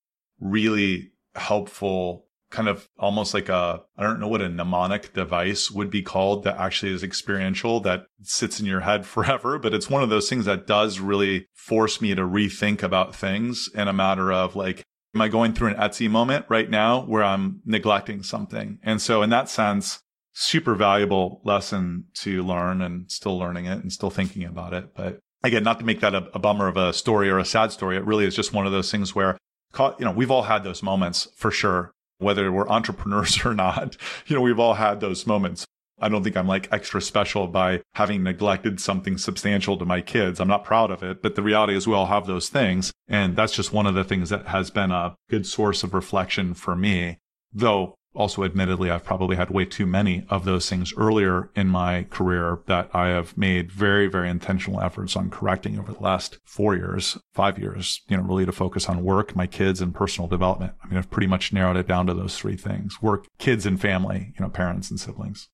really 0.41 1.11
helpful 1.35 2.28
kind 2.51 2.69
of 2.69 2.89
almost 2.99 3.35
like 3.35 3.49
a 3.49 3.83
I 3.97 4.03
don't 4.03 4.21
know 4.21 4.29
what 4.29 4.43
a 4.43 4.49
mnemonic 4.49 5.13
device 5.13 5.71
would 5.71 5.91
be 5.91 6.03
called 6.03 6.45
that 6.45 6.59
actually 6.59 6.93
is 6.93 7.03
experiential 7.03 7.81
that 7.81 8.07
sits 8.23 8.59
in 8.59 8.67
your 8.67 8.81
head 8.81 9.07
forever 9.15 9.59
but 9.59 9.75
it's 9.75 9.91
one 9.91 10.03
of 10.03 10.11
those 10.11 10.29
things 10.29 10.45
that 10.47 10.67
does 10.67 11.01
really 11.01 11.47
force 11.55 12.01
me 12.01 12.15
to 12.15 12.23
rethink 12.23 12.83
about 12.83 13.15
things 13.15 13.69
in 13.75 13.89
a 13.89 13.93
matter 13.93 14.33
of 14.33 14.57
like 14.57 14.83
am 15.15 15.21
I 15.21 15.29
going 15.29 15.53
through 15.53 15.69
an 15.69 15.75
Etsy 15.75 16.09
moment 16.09 16.47
right 16.49 16.69
now 16.69 17.01
where 17.05 17.25
I'm 17.25 17.61
neglecting 17.65 18.23
something? 18.23 18.79
And 18.83 19.01
so 19.01 19.23
in 19.23 19.31
that 19.31 19.49
sense 19.49 20.01
super 20.33 20.75
valuable 20.75 21.41
lesson 21.45 22.05
to 22.15 22.43
learn 22.45 22.81
and 22.81 23.11
still 23.11 23.37
learning 23.37 23.67
it 23.67 23.79
and 23.79 23.93
still 23.93 24.11
thinking 24.11 24.45
about 24.45 24.73
it. 24.73 24.95
But 24.95 25.19
again 25.43 25.63
not 25.63 25.79
to 25.79 25.85
make 25.85 26.01
that 26.01 26.15
a, 26.15 26.29
a 26.35 26.39
bummer 26.39 26.69
of 26.69 26.77
a 26.77 26.93
story 26.93 27.29
or 27.31 27.39
a 27.39 27.45
sad 27.45 27.73
story 27.73 27.97
it 27.97 28.05
really 28.05 28.25
is 28.25 28.35
just 28.35 28.53
one 28.53 28.67
of 28.67 28.73
those 28.73 28.91
things 28.91 29.15
where 29.15 29.39
you 29.79 30.05
know 30.05 30.11
we've 30.11 30.31
all 30.31 30.45
had 30.45 30.65
those 30.65 30.83
moments 30.83 31.29
for 31.37 31.51
sure 31.51 31.93
whether 32.19 32.51
we're 32.53 32.69
entrepreneurs 32.69 33.45
or 33.45 33.55
not. 33.55 33.97
You 34.27 34.37
know, 34.37 34.43
we've 34.43 34.59
all 34.59 34.75
had 34.75 35.01
those 35.01 35.27
moments. 35.27 35.66
I 36.01 36.09
don't 36.09 36.23
think 36.23 36.37
I'm 36.37 36.47
like 36.47 36.69
extra 36.71 37.01
special 37.01 37.49
by 37.49 37.83
having 37.95 38.23
neglected 38.23 38.81
something 38.81 39.19
substantial 39.19 39.77
to 39.79 39.85
my 39.85 40.01
kids. 40.01 40.39
I'm 40.39 40.49
not 40.49 40.64
proud 40.64 40.91
of 40.91 41.03
it, 41.03 41.23
but 41.23 41.35
the 41.35 41.43
reality 41.43 41.75
is 41.75 41.87
we 41.87 41.95
all 41.95 42.07
have 42.07 42.27
those 42.27 42.49
things. 42.49 42.93
And 43.09 43.35
that's 43.37 43.55
just 43.55 43.73
one 43.73 43.87
of 43.87 43.95
the 43.95 44.05
things 44.05 44.31
that 44.31 44.49
has 44.49 44.71
been 44.71 44.91
a 44.93 45.16
good 45.31 45.47
source 45.47 45.83
of 45.83 45.95
reflection 45.95 46.55
for 46.55 46.77
me. 46.77 47.19
Though 47.53 47.95
also, 48.19 48.43
admittedly, 48.43 48.91
I've 48.91 49.05
probably 49.05 49.37
had 49.37 49.49
way 49.49 49.64
too 49.64 49.87
many 49.87 50.27
of 50.29 50.45
those 50.45 50.69
things 50.69 50.93
earlier 50.97 51.51
in 51.55 51.69
my 51.69 52.03
career 52.11 52.59
that 52.66 52.91
I 52.93 53.09
have 53.09 53.39
made 53.39 53.71
very, 53.71 54.09
very 54.09 54.29
intentional 54.29 54.81
efforts 54.81 55.14
on 55.14 55.31
correcting 55.31 55.79
over 55.79 55.93
the 55.93 56.03
last 56.03 56.39
four 56.45 56.75
years, 56.75 57.16
five 57.33 57.61
years, 57.61 58.03
you 58.09 58.16
know, 58.16 58.25
really 58.25 58.45
to 58.45 58.51
focus 58.51 58.89
on 58.89 59.05
work, 59.05 59.37
my 59.37 59.47
kids, 59.47 59.81
and 59.81 59.95
personal 59.95 60.27
development. 60.27 60.73
I 60.83 60.89
mean, 60.89 60.99
I've 60.99 61.11
pretty 61.11 61.29
much 61.29 61.53
narrowed 61.53 61.77
it 61.77 61.87
down 61.87 62.09
to 62.09 62.14
those 62.14 62.37
three 62.37 62.57
things 62.57 63.01
work, 63.01 63.27
kids, 63.39 63.64
and 63.64 63.81
family, 63.81 64.35
you 64.37 64.45
know, 64.45 64.51
parents 64.51 64.91
and 64.91 64.99
siblings. 64.99 65.49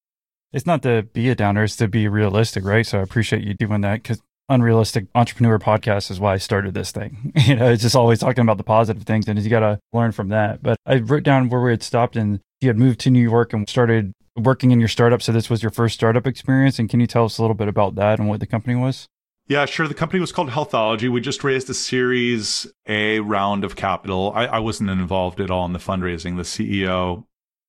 It's 0.51 0.67
not 0.67 0.83
to 0.85 1.03
be 1.03 1.29
a 1.29 1.35
downer, 1.35 1.65
it's 1.65 1.77
to 1.77 1.89
be 1.89 2.09
realistic, 2.09 2.65
right? 2.65 2.87
So 2.87 2.99
I 2.99 3.03
appreciate 3.03 3.43
you 3.43 3.53
doing 3.53 3.83
that 3.83 4.03
because 4.03 4.23
unrealistic 4.49 5.07
entrepreneur 5.15 5.59
podcast 5.59 6.11
is 6.11 6.21
why 6.21 6.35
I 6.35 6.39
started 6.39 6.75
this 6.75 6.93
thing. 6.93 7.33
You 7.45 7.57
know, 7.57 7.71
it's 7.71 7.83
just 7.83 7.97
always 7.97 8.21
talking 8.21 8.43
about 8.43 8.57
the 8.57 8.65
positive 8.65 9.03
things 9.03 9.29
and 9.29 9.39
you 9.39 9.51
got 9.51 9.61
to 9.61 9.79
learn 9.93 10.13
from 10.13 10.29
that. 10.29 10.63
But 10.63 10.79
I 10.87 10.97
wrote 10.97 11.23
down 11.23 11.51
where 11.51 11.61
we 11.61 11.71
had 11.71 11.83
stopped 11.83 12.17
and 12.17 12.41
you 12.61 12.69
had 12.69 12.79
moved 12.79 13.01
to 13.01 13.11
New 13.11 13.23
York 13.23 13.53
and 13.53 13.69
started 13.69 14.13
working 14.37 14.71
in 14.71 14.81
your 14.81 14.89
startup. 14.89 15.21
So 15.21 15.33
this 15.33 15.51
was 15.51 15.63
your 15.63 15.71
first 15.71 15.95
startup 15.95 16.27
experience. 16.27 16.79
And 16.79 16.89
can 16.89 17.01
you 17.01 17.07
tell 17.07 17.27
us 17.27 17.39
a 17.39 17.43
little 17.43 17.55
bit 17.55 17.69
about 17.69 17.97
that 17.97 18.19
and 18.19 18.29
what 18.29 18.41
the 18.41 18.47
company 18.47 18.75
was? 18.75 19.09
Yeah, 19.47 19.67
sure. 19.67 19.87
The 19.87 19.95
company 19.95 20.21
was 20.21 20.33
called 20.33 20.51
Healthology. 20.51 21.11
We 21.11 21.21
just 21.21 21.45
raised 21.45 21.69
a 21.69 21.75
Series 21.75 22.67
A 22.87 23.21
round 23.21 23.63
of 23.63 23.77
capital. 23.77 24.33
I, 24.35 24.47
I 24.47 24.59
wasn't 24.61 24.89
involved 24.89 25.39
at 25.39 25.51
all 25.51 25.67
in 25.67 25.75
the 25.75 25.79
fundraising. 25.79 26.37
The 26.37 26.43
CEO, 26.45 27.25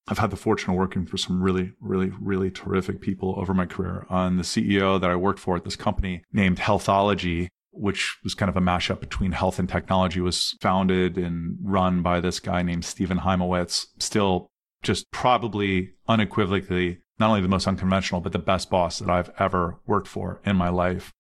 I've 0.08 0.20
had 0.20 0.30
the 0.30 0.38
fortune 0.38 0.72
of 0.72 0.78
working 0.78 1.06
for 1.06 1.18
some 1.18 1.42
really, 1.42 1.74
really, 1.80 2.12
really 2.20 2.52
terrific 2.52 3.02
people 3.02 3.36
over 3.38 3.54
my 3.54 3.66
career. 3.66 4.06
Uh, 4.10 4.16
On 4.16 4.38
the 4.38 4.44
CEO 4.44 5.00
that 5.00 5.10
I 5.10 5.16
worked 5.16 5.40
for 5.40 5.56
at 5.56 5.64
this 5.64 5.76
company 5.76 6.24
named 6.32 6.60
Healthology, 6.60 7.48
which 7.72 8.18
was 8.24 8.36
kind 8.36 8.50
of 8.50 8.56
a 8.56 8.62
mashup 8.62 9.00
between 9.00 9.32
health 9.32 9.60
and 9.60 9.68
technology, 9.68 10.22
was 10.22 10.56
founded 10.62 11.18
and 11.18 11.58
run 11.62 12.02
by 12.02 12.20
this 12.20 12.40
guy 12.40 12.62
named 12.62 12.86
Stephen 12.86 13.20
Heimowitz, 13.20 13.88
Still, 14.00 14.48
just 14.84 15.10
probably 15.12 15.92
unequivocally 16.08 17.00
not 17.20 17.30
only 17.30 17.42
the 17.42 17.48
most 17.48 17.68
unconventional, 17.68 18.22
but 18.22 18.34
the 18.34 18.40
best 18.40 18.70
boss 18.70 19.00
that 19.00 19.10
I've 19.10 19.32
ever 19.40 19.80
worked 19.88 20.08
for 20.08 20.42
in 20.46 20.56
my 20.56 20.70
life 20.70 21.14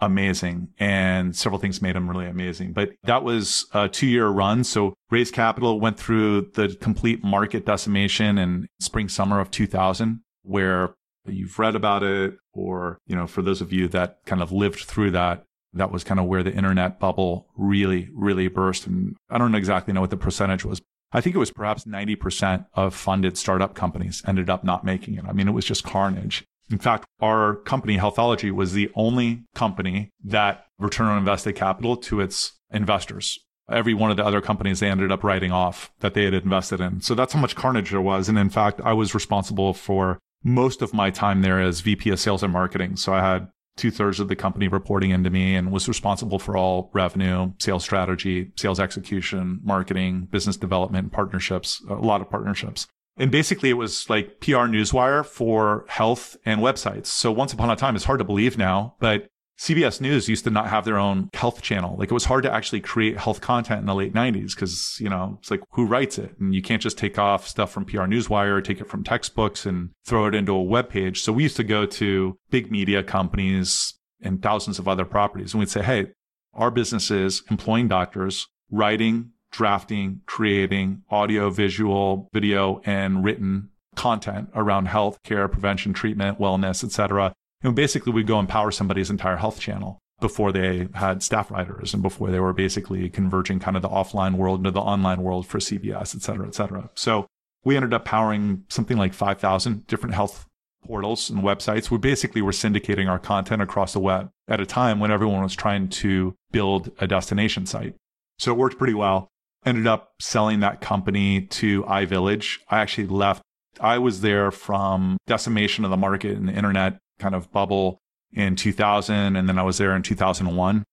amazing 0.00 0.68
and 0.78 1.34
several 1.34 1.58
things 1.58 1.82
made 1.82 1.96
him 1.96 2.08
really 2.08 2.26
amazing. 2.26 2.72
But 2.72 2.92
that 3.04 3.24
was 3.24 3.66
a 3.72 3.88
two 3.88 4.06
year 4.06 4.28
run. 4.28 4.64
So 4.64 4.94
raised 5.10 5.34
capital 5.34 5.80
went 5.80 5.98
through 5.98 6.52
the 6.54 6.76
complete 6.80 7.24
market 7.24 7.66
decimation 7.66 8.38
in 8.38 8.68
spring, 8.80 9.08
summer 9.08 9.40
of 9.40 9.50
2000, 9.50 10.20
where 10.42 10.94
you've 11.26 11.58
read 11.58 11.74
about 11.74 12.02
it, 12.02 12.36
or, 12.52 12.98
you 13.06 13.16
know, 13.16 13.26
for 13.26 13.42
those 13.42 13.60
of 13.60 13.72
you 13.72 13.88
that 13.88 14.18
kind 14.24 14.42
of 14.42 14.52
lived 14.52 14.80
through 14.80 15.10
that, 15.12 15.44
that 15.74 15.92
was 15.92 16.04
kind 16.04 16.18
of 16.18 16.26
where 16.26 16.42
the 16.42 16.54
internet 16.54 16.98
bubble 16.98 17.48
really, 17.56 18.08
really 18.14 18.48
burst. 18.48 18.86
And 18.86 19.16
I 19.28 19.38
don't 19.38 19.54
exactly 19.54 19.92
know 19.92 20.00
what 20.00 20.10
the 20.10 20.16
percentage 20.16 20.64
was. 20.64 20.80
I 21.12 21.20
think 21.20 21.34
it 21.34 21.38
was 21.38 21.50
perhaps 21.50 21.84
90% 21.84 22.66
of 22.74 22.94
funded 22.94 23.38
startup 23.38 23.74
companies 23.74 24.22
ended 24.26 24.50
up 24.50 24.64
not 24.64 24.84
making 24.84 25.14
it. 25.14 25.24
I 25.26 25.32
mean, 25.32 25.48
it 25.48 25.52
was 25.52 25.64
just 25.64 25.84
carnage. 25.84 26.44
In 26.70 26.78
fact, 26.78 27.06
our 27.20 27.56
company, 27.56 27.96
Healthology, 27.96 28.50
was 28.50 28.72
the 28.72 28.90
only 28.94 29.44
company 29.54 30.10
that 30.22 30.66
returned 30.78 31.10
on 31.10 31.18
invested 31.18 31.54
capital 31.54 31.96
to 31.96 32.20
its 32.20 32.52
investors. 32.70 33.38
Every 33.70 33.94
one 33.94 34.10
of 34.10 34.16
the 34.16 34.24
other 34.24 34.40
companies 34.40 34.80
they 34.80 34.90
ended 34.90 35.12
up 35.12 35.24
writing 35.24 35.52
off 35.52 35.90
that 36.00 36.14
they 36.14 36.24
had 36.24 36.34
invested 36.34 36.80
in. 36.80 37.00
So 37.00 37.14
that's 37.14 37.32
how 37.32 37.40
much 37.40 37.56
carnage 37.56 37.90
there 37.90 38.00
was. 38.00 38.28
And 38.28 38.38
in 38.38 38.50
fact, 38.50 38.80
I 38.82 38.92
was 38.92 39.14
responsible 39.14 39.74
for 39.74 40.18
most 40.42 40.82
of 40.82 40.94
my 40.94 41.10
time 41.10 41.42
there 41.42 41.60
as 41.60 41.80
VP 41.80 42.10
of 42.10 42.20
sales 42.20 42.42
and 42.42 42.52
marketing. 42.52 42.96
So 42.96 43.12
I 43.12 43.20
had 43.20 43.48
two 43.76 43.90
thirds 43.90 44.20
of 44.20 44.28
the 44.28 44.36
company 44.36 44.68
reporting 44.68 45.10
into 45.10 45.30
me 45.30 45.54
and 45.54 45.70
was 45.70 45.88
responsible 45.88 46.38
for 46.38 46.56
all 46.56 46.90
revenue, 46.92 47.52
sales 47.58 47.84
strategy, 47.84 48.50
sales 48.56 48.80
execution, 48.80 49.60
marketing, 49.62 50.28
business 50.30 50.56
development, 50.56 51.12
partnerships, 51.12 51.82
a 51.88 51.94
lot 51.94 52.20
of 52.20 52.28
partnerships. 52.28 52.86
And 53.18 53.30
basically, 53.30 53.70
it 53.70 53.74
was 53.74 54.08
like 54.08 54.40
PR 54.40 54.68
newswire 54.68 55.24
for 55.24 55.84
health 55.88 56.36
and 56.44 56.60
websites. 56.60 57.06
So 57.06 57.32
once 57.32 57.52
upon 57.52 57.70
a 57.70 57.76
time, 57.76 57.96
it's 57.96 58.04
hard 58.04 58.18
to 58.18 58.24
believe 58.24 58.56
now, 58.56 58.94
but 59.00 59.28
CBS 59.58 60.00
News 60.00 60.28
used 60.28 60.44
to 60.44 60.50
not 60.50 60.68
have 60.68 60.84
their 60.84 60.98
own 60.98 61.30
health 61.34 61.62
channel. 61.62 61.96
Like 61.98 62.10
it 62.10 62.14
was 62.14 62.26
hard 62.26 62.44
to 62.44 62.52
actually 62.52 62.80
create 62.80 63.18
health 63.18 63.40
content 63.40 63.80
in 63.80 63.86
the 63.86 63.94
late 63.94 64.14
90s 64.14 64.54
because, 64.54 64.96
you 65.00 65.08
know, 65.08 65.36
it's 65.40 65.50
like 65.50 65.60
who 65.72 65.84
writes 65.84 66.16
it? 66.16 66.36
And 66.38 66.54
you 66.54 66.62
can't 66.62 66.80
just 66.80 66.96
take 66.96 67.18
off 67.18 67.46
stuff 67.48 67.72
from 67.72 67.84
PR 67.84 68.02
Newswire 68.02 68.62
take 68.62 68.80
it 68.80 68.88
from 68.88 69.02
textbooks 69.02 69.66
and 69.66 69.90
throw 70.06 70.26
it 70.26 70.34
into 70.34 70.52
a 70.52 70.62
web 70.62 70.88
page. 70.88 71.22
So 71.22 71.32
we 71.32 71.42
used 71.42 71.56
to 71.56 71.64
go 71.64 71.86
to 71.86 72.38
big 72.50 72.70
media 72.70 73.02
companies 73.02 73.94
and 74.22 74.40
thousands 74.40 74.78
of 74.78 74.86
other 74.86 75.04
properties 75.04 75.54
and 75.54 75.58
we'd 75.58 75.70
say, 75.70 75.82
hey, 75.82 76.06
our 76.54 76.70
business 76.70 77.10
is 77.10 77.42
employing 77.50 77.88
doctors, 77.88 78.46
writing 78.70 79.32
drafting, 79.50 80.20
creating 80.26 81.02
audio, 81.10 81.50
visual, 81.50 82.28
video, 82.32 82.80
and 82.84 83.24
written 83.24 83.70
content 83.96 84.48
around 84.54 84.86
health 84.86 85.22
care, 85.24 85.48
prevention, 85.48 85.92
treatment, 85.92 86.38
wellness, 86.38 86.84
etc. 86.84 87.32
And 87.62 87.74
basically, 87.74 88.12
we'd 88.12 88.26
go 88.26 88.38
empower 88.38 88.70
somebody's 88.70 89.10
entire 89.10 89.36
health 89.36 89.58
channel 89.58 89.98
before 90.20 90.52
they 90.52 90.88
had 90.94 91.22
staff 91.22 91.50
writers 91.50 91.94
and 91.94 92.02
before 92.02 92.30
they 92.30 92.40
were 92.40 92.52
basically 92.52 93.08
converging 93.08 93.58
kind 93.60 93.76
of 93.76 93.82
the 93.82 93.88
offline 93.88 94.34
world 94.34 94.60
into 94.60 94.70
the 94.70 94.80
online 94.80 95.22
world 95.22 95.46
for 95.46 95.58
CBS, 95.58 96.14
et 96.14 96.22
cetera, 96.22 96.46
et 96.46 96.54
cetera. 96.54 96.90
So 96.94 97.26
we 97.64 97.76
ended 97.76 97.94
up 97.94 98.04
powering 98.04 98.64
something 98.68 98.96
like 98.96 99.14
5,000 99.14 99.86
different 99.86 100.14
health 100.14 100.46
portals 100.84 101.30
and 101.30 101.42
websites. 101.42 101.90
We 101.90 101.98
basically 101.98 102.42
were 102.42 102.52
syndicating 102.52 103.08
our 103.08 103.18
content 103.18 103.62
across 103.62 103.92
the 103.92 104.00
web 104.00 104.30
at 104.48 104.60
a 104.60 104.66
time 104.66 105.00
when 105.00 105.10
everyone 105.10 105.42
was 105.42 105.54
trying 105.54 105.88
to 105.88 106.34
build 106.50 106.90
a 106.98 107.06
destination 107.06 107.66
site. 107.66 107.94
So 108.38 108.52
it 108.52 108.58
worked 108.58 108.78
pretty 108.78 108.94
well 108.94 109.28
ended 109.64 109.86
up 109.86 110.12
selling 110.20 110.60
that 110.60 110.80
company 110.80 111.42
to 111.42 111.82
iVillage. 111.84 112.58
I 112.68 112.80
actually 112.80 113.06
left. 113.06 113.42
I 113.80 113.98
was 113.98 114.20
there 114.20 114.50
from 114.50 115.18
decimation 115.26 115.84
of 115.84 115.90
the 115.90 115.96
market 115.96 116.36
and 116.36 116.48
the 116.48 116.52
internet 116.52 116.98
kind 117.18 117.34
of 117.34 117.50
bubble 117.52 117.98
in 118.32 118.56
2000. 118.56 119.36
And 119.36 119.48
then 119.48 119.58
I 119.58 119.62
was 119.62 119.78
there 119.78 119.94
in 119.94 120.02
2001. 120.02 120.84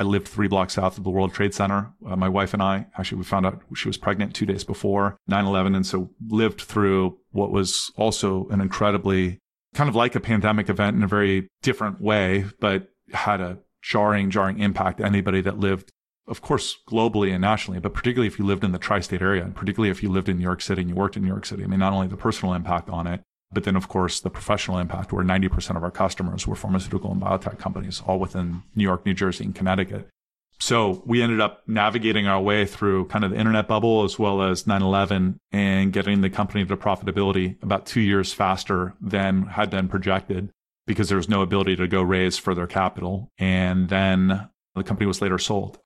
I 0.00 0.02
lived 0.04 0.28
three 0.28 0.46
blocks 0.46 0.74
south 0.74 0.96
of 0.96 1.04
the 1.04 1.10
World 1.10 1.34
Trade 1.34 1.54
Center. 1.54 1.92
Uh, 2.06 2.14
my 2.14 2.28
wife 2.28 2.54
and 2.54 2.62
I, 2.62 2.86
actually, 2.96 3.18
we 3.18 3.24
found 3.24 3.46
out 3.46 3.62
she 3.74 3.88
was 3.88 3.96
pregnant 3.96 4.34
two 4.34 4.46
days 4.46 4.62
before 4.62 5.16
9 5.26 5.44
11. 5.44 5.74
And 5.74 5.84
so 5.84 6.10
lived 6.28 6.60
through 6.60 7.18
what 7.32 7.50
was 7.50 7.90
also 7.96 8.46
an 8.50 8.60
incredibly 8.60 9.38
kind 9.74 9.88
of 9.88 9.96
like 9.96 10.14
a 10.14 10.20
pandemic 10.20 10.68
event 10.68 10.96
in 10.96 11.02
a 11.02 11.08
very 11.08 11.48
different 11.62 12.00
way, 12.00 12.44
but 12.60 12.88
had 13.12 13.40
a 13.40 13.58
jarring, 13.82 14.30
jarring 14.30 14.60
impact 14.60 15.00
anybody 15.00 15.40
that 15.40 15.58
lived 15.58 15.90
of 16.28 16.42
course, 16.42 16.76
globally 16.88 17.32
and 17.32 17.40
nationally, 17.40 17.80
but 17.80 17.94
particularly 17.94 18.26
if 18.26 18.38
you 18.38 18.44
lived 18.44 18.64
in 18.64 18.72
the 18.72 18.78
tri 18.78 19.00
state 19.00 19.22
area, 19.22 19.42
and 19.42 19.54
particularly 19.54 19.90
if 19.90 20.02
you 20.02 20.10
lived 20.10 20.28
in 20.28 20.36
New 20.36 20.44
York 20.44 20.60
City 20.60 20.82
and 20.82 20.90
you 20.90 20.96
worked 20.96 21.16
in 21.16 21.22
New 21.22 21.28
York 21.28 21.46
City. 21.46 21.64
I 21.64 21.66
mean, 21.66 21.80
not 21.80 21.92
only 21.92 22.06
the 22.06 22.16
personal 22.16 22.54
impact 22.54 22.88
on 22.90 23.06
it, 23.06 23.22
but 23.50 23.64
then, 23.64 23.76
of 23.76 23.88
course, 23.88 24.20
the 24.20 24.30
professional 24.30 24.78
impact, 24.78 25.12
where 25.12 25.24
90% 25.24 25.76
of 25.76 25.82
our 25.82 25.90
customers 25.90 26.46
were 26.46 26.54
pharmaceutical 26.54 27.10
and 27.10 27.20
biotech 27.20 27.58
companies, 27.58 28.02
all 28.06 28.18
within 28.18 28.62
New 28.74 28.84
York, 28.84 29.06
New 29.06 29.14
Jersey, 29.14 29.44
and 29.44 29.54
Connecticut. 29.54 30.06
So 30.60 31.02
we 31.06 31.22
ended 31.22 31.40
up 31.40 31.62
navigating 31.66 32.26
our 32.26 32.40
way 32.40 32.66
through 32.66 33.06
kind 33.06 33.24
of 33.24 33.30
the 33.30 33.38
internet 33.38 33.68
bubble 33.68 34.02
as 34.02 34.18
well 34.18 34.42
as 34.42 34.66
9 34.66 34.82
11 34.82 35.38
and 35.52 35.92
getting 35.92 36.20
the 36.20 36.28
company 36.28 36.64
to 36.64 36.76
profitability 36.76 37.62
about 37.62 37.86
two 37.86 38.00
years 38.00 38.32
faster 38.32 38.94
than 39.00 39.44
had 39.44 39.70
been 39.70 39.88
projected 39.88 40.50
because 40.84 41.08
there 41.08 41.16
was 41.16 41.28
no 41.28 41.42
ability 41.42 41.76
to 41.76 41.86
go 41.86 42.02
raise 42.02 42.38
further 42.38 42.66
capital. 42.66 43.30
And 43.38 43.88
then 43.88 44.48
the 44.74 44.82
company 44.82 45.06
was 45.06 45.22
later 45.22 45.38
sold 45.38 45.78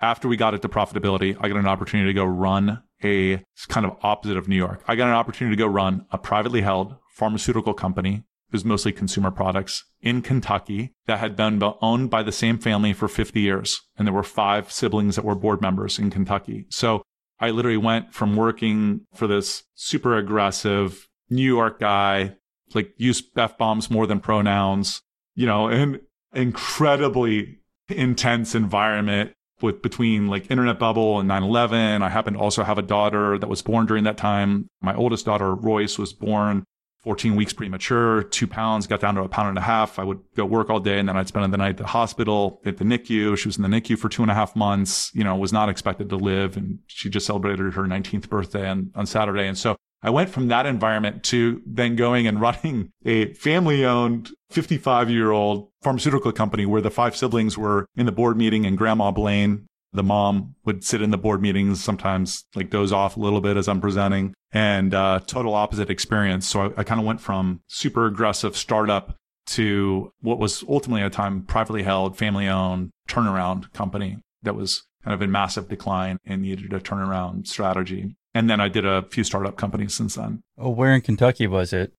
after 0.00 0.28
we 0.28 0.36
got 0.36 0.54
it 0.54 0.62
to 0.62 0.68
profitability, 0.68 1.36
I 1.40 1.48
got 1.48 1.58
an 1.58 1.66
opportunity 1.66 2.08
to 2.08 2.14
go 2.14 2.24
run 2.24 2.82
a 3.02 3.42
kind 3.68 3.86
of 3.86 3.96
opposite 4.02 4.36
of 4.36 4.48
New 4.48 4.56
York. 4.56 4.82
I 4.86 4.96
got 4.96 5.08
an 5.08 5.14
opportunity 5.14 5.56
to 5.56 5.60
go 5.60 5.66
run 5.66 6.06
a 6.10 6.18
privately 6.18 6.62
held 6.62 6.96
pharmaceutical 7.10 7.74
company. 7.74 8.24
It 8.48 8.52
was 8.52 8.64
mostly 8.64 8.92
consumer 8.92 9.30
products 9.30 9.84
in 10.00 10.22
Kentucky 10.22 10.92
that 11.06 11.20
had 11.20 11.36
been 11.36 11.62
owned 11.80 12.10
by 12.10 12.22
the 12.22 12.32
same 12.32 12.58
family 12.58 12.92
for 12.92 13.08
50 13.08 13.40
years. 13.40 13.80
And 13.96 14.06
there 14.06 14.14
were 14.14 14.22
five 14.22 14.72
siblings 14.72 15.16
that 15.16 15.24
were 15.24 15.34
board 15.34 15.60
members 15.60 15.98
in 15.98 16.10
Kentucky. 16.10 16.66
So 16.68 17.02
I 17.38 17.50
literally 17.50 17.76
went 17.76 18.12
from 18.12 18.36
working 18.36 19.06
for 19.14 19.26
this 19.26 19.64
super 19.74 20.16
aggressive 20.16 21.08
New 21.30 21.44
York 21.44 21.78
guy, 21.78 22.36
like 22.74 22.92
use 22.96 23.22
F 23.36 23.56
bombs 23.56 23.90
more 23.90 24.06
than 24.06 24.20
pronouns, 24.20 25.00
you 25.34 25.46
know, 25.46 25.68
an 25.68 26.00
incredibly 26.34 27.60
intense 27.88 28.54
environment 28.54 29.32
with 29.62 29.82
between 29.82 30.28
like 30.28 30.50
internet 30.50 30.78
bubble 30.78 31.20
and 31.20 31.28
9-11 31.28 32.02
i 32.02 32.08
happen 32.08 32.34
to 32.34 32.40
also 32.40 32.62
have 32.62 32.78
a 32.78 32.82
daughter 32.82 33.38
that 33.38 33.48
was 33.48 33.62
born 33.62 33.86
during 33.86 34.04
that 34.04 34.16
time. 34.16 34.68
My 34.80 34.94
oldest 34.94 35.26
daughter 35.26 35.54
royce 35.54 35.98
was 35.98 36.12
born 36.12 36.64
14 37.02 37.34
weeks 37.34 37.52
premature 37.52 38.22
two 38.22 38.46
pounds 38.46 38.86
got 38.86 39.00
down 39.00 39.14
to 39.14 39.22
a 39.22 39.28
pound 39.28 39.48
and 39.48 39.58
a 39.58 39.62
half. 39.62 39.98
I 39.98 40.04
would 40.04 40.20
go 40.36 40.44
work 40.44 40.68
all 40.70 40.80
day 40.80 40.98
and 40.98 41.08
then 41.08 41.16
i'd 41.16 41.28
spend 41.28 41.52
the 41.52 41.58
night 41.58 41.70
at 41.70 41.76
the 41.78 41.86
hospital 41.86 42.60
at 42.64 42.76
the 42.78 42.84
nicu 42.84 43.36
she 43.36 43.48
was 43.48 43.56
in 43.56 43.62
the 43.62 43.68
nicu 43.68 43.96
for 43.96 44.08
two 44.08 44.22
and 44.22 44.30
a 44.30 44.34
half 44.34 44.54
months 44.54 45.10
you 45.14 45.24
know 45.24 45.36
was 45.36 45.52
not 45.52 45.68
expected 45.68 46.08
to 46.10 46.16
live 46.16 46.56
and 46.56 46.78
she 46.86 47.08
just 47.08 47.26
celebrated 47.26 47.72
her 47.74 47.82
19th 47.84 48.28
birthday 48.28 48.68
on, 48.68 48.90
on 48.94 49.06
saturday. 49.06 49.46
And 49.46 49.56
so 49.56 49.76
I 50.02 50.10
went 50.10 50.30
from 50.30 50.48
that 50.48 50.66
environment 50.66 51.22
to 51.24 51.62
then 51.66 51.96
going 51.96 52.26
and 52.26 52.40
running 52.40 52.90
a 53.04 53.34
family 53.34 53.84
owned 53.84 54.30
55 54.50 55.10
year 55.10 55.30
old 55.30 55.68
pharmaceutical 55.82 56.32
company 56.32 56.66
where 56.66 56.80
the 56.80 56.90
five 56.90 57.16
siblings 57.16 57.58
were 57.58 57.86
in 57.96 58.06
the 58.06 58.12
board 58.12 58.36
meeting 58.36 58.66
and 58.66 58.78
grandma 58.78 59.10
Blaine, 59.10 59.66
the 59.92 60.02
mom 60.02 60.54
would 60.64 60.84
sit 60.84 61.02
in 61.02 61.10
the 61.10 61.18
board 61.18 61.42
meetings, 61.42 61.82
sometimes 61.82 62.44
like 62.54 62.70
doze 62.70 62.92
off 62.92 63.16
a 63.16 63.20
little 63.20 63.40
bit 63.40 63.56
as 63.56 63.68
I'm 63.68 63.80
presenting 63.80 64.34
and 64.52 64.94
uh, 64.94 65.20
total 65.26 65.54
opposite 65.54 65.90
experience. 65.90 66.46
So 66.48 66.62
I, 66.62 66.80
I 66.80 66.84
kind 66.84 67.00
of 67.00 67.06
went 67.06 67.20
from 67.20 67.60
super 67.68 68.06
aggressive 68.06 68.56
startup 68.56 69.16
to 69.46 70.12
what 70.20 70.38
was 70.38 70.64
ultimately 70.68 71.02
a 71.02 71.10
time 71.10 71.42
privately 71.42 71.82
held, 71.82 72.16
family 72.16 72.48
owned 72.48 72.90
turnaround 73.08 73.72
company 73.72 74.18
that 74.42 74.54
was 74.54 74.84
kind 75.04 75.14
of 75.14 75.22
in 75.22 75.30
massive 75.30 75.68
decline 75.68 76.18
and 76.24 76.42
needed 76.42 76.72
a 76.72 76.80
turnaround 76.80 77.46
strategy. 77.46 78.16
And 78.34 78.48
then 78.48 78.60
I 78.60 78.68
did 78.68 78.86
a 78.86 79.02
few 79.10 79.24
startup 79.24 79.56
companies 79.56 79.94
since 79.94 80.14
then. 80.14 80.42
Oh, 80.56 80.70
where 80.70 80.94
in 80.94 81.00
Kentucky 81.00 81.46
was 81.46 81.72
it? 81.72 81.92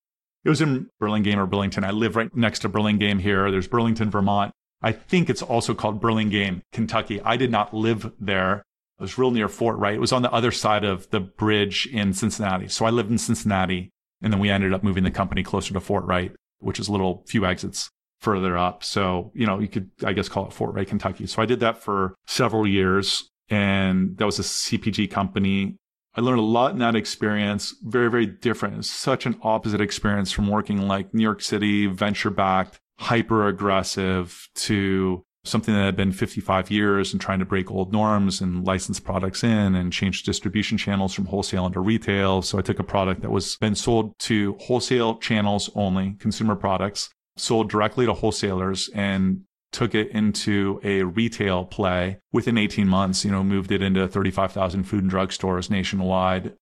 It 0.43 0.49
was 0.49 0.61
in 0.61 0.89
Burlingame 0.99 1.39
or 1.39 1.45
Burlington. 1.45 1.83
I 1.83 1.91
live 1.91 2.15
right 2.15 2.35
next 2.35 2.59
to 2.59 2.69
Burlingame 2.69 3.19
here. 3.19 3.51
There's 3.51 3.67
Burlington, 3.67 4.09
Vermont. 4.09 4.51
I 4.81 4.91
think 4.91 5.29
it's 5.29 5.43
also 5.43 5.73
called 5.73 6.01
Burlingame, 6.01 6.61
Kentucky. 6.71 7.21
I 7.21 7.37
did 7.37 7.51
not 7.51 7.73
live 7.73 8.11
there. 8.19 8.63
It 8.97 9.01
was 9.01 9.17
real 9.17 9.31
near 9.31 9.47
Fort 9.47 9.77
Wright. 9.77 9.95
It 9.95 9.99
was 9.99 10.11
on 10.11 10.21
the 10.21 10.31
other 10.31 10.51
side 10.51 10.83
of 10.83 11.09
the 11.11 11.19
bridge 11.19 11.87
in 11.91 12.13
Cincinnati. 12.13 12.67
So 12.67 12.85
I 12.85 12.89
lived 12.89 13.11
in 13.11 13.17
Cincinnati 13.17 13.89
and 14.21 14.31
then 14.31 14.39
we 14.39 14.49
ended 14.49 14.73
up 14.73 14.83
moving 14.83 15.03
the 15.03 15.11
company 15.11 15.43
closer 15.43 15.73
to 15.73 15.79
Fort 15.79 16.05
Wright, 16.05 16.31
which 16.59 16.79
is 16.79 16.87
a 16.87 16.91
little 16.91 17.23
few 17.27 17.45
exits 17.45 17.89
further 18.19 18.57
up. 18.57 18.83
So, 18.83 19.31
you 19.33 19.45
know, 19.45 19.59
you 19.59 19.67
could, 19.67 19.89
I 20.03 20.13
guess, 20.13 20.29
call 20.29 20.47
it 20.47 20.53
Fort 20.53 20.73
Wright, 20.73 20.87
Kentucky. 20.87 21.27
So 21.27 21.41
I 21.41 21.45
did 21.45 21.59
that 21.59 21.81
for 21.81 22.15
several 22.25 22.67
years. 22.67 23.27
And 23.49 24.17
that 24.17 24.25
was 24.25 24.39
a 24.39 24.43
CPG 24.43 25.11
company. 25.11 25.75
I 26.15 26.21
learned 26.21 26.39
a 26.39 26.43
lot 26.43 26.73
in 26.73 26.79
that 26.79 26.95
experience. 26.95 27.73
Very, 27.83 28.09
very 28.09 28.25
different. 28.25 28.83
Such 28.85 29.25
an 29.25 29.37
opposite 29.41 29.81
experience 29.81 30.31
from 30.31 30.47
working 30.47 30.81
like 30.87 31.13
New 31.13 31.23
York 31.23 31.41
City, 31.41 31.87
venture 31.87 32.29
backed, 32.29 32.79
hyper 32.99 33.47
aggressive 33.47 34.49
to 34.55 35.23
something 35.43 35.73
that 35.73 35.85
had 35.85 35.95
been 35.95 36.11
55 36.11 36.69
years 36.69 37.13
and 37.13 37.21
trying 37.21 37.39
to 37.39 37.45
break 37.45 37.71
old 37.71 37.91
norms 37.91 38.41
and 38.41 38.65
license 38.65 38.99
products 38.99 39.43
in 39.43 39.75
and 39.75 39.91
change 39.91 40.23
distribution 40.23 40.77
channels 40.77 41.13
from 41.13 41.25
wholesale 41.25 41.65
into 41.65 41.79
retail. 41.79 42.41
So 42.41 42.59
I 42.59 42.61
took 42.61 42.79
a 42.79 42.83
product 42.83 43.21
that 43.21 43.31
was 43.31 43.55
been 43.55 43.75
sold 43.75 44.13
to 44.19 44.55
wholesale 44.59 45.17
channels 45.17 45.69
only, 45.73 46.15
consumer 46.19 46.55
products, 46.55 47.09
sold 47.37 47.69
directly 47.69 48.05
to 48.05 48.13
wholesalers 48.13 48.89
and 48.93 49.41
took 49.71 49.95
it 49.95 50.09
into 50.11 50.79
a 50.83 51.03
retail 51.03 51.65
play 51.65 52.19
within 52.31 52.57
18 52.57 52.87
months, 52.87 53.23
you 53.23 53.31
know, 53.31 53.43
moved 53.43 53.71
it 53.71 53.81
into 53.81 54.07
35,000 54.07 54.83
food 54.83 55.01
and 55.01 55.09
drug 55.09 55.31
stores 55.31 55.69
nationwide. 55.69 56.53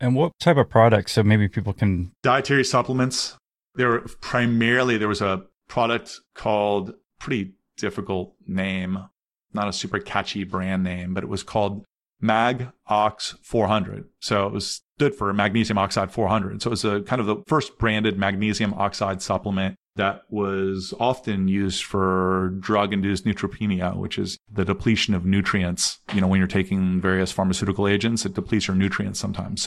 And 0.00 0.14
what 0.14 0.32
type 0.38 0.56
of 0.56 0.68
products? 0.68 1.12
So 1.12 1.22
maybe 1.22 1.48
people 1.48 1.72
can 1.72 2.12
dietary 2.22 2.64
supplements. 2.64 3.36
There 3.74 3.88
were 3.88 4.00
primarily 4.20 4.98
there 4.98 5.08
was 5.08 5.20
a 5.20 5.44
product 5.68 6.20
called 6.34 6.94
pretty 7.18 7.54
difficult 7.76 8.34
name, 8.46 8.98
not 9.52 9.68
a 9.68 9.72
super 9.72 9.98
catchy 9.98 10.44
brand 10.44 10.84
name, 10.84 11.14
but 11.14 11.24
it 11.24 11.28
was 11.28 11.42
called 11.42 11.84
Mag 12.20 12.68
Ox 12.86 13.36
400. 13.42 14.08
So 14.20 14.46
it 14.46 14.52
was 14.52 14.82
stood 14.96 15.14
for 15.14 15.32
magnesium 15.32 15.78
oxide 15.78 16.10
400. 16.10 16.62
So 16.62 16.68
it 16.68 16.70
was 16.70 16.84
a 16.84 17.00
kind 17.02 17.20
of 17.20 17.26
the 17.26 17.36
first 17.46 17.78
branded 17.78 18.18
magnesium 18.18 18.74
oxide 18.74 19.22
supplement 19.22 19.76
that 19.98 20.22
was 20.30 20.94
often 20.98 21.46
used 21.46 21.84
for 21.84 22.54
drug 22.58 22.92
induced 22.92 23.26
neutropenia, 23.26 23.94
which 23.96 24.18
is 24.18 24.38
the 24.50 24.64
depletion 24.64 25.14
of 25.14 25.26
nutrients. 25.26 25.98
You 26.14 26.22
know, 26.22 26.26
when 26.26 26.38
you're 26.38 26.48
taking 26.48 27.00
various 27.00 27.30
pharmaceutical 27.30 27.86
agents, 27.86 28.24
it 28.24 28.32
depletes 28.32 28.66
your 28.66 28.76
nutrients 28.76 29.20
sometimes. 29.20 29.66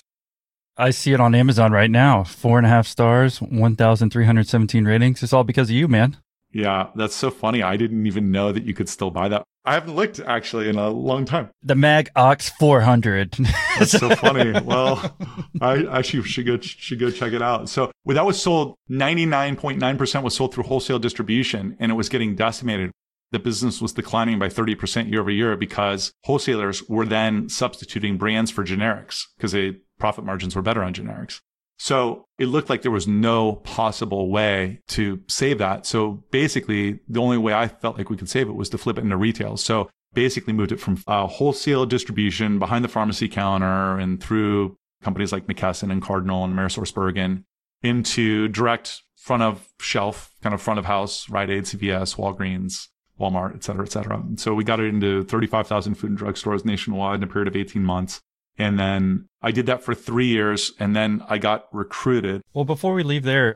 I 0.77 0.89
see 0.89 1.13
it 1.13 1.19
on 1.19 1.35
Amazon 1.35 1.71
right 1.71 1.91
now. 1.91 2.23
Four 2.23 2.57
and 2.57 2.65
a 2.65 2.69
half 2.69 2.87
stars, 2.87 3.39
1,317 3.41 4.85
ratings. 4.85 5.21
It's 5.21 5.33
all 5.33 5.43
because 5.43 5.69
of 5.69 5.75
you, 5.75 5.87
man. 5.87 6.17
Yeah, 6.53 6.89
that's 6.95 7.15
so 7.15 7.31
funny. 7.31 7.63
I 7.63 7.77
didn't 7.77 8.05
even 8.05 8.31
know 8.31 8.51
that 8.51 8.63
you 8.63 8.73
could 8.73 8.89
still 8.89 9.09
buy 9.09 9.29
that. 9.29 9.43
I 9.63 9.75
haven't 9.75 9.95
looked 9.95 10.19
actually 10.19 10.69
in 10.69 10.77
a 10.77 10.89
long 10.89 11.23
time. 11.25 11.51
The 11.61 11.75
Mag 11.75 12.09
Ox 12.15 12.49
400. 12.49 13.33
That's 13.79 13.91
so 13.91 14.15
funny. 14.15 14.59
Well, 14.59 15.15
I 15.61 15.85
actually 15.85 16.23
should 16.23 16.47
go 16.47 16.59
should 16.59 16.99
go 16.99 17.11
check 17.11 17.31
it 17.33 17.43
out. 17.43 17.69
So 17.69 17.91
well, 18.03 18.15
that 18.15 18.25
was 18.25 18.41
sold 18.41 18.75
99.9% 18.89 20.23
was 20.23 20.35
sold 20.35 20.53
through 20.53 20.63
wholesale 20.63 20.97
distribution 20.97 21.77
and 21.79 21.91
it 21.91 21.95
was 21.95 22.09
getting 22.09 22.35
decimated. 22.35 22.91
The 23.31 23.39
business 23.39 23.79
was 23.79 23.93
declining 23.93 24.39
by 24.39 24.49
30% 24.49 25.09
year 25.09 25.21
over 25.21 25.31
year 25.31 25.55
because 25.55 26.11
wholesalers 26.25 26.83
were 26.89 27.05
then 27.05 27.47
substituting 27.47 28.17
brands 28.17 28.51
for 28.51 28.65
generics 28.65 29.25
because 29.37 29.53
the 29.53 29.79
profit 29.99 30.25
margins 30.25 30.55
were 30.55 30.61
better 30.61 30.83
on 30.83 30.93
generics. 30.93 31.39
So 31.81 32.27
it 32.37 32.45
looked 32.45 32.69
like 32.69 32.83
there 32.83 32.91
was 32.91 33.07
no 33.07 33.53
possible 33.53 34.29
way 34.29 34.81
to 34.89 35.19
save 35.27 35.57
that. 35.57 35.87
So 35.87 36.23
basically, 36.29 36.99
the 37.09 37.19
only 37.19 37.39
way 37.39 37.55
I 37.55 37.67
felt 37.67 37.97
like 37.97 38.07
we 38.07 38.17
could 38.17 38.29
save 38.29 38.47
it 38.47 38.53
was 38.53 38.69
to 38.69 38.77
flip 38.77 38.99
it 38.99 39.03
into 39.03 39.17
retail. 39.17 39.57
So 39.57 39.89
basically 40.13 40.53
moved 40.53 40.71
it 40.71 40.79
from 40.79 41.01
uh, 41.07 41.25
wholesale 41.25 41.87
distribution 41.87 42.59
behind 42.59 42.85
the 42.85 42.87
pharmacy 42.87 43.27
counter 43.27 43.97
and 43.97 44.21
through 44.21 44.77
companies 45.01 45.31
like 45.31 45.47
McKesson 45.47 45.91
and 45.91 46.03
Cardinal 46.03 46.43
and 46.43 46.53
AmerisourceBergen 46.53 47.45
into 47.81 48.47
direct 48.49 49.01
front 49.15 49.41
of 49.41 49.67
shelf, 49.79 50.29
kind 50.43 50.53
of 50.53 50.61
front 50.61 50.77
of 50.77 50.85
house, 50.85 51.27
Rite 51.29 51.49
Aid, 51.49 51.63
CVS, 51.63 52.15
Walgreens, 52.15 52.89
Walmart, 53.19 53.55
et 53.55 53.63
cetera, 53.63 53.83
et 53.83 53.91
cetera. 53.91 54.23
So 54.35 54.53
we 54.53 54.63
got 54.63 54.79
it 54.79 54.85
into 54.85 55.23
35,000 55.23 55.95
food 55.95 56.11
and 56.11 56.19
drug 56.19 56.37
stores 56.37 56.63
nationwide 56.63 57.15
in 57.15 57.23
a 57.23 57.27
period 57.27 57.47
of 57.47 57.55
18 57.55 57.83
months. 57.83 58.21
And 58.57 58.79
then 58.79 59.27
I 59.41 59.51
did 59.51 59.65
that 59.67 59.83
for 59.83 59.95
three 59.95 60.27
years 60.27 60.73
and 60.79 60.95
then 60.95 61.23
I 61.27 61.37
got 61.37 61.65
recruited. 61.71 62.41
Well, 62.53 62.65
before 62.65 62.93
we 62.93 63.03
leave 63.03 63.23
there, 63.23 63.55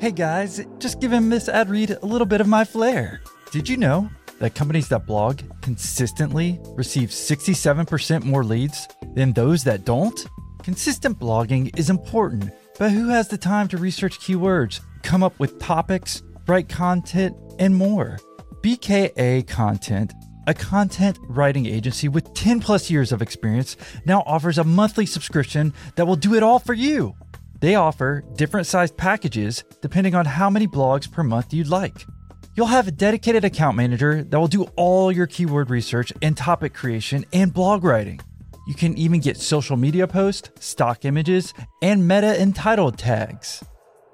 hey 0.00 0.12
guys, 0.12 0.64
just 0.78 1.00
giving 1.00 1.28
Miss 1.28 1.48
Ad 1.48 1.68
Read 1.68 1.90
a 1.90 2.06
little 2.06 2.26
bit 2.26 2.40
of 2.40 2.48
my 2.48 2.64
flair. 2.64 3.20
Did 3.50 3.68
you 3.68 3.76
know 3.76 4.10
that 4.38 4.54
companies 4.54 4.88
that 4.88 5.06
blog 5.06 5.40
consistently 5.60 6.60
receive 6.76 7.10
67% 7.10 8.24
more 8.24 8.44
leads 8.44 8.88
than 9.14 9.32
those 9.32 9.64
that 9.64 9.84
don't? 9.84 10.26
Consistent 10.62 11.18
blogging 11.18 11.76
is 11.78 11.90
important, 11.90 12.50
but 12.78 12.90
who 12.90 13.08
has 13.08 13.28
the 13.28 13.38
time 13.38 13.68
to 13.68 13.76
research 13.76 14.18
keywords, 14.20 14.80
come 15.02 15.22
up 15.22 15.38
with 15.38 15.58
topics, 15.58 16.22
write 16.46 16.68
content, 16.68 17.36
and 17.58 17.74
more? 17.74 18.18
BKA 18.62 19.46
Content 19.46 20.12
a 20.48 20.54
content 20.54 21.18
writing 21.28 21.66
agency 21.66 22.08
with 22.08 22.32
10 22.32 22.60
plus 22.60 22.90
years 22.90 23.12
of 23.12 23.20
experience, 23.20 23.76
now 24.06 24.22
offers 24.24 24.56
a 24.56 24.64
monthly 24.64 25.04
subscription 25.04 25.74
that 25.96 26.06
will 26.06 26.16
do 26.16 26.34
it 26.34 26.42
all 26.42 26.58
for 26.58 26.72
you. 26.72 27.14
They 27.60 27.74
offer 27.74 28.24
different 28.34 28.66
sized 28.66 28.96
packages 28.96 29.62
depending 29.82 30.14
on 30.14 30.24
how 30.24 30.48
many 30.48 30.66
blogs 30.66 31.10
per 31.10 31.22
month 31.22 31.52
you'd 31.52 31.68
like. 31.68 32.06
You'll 32.54 32.66
have 32.68 32.88
a 32.88 32.92
dedicated 32.92 33.44
account 33.44 33.76
manager 33.76 34.24
that 34.24 34.40
will 34.40 34.48
do 34.48 34.64
all 34.74 35.12
your 35.12 35.26
keyword 35.26 35.68
research 35.68 36.14
and 36.22 36.34
topic 36.34 36.72
creation 36.72 37.26
and 37.34 37.52
blog 37.52 37.84
writing. 37.84 38.18
You 38.66 38.74
can 38.74 38.96
even 38.96 39.20
get 39.20 39.36
social 39.36 39.76
media 39.76 40.08
posts, 40.08 40.50
stock 40.60 41.04
images, 41.04 41.52
and 41.82 42.08
meta 42.08 42.40
entitled 42.40 42.96
tags. 42.96 43.62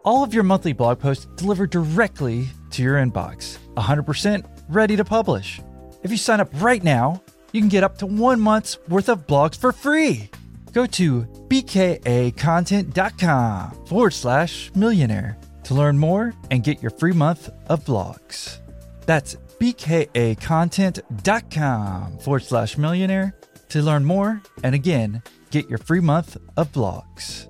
All 0.05 0.25
of 0.25 0.35
your 0.35 0.43
monthly 0.43 0.73
blog 0.73 0.99
posts 0.99 1.27
delivered 1.37 1.71
directly 1.71 2.49
to 2.71 2.83
your 2.83 2.97
inbox, 2.97 3.59
100% 3.77 4.65
ready 4.69 4.97
to 4.97 5.05
publish. 5.05 5.61
If 6.05 6.11
you 6.11 6.19
sign 6.19 6.41
up 6.41 6.51
right 6.61 6.85
now, 6.85 7.23
you 7.53 7.63
can 7.63 7.71
get 7.71 7.83
up 7.83 7.97
to 7.99 8.07
one 8.07 8.39
month's 8.39 8.79
worth 8.89 9.09
of 9.09 9.27
blogs 9.27 9.57
for 9.57 9.73
free. 9.73 10.29
Go 10.75 10.85
to 10.87 11.23
bkacontent.com 11.49 13.87
forward 13.87 14.11
slash 14.11 14.71
millionaire 14.75 15.39
to 15.63 15.73
learn 15.73 15.99
more 15.99 16.35
and 16.51 16.63
get 16.63 16.83
your 16.83 16.91
free 16.91 17.13
month 17.13 17.49
of 17.69 17.87
blogs. 17.87 18.59
That's 19.07 19.37
bkacontent.com 19.59 22.19
forward 22.19 22.43
slash 22.43 22.77
millionaire 22.77 23.35
to 23.71 23.81
learn 23.81 24.05
more 24.05 24.43
and 24.63 24.75
again, 24.75 25.23
get 25.51 25.71
your 25.71 25.79
free 25.79 26.01
month 26.01 26.37
of 26.59 26.71
blogs. 26.71 27.49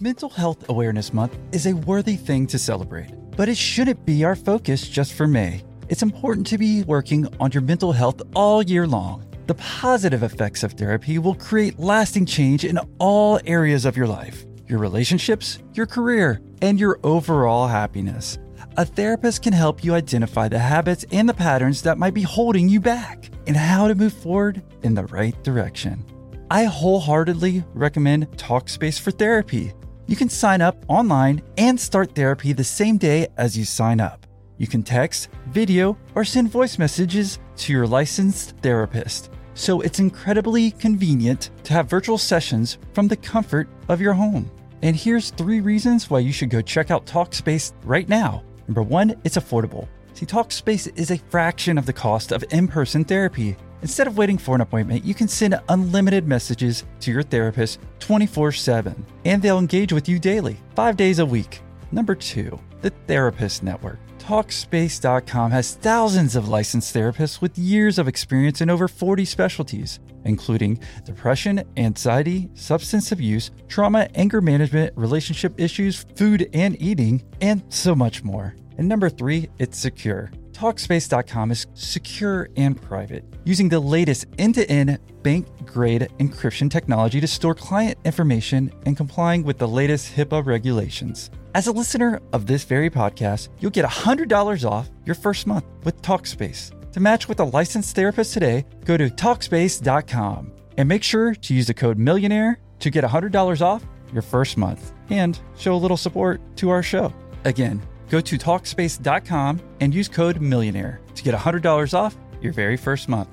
Mental 0.00 0.30
Health 0.30 0.70
Awareness 0.70 1.12
Month 1.12 1.36
is 1.52 1.66
a 1.66 1.74
worthy 1.74 2.16
thing 2.16 2.46
to 2.46 2.58
celebrate, 2.58 3.12
but 3.36 3.50
it 3.50 3.58
shouldn't 3.58 4.06
be 4.06 4.24
our 4.24 4.36
focus 4.36 4.88
just 4.88 5.12
for 5.12 5.26
May. 5.26 5.65
It's 5.88 6.02
important 6.02 6.48
to 6.48 6.58
be 6.58 6.82
working 6.82 7.28
on 7.38 7.52
your 7.52 7.62
mental 7.62 7.92
health 7.92 8.20
all 8.34 8.60
year 8.60 8.88
long. 8.88 9.24
The 9.46 9.54
positive 9.54 10.24
effects 10.24 10.64
of 10.64 10.72
therapy 10.72 11.18
will 11.18 11.36
create 11.36 11.78
lasting 11.78 12.26
change 12.26 12.64
in 12.64 12.80
all 12.98 13.38
areas 13.46 13.84
of 13.84 13.96
your 13.96 14.08
life 14.08 14.44
your 14.68 14.80
relationships, 14.80 15.60
your 15.74 15.86
career, 15.86 16.40
and 16.60 16.80
your 16.80 16.98
overall 17.04 17.68
happiness. 17.68 18.36
A 18.76 18.84
therapist 18.84 19.44
can 19.44 19.52
help 19.52 19.84
you 19.84 19.94
identify 19.94 20.48
the 20.48 20.58
habits 20.58 21.04
and 21.12 21.28
the 21.28 21.34
patterns 21.34 21.82
that 21.82 21.98
might 21.98 22.14
be 22.14 22.22
holding 22.22 22.68
you 22.68 22.80
back 22.80 23.30
and 23.46 23.56
how 23.56 23.86
to 23.86 23.94
move 23.94 24.12
forward 24.12 24.64
in 24.82 24.92
the 24.92 25.04
right 25.04 25.40
direction. 25.44 26.04
I 26.50 26.64
wholeheartedly 26.64 27.62
recommend 27.74 28.28
Talkspace 28.32 28.98
for 28.98 29.12
Therapy. 29.12 29.72
You 30.08 30.16
can 30.16 30.28
sign 30.28 30.60
up 30.62 30.84
online 30.88 31.42
and 31.56 31.78
start 31.78 32.16
therapy 32.16 32.52
the 32.52 32.64
same 32.64 32.98
day 32.98 33.28
as 33.36 33.56
you 33.56 33.64
sign 33.64 34.00
up. 34.00 34.25
You 34.58 34.66
can 34.66 34.82
text, 34.82 35.28
video, 35.48 35.96
or 36.14 36.24
send 36.24 36.50
voice 36.50 36.78
messages 36.78 37.38
to 37.56 37.72
your 37.72 37.86
licensed 37.86 38.54
therapist. 38.62 39.30
So 39.54 39.80
it's 39.80 40.00
incredibly 40.00 40.70
convenient 40.72 41.50
to 41.64 41.72
have 41.72 41.88
virtual 41.88 42.18
sessions 42.18 42.78
from 42.92 43.08
the 43.08 43.16
comfort 43.16 43.68
of 43.88 44.00
your 44.00 44.12
home. 44.12 44.50
And 44.82 44.94
here's 44.94 45.30
three 45.30 45.60
reasons 45.60 46.10
why 46.10 46.18
you 46.18 46.32
should 46.32 46.50
go 46.50 46.60
check 46.60 46.90
out 46.90 47.06
Talkspace 47.06 47.72
right 47.84 48.08
now. 48.08 48.42
Number 48.68 48.82
one, 48.82 49.14
it's 49.24 49.36
affordable. 49.36 49.88
See, 50.12 50.26
Talkspace 50.26 50.96
is 50.98 51.10
a 51.10 51.18
fraction 51.30 51.78
of 51.78 51.86
the 51.86 51.92
cost 51.92 52.32
of 52.32 52.44
in 52.50 52.68
person 52.68 53.04
therapy. 53.04 53.56
Instead 53.82 54.06
of 54.06 54.16
waiting 54.16 54.38
for 54.38 54.54
an 54.54 54.60
appointment, 54.62 55.04
you 55.04 55.14
can 55.14 55.28
send 55.28 55.60
unlimited 55.68 56.26
messages 56.26 56.84
to 57.00 57.12
your 57.12 57.22
therapist 57.22 57.80
24 58.00 58.52
7, 58.52 59.06
and 59.24 59.42
they'll 59.42 59.58
engage 59.58 59.92
with 59.92 60.08
you 60.08 60.18
daily, 60.18 60.56
five 60.74 60.96
days 60.96 61.18
a 61.18 61.26
week. 61.26 61.60
Number 61.92 62.14
two, 62.14 62.58
the 62.82 62.90
Therapist 63.06 63.62
Network. 63.62 63.98
Talkspace.com 64.18 65.52
has 65.52 65.74
thousands 65.74 66.34
of 66.34 66.48
licensed 66.48 66.94
therapists 66.94 67.40
with 67.40 67.56
years 67.56 67.98
of 67.98 68.08
experience 68.08 68.60
in 68.60 68.68
over 68.68 68.88
40 68.88 69.24
specialties, 69.24 70.00
including 70.24 70.80
depression, 71.04 71.62
anxiety, 71.76 72.50
substance 72.54 73.12
abuse, 73.12 73.52
trauma, 73.68 74.08
anger 74.16 74.40
management, 74.40 74.92
relationship 74.96 75.60
issues, 75.60 76.04
food 76.16 76.50
and 76.52 76.80
eating, 76.82 77.22
and 77.40 77.62
so 77.68 77.94
much 77.94 78.24
more. 78.24 78.56
And 78.78 78.88
number 78.88 79.08
three, 79.08 79.48
it's 79.58 79.78
secure. 79.78 80.32
Talkspace.com 80.52 81.50
is 81.50 81.66
secure 81.74 82.48
and 82.56 82.80
private, 82.80 83.24
using 83.44 83.68
the 83.68 83.78
latest 83.78 84.26
end 84.38 84.54
to 84.54 84.68
end 84.70 84.98
bank 85.22 85.46
grade 85.66 86.08
encryption 86.18 86.70
technology 86.70 87.20
to 87.20 87.26
store 87.26 87.54
client 87.54 87.98
information 88.04 88.72
and 88.86 88.96
complying 88.96 89.44
with 89.44 89.58
the 89.58 89.68
latest 89.68 90.16
HIPAA 90.16 90.44
regulations. 90.44 91.30
As 91.56 91.68
a 91.68 91.72
listener 91.72 92.20
of 92.34 92.44
this 92.44 92.64
very 92.64 92.90
podcast, 92.90 93.48
you'll 93.60 93.70
get 93.70 93.86
$100 93.86 94.70
off 94.70 94.90
your 95.06 95.14
first 95.14 95.46
month 95.46 95.64
with 95.84 96.02
TalkSpace. 96.02 96.70
To 96.92 97.00
match 97.00 97.30
with 97.30 97.40
a 97.40 97.44
licensed 97.44 97.96
therapist 97.96 98.34
today, 98.34 98.66
go 98.84 98.98
to 98.98 99.08
TalkSpace.com 99.08 100.52
and 100.76 100.86
make 100.86 101.02
sure 101.02 101.34
to 101.34 101.54
use 101.54 101.66
the 101.66 101.72
code 101.72 101.96
Millionaire 101.96 102.58
to 102.80 102.90
get 102.90 103.04
$100 103.04 103.62
off 103.62 103.86
your 104.12 104.20
first 104.20 104.58
month 104.58 104.92
and 105.08 105.40
show 105.56 105.74
a 105.74 105.80
little 105.80 105.96
support 105.96 106.42
to 106.56 106.68
our 106.68 106.82
show. 106.82 107.10
Again, 107.46 107.80
go 108.10 108.20
to 108.20 108.36
TalkSpace.com 108.36 109.62
and 109.80 109.94
use 109.94 110.08
code 110.08 110.42
Millionaire 110.42 111.00
to 111.14 111.22
get 111.22 111.34
$100 111.34 111.94
off 111.94 112.18
your 112.42 112.52
very 112.52 112.76
first 112.76 113.08
month. 113.08 113.30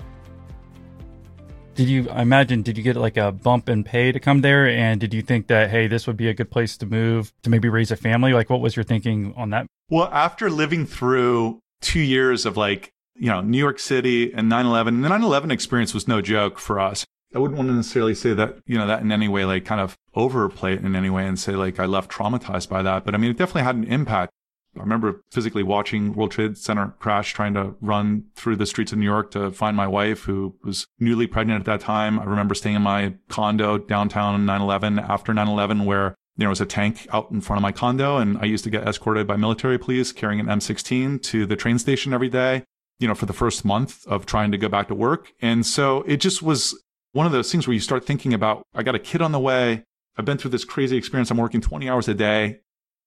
Did 1.75 1.89
you, 1.89 2.09
I 2.09 2.21
imagine, 2.21 2.61
did 2.61 2.77
you 2.77 2.83
get 2.83 2.95
like 2.95 3.17
a 3.17 3.31
bump 3.31 3.67
in 3.67 3.83
pay 3.83 4.11
to 4.11 4.19
come 4.19 4.41
there? 4.41 4.67
And 4.67 4.99
did 4.99 5.13
you 5.13 5.21
think 5.21 5.47
that, 5.47 5.71
hey, 5.71 5.87
this 5.87 6.05
would 6.05 6.17
be 6.17 6.29
a 6.29 6.33
good 6.33 6.51
place 6.51 6.77
to 6.77 6.85
move 6.85 7.33
to 7.41 7.49
maybe 7.49 7.67
raise 7.67 7.89
a 7.89 7.95
family? 7.95 8.33
Like, 8.33 8.49
what 8.49 8.61
was 8.61 8.75
your 8.75 8.83
thinking 8.83 9.33
on 9.35 9.49
that? 9.49 9.65
Well, 9.89 10.09
after 10.11 10.49
living 10.49 10.85
through 10.85 11.59
two 11.81 11.99
years 11.99 12.45
of 12.45 12.57
like, 12.57 12.91
you 13.15 13.27
know, 13.27 13.41
New 13.41 13.57
York 13.57 13.79
City 13.79 14.31
and 14.33 14.49
9 14.49 14.65
11, 14.65 15.01
the 15.01 15.09
9 15.09 15.23
11 15.23 15.51
experience 15.51 15.93
was 15.93 16.07
no 16.07 16.21
joke 16.21 16.59
for 16.59 16.79
us. 16.79 17.05
I 17.35 17.39
wouldn't 17.39 17.57
want 17.57 17.69
to 17.69 17.75
necessarily 17.75 18.13
say 18.13 18.33
that, 18.33 18.57
you 18.67 18.77
know, 18.77 18.85
that 18.85 19.01
in 19.01 19.11
any 19.11 19.27
way, 19.27 19.43
like 19.43 19.65
kind 19.65 19.81
of 19.81 19.97
overplay 20.13 20.73
it 20.73 20.83
in 20.83 20.95
any 20.95 21.09
way 21.09 21.25
and 21.25 21.39
say 21.39 21.53
like 21.53 21.79
I 21.79 21.85
left 21.85 22.11
traumatized 22.11 22.69
by 22.69 22.83
that. 22.83 23.03
But 23.05 23.15
I 23.15 23.17
mean, 23.17 23.31
it 23.31 23.37
definitely 23.37 23.63
had 23.63 23.75
an 23.75 23.85
impact. 23.85 24.31
I 24.75 24.79
remember 24.79 25.21
physically 25.31 25.63
watching 25.63 26.13
World 26.13 26.31
Trade 26.31 26.57
Center 26.57 26.95
crash, 26.99 27.33
trying 27.33 27.53
to 27.53 27.75
run 27.79 28.25
through 28.35 28.55
the 28.55 28.65
streets 28.65 28.91
of 28.91 28.97
New 28.97 29.05
York 29.05 29.31
to 29.31 29.51
find 29.51 29.77
my 29.77 29.87
wife, 29.87 30.23
who 30.23 30.55
was 30.63 30.87
newly 30.99 31.27
pregnant 31.27 31.59
at 31.59 31.65
that 31.65 31.81
time. 31.81 32.19
I 32.19 32.23
remember 32.23 32.55
staying 32.55 32.77
in 32.77 32.81
my 32.81 33.13
condo 33.29 33.77
downtown 33.77 34.45
9/11 34.45 34.99
after 34.99 35.33
9/11, 35.33 35.85
where 35.85 36.15
there 36.37 36.49
was 36.49 36.59
a 36.59 36.65
tank 36.65 37.07
out 37.13 37.29
in 37.29 37.41
front 37.41 37.59
of 37.59 37.61
my 37.61 37.71
condo, 37.71 38.17
and 38.17 38.37
I 38.39 38.45
used 38.45 38.63
to 38.63 38.71
get 38.71 38.87
escorted 38.87 39.27
by 39.27 39.35
military 39.35 39.77
police 39.77 40.11
carrying 40.11 40.39
an 40.39 40.49
M16 40.49 41.19
to 41.19 41.45
the 41.45 41.55
train 41.55 41.77
station 41.77 42.11
every 42.11 42.29
day. 42.29 42.63
You 42.99 43.07
know, 43.07 43.15
for 43.15 43.27
the 43.27 43.33
first 43.33 43.63
month 43.63 44.05
of 44.07 44.25
trying 44.25 44.51
to 44.51 44.57
go 44.57 44.69
back 44.69 44.87
to 44.87 44.95
work, 44.95 45.33
and 45.41 45.65
so 45.65 46.01
it 46.07 46.17
just 46.17 46.41
was 46.41 46.75
one 47.11 47.27
of 47.27 47.31
those 47.31 47.51
things 47.51 47.67
where 47.67 47.75
you 47.75 47.79
start 47.79 48.05
thinking 48.05 48.33
about, 48.33 48.63
I 48.73 48.81
got 48.81 48.95
a 48.95 48.99
kid 48.99 49.21
on 49.21 49.33
the 49.33 49.39
way. 49.39 49.83
I've 50.17 50.25
been 50.25 50.37
through 50.39 50.51
this 50.51 50.65
crazy 50.65 50.97
experience. 50.97 51.29
I'm 51.29 51.37
working 51.37 51.61
20 51.61 51.87
hours 51.87 52.07
a 52.07 52.15
day. 52.15 52.61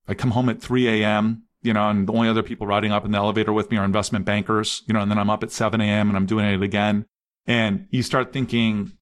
I 0.06 0.14
come 0.14 0.30
home 0.30 0.48
at 0.48 0.60
3 0.60 0.86
a.m 0.86 1.45
you 1.66 1.72
know, 1.72 1.90
and 1.90 2.06
the 2.06 2.12
only 2.12 2.28
other 2.28 2.42
people 2.42 2.66
riding 2.66 2.92
up 2.92 3.04
in 3.04 3.10
the 3.10 3.18
elevator 3.18 3.52
with 3.52 3.70
me 3.70 3.76
are 3.76 3.84
investment 3.84 4.24
bankers, 4.24 4.82
you 4.86 4.94
know, 4.94 5.00
and 5.00 5.10
then 5.10 5.18
I'm 5.18 5.28
up 5.28 5.42
at 5.42 5.50
7 5.50 5.80
a.m. 5.80 6.08
and 6.08 6.16
I'm 6.16 6.26
doing 6.26 6.46
it 6.46 6.62
again. 6.62 7.06
And 7.46 7.86
you 7.90 8.02
start 8.02 8.32
thinking, 8.32 8.92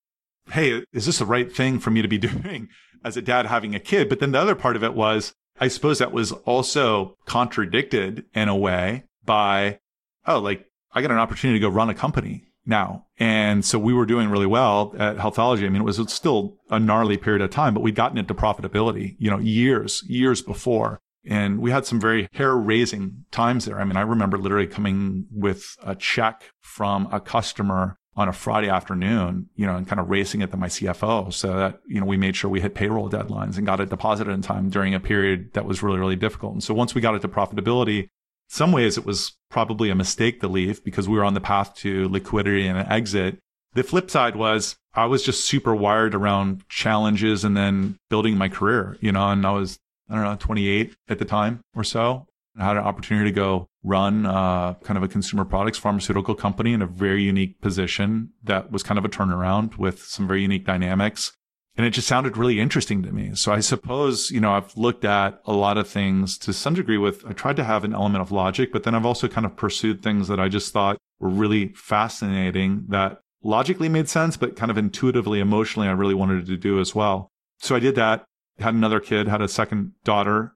hey, 0.50 0.82
is 0.92 1.06
this 1.06 1.18
the 1.18 1.26
right 1.26 1.54
thing 1.54 1.78
for 1.78 1.90
me 1.90 2.02
to 2.02 2.08
be 2.08 2.18
doing 2.32 2.68
as 3.04 3.16
a 3.16 3.22
dad 3.22 3.46
having 3.46 3.74
a 3.74 3.80
kid? 3.80 4.08
But 4.08 4.20
then 4.20 4.32
the 4.32 4.40
other 4.40 4.54
part 4.54 4.76
of 4.76 4.82
it 4.82 4.94
was, 4.94 5.34
I 5.60 5.68
suppose 5.68 5.98
that 5.98 6.12
was 6.12 6.32
also 6.32 7.16
contradicted 7.26 8.24
in 8.34 8.48
a 8.48 8.56
way 8.56 9.04
by, 9.24 9.78
oh, 10.26 10.38
like 10.38 10.66
I 10.92 11.02
got 11.02 11.10
an 11.10 11.18
opportunity 11.18 11.60
to 11.60 11.66
go 11.66 11.68
run 11.68 11.90
a 11.90 11.94
company 11.94 12.44
now. 12.66 13.06
And 13.18 13.64
so 13.64 13.78
we 13.78 13.92
were 13.92 14.06
doing 14.06 14.30
really 14.30 14.46
well 14.46 14.94
at 14.98 15.16
Healthology. 15.18 15.64
I 15.64 15.68
mean, 15.68 15.82
it 15.82 15.84
was 15.84 16.00
still 16.12 16.56
a 16.70 16.80
gnarly 16.80 17.16
period 17.16 17.42
of 17.42 17.50
time, 17.50 17.74
but 17.74 17.82
we'd 17.82 17.94
gotten 17.94 18.18
into 18.18 18.34
profitability, 18.34 19.16
you 19.18 19.30
know, 19.30 19.38
years, 19.38 20.02
years 20.08 20.40
before. 20.40 21.00
And 21.26 21.58
we 21.60 21.70
had 21.70 21.86
some 21.86 22.00
very 22.00 22.28
hair 22.32 22.54
raising 22.54 23.24
times 23.30 23.64
there. 23.64 23.80
I 23.80 23.84
mean, 23.84 23.96
I 23.96 24.02
remember 24.02 24.38
literally 24.38 24.66
coming 24.66 25.26
with 25.30 25.76
a 25.82 25.94
check 25.94 26.50
from 26.60 27.08
a 27.10 27.20
customer 27.20 27.96
on 28.16 28.28
a 28.28 28.32
Friday 28.32 28.68
afternoon, 28.68 29.48
you 29.56 29.66
know, 29.66 29.74
and 29.74 29.88
kind 29.88 30.00
of 30.00 30.08
racing 30.08 30.40
it 30.40 30.50
to 30.50 30.56
my 30.56 30.68
CFO 30.68 31.32
so 31.32 31.56
that, 31.56 31.80
you 31.88 31.98
know, 31.98 32.06
we 32.06 32.16
made 32.16 32.36
sure 32.36 32.48
we 32.48 32.60
hit 32.60 32.74
payroll 32.74 33.10
deadlines 33.10 33.56
and 33.56 33.66
got 33.66 33.80
it 33.80 33.90
deposited 33.90 34.30
in 34.30 34.42
time 34.42 34.70
during 34.70 34.94
a 34.94 35.00
period 35.00 35.52
that 35.54 35.64
was 35.64 35.82
really, 35.82 35.98
really 35.98 36.16
difficult. 36.16 36.52
And 36.52 36.62
so 36.62 36.74
once 36.74 36.94
we 36.94 37.00
got 37.00 37.14
it 37.14 37.22
to 37.22 37.28
profitability, 37.28 38.08
some 38.48 38.70
ways 38.70 38.96
it 38.96 39.06
was 39.06 39.36
probably 39.50 39.90
a 39.90 39.94
mistake 39.96 40.40
to 40.40 40.48
leave 40.48 40.84
because 40.84 41.08
we 41.08 41.16
were 41.16 41.24
on 41.24 41.34
the 41.34 41.40
path 41.40 41.74
to 41.76 42.08
liquidity 42.08 42.68
and 42.68 42.78
an 42.78 42.86
exit. 42.86 43.38
The 43.72 43.82
flip 43.82 44.10
side 44.10 44.36
was 44.36 44.76
I 44.94 45.06
was 45.06 45.24
just 45.24 45.44
super 45.44 45.74
wired 45.74 46.14
around 46.14 46.68
challenges 46.68 47.42
and 47.42 47.56
then 47.56 47.96
building 48.10 48.38
my 48.38 48.48
career, 48.48 48.96
you 49.00 49.10
know, 49.10 49.28
and 49.30 49.44
I 49.44 49.50
was 49.50 49.80
I 50.08 50.14
don't 50.14 50.24
know, 50.24 50.36
28 50.38 50.94
at 51.08 51.18
the 51.18 51.24
time 51.24 51.60
or 51.74 51.84
so. 51.84 52.26
I 52.56 52.64
had 52.64 52.76
an 52.76 52.84
opportunity 52.84 53.30
to 53.30 53.34
go 53.34 53.68
run 53.82 54.26
uh, 54.26 54.74
kind 54.74 54.96
of 54.96 55.02
a 55.02 55.08
consumer 55.08 55.44
products 55.44 55.78
pharmaceutical 55.78 56.34
company 56.34 56.72
in 56.72 56.82
a 56.82 56.86
very 56.86 57.22
unique 57.22 57.60
position 57.60 58.30
that 58.44 58.70
was 58.70 58.82
kind 58.82 58.98
of 58.98 59.04
a 59.04 59.08
turnaround 59.08 59.76
with 59.76 60.02
some 60.02 60.28
very 60.28 60.42
unique 60.42 60.64
dynamics. 60.64 61.32
And 61.76 61.84
it 61.84 61.90
just 61.90 62.06
sounded 62.06 62.36
really 62.36 62.60
interesting 62.60 63.02
to 63.02 63.10
me. 63.10 63.34
So 63.34 63.52
I 63.52 63.58
suppose, 63.58 64.30
you 64.30 64.40
know, 64.40 64.52
I've 64.52 64.76
looked 64.76 65.04
at 65.04 65.40
a 65.44 65.52
lot 65.52 65.76
of 65.76 65.88
things 65.88 66.38
to 66.38 66.52
some 66.52 66.74
degree 66.74 66.98
with, 66.98 67.26
I 67.26 67.32
tried 67.32 67.56
to 67.56 67.64
have 67.64 67.82
an 67.82 67.92
element 67.92 68.22
of 68.22 68.30
logic, 68.30 68.72
but 68.72 68.84
then 68.84 68.94
I've 68.94 69.04
also 69.04 69.26
kind 69.26 69.44
of 69.44 69.56
pursued 69.56 70.00
things 70.00 70.28
that 70.28 70.38
I 70.38 70.48
just 70.48 70.72
thought 70.72 70.98
were 71.18 71.28
really 71.28 71.72
fascinating 71.74 72.84
that 72.90 73.18
logically 73.42 73.88
made 73.88 74.08
sense, 74.08 74.36
but 74.36 74.54
kind 74.54 74.70
of 74.70 74.78
intuitively, 74.78 75.40
emotionally, 75.40 75.88
I 75.88 75.92
really 75.92 76.14
wanted 76.14 76.46
to 76.46 76.56
do 76.56 76.78
as 76.78 76.94
well. 76.94 77.32
So 77.58 77.74
I 77.74 77.80
did 77.80 77.96
that 77.96 78.24
had 78.58 78.74
another 78.74 79.00
kid, 79.00 79.28
had 79.28 79.42
a 79.42 79.48
second 79.48 79.92
daughter, 80.04 80.54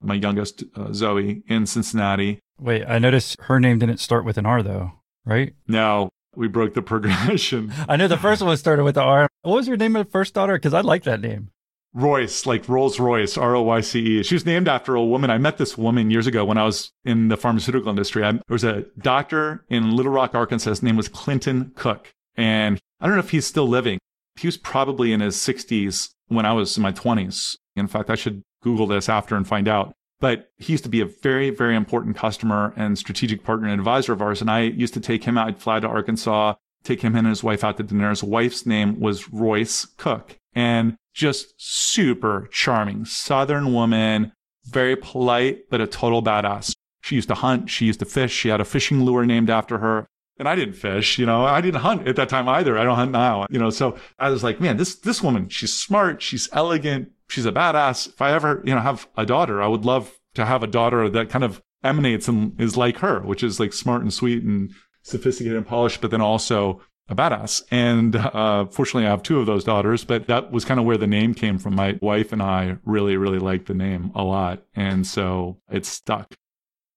my 0.00 0.14
youngest, 0.14 0.64
uh, 0.74 0.92
Zoe, 0.92 1.42
in 1.46 1.66
Cincinnati. 1.66 2.40
Wait, 2.58 2.84
I 2.86 2.98
noticed 2.98 3.36
her 3.42 3.58
name 3.58 3.78
didn't 3.78 3.98
start 3.98 4.24
with 4.24 4.38
an 4.38 4.46
R 4.46 4.62
though, 4.62 4.92
right? 5.24 5.54
No, 5.66 6.10
we 6.36 6.48
broke 6.48 6.74
the 6.74 6.82
progression. 6.92 7.72
I 7.88 7.96
know 7.96 8.08
the 8.08 8.16
first 8.16 8.42
one 8.42 8.56
started 8.56 8.84
with 8.84 8.94
the 8.94 9.02
R. 9.02 9.28
What 9.42 9.56
was 9.56 9.68
your 9.68 9.76
name 9.76 9.96
of 9.96 10.06
the 10.06 10.10
first 10.12 10.34
daughter? 10.34 10.54
Because 10.54 10.74
I 10.74 10.80
like 10.80 11.04
that 11.04 11.20
name. 11.20 11.50
Royce, 11.94 12.46
like 12.46 12.68
Rolls 12.68 12.98
Royce, 12.98 13.36
R 13.36 13.54
O 13.54 13.62
Y 13.62 13.80
C 13.82 14.00
E. 14.00 14.22
She 14.22 14.34
was 14.34 14.46
named 14.46 14.66
after 14.66 14.94
a 14.94 15.04
woman. 15.04 15.30
I 15.30 15.36
met 15.36 15.58
this 15.58 15.76
woman 15.76 16.10
years 16.10 16.26
ago 16.26 16.44
when 16.44 16.56
I 16.56 16.64
was 16.64 16.90
in 17.04 17.28
the 17.28 17.36
pharmaceutical 17.36 17.90
industry. 17.90 18.24
I, 18.24 18.32
there 18.32 18.42
was 18.48 18.64
a 18.64 18.86
doctor 18.98 19.64
in 19.68 19.94
Little 19.94 20.12
Rock, 20.12 20.34
Arkansas. 20.34 20.70
His 20.70 20.82
name 20.82 20.96
was 20.96 21.08
Clinton 21.08 21.72
Cook. 21.74 22.10
And 22.34 22.80
I 22.98 23.06
don't 23.06 23.16
know 23.16 23.20
if 23.20 23.30
he's 23.30 23.46
still 23.46 23.68
living. 23.68 23.98
He 24.36 24.46
was 24.46 24.56
probably 24.56 25.12
in 25.12 25.20
his 25.20 25.36
60s 25.36 26.08
when 26.34 26.46
I 26.46 26.52
was 26.52 26.76
in 26.76 26.82
my 26.82 26.92
20s. 26.92 27.56
In 27.76 27.86
fact, 27.86 28.10
I 28.10 28.14
should 28.14 28.42
Google 28.62 28.86
this 28.86 29.08
after 29.08 29.36
and 29.36 29.46
find 29.46 29.68
out. 29.68 29.92
But 30.20 30.50
he 30.56 30.72
used 30.72 30.84
to 30.84 30.90
be 30.90 31.00
a 31.00 31.06
very, 31.06 31.50
very 31.50 31.74
important 31.74 32.16
customer 32.16 32.72
and 32.76 32.96
strategic 32.96 33.42
partner 33.42 33.68
and 33.68 33.80
advisor 33.80 34.12
of 34.12 34.22
ours. 34.22 34.40
And 34.40 34.50
I 34.50 34.60
used 34.60 34.94
to 34.94 35.00
take 35.00 35.24
him 35.24 35.36
out, 35.36 35.48
I'd 35.48 35.58
fly 35.58 35.80
to 35.80 35.88
Arkansas, 35.88 36.54
take 36.84 37.02
him 37.02 37.16
and 37.16 37.26
his 37.26 37.42
wife 37.42 37.64
out 37.64 37.76
to 37.78 37.82
dinner. 37.82 38.10
His 38.10 38.22
wife's 38.22 38.64
name 38.64 39.00
was 39.00 39.32
Royce 39.32 39.84
Cook 39.84 40.38
and 40.54 40.96
just 41.12 41.54
super 41.56 42.48
charming 42.52 43.04
Southern 43.04 43.72
woman, 43.72 44.32
very 44.64 44.96
polite, 44.96 45.68
but 45.70 45.80
a 45.80 45.86
total 45.86 46.22
badass. 46.22 46.74
She 47.00 47.16
used 47.16 47.28
to 47.28 47.34
hunt. 47.34 47.68
She 47.68 47.86
used 47.86 47.98
to 47.98 48.06
fish. 48.06 48.32
She 48.32 48.48
had 48.48 48.60
a 48.60 48.64
fishing 48.64 49.04
lure 49.04 49.26
named 49.26 49.50
after 49.50 49.78
her 49.78 50.06
and 50.42 50.48
I 50.48 50.56
didn't 50.56 50.74
fish, 50.74 51.20
you 51.20 51.24
know, 51.24 51.44
I 51.44 51.60
didn't 51.60 51.82
hunt 51.82 52.08
at 52.08 52.16
that 52.16 52.28
time 52.28 52.48
either. 52.48 52.76
I 52.76 52.82
don't 52.82 52.96
hunt 52.96 53.12
now, 53.12 53.46
you 53.48 53.60
know, 53.60 53.70
so 53.70 53.96
I 54.18 54.28
was 54.28 54.42
like, 54.42 54.60
man, 54.60 54.76
this, 54.76 54.96
this 54.96 55.22
woman, 55.22 55.48
she's 55.48 55.72
smart. 55.72 56.20
She's 56.20 56.48
elegant. 56.52 57.12
She's 57.28 57.46
a 57.46 57.52
badass. 57.52 58.08
If 58.08 58.20
I 58.20 58.32
ever, 58.32 58.60
you 58.64 58.74
know, 58.74 58.80
have 58.80 59.06
a 59.16 59.24
daughter, 59.24 59.62
I 59.62 59.68
would 59.68 59.84
love 59.84 60.18
to 60.34 60.44
have 60.44 60.64
a 60.64 60.66
daughter 60.66 61.08
that 61.10 61.30
kind 61.30 61.44
of 61.44 61.62
emanates 61.84 62.26
and 62.26 62.60
is 62.60 62.76
like 62.76 62.96
her, 62.96 63.20
which 63.20 63.44
is 63.44 63.60
like 63.60 63.72
smart 63.72 64.02
and 64.02 64.12
sweet 64.12 64.42
and 64.42 64.72
sophisticated 65.04 65.56
and 65.56 65.64
polished, 65.64 66.00
but 66.00 66.10
then 66.10 66.20
also 66.20 66.80
a 67.08 67.14
badass. 67.14 67.62
And, 67.70 68.16
uh, 68.16 68.64
fortunately 68.64 69.06
I 69.06 69.10
have 69.10 69.22
two 69.22 69.38
of 69.38 69.46
those 69.46 69.62
daughters, 69.62 70.04
but 70.04 70.26
that 70.26 70.50
was 70.50 70.64
kind 70.64 70.80
of 70.80 70.86
where 70.86 70.98
the 70.98 71.06
name 71.06 71.34
came 71.34 71.58
from. 71.58 71.76
My 71.76 72.00
wife 72.02 72.32
and 72.32 72.42
I 72.42 72.78
really, 72.84 73.16
really 73.16 73.38
liked 73.38 73.66
the 73.66 73.74
name 73.74 74.10
a 74.16 74.24
lot. 74.24 74.64
And 74.74 75.06
so 75.06 75.60
it 75.70 75.86
stuck. 75.86 76.34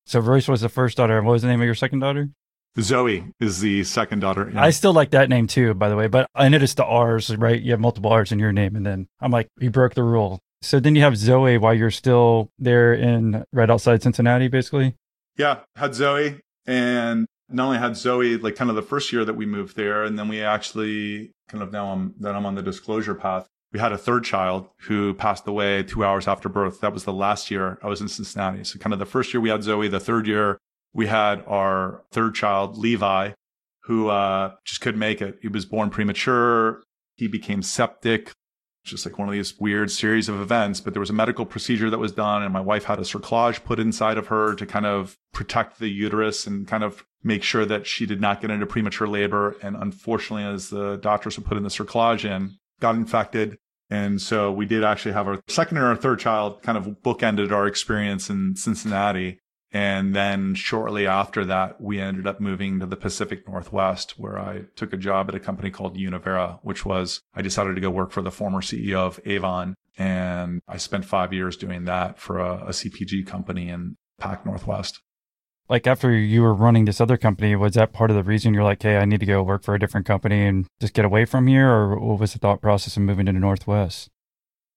So 0.07 0.19
Royce 0.19 0.47
was 0.47 0.61
the 0.61 0.69
first 0.69 0.97
daughter. 0.97 1.21
What 1.21 1.33
was 1.33 1.43
the 1.43 1.47
name 1.47 1.61
of 1.61 1.65
your 1.65 1.75
second 1.75 1.99
daughter? 1.99 2.29
Zoe 2.79 3.31
is 3.39 3.61
the 3.61 3.83
second 3.83 4.19
daughter. 4.19 4.51
Yeah. 4.53 4.63
I 4.63 4.69
still 4.69 4.93
like 4.93 5.11
that 5.11 5.29
name 5.29 5.47
too, 5.47 5.73
by 5.73 5.89
the 5.89 5.95
way. 5.95 6.07
But 6.07 6.27
I 6.35 6.49
noticed 6.49 6.77
the 6.77 6.85
R's, 6.85 7.35
right? 7.35 7.61
You 7.61 7.71
have 7.71 7.79
multiple 7.79 8.11
R's 8.11 8.31
in 8.31 8.39
your 8.39 8.51
name. 8.51 8.75
And 8.75 8.85
then 8.85 9.07
I'm 9.21 9.31
like, 9.31 9.47
he 9.59 9.69
broke 9.69 9.93
the 9.93 10.03
rule. 10.03 10.39
So 10.61 10.79
then 10.79 10.95
you 10.95 11.01
have 11.03 11.17
Zoe 11.17 11.57
while 11.57 11.73
you're 11.73 11.91
still 11.91 12.49
there 12.57 12.93
in 12.93 13.43
right 13.53 13.69
outside 13.69 14.01
Cincinnati, 14.03 14.47
basically? 14.47 14.95
Yeah, 15.37 15.59
had 15.75 15.93
Zoe. 15.93 16.39
And 16.65 17.27
not 17.49 17.65
only 17.65 17.77
had 17.77 17.95
Zoe, 17.95 18.37
like 18.37 18.55
kind 18.55 18.69
of 18.69 18.75
the 18.75 18.81
first 18.81 19.13
year 19.13 19.23
that 19.25 19.35
we 19.35 19.45
moved 19.45 19.75
there, 19.75 20.03
and 20.03 20.17
then 20.17 20.27
we 20.27 20.41
actually 20.41 21.31
kind 21.49 21.61
of 21.61 21.71
now 21.71 21.91
I'm 21.91 22.15
that 22.19 22.35
I'm 22.35 22.45
on 22.45 22.55
the 22.55 22.63
disclosure 22.63 23.15
path. 23.15 23.47
We 23.71 23.79
had 23.79 23.91
a 23.91 23.97
third 23.97 24.23
child 24.23 24.69
who 24.81 25.13
passed 25.13 25.47
away 25.47 25.83
two 25.83 26.03
hours 26.03 26.27
after 26.27 26.49
birth. 26.49 26.79
That 26.81 26.93
was 26.93 27.03
the 27.03 27.13
last 27.13 27.51
year 27.51 27.77
I 27.83 27.87
was 27.87 28.01
in 28.01 28.07
Cincinnati. 28.07 28.63
So 28.63 28.79
kind 28.79 28.93
of 28.93 28.99
the 28.99 29.05
first 29.05 29.33
year 29.33 29.41
we 29.41 29.49
had 29.49 29.63
Zoe, 29.63 29.87
the 29.87 29.99
third 29.99 30.27
year 30.27 30.57
we 30.95 31.07
had 31.07 31.43
our 31.45 32.03
third 32.11 32.33
child, 32.33 32.77
Levi, 32.77 33.31
who 33.83 34.07
uh, 34.07 34.53
just 34.63 34.81
couldn't 34.81 34.99
make 34.99 35.21
it. 35.21 35.37
He 35.41 35.49
was 35.49 35.65
born 35.65 35.89
premature. 35.89 36.81
He 37.17 37.27
became 37.27 37.61
septic, 37.61 38.31
just 38.85 39.05
like 39.05 39.19
one 39.19 39.27
of 39.27 39.33
these 39.33 39.59
weird 39.59 39.91
series 39.91 40.29
of 40.29 40.39
events. 40.39 40.79
But 40.79 40.93
there 40.93 41.01
was 41.01 41.09
a 41.09 41.13
medical 41.13 41.45
procedure 41.45 41.89
that 41.89 41.99
was 41.99 42.13
done, 42.13 42.43
and 42.43 42.53
my 42.53 42.61
wife 42.61 42.85
had 42.85 42.97
a 42.97 43.03
cerclage 43.03 43.63
put 43.65 43.77
inside 43.77 44.17
of 44.17 44.27
her 44.27 44.55
to 44.55 44.65
kind 44.65 44.85
of 44.85 45.17
protect 45.33 45.79
the 45.79 45.89
uterus 45.89 46.47
and 46.47 46.65
kind 46.65 46.83
of 46.83 47.05
make 47.23 47.43
sure 47.43 47.65
that 47.65 47.85
she 47.85 48.05
did 48.05 48.21
not 48.21 48.39
get 48.39 48.49
into 48.49 48.65
premature 48.65 49.07
labor. 49.07 49.57
And 49.61 49.75
unfortunately, 49.75 50.45
as 50.45 50.69
the 50.69 50.95
doctors 50.95 51.37
would 51.37 51.45
put 51.45 51.57
in 51.57 51.63
the 51.63 51.69
cerclage 51.69 52.23
in, 52.23 52.57
got 52.79 52.95
infected, 52.95 53.57
And 53.89 54.21
so 54.21 54.51
we 54.51 54.65
did 54.65 54.83
actually 54.83 55.13
have 55.13 55.27
our 55.27 55.41
second 55.47 55.77
and 55.77 55.85
our 55.85 55.95
third 55.95 56.19
child 56.19 56.63
kind 56.63 56.77
of 56.77 56.85
bookended 57.03 57.51
our 57.51 57.67
experience 57.67 58.29
in 58.29 58.55
Cincinnati. 58.55 59.39
And 59.75 60.15
then 60.15 60.55
shortly 60.55 61.05
after 61.05 61.43
that, 61.43 61.81
we 61.81 61.99
ended 61.99 62.25
up 62.25 62.39
moving 62.39 62.79
to 62.79 62.85
the 62.85 62.95
Pacific 62.95 63.45
Northwest, 63.45 64.17
where 64.17 64.39
I 64.39 64.61
took 64.77 64.93
a 64.93 64.97
job 64.97 65.27
at 65.27 65.35
a 65.35 65.39
company 65.39 65.69
called 65.69 65.97
Univera, 65.97 66.59
which 66.63 66.85
was, 66.85 67.19
I 67.33 67.41
decided 67.41 67.75
to 67.75 67.81
go 67.81 67.89
work 67.89 68.11
for 68.11 68.21
the 68.21 68.31
former 68.31 68.61
CEO 68.61 68.99
of 68.99 69.19
Avon. 69.25 69.75
And 69.97 70.61
I 70.65 70.77
spent 70.77 71.03
five 71.03 71.33
years 71.33 71.57
doing 71.57 71.83
that 71.83 72.17
for 72.19 72.39
a, 72.39 72.67
a 72.67 72.69
CPG 72.69 73.27
company 73.27 73.67
in 73.67 73.97
Pac 74.17 74.45
Northwest. 74.45 75.01
Like 75.67 75.87
after 75.87 76.09
you 76.09 76.41
were 76.41 76.53
running 76.53 76.85
this 76.85 77.01
other 77.01 77.17
company, 77.17 77.53
was 77.57 77.73
that 77.73 77.91
part 77.91 78.09
of 78.09 78.15
the 78.15 78.23
reason 78.23 78.53
you're 78.53 78.63
like, 78.63 78.81
hey, 78.81 78.95
I 78.95 79.03
need 79.03 79.19
to 79.19 79.25
go 79.25 79.43
work 79.43 79.63
for 79.63 79.75
a 79.75 79.79
different 79.79 80.05
company 80.05 80.47
and 80.47 80.67
just 80.79 80.93
get 80.93 81.03
away 81.03 81.25
from 81.25 81.47
here? 81.47 81.69
Or 81.69 81.99
what 81.99 82.21
was 82.21 82.31
the 82.31 82.39
thought 82.39 82.61
process 82.61 82.95
of 82.95 83.03
moving 83.03 83.25
to 83.25 83.33
the 83.33 83.39
Northwest? 83.39 84.09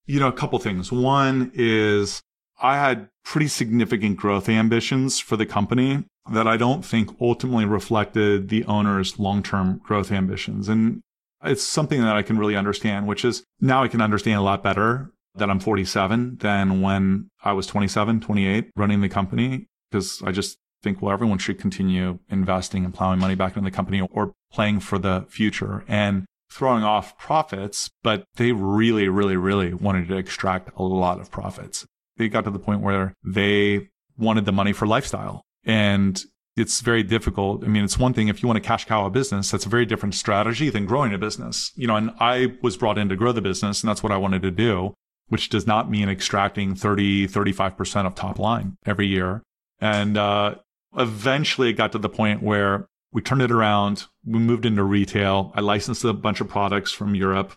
You 0.07 0.19
know, 0.19 0.27
a 0.27 0.33
couple 0.33 0.59
things. 0.59 0.91
One 0.91 1.53
is 1.55 2.21
I 2.61 2.77
had 2.77 3.09
pretty 3.25 3.49
significant 3.49 4.17
growth 4.17 4.49
ambitions 4.49 5.21
for 5.21 5.37
the 5.37 5.47
company 5.47 6.05
that 6.33 6.47
I 6.47 6.57
don't 6.57 6.85
think 6.85 7.11
ultimately 7.21 7.65
reflected 7.65 8.49
the 8.49 8.65
owner's 8.65 9.19
long-term 9.19 9.81
growth 9.85 10.11
ambitions. 10.11 10.69
And 10.69 11.01
it's 11.45 11.63
something 11.63 12.01
that 12.03 12.17
I 12.17 12.23
can 12.23 12.39
really 12.39 12.57
understand, 12.57 13.07
which 13.07 13.25
is 13.25 13.45
now 13.61 13.83
I 13.83 13.89
can 13.89 14.01
understand 14.01 14.39
a 14.39 14.43
lot 14.43 14.63
better 14.63 15.11
that 15.37 15.51
I'm 15.51 15.61
47 15.61 16.39
than 16.41 16.81
when 16.81 17.29
I 17.45 17.53
was 17.53 17.67
27, 17.67 18.21
28 18.21 18.71
running 18.77 19.01
the 19.01 19.09
company 19.09 19.67
because 19.91 20.21
I 20.25 20.33
just 20.33 20.59
think, 20.83 21.01
well, 21.01 21.13
everyone 21.13 21.39
should 21.39 21.59
continue 21.59 22.19
investing 22.29 22.85
and 22.85 22.93
plowing 22.93 23.21
money 23.21 23.35
back 23.35 23.57
into 23.57 23.71
the 23.71 23.75
company 23.75 24.01
or 24.01 24.33
playing 24.53 24.81
for 24.81 24.99
the 24.99 25.27
future 25.29 25.85
and 25.87 26.27
throwing 26.51 26.83
off 26.83 27.17
profits. 27.19 27.91
But 28.03 28.25
they 28.37 28.53
really, 28.53 29.09
really, 29.09 29.37
really 29.37 29.75
wanted 29.75 30.09
to 30.09 30.17
extract 30.17 30.71
a 30.77 30.83
lot 30.83 31.21
of 31.21 31.31
profits 31.31 31.87
they 32.19 32.29
got 32.29 32.45
to 32.45 32.51
the 32.51 32.59
point 32.59 32.83
where 32.83 33.15
they 33.25 33.89
wanted 34.17 34.45
the 34.45 34.53
money 34.53 34.73
for 34.73 34.87
lifestyle. 34.87 35.43
And 35.65 36.23
it's 36.57 36.81
very 36.81 37.03
difficult. 37.03 37.65
I 37.65 37.69
mean, 37.69 37.85
it's 37.85 37.99
one 37.99 38.13
thing 38.13 38.29
if 38.29 38.43
you 38.43 38.49
want 38.49 38.63
to 38.63 38.67
cash 38.67 38.85
cow 38.85 39.07
a 39.07 39.11
business, 39.11 39.51
that's 39.51 39.67
a 39.67 39.69
very 39.69 39.87
different 39.87 40.15
strategy 40.15 40.71
than 40.71 40.87
growing 40.87 41.15
a 41.15 41.19
business. 41.19 41.73
You 41.77 41.87
know, 41.87 41.97
and 41.97 42.11
I 42.19 42.57
was 42.63 42.77
brought 42.77 42.99
in 42.99 43.09
to 43.09 43.17
grow 43.17 43.33
the 43.33 43.41
business 43.41 43.83
and 43.83 43.89
that's 43.89 44.03
what 44.03 44.13
I 44.13 44.17
wanted 44.17 44.43
to 44.43 44.51
do, 44.51 44.95
which 45.29 45.49
does 45.49 45.67
not 45.67 45.91
mean 45.91 46.09
extracting 46.09 46.75
30, 46.75 47.29
35% 47.29 48.07
of 48.07 48.15
top 48.15 48.39
line 48.39 48.77
every 48.85 49.07
year. 49.07 49.43
And, 49.81 50.17
uh, 50.17 50.57
eventually 50.97 51.71
it 51.71 51.75
got 51.75 51.93
to 51.93 51.99
the 51.99 52.09
point 52.09 52.43
where 52.43 52.89
we 53.13 53.23
turned 53.23 53.43
it 53.43 53.53
around. 53.53 54.07
We 54.25 54.39
moved 54.39 54.67
into 54.67 54.83
retail. 54.83 55.53
I 55.55 55.61
licensed 55.61 56.05
a 56.05 56.13
bunch 56.13 56.41
of 56.41 56.49
products 56.49 56.93
from 56.93 57.15
Europe 57.15 57.55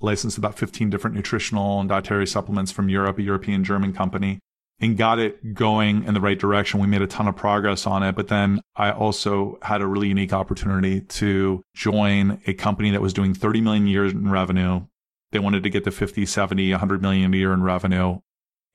licensed 0.00 0.38
about 0.38 0.58
15 0.58 0.90
different 0.90 1.16
nutritional 1.16 1.80
and 1.80 1.88
dietary 1.88 2.26
supplements 2.26 2.72
from 2.72 2.88
Europe, 2.88 3.18
a 3.18 3.22
European 3.22 3.64
German 3.64 3.92
company, 3.92 4.38
and 4.80 4.96
got 4.96 5.18
it 5.18 5.54
going 5.54 6.04
in 6.04 6.14
the 6.14 6.20
right 6.20 6.38
direction. 6.38 6.80
We 6.80 6.86
made 6.86 7.02
a 7.02 7.06
ton 7.06 7.28
of 7.28 7.36
progress 7.36 7.86
on 7.86 8.02
it. 8.02 8.14
But 8.14 8.28
then 8.28 8.60
I 8.76 8.92
also 8.92 9.58
had 9.62 9.80
a 9.80 9.86
really 9.86 10.08
unique 10.08 10.32
opportunity 10.32 11.00
to 11.00 11.62
join 11.74 12.40
a 12.46 12.54
company 12.54 12.90
that 12.90 13.02
was 13.02 13.12
doing 13.12 13.34
30 13.34 13.60
million 13.60 13.86
a 13.86 13.90
year 13.90 14.06
in 14.06 14.30
revenue. 14.30 14.86
They 15.32 15.40
wanted 15.40 15.62
to 15.64 15.70
get 15.70 15.84
to 15.84 15.90
50, 15.90 16.24
70, 16.24 16.70
100 16.70 17.02
million 17.02 17.34
a 17.34 17.36
year 17.36 17.52
in 17.52 17.62
revenue. 17.62 18.20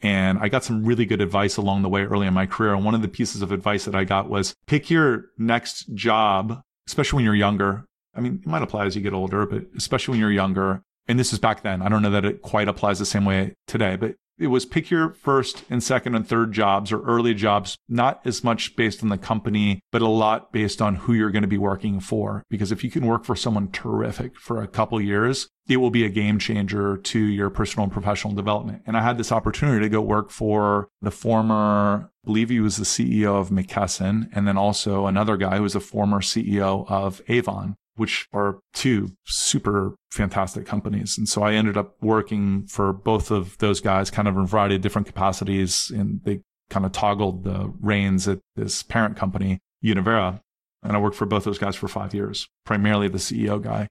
And 0.01 0.37
I 0.39 0.49
got 0.49 0.65
some 0.65 0.83
really 0.83 1.05
good 1.05 1.21
advice 1.21 1.55
along 1.55 1.81
the 1.81 1.89
way 1.89 2.03
early 2.03 2.27
in 2.27 2.33
my 2.33 2.45
career. 2.45 2.73
And 2.73 2.83
one 2.83 2.93
of 2.93 3.01
the 3.01 3.07
pieces 3.07 3.41
of 3.41 3.53
advice 3.53 3.85
that 3.85 3.95
I 3.95 4.03
got 4.03 4.29
was 4.29 4.53
pick 4.67 4.89
your 4.89 5.27
next 5.37 5.93
job, 5.93 6.61
especially 6.85 7.17
when 7.17 7.25
you're 7.25 7.35
younger. 7.35 7.85
I 8.13 8.19
mean, 8.19 8.41
it 8.43 8.47
might 8.47 8.61
apply 8.61 8.85
as 8.85 8.95
you 8.97 9.01
get 9.01 9.13
older, 9.13 9.45
but 9.45 9.63
especially 9.77 10.13
when 10.13 10.19
you're 10.19 10.31
younger, 10.31 10.83
and 11.07 11.19
this 11.19 11.33
is 11.33 11.39
back 11.39 11.63
then. 11.63 11.81
I 11.81 11.89
don't 11.89 12.01
know 12.01 12.11
that 12.11 12.25
it 12.25 12.41
quite 12.41 12.67
applies 12.67 12.99
the 12.99 13.05
same 13.05 13.25
way 13.25 13.55
today, 13.67 13.95
but 13.95 14.15
it 14.39 14.47
was 14.47 14.65
pick 14.65 14.89
your 14.89 15.11
first 15.11 15.63
and 15.69 15.83
second 15.83 16.15
and 16.15 16.27
third 16.27 16.51
jobs 16.51 16.91
or 16.91 17.03
early 17.03 17.33
jobs, 17.33 17.77
not 17.87 18.21
as 18.25 18.43
much 18.43 18.75
based 18.75 19.03
on 19.03 19.09
the 19.09 19.17
company, 19.17 19.79
but 19.91 20.01
a 20.01 20.07
lot 20.07 20.51
based 20.51 20.81
on 20.81 20.95
who 20.95 21.13
you're 21.13 21.31
going 21.31 21.43
to 21.43 21.47
be 21.47 21.57
working 21.57 21.99
for. 21.99 22.43
Because 22.49 22.71
if 22.71 22.83
you 22.83 22.89
can 22.89 23.05
work 23.05 23.25
for 23.25 23.35
someone 23.35 23.69
terrific 23.71 24.35
for 24.37 24.61
a 24.61 24.67
couple 24.67 24.99
years, 24.99 25.47
it 25.67 25.77
will 25.77 25.91
be 25.91 26.03
a 26.03 26.09
game 26.09 26.39
changer 26.39 26.97
to 26.97 27.19
your 27.19 27.49
personal 27.49 27.83
and 27.83 27.93
professional 27.93 28.33
development. 28.33 28.81
And 28.87 28.97
I 28.97 29.01
had 29.01 29.17
this 29.17 29.31
opportunity 29.31 29.81
to 29.81 29.89
go 29.89 30.01
work 30.01 30.31
for 30.31 30.89
the 31.01 31.11
former, 31.11 32.09
I 32.23 32.25
believe 32.25 32.49
he 32.49 32.59
was 32.59 32.77
the 32.77 32.83
CEO 32.83 33.39
of 33.39 33.49
McKesson, 33.49 34.29
and 34.33 34.47
then 34.47 34.57
also 34.57 35.05
another 35.05 35.37
guy 35.37 35.57
who 35.57 35.63
was 35.63 35.75
a 35.75 35.79
former 35.79 36.19
CEO 36.19 36.89
of 36.89 37.21
Avon 37.27 37.75
which 37.95 38.27
are 38.33 38.59
two 38.73 39.11
super 39.25 39.95
fantastic 40.11 40.65
companies. 40.65 41.17
And 41.17 41.27
so 41.27 41.43
I 41.43 41.53
ended 41.53 41.77
up 41.77 41.95
working 42.01 42.65
for 42.67 42.91
both 42.93 43.31
of 43.31 43.57
those 43.59 43.81
guys 43.81 44.09
kind 44.09 44.27
of 44.27 44.35
in 44.35 44.43
a 44.43 44.47
variety 44.47 44.75
of 44.75 44.81
different 44.81 45.07
capacities. 45.07 45.91
And 45.93 46.21
they 46.23 46.41
kind 46.69 46.85
of 46.85 46.91
toggled 46.91 47.43
the 47.43 47.73
reins 47.79 48.27
at 48.27 48.39
this 48.55 48.83
parent 48.83 49.15
company, 49.15 49.59
Univera. 49.83 50.39
And 50.81 50.97
I 50.97 50.99
worked 50.99 51.15
for 51.15 51.25
both 51.25 51.43
those 51.43 51.59
guys 51.59 51.75
for 51.75 51.87
five 51.87 52.13
years, 52.13 52.47
primarily 52.65 53.07
the 53.07 53.17
CEO 53.17 53.61
guy. 53.61 53.87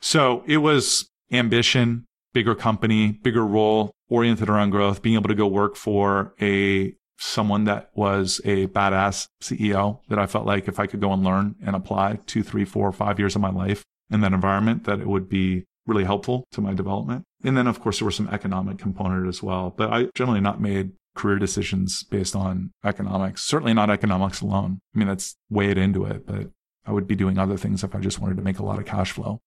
So 0.00 0.42
it 0.46 0.58
was 0.58 1.08
ambition, 1.32 2.06
bigger 2.32 2.54
company, 2.54 3.12
bigger 3.12 3.44
role, 3.44 3.92
oriented 4.08 4.48
around 4.48 4.70
growth, 4.70 5.02
being 5.02 5.16
able 5.16 5.28
to 5.28 5.34
go 5.34 5.46
work 5.46 5.76
for 5.76 6.34
a 6.40 6.94
someone 7.20 7.64
that 7.64 7.90
was 7.94 8.40
a 8.44 8.66
badass 8.68 9.28
CEO 9.42 10.00
that 10.08 10.18
I 10.18 10.26
felt 10.26 10.46
like 10.46 10.66
if 10.66 10.80
I 10.80 10.86
could 10.86 11.00
go 11.00 11.12
and 11.12 11.22
learn 11.22 11.54
and 11.64 11.76
apply 11.76 12.18
two, 12.26 12.42
three, 12.42 12.64
four, 12.64 12.90
five 12.92 13.18
years 13.18 13.36
of 13.36 13.42
my 13.42 13.50
life 13.50 13.84
in 14.10 14.22
that 14.22 14.32
environment, 14.32 14.84
that 14.84 15.00
it 15.00 15.06
would 15.06 15.28
be 15.28 15.64
really 15.86 16.04
helpful 16.04 16.44
to 16.52 16.60
my 16.60 16.72
development. 16.72 17.24
And 17.44 17.56
then, 17.56 17.66
of 17.66 17.80
course, 17.80 17.98
there 17.98 18.06
was 18.06 18.16
some 18.16 18.28
economic 18.28 18.78
component 18.78 19.28
as 19.28 19.42
well. 19.42 19.72
But 19.76 19.92
I 19.92 20.08
generally 20.14 20.40
not 20.40 20.60
made 20.60 20.92
career 21.14 21.38
decisions 21.38 22.02
based 22.04 22.34
on 22.34 22.72
economics, 22.84 23.42
certainly 23.42 23.74
not 23.74 23.90
economics 23.90 24.40
alone. 24.40 24.80
I 24.94 24.98
mean, 24.98 25.08
that's 25.08 25.36
weighed 25.50 25.78
into 25.78 26.04
it, 26.04 26.26
but 26.26 26.50
I 26.86 26.92
would 26.92 27.06
be 27.06 27.16
doing 27.16 27.38
other 27.38 27.56
things 27.56 27.84
if 27.84 27.94
I 27.94 28.00
just 28.00 28.20
wanted 28.20 28.36
to 28.36 28.42
make 28.42 28.58
a 28.58 28.64
lot 28.64 28.78
of 28.78 28.86
cash 28.86 29.12
flow. 29.12 29.40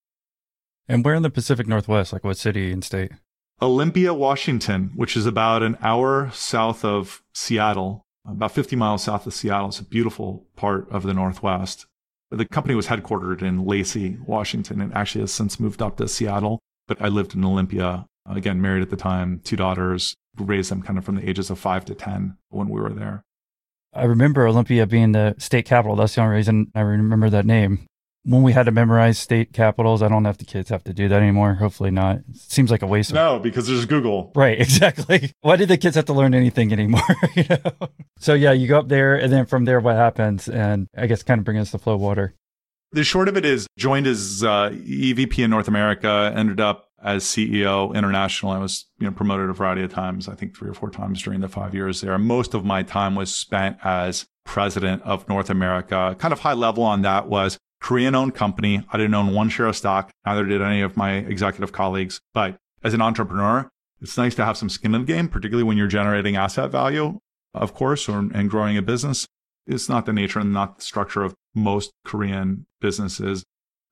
And 0.88 1.04
where 1.04 1.16
in 1.16 1.24
the 1.24 1.30
Pacific 1.30 1.68
Northwest, 1.68 2.14
like 2.14 2.24
what 2.24 2.38
city 2.38 2.72
and 2.72 2.84
state? 2.84 3.14
Olympia, 3.62 4.14
Washington, 4.14 4.92
which 4.96 5.16
is 5.16 5.26
about 5.26 5.64
an 5.64 5.78
hour 5.82 6.30
south 6.34 6.84
of 6.84 7.24
Seattle, 7.34 8.06
about 8.28 8.52
50 8.52 8.76
miles 8.76 9.04
south 9.04 9.26
of 9.26 9.34
Seattle. 9.34 9.70
It's 9.70 9.80
a 9.80 9.86
beautiful 9.86 10.46
part 10.56 10.90
of 10.92 11.04
the 11.04 11.14
Northwest. 11.14 11.86
The 12.32 12.46
company 12.46 12.76
was 12.76 12.88
headquartered 12.88 13.42
in 13.42 13.66
Lacey, 13.66 14.18
Washington, 14.26 14.82
and 14.82 14.94
actually 14.94 15.22
has 15.22 15.32
since 15.32 15.60
moved 15.60 15.82
up 15.82 15.98
to 15.98 16.08
Seattle. 16.08 16.60
But 16.88 17.02
I 17.02 17.08
lived 17.08 17.36
in 17.36 17.46
Olympia, 17.46 18.06
again, 18.26 18.62
married 18.62 18.82
at 18.82 18.90
the 18.90 18.98
time, 18.98 19.40
two 19.44 19.56
daughters, 19.56 20.16
raised 20.38 20.72
them 20.72 20.82
kind 20.82 20.98
of 20.98 21.06
from 21.06 21.16
the 21.16 21.30
ages 21.30 21.50
of 21.50 21.60
five 21.60 21.86
to 21.86 21.96
10 21.96 22.38
when 22.50 22.70
we 22.70 22.82
were 22.82 22.90
there. 22.90 23.24
I 23.94 24.06
remember 24.06 24.48
Olympia 24.48 24.88
being 24.88 25.12
the 25.12 25.36
state 25.38 25.66
capital. 25.66 25.96
That's 25.96 26.16
the 26.16 26.22
only 26.22 26.36
reason 26.38 26.72
I 26.74 26.82
remember 26.82 27.30
that 27.30 27.46
name 27.46 27.86
when 28.26 28.42
we 28.42 28.54
had 28.54 28.66
to 28.68 28.72
memorize 28.72 29.20
state 29.20 29.52
capitals, 29.54 30.02
I 30.02 30.08
don't 30.08 30.24
know 30.24 30.30
if 30.30 30.38
the 30.38 30.46
kids 30.46 30.70
have 30.70 30.84
to 30.86 30.94
do 30.94 31.10
that 31.10 31.22
anymore. 31.22 31.56
Hopefully 31.56 31.92
not. 31.92 32.18
It 32.18 32.38
seems 32.38 32.72
like 32.72 32.82
a 32.82 32.88
waste 32.88 33.10
of 33.10 33.16
No, 33.16 33.40
because 33.40 33.68
there's 33.68 33.86
Google. 33.86 34.32
Right, 34.36 34.60
exactly. 34.62 35.32
Why 35.42 35.58
did 35.58 35.70
the 35.70 35.78
kids 35.78 35.96
have 35.96 36.06
to 36.06 36.14
learn 36.14 36.34
anything 36.34 36.72
anymore? 36.72 37.02
you 37.36 37.46
know? 37.50 37.90
So 38.20 38.34
yeah, 38.34 38.54
you 38.54 38.68
go 38.68 38.80
up 38.80 38.88
there 38.88 39.16
and 39.16 39.32
then 39.32 39.46
from 39.46 39.66
there 39.66 39.80
what 39.80 39.96
happens 39.96 40.48
and 40.48 40.88
I 40.98 41.08
guess 41.08 41.24
kind 41.24 41.40
of 41.40 41.46
bring 41.46 41.58
us 41.58 41.72
to 41.72 41.78
FloWater. 41.78 42.34
The 42.94 43.04
short 43.04 43.28
of 43.28 43.36
it 43.36 43.44
is 43.44 43.68
joined 43.78 44.08
as 44.08 44.44
uh, 44.44 44.70
EVP 44.70 45.44
in 45.44 45.50
North 45.50 45.68
America, 45.68 46.32
ended 46.36 46.62
up 46.62 46.90
as 47.04 47.24
CEO 47.24 47.94
international. 47.94 48.52
I 48.52 48.60
was, 48.60 48.86
you 49.00 49.08
know, 49.08 49.12
promoted 49.12 49.50
a 49.50 49.54
variety 49.54 49.84
of 49.84 49.92
times, 49.92 50.30
I 50.30 50.36
think 50.36 50.56
three 50.56 50.70
or 50.70 50.76
four 50.76 50.92
times 50.92 51.22
during 51.24 51.42
the 51.42 51.50
five 51.50 51.74
years 51.74 52.02
there. 52.02 52.18
Most 52.18 52.54
of 52.54 52.64
my 52.64 52.84
time 52.84 53.16
was 53.16 53.34
spent 53.34 53.78
as 53.84 54.28
president 54.46 55.02
of 55.02 55.28
North 55.28 55.50
America. 55.50 56.16
Kind 56.20 56.32
of 56.32 56.42
high 56.42 56.54
level 56.54 56.84
on 56.84 57.02
that 57.02 57.28
was 57.28 57.58
Korean 57.84 58.16
owned 58.16 58.34
company. 58.34 58.82
I 58.92 58.98
didn't 58.98 59.14
own 59.14 59.34
one 59.34 59.50
share 59.50 59.68
of 59.68 59.76
stock. 59.76 60.10
Neither 60.26 60.46
did 60.46 60.62
any 60.62 60.82
of 60.82 60.96
my 60.96 61.16
executive 61.16 61.74
colleagues. 61.74 62.22
But 62.34 62.56
as 62.82 62.94
an 62.94 63.02
entrepreneur, 63.02 63.70
it's 64.02 64.18
nice 64.18 64.34
to 64.36 64.46
have 64.46 64.58
some 64.58 64.70
skin 64.70 64.96
in 64.96 65.02
the 65.02 65.08
game, 65.08 65.28
particularly 65.28 65.66
when 65.66 65.78
you're 65.78 65.88
generating 65.88 66.38
asset 66.38 66.72
value, 66.72 67.20
of 67.54 67.74
course, 67.74 68.08
or, 68.08 68.20
and 68.20 68.50
growing 68.50 68.78
a 68.78 68.82
business. 68.82 69.28
It's 69.68 69.90
not 69.90 70.06
the 70.06 70.14
nature 70.14 70.40
and 70.40 70.54
not 70.54 70.78
the 70.78 70.82
structure 70.82 71.24
of 71.24 71.36
most 71.54 71.92
Korean 72.06 72.66
businesses. 72.80 73.44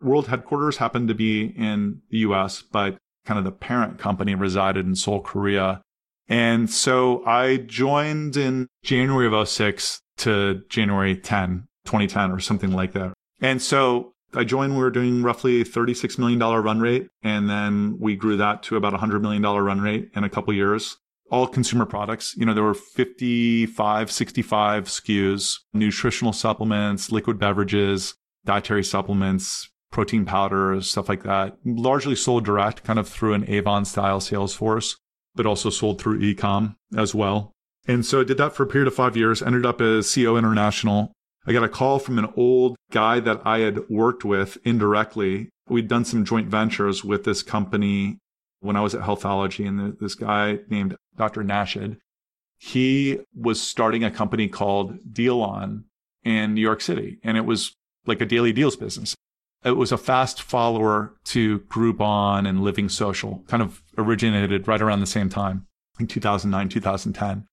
World 0.02 0.28
headquarters 0.28 0.78
happened 0.78 1.10
to 1.10 1.14
be 1.14 1.54
in 1.58 2.02
the 2.10 2.20
US, 2.20 2.62
but 2.62 2.98
kind 3.26 3.38
of 3.38 3.44
the 3.44 3.52
parent 3.52 4.00
company 4.00 4.36
resided 4.36 4.86
in 4.86 4.96
Seoul, 4.96 5.20
Korea. 5.20 5.82
And 6.30 6.70
so 6.70 7.26
I 7.26 7.58
joined 7.58 8.38
in 8.38 8.68
January 8.84 9.28
of 9.28 9.48
06 9.48 10.00
to 10.20 10.64
January 10.70 11.18
10, 11.18 11.68
2010 11.86 12.32
or 12.32 12.40
something 12.40 12.72
like 12.72 12.94
that. 12.94 13.14
And 13.42 13.62
so 13.62 14.14
I 14.34 14.44
joined, 14.44 14.76
we 14.76 14.82
were 14.82 14.92
doing 14.92 15.24
roughly 15.24 15.64
$36 15.64 16.18
million 16.18 16.40
run 16.40 16.80
rate. 16.80 17.10
And 17.24 17.50
then 17.50 17.98
we 18.00 18.16
grew 18.16 18.38
that 18.38 18.64
to 18.64 18.78
about 18.78 18.94
a 18.94 18.98
$100 18.98 19.22
million 19.22 19.42
run 19.42 19.82
rate 19.82 20.10
in 20.16 20.24
a 20.24 20.30
couple 20.30 20.54
years. 20.54 20.98
All 21.30 21.48
consumer 21.48 21.86
products. 21.86 22.36
You 22.38 22.46
know, 22.46 22.54
there 22.54 22.64
were 22.64 22.74
55, 22.74 24.12
65 24.12 24.86
SKUs, 24.86 25.60
nutritional 25.74 26.34
supplements, 26.34 27.12
liquid 27.12 27.40
beverages, 27.40 28.16
dietary 28.46 28.84
supplements, 28.84 29.70
protein 29.92 30.26
powders, 30.26 30.90
stuff 30.90 31.10
like 31.10 31.24
that. 31.24 31.58
Largely 31.66 32.16
sold 32.16 32.46
direct, 32.46 32.84
kind 32.84 33.00
of 33.00 33.08
through 33.08 33.34
an 33.34 33.50
Avon 33.50 33.86
style 33.86 34.20
sales 34.20 34.54
force, 34.54 34.98
but 35.36 35.46
also 35.46 35.70
sold 35.70 36.02
through 36.02 36.20
ecom 36.20 36.76
as 36.98 37.16
well. 37.16 37.54
And 37.88 38.06
so 38.06 38.22
I 38.22 38.24
did 38.24 38.38
that 38.38 38.54
for 38.54 38.64
a 38.64 38.68
period 38.68 38.88
of 38.88 38.94
five 38.94 39.18
years, 39.18 39.42
ended 39.42 39.66
up 39.66 39.82
as 39.82 40.14
CO 40.14 40.38
International. 40.38 41.14
I 41.46 41.54
got 41.54 41.64
a 41.64 41.70
call 41.70 42.00
from 42.00 42.20
an 42.20 42.32
old 42.36 42.78
guy 42.92 43.20
that 43.20 43.42
I 43.46 43.60
had 43.60 43.90
worked 43.90 44.24
with 44.24 44.58
indirectly. 44.64 45.50
We'd 45.68 45.88
done 45.88 46.06
some 46.06 46.26
joint 46.26 46.48
ventures 46.48 47.04
with 47.04 47.24
this 47.24 47.42
company 47.42 48.20
when 48.60 48.76
I 48.76 48.82
was 48.82 48.94
at 48.94 49.02
Healthology, 49.02 49.68
and 49.68 49.98
this 50.00 50.16
guy 50.16 50.60
named 50.70 50.96
Dr. 51.18 51.44
Nashid, 51.44 51.98
he 52.60 53.20
was 53.36 53.60
starting 53.60 54.04
a 54.04 54.12
company 54.12 54.48
called 54.48 55.00
Dealon 55.12 55.86
in 56.24 56.54
New 56.54 56.62
York 56.62 56.82
City, 56.82 57.18
and 57.24 57.38
it 57.38 57.46
was 57.46 57.74
like 58.06 58.22
a 58.22 58.26
daily 58.26 58.54
deals 58.54 58.76
business. 58.76 59.16
It 59.64 59.78
was 59.78 59.92
a 59.92 59.98
fast 59.98 60.42
follower 60.42 61.16
to 61.26 61.60
Groupon 61.62 62.48
and 62.48 62.60
LivingSocial, 62.60 63.48
kind 63.48 63.64
of 63.64 63.82
originated 63.98 64.68
right 64.68 64.82
around 64.82 65.00
the 65.00 65.08
same 65.08 65.30
time 65.30 65.66
in 66.00 66.08
2009, 66.08 66.70
2010. 66.70 67.48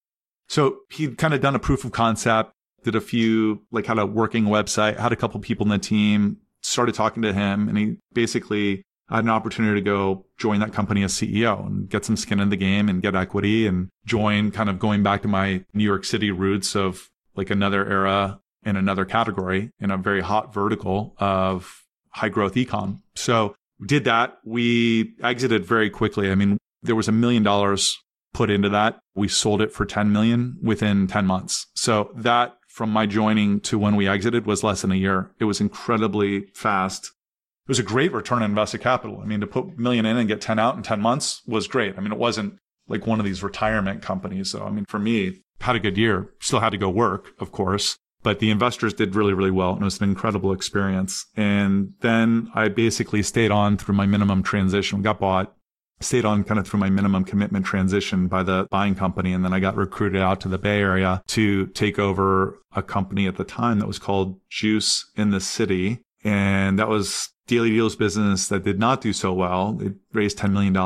So 0.46 0.78
he'd 0.90 1.18
kind 1.18 1.34
of 1.34 1.40
done 1.40 1.54
a 1.54 1.58
proof 1.58 1.84
of 1.84 1.92
concept, 1.92 2.52
did 2.84 2.94
a 2.94 3.00
few, 3.00 3.62
like 3.70 3.86
had 3.86 3.98
a 3.98 4.06
working 4.06 4.44
website, 4.44 4.96
had 4.96 5.12
a 5.12 5.16
couple 5.16 5.40
people 5.40 5.64
in 5.66 5.70
the 5.70 5.78
team, 5.78 6.38
started 6.62 6.94
talking 6.94 7.22
to 7.22 7.32
him, 7.32 7.68
and 7.68 7.78
he 7.78 7.96
basically 8.12 8.82
had 9.08 9.24
an 9.24 9.30
opportunity 9.30 9.80
to 9.80 9.84
go 9.84 10.26
join 10.36 10.60
that 10.60 10.72
company 10.72 11.02
as 11.02 11.14
CEO 11.14 11.64
and 11.66 11.88
get 11.88 12.04
some 12.04 12.16
skin 12.16 12.40
in 12.40 12.50
the 12.50 12.56
game 12.56 12.88
and 12.88 13.02
get 13.02 13.14
equity 13.14 13.66
and 13.66 13.88
join 14.04 14.50
kind 14.50 14.68
of 14.68 14.78
going 14.78 15.02
back 15.02 15.22
to 15.22 15.28
my 15.28 15.64
New 15.72 15.84
York 15.84 16.04
City 16.04 16.30
roots 16.30 16.76
of 16.76 17.08
like 17.34 17.50
another 17.50 17.86
era 17.88 18.40
in 18.64 18.76
another 18.76 19.04
category 19.04 19.70
in 19.80 19.90
a 19.90 19.96
very 19.96 20.20
hot 20.20 20.52
vertical 20.52 21.14
of 21.18 21.84
high 22.10 22.28
growth 22.28 22.54
econ. 22.54 23.00
So 23.14 23.54
we 23.78 23.86
did 23.86 24.04
that. 24.04 24.38
We 24.44 25.14
exited 25.22 25.64
very 25.64 25.88
quickly. 25.88 26.30
I 26.30 26.34
mean, 26.34 26.58
there 26.82 26.96
was 26.96 27.08
a 27.08 27.12
million 27.12 27.42
dollars 27.42 27.96
put 28.34 28.50
into 28.50 28.68
that. 28.68 28.98
We 29.14 29.28
sold 29.28 29.62
it 29.62 29.72
for 29.72 29.86
10 29.86 30.12
million 30.12 30.58
within 30.62 31.06
10 31.06 31.24
months. 31.24 31.66
So 31.74 32.10
that 32.14 32.57
from 32.78 32.90
my 32.90 33.06
joining 33.06 33.58
to 33.58 33.76
when 33.76 33.96
we 33.96 34.06
exited 34.06 34.46
was 34.46 34.62
less 34.62 34.82
than 34.82 34.92
a 34.92 34.94
year. 34.94 35.32
It 35.40 35.46
was 35.46 35.60
incredibly 35.60 36.42
fast. 36.54 37.06
It 37.06 37.68
was 37.68 37.80
a 37.80 37.82
great 37.82 38.12
return 38.12 38.38
on 38.38 38.50
invested 38.50 38.82
capital. 38.82 39.20
I 39.20 39.26
mean, 39.26 39.40
to 39.40 39.48
put 39.48 39.76
a 39.76 39.80
million 39.80 40.06
in 40.06 40.16
and 40.16 40.28
get 40.28 40.40
10 40.40 40.60
out 40.60 40.76
in 40.76 40.84
10 40.84 41.00
months 41.00 41.42
was 41.44 41.66
great. 41.66 41.98
I 41.98 42.00
mean, 42.00 42.12
it 42.12 42.18
wasn't 42.18 42.56
like 42.86 43.04
one 43.04 43.18
of 43.18 43.26
these 43.26 43.42
retirement 43.42 44.00
companies. 44.00 44.52
So, 44.52 44.62
I 44.64 44.70
mean, 44.70 44.84
for 44.84 45.00
me, 45.00 45.40
had 45.60 45.74
a 45.74 45.80
good 45.80 45.98
year, 45.98 46.30
still 46.38 46.60
had 46.60 46.70
to 46.70 46.78
go 46.78 46.88
work, 46.88 47.32
of 47.40 47.50
course, 47.50 47.98
but 48.22 48.38
the 48.38 48.48
investors 48.48 48.94
did 48.94 49.16
really, 49.16 49.34
really 49.34 49.50
well. 49.50 49.72
And 49.72 49.82
it 49.82 49.84
was 49.84 50.00
an 50.00 50.08
incredible 50.08 50.52
experience. 50.52 51.26
And 51.36 51.94
then 52.00 52.48
I 52.54 52.68
basically 52.68 53.24
stayed 53.24 53.50
on 53.50 53.76
through 53.76 53.96
my 53.96 54.06
minimum 54.06 54.44
transition, 54.44 55.02
got 55.02 55.18
bought, 55.18 55.52
stayed 56.00 56.24
on 56.24 56.44
kind 56.44 56.58
of 56.58 56.66
through 56.66 56.80
my 56.80 56.90
minimum 56.90 57.24
commitment 57.24 57.66
transition 57.66 58.28
by 58.28 58.42
the 58.42 58.66
buying 58.70 58.94
company. 58.94 59.32
And 59.32 59.44
then 59.44 59.52
I 59.52 59.60
got 59.60 59.76
recruited 59.76 60.20
out 60.20 60.40
to 60.42 60.48
the 60.48 60.58
Bay 60.58 60.80
Area 60.80 61.22
to 61.28 61.66
take 61.68 61.98
over 61.98 62.58
a 62.74 62.82
company 62.82 63.26
at 63.26 63.36
the 63.36 63.44
time 63.44 63.78
that 63.80 63.86
was 63.86 63.98
called 63.98 64.40
Juice 64.48 65.10
in 65.16 65.30
the 65.30 65.40
City. 65.40 66.00
And 66.24 66.78
that 66.78 66.88
was 66.88 67.30
daily 67.46 67.70
deals 67.70 67.96
business 67.96 68.48
that 68.48 68.64
did 68.64 68.78
not 68.78 69.00
do 69.00 69.12
so 69.12 69.32
well. 69.32 69.78
It 69.80 69.94
raised 70.12 70.38
$10 70.38 70.52
million 70.52 70.76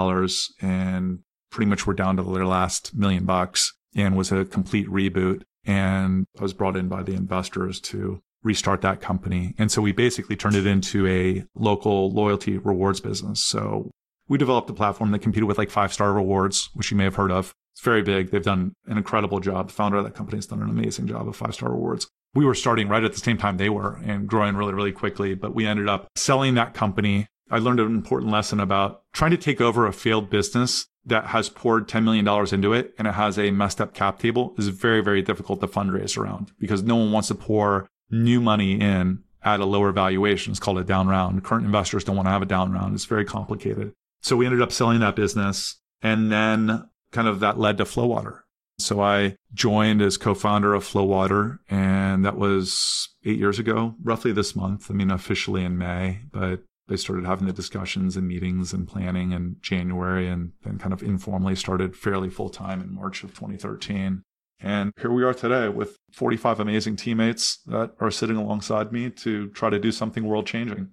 and 0.60 1.18
pretty 1.50 1.68
much 1.68 1.86
were 1.86 1.94
down 1.94 2.16
to 2.16 2.22
their 2.22 2.46
last 2.46 2.94
million 2.94 3.24
bucks 3.24 3.74
and 3.94 4.16
was 4.16 4.32
a 4.32 4.44
complete 4.44 4.88
reboot. 4.88 5.42
And 5.64 6.26
I 6.38 6.42
was 6.42 6.54
brought 6.54 6.76
in 6.76 6.88
by 6.88 7.02
the 7.02 7.12
investors 7.12 7.80
to 7.80 8.22
restart 8.42 8.80
that 8.80 9.00
company. 9.00 9.54
And 9.58 9.70
so 9.70 9.82
we 9.82 9.92
basically 9.92 10.36
turned 10.36 10.56
it 10.56 10.66
into 10.66 11.06
a 11.06 11.44
local 11.54 12.10
loyalty 12.10 12.58
rewards 12.58 13.00
business. 13.00 13.40
So 13.40 13.90
we 14.28 14.38
developed 14.38 14.70
a 14.70 14.74
platform 14.74 15.10
that 15.12 15.20
competed 15.20 15.44
with 15.44 15.58
like 15.58 15.70
five 15.70 15.92
star 15.92 16.12
rewards, 16.12 16.70
which 16.74 16.90
you 16.90 16.96
may 16.96 17.04
have 17.04 17.16
heard 17.16 17.32
of. 17.32 17.54
It's 17.72 17.82
very 17.82 18.02
big. 18.02 18.30
They've 18.30 18.42
done 18.42 18.74
an 18.86 18.98
incredible 18.98 19.40
job. 19.40 19.68
The 19.68 19.74
founder 19.74 19.98
of 19.98 20.04
that 20.04 20.14
company 20.14 20.38
has 20.38 20.46
done 20.46 20.62
an 20.62 20.70
amazing 20.70 21.06
job 21.06 21.28
of 21.28 21.36
five 21.36 21.54
star 21.54 21.70
rewards. 21.70 22.08
We 22.34 22.44
were 22.44 22.54
starting 22.54 22.88
right 22.88 23.04
at 23.04 23.12
the 23.12 23.20
same 23.20 23.38
time 23.38 23.56
they 23.56 23.68
were 23.68 24.00
and 24.04 24.26
growing 24.26 24.56
really, 24.56 24.72
really 24.72 24.92
quickly, 24.92 25.34
but 25.34 25.54
we 25.54 25.66
ended 25.66 25.88
up 25.88 26.08
selling 26.16 26.54
that 26.54 26.74
company. 26.74 27.26
I 27.50 27.58
learned 27.58 27.80
an 27.80 27.86
important 27.86 28.32
lesson 28.32 28.60
about 28.60 29.02
trying 29.12 29.32
to 29.32 29.36
take 29.36 29.60
over 29.60 29.86
a 29.86 29.92
failed 29.92 30.30
business 30.30 30.86
that 31.04 31.26
has 31.26 31.48
poured 31.48 31.88
$10 31.88 32.04
million 32.04 32.26
into 32.54 32.72
it 32.72 32.94
and 32.96 33.08
it 33.08 33.14
has 33.14 33.38
a 33.38 33.50
messed 33.50 33.80
up 33.80 33.92
cap 33.92 34.18
table 34.18 34.54
is 34.56 34.68
very, 34.68 35.02
very 35.02 35.20
difficult 35.20 35.60
to 35.60 35.66
fundraise 35.66 36.16
around 36.16 36.52
because 36.58 36.82
no 36.82 36.96
one 36.96 37.12
wants 37.12 37.28
to 37.28 37.34
pour 37.34 37.88
new 38.10 38.40
money 38.40 38.80
in 38.80 39.22
at 39.44 39.60
a 39.60 39.64
lower 39.64 39.92
valuation. 39.92 40.52
It's 40.52 40.60
called 40.60 40.78
a 40.78 40.84
down 40.84 41.08
round. 41.08 41.42
Current 41.42 41.66
investors 41.66 42.04
don't 42.04 42.16
want 42.16 42.26
to 42.26 42.32
have 42.32 42.42
a 42.42 42.46
down 42.46 42.72
round. 42.72 42.94
It's 42.94 43.04
very 43.04 43.24
complicated. 43.24 43.92
So 44.22 44.36
we 44.36 44.46
ended 44.46 44.62
up 44.62 44.72
selling 44.72 45.00
that 45.00 45.16
business 45.16 45.76
and 46.00 46.30
then 46.30 46.88
kind 47.10 47.28
of 47.28 47.40
that 47.40 47.58
led 47.58 47.78
to 47.78 47.84
FloWater. 47.84 48.40
So 48.78 49.00
I 49.00 49.36
joined 49.52 50.00
as 50.00 50.16
co-founder 50.16 50.74
of 50.74 50.84
FloWater 50.84 51.58
and 51.68 52.24
that 52.24 52.36
was 52.36 53.08
eight 53.24 53.38
years 53.38 53.58
ago, 53.58 53.94
roughly 54.02 54.32
this 54.32 54.56
month. 54.56 54.90
I 54.90 54.94
mean, 54.94 55.10
officially 55.10 55.64
in 55.64 55.76
May, 55.76 56.20
but 56.32 56.62
they 56.88 56.96
started 56.96 57.26
having 57.26 57.46
the 57.46 57.52
discussions 57.52 58.16
and 58.16 58.26
meetings 58.26 58.72
and 58.72 58.88
planning 58.88 59.32
in 59.32 59.56
January 59.60 60.28
and 60.28 60.52
then 60.62 60.78
kind 60.78 60.92
of 60.92 61.02
informally 61.02 61.54
started 61.54 61.96
fairly 61.96 62.30
full 62.30 62.50
time 62.50 62.80
in 62.80 62.94
March 62.94 63.22
of 63.24 63.30
2013. 63.30 64.22
And 64.60 64.92
here 65.00 65.10
we 65.10 65.24
are 65.24 65.34
today 65.34 65.68
with 65.68 65.96
45 66.12 66.60
amazing 66.60 66.96
teammates 66.96 67.58
that 67.66 67.92
are 68.00 68.10
sitting 68.10 68.36
alongside 68.36 68.92
me 68.92 69.10
to 69.10 69.48
try 69.50 69.70
to 69.70 69.78
do 69.78 69.90
something 69.90 70.24
world 70.24 70.46
changing. 70.46 70.90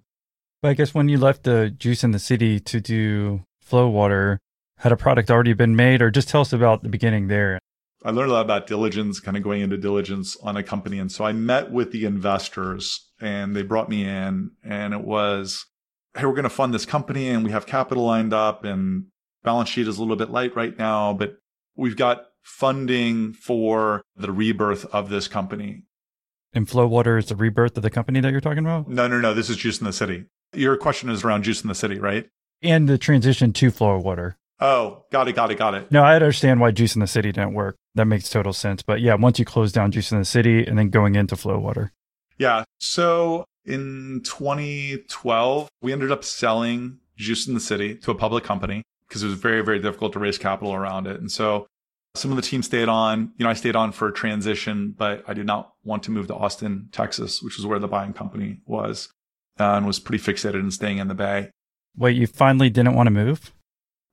But 0.61 0.69
I 0.69 0.73
guess 0.73 0.93
when 0.93 1.07
you 1.07 1.17
left 1.17 1.43
the 1.43 1.69
Juice 1.69 2.03
in 2.03 2.11
the 2.11 2.19
City 2.19 2.59
to 2.59 2.81
do 2.81 3.41
FloWater, 3.65 4.39
had 4.77 4.91
a 4.91 4.97
product 4.97 5.29
already 5.29 5.53
been 5.53 5.75
made, 5.75 6.01
or 6.01 6.11
just 6.11 6.29
tell 6.29 6.41
us 6.41 6.53
about 6.53 6.83
the 6.83 6.89
beginning 6.89 7.27
there? 7.27 7.59
I 8.03 8.11
learned 8.11 8.31
a 8.31 8.33
lot 8.33 8.45
about 8.45 8.67
diligence, 8.67 9.19
kind 9.19 9.35
of 9.35 9.43
going 9.43 9.61
into 9.61 9.77
diligence 9.77 10.37
on 10.41 10.55
a 10.55 10.63
company. 10.63 10.99
And 10.99 11.11
so 11.11 11.25
I 11.25 11.33
met 11.33 11.71
with 11.71 11.91
the 11.91 12.05
investors 12.05 13.09
and 13.19 13.55
they 13.55 13.61
brought 13.61 13.89
me 13.89 14.05
in 14.05 14.51
and 14.63 14.93
it 14.93 15.01
was 15.01 15.65
hey, 16.15 16.25
we're 16.25 16.33
going 16.33 16.43
to 16.43 16.49
fund 16.49 16.73
this 16.73 16.85
company 16.85 17.29
and 17.29 17.43
we 17.43 17.51
have 17.51 17.65
capital 17.65 18.03
lined 18.03 18.33
up 18.33 18.63
and 18.63 19.05
balance 19.43 19.69
sheet 19.69 19.87
is 19.87 19.97
a 19.97 20.01
little 20.01 20.15
bit 20.15 20.29
light 20.29 20.55
right 20.55 20.77
now, 20.77 21.13
but 21.13 21.37
we've 21.75 21.95
got 21.95 22.25
funding 22.41 23.31
for 23.33 24.01
the 24.15 24.31
rebirth 24.31 24.85
of 24.85 25.09
this 25.09 25.27
company. 25.27 25.83
And 26.51 26.67
FloWater 26.67 27.19
is 27.19 27.27
the 27.27 27.35
rebirth 27.35 27.77
of 27.77 27.83
the 27.83 27.91
company 27.91 28.21
that 28.21 28.31
you're 28.31 28.41
talking 28.41 28.65
about? 28.65 28.89
No, 28.89 29.07
no, 29.07 29.19
no. 29.19 29.33
This 29.33 29.49
is 29.49 29.57
Juice 29.57 29.79
in 29.79 29.85
the 29.85 29.93
City. 29.93 30.25
Your 30.53 30.77
question 30.77 31.09
is 31.09 31.23
around 31.23 31.43
Juice 31.43 31.61
in 31.61 31.67
the 31.67 31.75
City, 31.75 31.99
right? 31.99 32.27
And 32.61 32.89
the 32.89 32.97
transition 32.97 33.53
to 33.53 33.71
FloWater. 33.71 34.35
Oh, 34.59 35.05
got 35.11 35.27
it, 35.27 35.33
got 35.33 35.51
it, 35.51 35.57
got 35.57 35.73
it. 35.73 35.91
No, 35.91 36.03
I 36.03 36.15
understand 36.15 36.59
why 36.59 36.71
Juice 36.71 36.95
in 36.95 36.99
the 36.99 37.07
City 37.07 37.31
didn't 37.31 37.53
work. 37.53 37.77
That 37.95 38.05
makes 38.05 38.29
total 38.29 38.51
sense. 38.51 38.83
But 38.83 38.99
yeah, 38.99 39.15
once 39.15 39.39
you 39.39 39.45
close 39.45 39.71
down 39.71 39.91
Juice 39.91 40.11
in 40.11 40.19
the 40.19 40.25
City 40.25 40.65
and 40.65 40.77
then 40.77 40.89
going 40.89 41.15
into 41.15 41.35
FloWater. 41.35 41.91
Yeah. 42.37 42.63
So 42.79 43.45
in 43.65 44.21
2012, 44.25 45.69
we 45.81 45.93
ended 45.93 46.11
up 46.11 46.23
selling 46.23 46.99
Juice 47.15 47.47
in 47.47 47.53
the 47.53 47.59
City 47.59 47.95
to 47.95 48.11
a 48.11 48.15
public 48.15 48.43
company 48.43 48.83
because 49.07 49.23
it 49.23 49.27
was 49.27 49.35
very, 49.35 49.61
very 49.61 49.79
difficult 49.79 50.13
to 50.13 50.19
raise 50.19 50.37
capital 50.37 50.73
around 50.73 51.07
it. 51.07 51.19
And 51.19 51.31
so 51.31 51.67
some 52.15 52.31
of 52.31 52.37
the 52.37 52.41
team 52.43 52.63
stayed 52.63 52.89
on. 52.89 53.31
You 53.37 53.43
know, 53.43 53.49
I 53.49 53.53
stayed 53.53 53.75
on 53.75 53.91
for 53.91 54.07
a 54.07 54.13
transition, 54.13 54.93
but 54.97 55.23
I 55.27 55.33
did 55.33 55.45
not 55.45 55.73
want 55.83 56.03
to 56.03 56.11
move 56.11 56.27
to 56.27 56.35
Austin, 56.35 56.89
Texas, 56.91 57.41
which 57.41 57.59
is 57.59 57.65
where 57.65 57.79
the 57.79 57.87
buying 57.87 58.13
company 58.13 58.59
was, 58.65 59.09
uh, 59.59 59.73
and 59.75 59.85
was 59.85 59.99
pretty 59.99 60.23
fixated 60.23 60.59
in 60.59 60.71
staying 60.71 60.97
in 60.97 61.07
the 61.07 61.15
Bay. 61.15 61.51
Wait, 61.97 62.15
you 62.15 62.27
finally 62.27 62.69
didn't 62.69 62.95
want 62.95 63.07
to 63.07 63.11
move? 63.11 63.51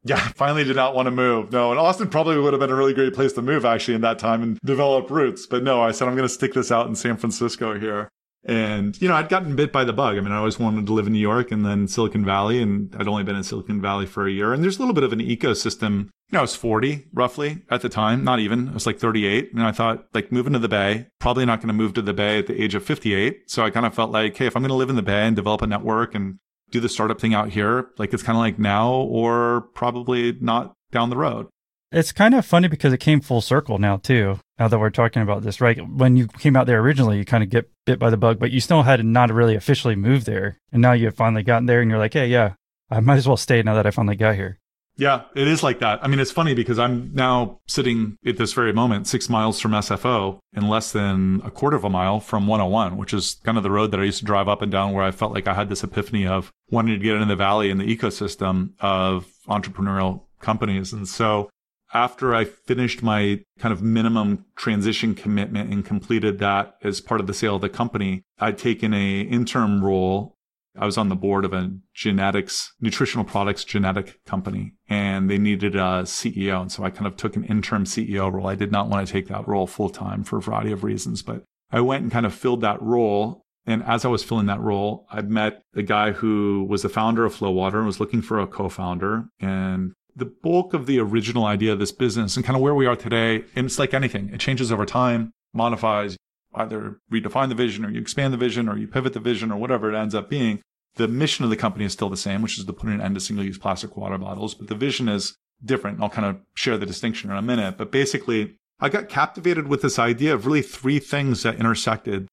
Yeah, 0.04 0.18
finally 0.36 0.64
did 0.64 0.76
not 0.76 0.94
want 0.94 1.06
to 1.06 1.10
move. 1.10 1.52
No, 1.52 1.70
and 1.70 1.80
Austin 1.80 2.08
probably 2.08 2.38
would 2.38 2.52
have 2.52 2.60
been 2.60 2.70
a 2.70 2.74
really 2.74 2.94
great 2.94 3.14
place 3.14 3.32
to 3.34 3.42
move 3.42 3.64
actually 3.64 3.94
in 3.94 4.00
that 4.02 4.18
time 4.18 4.42
and 4.42 4.58
develop 4.64 5.10
roots. 5.10 5.46
But 5.46 5.62
no, 5.62 5.82
I 5.82 5.92
said 5.92 6.08
I'm 6.08 6.16
going 6.16 6.28
to 6.28 6.34
stick 6.34 6.54
this 6.54 6.72
out 6.72 6.86
in 6.86 6.94
San 6.94 7.16
Francisco 7.16 7.78
here. 7.78 8.08
And, 8.44 9.00
you 9.02 9.08
know, 9.08 9.14
I'd 9.14 9.28
gotten 9.28 9.56
bit 9.56 9.72
by 9.72 9.82
the 9.82 9.92
bug. 9.92 10.16
I 10.16 10.20
mean, 10.20 10.30
I 10.30 10.36
always 10.36 10.58
wanted 10.58 10.86
to 10.86 10.92
live 10.92 11.08
in 11.08 11.12
New 11.12 11.18
York 11.18 11.50
and 11.50 11.66
then 11.66 11.88
Silicon 11.88 12.24
Valley, 12.24 12.62
and 12.62 12.94
I'd 12.96 13.08
only 13.08 13.24
been 13.24 13.34
in 13.34 13.42
Silicon 13.42 13.80
Valley 13.82 14.06
for 14.06 14.26
a 14.26 14.30
year. 14.30 14.52
And 14.52 14.62
there's 14.62 14.76
a 14.76 14.80
little 14.80 14.94
bit 14.94 15.02
of 15.02 15.12
an 15.12 15.18
ecosystem. 15.18 16.10
You 16.28 16.36
know, 16.36 16.40
I 16.40 16.42
was 16.42 16.56
40 16.56 17.06
roughly 17.12 17.62
at 17.70 17.82
the 17.82 17.88
time, 17.88 18.24
not 18.24 18.40
even. 18.40 18.68
I 18.68 18.72
was 18.72 18.86
like 18.86 18.98
38. 18.98 19.52
And 19.52 19.62
I 19.62 19.70
thought, 19.70 20.06
like, 20.12 20.32
moving 20.32 20.54
to 20.54 20.58
the 20.58 20.68
Bay, 20.68 21.06
probably 21.20 21.46
not 21.46 21.60
going 21.60 21.68
to 21.68 21.74
move 21.74 21.94
to 21.94 22.02
the 22.02 22.12
Bay 22.12 22.40
at 22.40 22.48
the 22.48 22.60
age 22.60 22.74
of 22.74 22.84
58. 22.84 23.48
So 23.48 23.64
I 23.64 23.70
kind 23.70 23.86
of 23.86 23.94
felt 23.94 24.10
like, 24.10 24.36
hey, 24.36 24.46
if 24.46 24.56
I'm 24.56 24.62
going 24.62 24.70
to 24.70 24.74
live 24.74 24.90
in 24.90 24.96
the 24.96 25.02
Bay 25.02 25.26
and 25.26 25.36
develop 25.36 25.62
a 25.62 25.68
network 25.68 26.16
and 26.16 26.38
do 26.70 26.80
the 26.80 26.88
startup 26.88 27.20
thing 27.20 27.32
out 27.32 27.50
here, 27.50 27.90
like, 27.96 28.12
it's 28.12 28.24
kind 28.24 28.36
of 28.36 28.40
like 28.40 28.58
now 28.58 28.92
or 28.92 29.68
probably 29.74 30.36
not 30.40 30.74
down 30.90 31.10
the 31.10 31.16
road. 31.16 31.46
It's 31.92 32.10
kind 32.10 32.34
of 32.34 32.44
funny 32.44 32.66
because 32.66 32.92
it 32.92 32.98
came 32.98 33.20
full 33.20 33.40
circle 33.40 33.78
now 33.78 33.98
too. 33.98 34.40
Now 34.58 34.66
that 34.66 34.78
we're 34.78 34.90
talking 34.90 35.22
about 35.22 35.42
this, 35.42 35.60
right? 35.60 35.78
When 35.88 36.16
you 36.16 36.26
came 36.26 36.56
out 36.56 36.66
there 36.66 36.80
originally, 36.80 37.18
you 37.18 37.24
kind 37.24 37.44
of 37.44 37.50
get 37.50 37.70
bit 37.84 38.00
by 38.00 38.10
the 38.10 38.16
bug, 38.16 38.40
but 38.40 38.50
you 38.50 38.60
still 38.60 38.82
had 38.82 39.04
not 39.04 39.32
really 39.32 39.54
officially 39.54 39.94
moved 39.94 40.26
there. 40.26 40.58
And 40.72 40.82
now 40.82 40.92
you've 40.92 41.14
finally 41.14 41.44
gotten 41.44 41.66
there 41.66 41.80
and 41.80 41.88
you're 41.88 42.00
like, 42.00 42.14
hey, 42.14 42.26
yeah, 42.26 42.54
I 42.90 42.98
might 42.98 43.18
as 43.18 43.28
well 43.28 43.36
stay 43.36 43.62
now 43.62 43.74
that 43.74 43.86
I 43.86 43.92
finally 43.92 44.16
got 44.16 44.34
here. 44.34 44.58
Yeah, 44.98 45.24
it 45.34 45.46
is 45.46 45.62
like 45.62 45.80
that. 45.80 45.98
I 46.02 46.08
mean, 46.08 46.20
it's 46.20 46.30
funny 46.30 46.54
because 46.54 46.78
I'm 46.78 47.12
now 47.12 47.60
sitting 47.68 48.16
at 48.24 48.38
this 48.38 48.54
very 48.54 48.72
moment 48.72 49.06
six 49.06 49.28
miles 49.28 49.60
from 49.60 49.72
SFO 49.72 50.38
and 50.54 50.70
less 50.70 50.90
than 50.92 51.42
a 51.44 51.50
quarter 51.50 51.76
of 51.76 51.84
a 51.84 51.90
mile 51.90 52.18
from 52.18 52.46
101, 52.46 52.96
which 52.96 53.12
is 53.12 53.36
kind 53.44 53.58
of 53.58 53.62
the 53.62 53.70
road 53.70 53.90
that 53.90 54.00
I 54.00 54.04
used 54.04 54.20
to 54.20 54.24
drive 54.24 54.48
up 54.48 54.62
and 54.62 54.72
down 54.72 54.94
where 54.94 55.04
I 55.04 55.10
felt 55.10 55.34
like 55.34 55.46
I 55.46 55.54
had 55.54 55.68
this 55.68 55.84
epiphany 55.84 56.26
of 56.26 56.50
wanting 56.70 56.98
to 56.98 57.04
get 57.04 57.14
into 57.14 57.26
the 57.26 57.36
valley 57.36 57.70
and 57.70 57.78
the 57.78 57.96
ecosystem 57.96 58.70
of 58.80 59.26
entrepreneurial 59.48 60.22
companies. 60.40 60.94
And 60.94 61.06
so 61.06 61.50
after 61.92 62.34
I 62.34 62.44
finished 62.44 63.02
my 63.02 63.42
kind 63.58 63.72
of 63.72 63.82
minimum 63.82 64.46
transition 64.56 65.14
commitment 65.14 65.72
and 65.72 65.84
completed 65.84 66.38
that 66.38 66.76
as 66.82 67.02
part 67.02 67.20
of 67.20 67.26
the 67.26 67.34
sale 67.34 67.56
of 67.56 67.60
the 67.60 67.68
company, 67.68 68.22
I'd 68.38 68.58
taken 68.58 68.94
a 68.94 69.20
interim 69.20 69.84
role 69.84 70.35
I 70.78 70.86
was 70.86 70.98
on 70.98 71.08
the 71.08 71.16
board 71.16 71.44
of 71.44 71.52
a 71.52 71.70
genetics, 71.94 72.72
nutritional 72.80 73.24
products 73.24 73.64
genetic 73.64 74.24
company, 74.24 74.74
and 74.88 75.30
they 75.30 75.38
needed 75.38 75.74
a 75.74 76.02
CEO. 76.04 76.60
And 76.60 76.72
so 76.72 76.84
I 76.84 76.90
kind 76.90 77.06
of 77.06 77.16
took 77.16 77.36
an 77.36 77.44
interim 77.44 77.84
CEO 77.84 78.32
role. 78.32 78.46
I 78.46 78.54
did 78.54 78.72
not 78.72 78.88
want 78.88 79.06
to 79.06 79.12
take 79.12 79.28
that 79.28 79.46
role 79.46 79.66
full 79.66 79.90
time 79.90 80.24
for 80.24 80.38
a 80.38 80.42
variety 80.42 80.72
of 80.72 80.84
reasons, 80.84 81.22
but 81.22 81.44
I 81.70 81.80
went 81.80 82.02
and 82.02 82.12
kind 82.12 82.26
of 82.26 82.34
filled 82.34 82.60
that 82.62 82.80
role. 82.80 83.42
And 83.66 83.82
as 83.82 84.04
I 84.04 84.08
was 84.08 84.22
filling 84.22 84.46
that 84.46 84.60
role, 84.60 85.06
I 85.10 85.22
met 85.22 85.62
a 85.74 85.82
guy 85.82 86.12
who 86.12 86.66
was 86.68 86.82
the 86.82 86.88
founder 86.88 87.24
of 87.24 87.34
FloWater 87.34 87.78
and 87.78 87.86
was 87.86 87.98
looking 87.98 88.22
for 88.22 88.38
a 88.38 88.46
co-founder. 88.46 89.24
And 89.40 89.92
the 90.14 90.32
bulk 90.42 90.72
of 90.72 90.86
the 90.86 91.00
original 91.00 91.44
idea 91.44 91.72
of 91.72 91.78
this 91.78 91.92
business 91.92 92.36
and 92.36 92.46
kind 92.46 92.56
of 92.56 92.62
where 92.62 92.74
we 92.74 92.86
are 92.86 92.96
today, 92.96 93.44
and 93.54 93.66
it's 93.66 93.78
like 93.78 93.92
anything, 93.92 94.30
it 94.32 94.40
changes 94.40 94.70
over 94.70 94.86
time, 94.86 95.32
modifies, 95.52 96.16
either 96.54 96.98
redefine 97.12 97.48
the 97.48 97.54
vision 97.54 97.84
or 97.84 97.90
you 97.90 98.00
expand 98.00 98.32
the 98.32 98.38
vision 98.38 98.68
or 98.68 98.78
you 98.78 98.88
pivot 98.88 99.12
the 99.12 99.20
vision 99.20 99.52
or 99.52 99.58
whatever 99.58 99.92
it 99.92 99.98
ends 99.98 100.14
up 100.14 100.30
being. 100.30 100.60
The 100.96 101.08
mission 101.08 101.44
of 101.44 101.50
the 101.50 101.56
company 101.56 101.84
is 101.84 101.92
still 101.92 102.08
the 102.08 102.16
same, 102.16 102.42
which 102.42 102.58
is 102.58 102.64
to 102.64 102.72
put 102.72 102.90
an 102.90 103.00
end 103.00 103.14
to 103.14 103.20
single 103.20 103.44
use 103.44 103.58
plastic 103.58 103.96
water 103.96 104.18
bottles, 104.18 104.54
but 104.54 104.68
the 104.68 104.74
vision 104.74 105.08
is 105.08 105.36
different. 105.64 106.00
I'll 106.00 106.10
kind 106.10 106.26
of 106.26 106.38
share 106.54 106.76
the 106.76 106.86
distinction 106.86 107.30
in 107.30 107.36
a 107.36 107.42
minute. 107.42 107.76
But 107.76 107.92
basically, 107.92 108.56
I 108.80 108.88
got 108.88 109.08
captivated 109.08 109.68
with 109.68 109.82
this 109.82 109.98
idea 109.98 110.34
of 110.34 110.46
really 110.46 110.62
three 110.62 110.98
things 110.98 111.42
that 111.42 111.56
intersected 111.56 112.28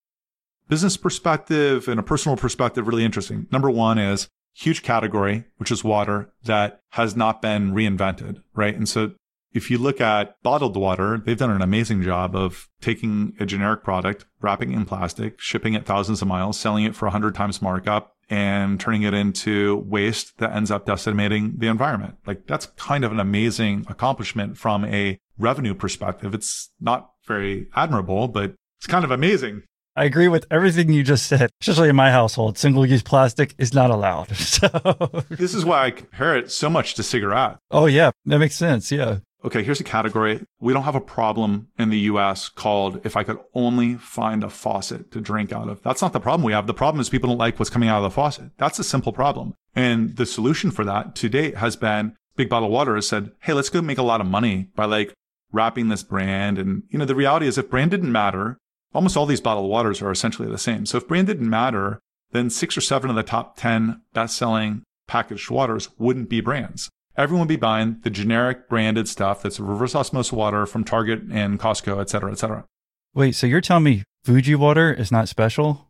business 0.68 0.98
perspective 0.98 1.88
and 1.88 2.00
a 2.00 2.04
personal 2.04 2.38
perspective, 2.38 2.88
really 2.88 3.06
interesting. 3.06 3.48
Number 3.52 3.70
one 3.70 3.98
is 3.98 4.28
huge 4.54 4.84
category, 4.84 5.46
which 5.58 5.72
is 5.72 5.84
water 5.84 6.32
that 6.44 6.80
has 6.92 7.16
not 7.16 7.42
been 7.42 7.74
reinvented, 7.74 8.42
right? 8.54 8.76
And 8.76 8.88
so 8.88 9.14
if 9.54 9.70
you 9.70 9.78
look 9.78 10.02
at 10.02 10.42
bottled 10.42 10.78
water, 10.78 11.22
they've 11.24 11.38
done 11.38 11.52
an 11.52 11.62
amazing 11.62 12.02
job 12.02 12.36
of 12.36 12.70
taking 12.82 13.34
a 13.40 13.46
generic 13.46 13.84
product, 13.84 14.26
wrapping 14.42 14.72
it 14.72 14.76
in 14.76 14.86
plastic, 14.86 15.40
shipping 15.40 15.74
it 15.74 15.86
thousands 15.86 16.22
of 16.22 16.28
miles, 16.28 16.60
selling 16.60 16.86
it 16.86 16.96
for 16.96 17.06
100 17.06 17.36
times 17.36 17.62
markup, 17.62 18.13
and 18.30 18.80
turning 18.80 19.04
it 19.04 19.14
into 19.14 19.78
waste 19.88 20.38
that 20.38 20.56
ends 20.56 20.72
up 20.72 20.86
decimating 20.86 21.56
the 21.58 21.68
environment. 21.68 22.18
Like 22.26 22.48
that's 22.48 22.68
kind 22.78 23.04
of 23.04 23.12
an 23.12 23.20
amazing 23.20 23.86
accomplishment 23.90 24.58
from 24.58 24.86
a 24.86 25.20
revenue 25.38 25.74
perspective. 25.74 26.34
It's 26.34 26.70
not 26.80 27.12
very 27.26 27.68
admirable, 27.76 28.28
but 28.28 28.54
it's 28.80 28.88
kind 28.88 29.06
of 29.06 29.12
amazing. 29.12 29.64
I 29.96 30.06
agree 30.06 30.28
with 30.28 30.48
everything 30.50 30.92
you 30.92 31.04
just 31.04 31.28
said, 31.28 31.52
especially 31.62 31.90
in 31.90 31.96
my 31.96 32.10
household. 32.10 32.58
Single 32.58 32.84
use 32.84 33.04
plastic 33.04 33.54
is 33.60 33.74
not 33.74 33.92
allowed. 33.92 34.30
So 34.38 35.24
this 35.30 35.54
is 35.54 35.66
why 35.66 35.86
I 35.86 35.92
compare 35.92 36.36
it 36.36 36.52
so 36.52 36.70
much 36.70 36.96
to 36.96 37.04
cigarette. 37.04 37.58
Oh, 37.70 37.86
yeah, 37.86 38.12
that 38.26 38.40
makes 38.40 38.56
sense. 38.56 38.92
Yeah 38.92 39.20
okay, 39.46 39.64
here's 39.64 39.80
a 39.80 39.84
category. 39.84 40.46
We 40.60 40.74
don't 40.74 40.84
have 40.84 40.96
a 40.96 41.02
problem 41.02 41.68
in 41.78 41.90
the 41.90 42.00
US 42.00 42.50
called 42.50 43.06
if 43.06 43.18
I 43.18 43.24
could 43.24 43.40
only 43.54 43.96
find 43.96 44.44
a 44.44 44.50
faucet 44.50 45.12
to 45.12 45.22
drink 45.22 45.52
out 45.52 45.70
of. 45.70 45.82
That's 45.84 46.02
not 46.02 46.14
the 46.14 46.20
problem 46.20 46.46
we 46.46 46.54
have. 46.54 46.68
The 46.68 46.74
problem 46.74 47.02
is 47.02 47.10
people 47.10 47.30
don't 47.30 47.38
like 47.38 47.60
what's 47.60 47.70
coming 47.70 47.90
out 47.90 47.98
of 47.98 48.04
the 48.04 48.16
faucet. 48.16 48.52
That's 48.58 48.80
a 48.80 48.84
simple 48.84 49.12
problem. 49.12 49.56
And 49.76 50.16
the 50.16 50.26
solution 50.26 50.72
for 50.72 50.86
that 50.86 51.16
to 51.16 51.30
date 51.30 51.58
has 51.58 51.76
been 51.76 52.16
Big 52.36 52.50
Bottle 52.50 52.70
Water 52.70 52.96
has 52.96 53.08
said, 53.08 53.32
hey, 53.42 53.54
let's 53.54 53.70
go 53.70 53.82
make 53.82 53.98
a 53.98 54.04
lot 54.04 54.22
of 54.22 54.28
money 54.28 54.70
by 54.76 54.86
like 54.86 55.14
wrapping 55.52 55.90
this 55.90 56.04
brand. 56.04 56.58
And, 56.58 56.84
you 56.90 56.98
know, 56.98 57.06
the 57.06 57.16
reality 57.16 57.48
is 57.48 57.58
if 57.58 57.70
brand 57.70 57.92
didn't 57.92 58.12
matter, 58.12 58.58
almost 58.94 59.18
all 59.18 59.26
these 59.26 59.42
bottled 59.42 59.70
waters 59.70 60.02
are 60.02 60.12
essentially 60.12 60.50
the 60.50 60.58
same. 60.58 60.86
So 60.86 60.98
if 60.98 61.08
brand 61.08 61.28
didn't 61.28 61.50
matter, 61.50 62.00
then 62.32 62.50
six 62.50 62.76
or 62.76 62.82
seven 62.82 63.10
of 63.10 63.16
the 63.16 63.24
top 63.24 63.58
10 63.58 64.02
best 64.14 64.36
selling 64.36 64.84
packaged 65.08 65.52
waters 65.52 65.90
wouldn't 66.00 66.30
be 66.30 66.42
brands 66.42 66.90
everyone 67.18 67.48
be 67.48 67.56
buying 67.56 68.00
the 68.04 68.10
generic 68.10 68.70
branded 68.70 69.08
stuff 69.08 69.42
that's 69.42 69.60
reverse 69.60 69.96
osmosis 69.96 70.32
water 70.32 70.66
from 70.66 70.84
Target 70.84 71.22
and 71.32 71.60
Costco, 71.60 72.02
et 72.02 72.10
cetera, 72.10 72.32
et 72.32 72.40
cetera. 72.40 72.66
Wait, 73.14 73.34
so 73.34 73.46
you're 73.48 73.62
telling 73.62 73.84
me 73.84 74.04
Fiji 74.24 74.56
water 74.56 74.92
is 74.92 75.12
not 75.12 75.28
special? 75.30 75.90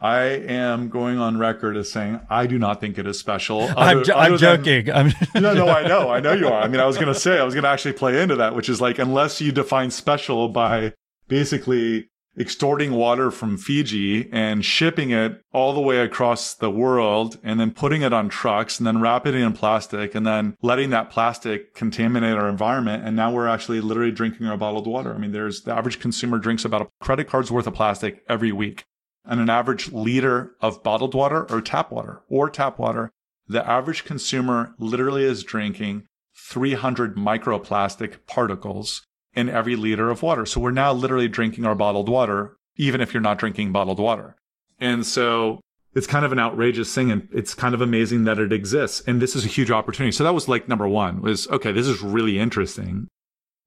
I 0.00 0.20
am 0.20 0.90
going 0.90 1.18
on 1.18 1.38
record 1.38 1.76
as 1.76 1.90
saying 1.90 2.20
I 2.30 2.46
do 2.46 2.58
not 2.58 2.80
think 2.80 2.98
it 2.98 3.06
is 3.06 3.18
special. 3.18 3.62
Other, 3.76 3.78
I'm, 3.78 4.04
jo- 4.04 4.14
I'm 4.14 4.36
joking. 4.38 4.86
Than, 4.86 4.96
I'm 4.96 5.12
no, 5.42 5.54
no, 5.54 5.68
I 5.68 5.86
know, 5.86 6.10
I 6.10 6.20
know 6.20 6.32
you 6.32 6.46
are. 6.46 6.62
I 6.62 6.68
mean, 6.68 6.80
I 6.80 6.86
was 6.86 6.96
going 6.96 7.12
to 7.12 7.18
say, 7.18 7.38
I 7.38 7.44
was 7.44 7.54
going 7.54 7.64
to 7.64 7.70
actually 7.70 7.94
play 7.94 8.20
into 8.20 8.36
that, 8.36 8.54
which 8.54 8.68
is 8.68 8.80
like, 8.80 8.98
unless 8.98 9.40
you 9.40 9.50
define 9.50 9.90
special 9.90 10.48
by 10.48 10.92
basically 11.26 12.08
extorting 12.38 12.92
water 12.92 13.30
from 13.30 13.58
Fiji 13.58 14.28
and 14.32 14.64
shipping 14.64 15.10
it 15.10 15.42
all 15.52 15.74
the 15.74 15.80
way 15.80 15.98
across 15.98 16.54
the 16.54 16.70
world 16.70 17.38
and 17.42 17.58
then 17.58 17.72
putting 17.72 18.02
it 18.02 18.12
on 18.12 18.28
trucks 18.28 18.78
and 18.78 18.86
then 18.86 19.00
wrapping 19.00 19.34
it 19.34 19.40
in 19.40 19.52
plastic 19.52 20.14
and 20.14 20.26
then 20.26 20.56
letting 20.62 20.90
that 20.90 21.10
plastic 21.10 21.74
contaminate 21.74 22.36
our 22.36 22.48
environment. 22.48 23.04
And 23.04 23.16
now 23.16 23.32
we're 23.32 23.48
actually 23.48 23.80
literally 23.80 24.12
drinking 24.12 24.46
our 24.46 24.56
bottled 24.56 24.86
water. 24.86 25.14
I 25.14 25.18
mean, 25.18 25.32
there's 25.32 25.62
the 25.62 25.74
average 25.74 25.98
consumer 25.98 26.38
drinks 26.38 26.64
about 26.64 26.82
a 26.82 26.88
credit 27.00 27.28
card's 27.28 27.50
worth 27.50 27.66
of 27.66 27.74
plastic 27.74 28.22
every 28.28 28.52
week. 28.52 28.84
And 29.24 29.40
an 29.40 29.50
average 29.50 29.92
liter 29.92 30.52
of 30.60 30.82
bottled 30.82 31.14
water 31.14 31.44
or 31.50 31.60
tap 31.60 31.90
water 31.90 32.22
or 32.28 32.48
tap 32.48 32.78
water, 32.78 33.10
the 33.46 33.68
average 33.68 34.04
consumer 34.04 34.74
literally 34.78 35.24
is 35.24 35.42
drinking 35.42 36.04
300 36.36 37.16
microplastic 37.16 38.18
particles 38.26 39.06
in 39.38 39.48
every 39.48 39.76
liter 39.76 40.10
of 40.10 40.20
water. 40.20 40.44
So 40.44 40.60
we're 40.60 40.72
now 40.72 40.92
literally 40.92 41.28
drinking 41.28 41.64
our 41.64 41.76
bottled 41.76 42.08
water, 42.08 42.56
even 42.76 43.00
if 43.00 43.14
you're 43.14 43.20
not 43.20 43.38
drinking 43.38 43.70
bottled 43.70 44.00
water. 44.00 44.34
And 44.80 45.06
so 45.06 45.60
it's 45.94 46.08
kind 46.08 46.24
of 46.24 46.32
an 46.32 46.40
outrageous 46.40 46.92
thing 46.92 47.12
and 47.12 47.28
it's 47.32 47.54
kind 47.54 47.72
of 47.72 47.80
amazing 47.80 48.24
that 48.24 48.40
it 48.40 48.52
exists. 48.52 49.00
And 49.06 49.22
this 49.22 49.36
is 49.36 49.44
a 49.44 49.48
huge 49.48 49.70
opportunity. 49.70 50.10
So 50.10 50.24
that 50.24 50.34
was 50.34 50.48
like 50.48 50.66
number 50.68 50.88
one 50.88 51.22
was, 51.22 51.46
okay, 51.48 51.70
this 51.70 51.86
is 51.86 52.02
really 52.02 52.36
interesting. 52.36 53.06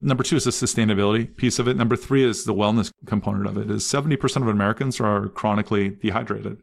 Number 0.02 0.24
two 0.24 0.36
is 0.36 0.44
the 0.44 0.52
sustainability 0.52 1.34
piece 1.38 1.58
of 1.58 1.70
it. 1.70 1.78
Number 1.78 1.96
three 1.96 2.26
is 2.26 2.44
the 2.44 2.54
wellness 2.54 2.92
component 3.06 3.48
of 3.48 3.58
it 3.58 3.72
is 3.72 3.86
70% 3.86 4.42
of 4.42 4.50
Americans 4.50 5.00
are 5.00 5.30
chronically 5.30 5.90
dehydrated. 5.90 6.62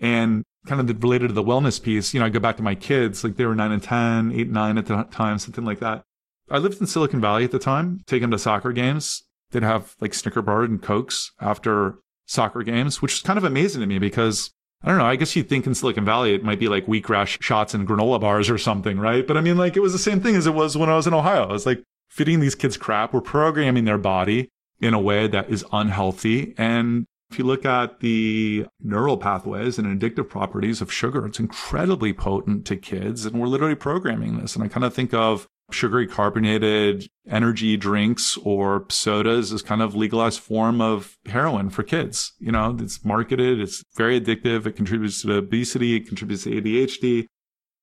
And 0.00 0.42
kind 0.66 0.80
of 0.80 1.02
related 1.02 1.28
to 1.28 1.34
the 1.34 1.44
wellness 1.44 1.80
piece, 1.80 2.12
you 2.12 2.18
know, 2.18 2.26
I 2.26 2.28
go 2.28 2.40
back 2.40 2.56
to 2.56 2.62
my 2.64 2.74
kids, 2.74 3.22
like 3.22 3.36
they 3.36 3.46
were 3.46 3.54
nine 3.54 3.70
and 3.70 3.82
10, 3.82 4.32
eight, 4.32 4.50
nine 4.50 4.78
at 4.78 4.86
the 4.86 5.04
time, 5.04 5.38
something 5.38 5.64
like 5.64 5.78
that. 5.78 6.02
I 6.50 6.58
lived 6.58 6.80
in 6.80 6.86
Silicon 6.86 7.20
Valley 7.20 7.44
at 7.44 7.50
the 7.50 7.58
time, 7.58 8.02
take 8.06 8.22
them 8.22 8.30
to 8.30 8.38
soccer 8.38 8.72
games. 8.72 9.24
They'd 9.50 9.62
have 9.62 9.94
like 10.00 10.14
Snicker 10.14 10.42
bar 10.42 10.62
and 10.62 10.82
Cokes 10.82 11.32
after 11.40 11.98
soccer 12.26 12.62
games, 12.62 13.00
which 13.00 13.14
is 13.14 13.22
kind 13.22 13.38
of 13.38 13.44
amazing 13.44 13.80
to 13.80 13.86
me 13.86 13.98
because 13.98 14.50
I 14.82 14.88
don't 14.88 14.98
know. 14.98 15.06
I 15.06 15.16
guess 15.16 15.34
you'd 15.34 15.48
think 15.48 15.66
in 15.66 15.74
Silicon 15.74 16.04
Valley 16.04 16.34
it 16.34 16.44
might 16.44 16.60
be 16.60 16.68
like 16.68 16.86
wheatgrass 16.86 17.42
shots 17.42 17.74
and 17.74 17.88
granola 17.88 18.20
bars 18.20 18.48
or 18.48 18.58
something, 18.58 18.98
right? 18.98 19.26
But 19.26 19.36
I 19.36 19.40
mean, 19.40 19.56
like 19.56 19.76
it 19.76 19.80
was 19.80 19.92
the 19.92 19.98
same 19.98 20.20
thing 20.20 20.36
as 20.36 20.46
it 20.46 20.54
was 20.54 20.76
when 20.76 20.88
I 20.90 20.96
was 20.96 21.06
in 21.06 21.14
Ohio. 21.14 21.48
I 21.48 21.52
was 21.52 21.66
like 21.66 21.82
feeding 22.08 22.40
these 22.40 22.54
kids 22.54 22.76
crap. 22.76 23.12
We're 23.12 23.20
programming 23.20 23.84
their 23.84 23.98
body 23.98 24.48
in 24.80 24.94
a 24.94 25.00
way 25.00 25.26
that 25.26 25.50
is 25.50 25.64
unhealthy. 25.72 26.54
And 26.56 27.06
if 27.30 27.38
you 27.38 27.44
look 27.44 27.64
at 27.64 28.00
the 28.00 28.66
neural 28.80 29.18
pathways 29.18 29.78
and 29.78 30.00
addictive 30.00 30.28
properties 30.28 30.80
of 30.80 30.92
sugar, 30.92 31.26
it's 31.26 31.40
incredibly 31.40 32.12
potent 32.12 32.64
to 32.66 32.76
kids. 32.76 33.26
And 33.26 33.40
we're 33.40 33.48
literally 33.48 33.74
programming 33.74 34.38
this. 34.38 34.54
And 34.54 34.64
I 34.64 34.68
kind 34.68 34.84
of 34.84 34.94
think 34.94 35.12
of 35.12 35.46
sugary 35.70 36.06
carbonated 36.06 37.08
energy 37.28 37.76
drinks 37.76 38.38
or 38.38 38.86
sodas 38.88 39.52
is 39.52 39.62
kind 39.62 39.82
of 39.82 39.94
legalized 39.94 40.40
form 40.40 40.80
of 40.80 41.18
heroin 41.26 41.70
for 41.70 41.82
kids. 41.82 42.32
You 42.38 42.52
know, 42.52 42.76
it's 42.78 43.04
marketed, 43.04 43.60
it's 43.60 43.82
very 43.96 44.20
addictive, 44.20 44.66
it 44.66 44.76
contributes 44.76 45.22
to 45.22 45.36
obesity, 45.36 45.96
it 45.96 46.08
contributes 46.08 46.44
to 46.44 46.50
ADHD. 46.50 47.26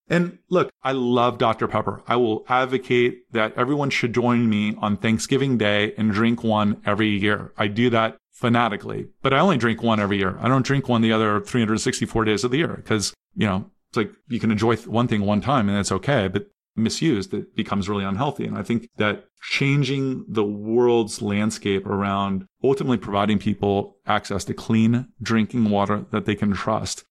And 0.07 0.37
look, 0.49 0.69
I 0.83 0.91
love 0.91 1.37
Dr. 1.39 1.67
Pepper. 1.67 2.03
I 2.07 2.15
will 2.15 2.45
advocate 2.47 3.31
that 3.31 3.53
everyone 3.57 3.89
should 3.89 4.13
join 4.13 4.49
me 4.49 4.75
on 4.77 4.97
Thanksgiving 4.97 5.57
Day 5.57 5.93
and 5.97 6.11
drink 6.11 6.43
one 6.43 6.81
every 6.85 7.09
year. 7.09 7.53
I 7.57 7.67
do 7.67 7.89
that 7.89 8.17
fanatically, 8.31 9.07
but 9.23 9.33
I 9.33 9.39
only 9.39 9.57
drink 9.57 9.81
one 9.81 9.99
every 9.99 10.17
year. 10.17 10.37
I 10.41 10.47
don't 10.47 10.65
drink 10.65 10.87
one 10.87 11.01
the 11.01 11.11
other 11.11 11.41
364 11.41 12.25
days 12.25 12.43
of 12.43 12.51
the 12.51 12.57
year 12.57 12.73
because, 12.75 13.13
you 13.35 13.47
know, 13.47 13.71
it's 13.89 13.97
like 13.97 14.11
you 14.27 14.39
can 14.39 14.51
enjoy 14.51 14.75
one 14.77 15.07
thing 15.07 15.21
one 15.21 15.41
time 15.41 15.69
and 15.69 15.77
that's 15.77 15.91
okay. 15.91 16.27
But 16.27 16.47
misused, 16.75 17.33
it 17.33 17.55
becomes 17.55 17.87
really 17.87 18.03
unhealthy. 18.03 18.45
And 18.45 18.57
I 18.57 18.63
think 18.63 18.89
that 18.97 19.25
changing 19.41 20.25
the 20.27 20.43
world's 20.43 21.21
landscape 21.21 21.85
around 21.85 22.45
ultimately 22.63 22.97
providing 22.97 23.39
people 23.39 23.97
access 24.05 24.43
to 24.45 24.53
clean 24.53 25.07
drinking 25.21 25.69
water 25.69 26.05
that 26.11 26.25
they 26.25 26.35
can 26.35 26.53
trust 26.53 27.03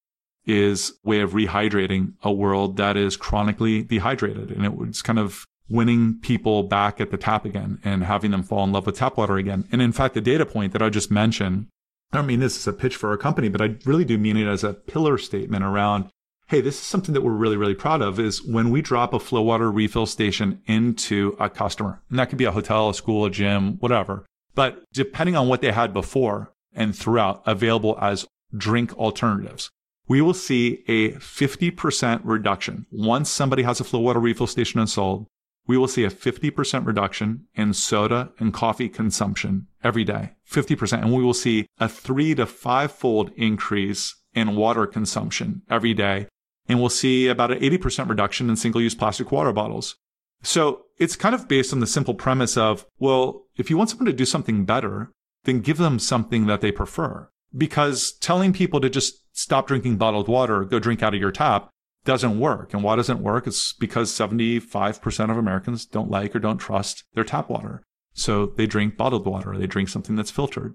is 0.47 0.93
way 1.05 1.21
of 1.21 1.33
rehydrating 1.33 2.13
a 2.23 2.33
world 2.33 2.77
that 2.77 2.97
is 2.97 3.17
chronically 3.17 3.83
dehydrated. 3.83 4.51
And 4.51 4.65
it 4.65 4.77
was 4.77 5.01
kind 5.01 5.19
of 5.19 5.45
winning 5.69 6.19
people 6.21 6.65
back 6.65 7.01
at 7.01 7.11
the 7.11 7.17
tap 7.17 7.45
again 7.45 7.79
and 7.83 8.05
having 8.05 8.31
them 8.31 8.43
fall 8.43 8.65
in 8.65 8.73
love 8.73 8.87
with 8.87 8.99
tap 8.99 9.17
water 9.17 9.37
again. 9.37 9.67
And 9.73 9.81
in 9.81 9.93
fact, 9.93 10.15
the 10.15 10.21
data 10.21 10.45
point 10.45 10.73
that 10.73 10.83
I 10.83 10.91
just 10.91 11.11
mentioned, 11.11 11.69
I 12.13 12.19
don't 12.19 12.27
mean 12.27 12.41
this 12.41 12.59
as 12.59 12.67
a 12.67 12.73
pitch 12.73 12.97
for 12.97 13.11
our 13.11 13.17
company, 13.17 13.49
but 13.49 13.63
I 13.63 13.77
really 13.87 14.05
do 14.05 14.19
mean 14.19 14.37
it 14.37 14.47
as 14.47 14.63
a 14.63 14.75
pillar 14.75 15.17
statement 15.17 15.65
around 15.65 16.11
hey, 16.47 16.61
this 16.61 16.77
is 16.77 16.83
something 16.83 17.15
that 17.15 17.23
we're 17.23 17.33
really, 17.33 17.57
really 17.57 17.75
proud 17.75 18.03
of 18.03 18.21
is 18.21 18.43
when 18.43 18.71
we 18.71 18.83
drop 18.83 19.15
a 19.15 19.19
FloWater 19.19 19.75
refill 19.75 20.07
station 20.07 20.61
into 20.67 21.37
a 21.41 21.49
customer, 21.49 22.03
and 22.11 22.19
that 22.19 22.29
could 22.29 22.39
be 22.39 22.45
a 22.45 22.53
hotel, 22.53 22.91
a 22.91 22.95
school, 22.95 23.25
a 23.25 23.31
gym, 23.31 23.79
whatever. 23.79 24.25
But 24.55 24.85
depending 24.93 25.37
on 25.37 25.49
what 25.49 25.63
they 25.63 25.73
had 25.73 25.93
before 25.93 26.53
and 26.75 26.97
throughout 26.97 27.43
available 27.47 27.99
as 28.01 28.27
drink 28.57 28.97
alternatives, 28.97 29.71
we 30.07 30.21
will 30.21 30.35
see 30.35 30.85
a 30.87 31.13
50% 31.13 32.21
reduction. 32.25 32.87
Once 32.91 33.31
somebody 33.31 33.63
has 33.63 33.81
a 33.81 33.85
FloWater 33.85 34.23
refill 34.23 34.47
station 34.47 34.81
installed, 34.81 35.27
we 35.67 35.79
will 35.79 35.89
see 35.89 36.05
a 36.05 36.11
50% 36.11 36.87
reduction 36.87 37.47
in 37.55 37.73
soda 37.73 38.31
and 38.39 38.53
coffee 38.53 38.89
consumption 38.89 39.67
every 39.83 40.05
day. 40.05 40.33
50%. 40.51 41.01
And 41.01 41.13
we 41.13 41.25
will 41.25 41.33
see 41.33 41.67
a 41.79 41.89
three 41.89 42.35
to 42.35 42.45
five 42.45 42.93
fold 42.93 43.31
increase 43.37 44.15
in 44.35 44.57
water 44.57 44.87
consumption 44.87 45.63
every 45.71 45.95
day. 45.95 46.29
And 46.69 46.81
we'll 46.81 46.89
see 46.89 47.29
about 47.29 47.51
an 47.51 47.61
80% 47.61 48.09
reduction 48.09 48.49
in 48.49 48.57
single 48.57 48.81
use 48.81 48.95
plastic 48.95 49.31
water 49.31 49.53
bottles. 49.53 49.97
So 50.43 50.83
it's 50.99 51.17
kind 51.17 51.35
of 51.35 51.49
based 51.49 51.73
on 51.73 51.81
the 51.81 51.87
simple 51.87 52.15
premise 52.15 52.57
of, 52.57 52.87
well, 52.99 53.47
if 53.57 53.71
you 53.71 53.77
want 53.77 53.91
someone 53.91 54.07
to 54.07 54.13
do 54.13 54.25
something 54.25 54.65
better, 54.65 55.13
then 55.45 55.61
give 55.61 55.79
them 55.79 55.99
something 55.99 56.47
that 56.47 56.61
they 56.61 56.73
prefer. 56.73 57.29
Because 57.57 58.13
telling 58.13 58.53
people 58.53 58.81
to 58.81 58.91
just 58.91 59.15
stop 59.37 59.67
drinking 59.67 59.97
bottled 59.97 60.29
water, 60.29 60.65
go 60.65 60.79
drink 60.79 61.03
out 61.03 61.15
of 61.15 61.21
your 61.21 61.31
tap 61.31 61.71
doesn't 62.05 62.39
work. 62.39 62.75
And 62.75 62.83
why 62.83 62.97
doesn't 62.97 63.19
it 63.19 63.23
work? 63.23 63.47
It's 63.47 63.73
because 63.73 64.13
75% 64.13 65.31
of 65.31 65.37
Americans 65.37 65.87
don't 65.87 66.11
like 66.11 66.37
or 66.37 66.39
don't 66.39 66.59
trust 66.59 67.05
their 67.15 67.25
tap 67.25 67.49
water. 67.49 67.83
So 68.13 68.47
they 68.47 68.67
drink 68.67 68.97
bottled 68.97 69.27
water. 69.27 69.57
They 69.57 69.67
drink 69.67 69.89
something 69.89 70.15
that's 70.15 70.31
filtered. 70.31 70.75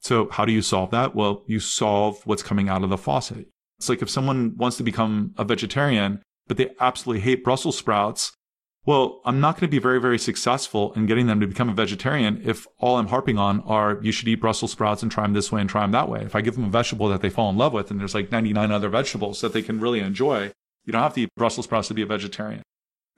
So 0.00 0.28
how 0.30 0.44
do 0.44 0.52
you 0.52 0.62
solve 0.62 0.90
that? 0.90 1.14
Well, 1.14 1.44
you 1.46 1.60
solve 1.60 2.22
what's 2.24 2.42
coming 2.42 2.68
out 2.68 2.82
of 2.82 2.90
the 2.90 2.98
faucet. 2.98 3.48
It's 3.82 3.88
like 3.88 4.00
if 4.00 4.08
someone 4.08 4.56
wants 4.56 4.76
to 4.76 4.84
become 4.84 5.34
a 5.36 5.42
vegetarian, 5.42 6.22
but 6.46 6.56
they 6.56 6.70
absolutely 6.78 7.20
hate 7.20 7.42
Brussels 7.42 7.76
sprouts. 7.76 8.30
Well, 8.86 9.20
I'm 9.24 9.40
not 9.40 9.56
going 9.56 9.68
to 9.68 9.76
be 9.76 9.80
very, 9.80 10.00
very 10.00 10.20
successful 10.20 10.92
in 10.92 11.06
getting 11.06 11.26
them 11.26 11.40
to 11.40 11.48
become 11.48 11.68
a 11.68 11.74
vegetarian 11.74 12.40
if 12.44 12.64
all 12.78 12.98
I'm 12.98 13.08
harping 13.08 13.38
on 13.38 13.60
are 13.62 13.98
you 14.00 14.12
should 14.12 14.28
eat 14.28 14.40
Brussels 14.40 14.70
sprouts 14.70 15.02
and 15.02 15.10
try 15.10 15.24
them 15.24 15.32
this 15.32 15.50
way 15.50 15.60
and 15.60 15.68
try 15.68 15.82
them 15.82 15.90
that 15.90 16.08
way. 16.08 16.22
If 16.22 16.36
I 16.36 16.42
give 16.42 16.54
them 16.54 16.66
a 16.66 16.70
vegetable 16.70 17.08
that 17.08 17.22
they 17.22 17.28
fall 17.28 17.50
in 17.50 17.56
love 17.56 17.72
with 17.72 17.90
and 17.90 17.98
there's 17.98 18.14
like 18.14 18.30
99 18.30 18.70
other 18.70 18.88
vegetables 18.88 19.40
that 19.40 19.52
they 19.52 19.62
can 19.62 19.80
really 19.80 19.98
enjoy, 19.98 20.52
you 20.84 20.92
don't 20.92 21.02
have 21.02 21.14
to 21.14 21.22
eat 21.22 21.30
Brussels 21.36 21.66
sprouts 21.66 21.88
to 21.88 21.94
be 21.94 22.02
a 22.02 22.06
vegetarian. 22.06 22.62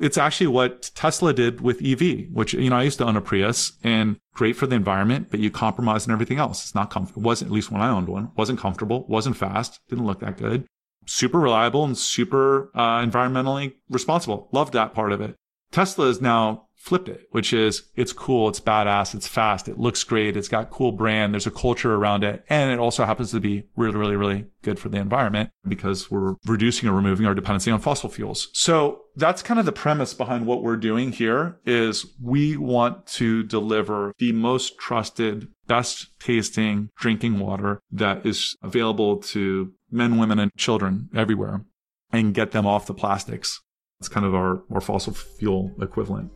It's 0.00 0.18
actually 0.18 0.48
what 0.48 0.90
Tesla 0.94 1.32
did 1.32 1.60
with 1.60 1.82
EV, 1.84 2.26
which, 2.32 2.52
you 2.52 2.68
know, 2.68 2.76
I 2.76 2.82
used 2.82 2.98
to 2.98 3.04
own 3.04 3.16
a 3.16 3.20
Prius 3.20 3.72
and 3.84 4.16
great 4.34 4.56
for 4.56 4.66
the 4.66 4.74
environment, 4.74 5.28
but 5.30 5.40
you 5.40 5.50
compromise 5.50 6.06
on 6.06 6.12
everything 6.12 6.38
else. 6.38 6.64
It's 6.64 6.74
not 6.74 6.90
comfortable. 6.90 7.22
It 7.22 7.26
wasn't, 7.26 7.50
at 7.50 7.54
least 7.54 7.70
when 7.70 7.80
I 7.80 7.90
owned 7.90 8.08
one, 8.08 8.32
wasn't 8.36 8.58
comfortable, 8.58 9.06
wasn't 9.08 9.36
fast, 9.36 9.80
didn't 9.88 10.06
look 10.06 10.20
that 10.20 10.36
good. 10.36 10.66
Super 11.06 11.38
reliable 11.38 11.84
and 11.84 11.96
super 11.96 12.70
uh, 12.74 13.00
environmentally 13.00 13.74
responsible. 13.88 14.48
Loved 14.52 14.72
that 14.72 14.94
part 14.94 15.12
of 15.12 15.20
it. 15.20 15.36
Tesla 15.70 16.06
is 16.08 16.20
now 16.20 16.63
flipped 16.84 17.08
it, 17.08 17.26
which 17.30 17.54
is 17.54 17.84
it's 17.96 18.12
cool, 18.12 18.46
it's 18.46 18.60
badass, 18.60 19.14
it's 19.14 19.26
fast, 19.26 19.68
it 19.68 19.78
looks 19.78 20.04
great, 20.04 20.36
it's 20.36 20.48
got 20.48 20.70
cool 20.70 20.92
brand, 20.92 21.32
there's 21.32 21.46
a 21.46 21.50
culture 21.50 21.94
around 21.94 22.22
it, 22.22 22.44
and 22.50 22.70
it 22.70 22.78
also 22.78 23.06
happens 23.06 23.30
to 23.30 23.40
be 23.40 23.64
really, 23.74 23.96
really, 23.96 24.16
really 24.16 24.44
good 24.62 24.78
for 24.78 24.90
the 24.90 24.98
environment 24.98 25.48
because 25.66 26.10
we're 26.10 26.34
reducing 26.44 26.86
or 26.86 26.92
removing 26.92 27.24
our 27.24 27.34
dependency 27.34 27.70
on 27.70 27.80
fossil 27.80 28.10
fuels. 28.10 28.50
So 28.52 29.00
that's 29.16 29.42
kind 29.42 29.58
of 29.58 29.64
the 29.64 29.72
premise 29.72 30.12
behind 30.12 30.46
what 30.46 30.62
we're 30.62 30.76
doing 30.76 31.12
here 31.12 31.58
is 31.64 32.04
we 32.22 32.54
want 32.58 33.06
to 33.06 33.42
deliver 33.42 34.12
the 34.18 34.32
most 34.32 34.78
trusted, 34.78 35.48
best 35.66 36.08
tasting 36.20 36.90
drinking 36.98 37.38
water 37.38 37.80
that 37.90 38.26
is 38.26 38.56
available 38.62 39.16
to 39.18 39.72
men, 39.90 40.18
women, 40.18 40.38
and 40.38 40.54
children 40.58 41.08
everywhere 41.16 41.64
and 42.12 42.34
get 42.34 42.52
them 42.52 42.66
off 42.66 42.86
the 42.86 42.94
plastics. 42.94 43.62
It's 44.00 44.08
kind 44.10 44.26
of 44.26 44.34
our, 44.34 44.62
our 44.70 44.82
fossil 44.82 45.14
fuel 45.14 45.72
equivalent. 45.80 46.30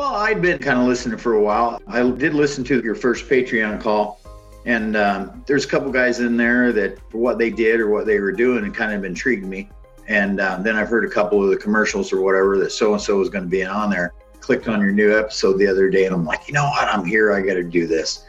Well, 0.00 0.14
I'd 0.14 0.40
been 0.40 0.58
kind 0.58 0.80
of 0.80 0.86
listening 0.86 1.18
for 1.18 1.34
a 1.34 1.42
while. 1.42 1.78
I 1.86 2.00
did 2.00 2.32
listen 2.32 2.64
to 2.64 2.80
your 2.82 2.94
first 2.94 3.28
Patreon 3.28 3.82
call, 3.82 4.18
and 4.64 4.96
um, 4.96 5.44
there's 5.46 5.66
a 5.66 5.68
couple 5.68 5.92
guys 5.92 6.20
in 6.20 6.38
there 6.38 6.72
that, 6.72 6.98
for 7.10 7.18
what 7.18 7.36
they 7.36 7.50
did 7.50 7.80
or 7.80 7.90
what 7.90 8.06
they 8.06 8.18
were 8.18 8.32
doing, 8.32 8.64
it 8.64 8.72
kind 8.72 8.94
of 8.94 9.04
intrigued 9.04 9.44
me. 9.44 9.68
And 10.08 10.40
um, 10.40 10.62
then 10.62 10.74
I've 10.74 10.88
heard 10.88 11.04
a 11.04 11.10
couple 11.10 11.44
of 11.44 11.50
the 11.50 11.56
commercials 11.58 12.14
or 12.14 12.22
whatever 12.22 12.56
that 12.60 12.70
so 12.70 12.94
and 12.94 13.02
so 13.02 13.18
was 13.18 13.28
going 13.28 13.44
to 13.44 13.50
be 13.50 13.62
on 13.62 13.90
there. 13.90 14.14
Clicked 14.40 14.68
on 14.68 14.80
your 14.80 14.90
new 14.90 15.14
episode 15.14 15.58
the 15.58 15.66
other 15.66 15.90
day, 15.90 16.06
and 16.06 16.14
I'm 16.14 16.24
like, 16.24 16.48
you 16.48 16.54
know 16.54 16.64
what? 16.64 16.88
I'm 16.88 17.04
here. 17.04 17.34
I 17.34 17.42
got 17.42 17.54
to 17.54 17.62
do 17.62 17.86
this. 17.86 18.24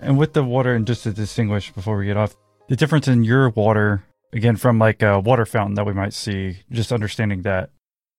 And 0.00 0.16
with 0.16 0.32
the 0.32 0.42
water, 0.42 0.74
and 0.74 0.86
just 0.86 1.02
to 1.02 1.12
distinguish 1.12 1.70
before 1.70 1.98
we 1.98 2.06
get 2.06 2.16
off, 2.16 2.34
the 2.68 2.76
difference 2.76 3.08
in 3.08 3.24
your 3.24 3.50
water, 3.50 4.04
again, 4.32 4.56
from 4.56 4.78
like 4.78 5.02
a 5.02 5.20
water 5.20 5.44
fountain 5.44 5.74
that 5.74 5.84
we 5.84 5.92
might 5.92 6.14
see, 6.14 6.60
just 6.72 6.92
understanding 6.92 7.42
that 7.42 7.72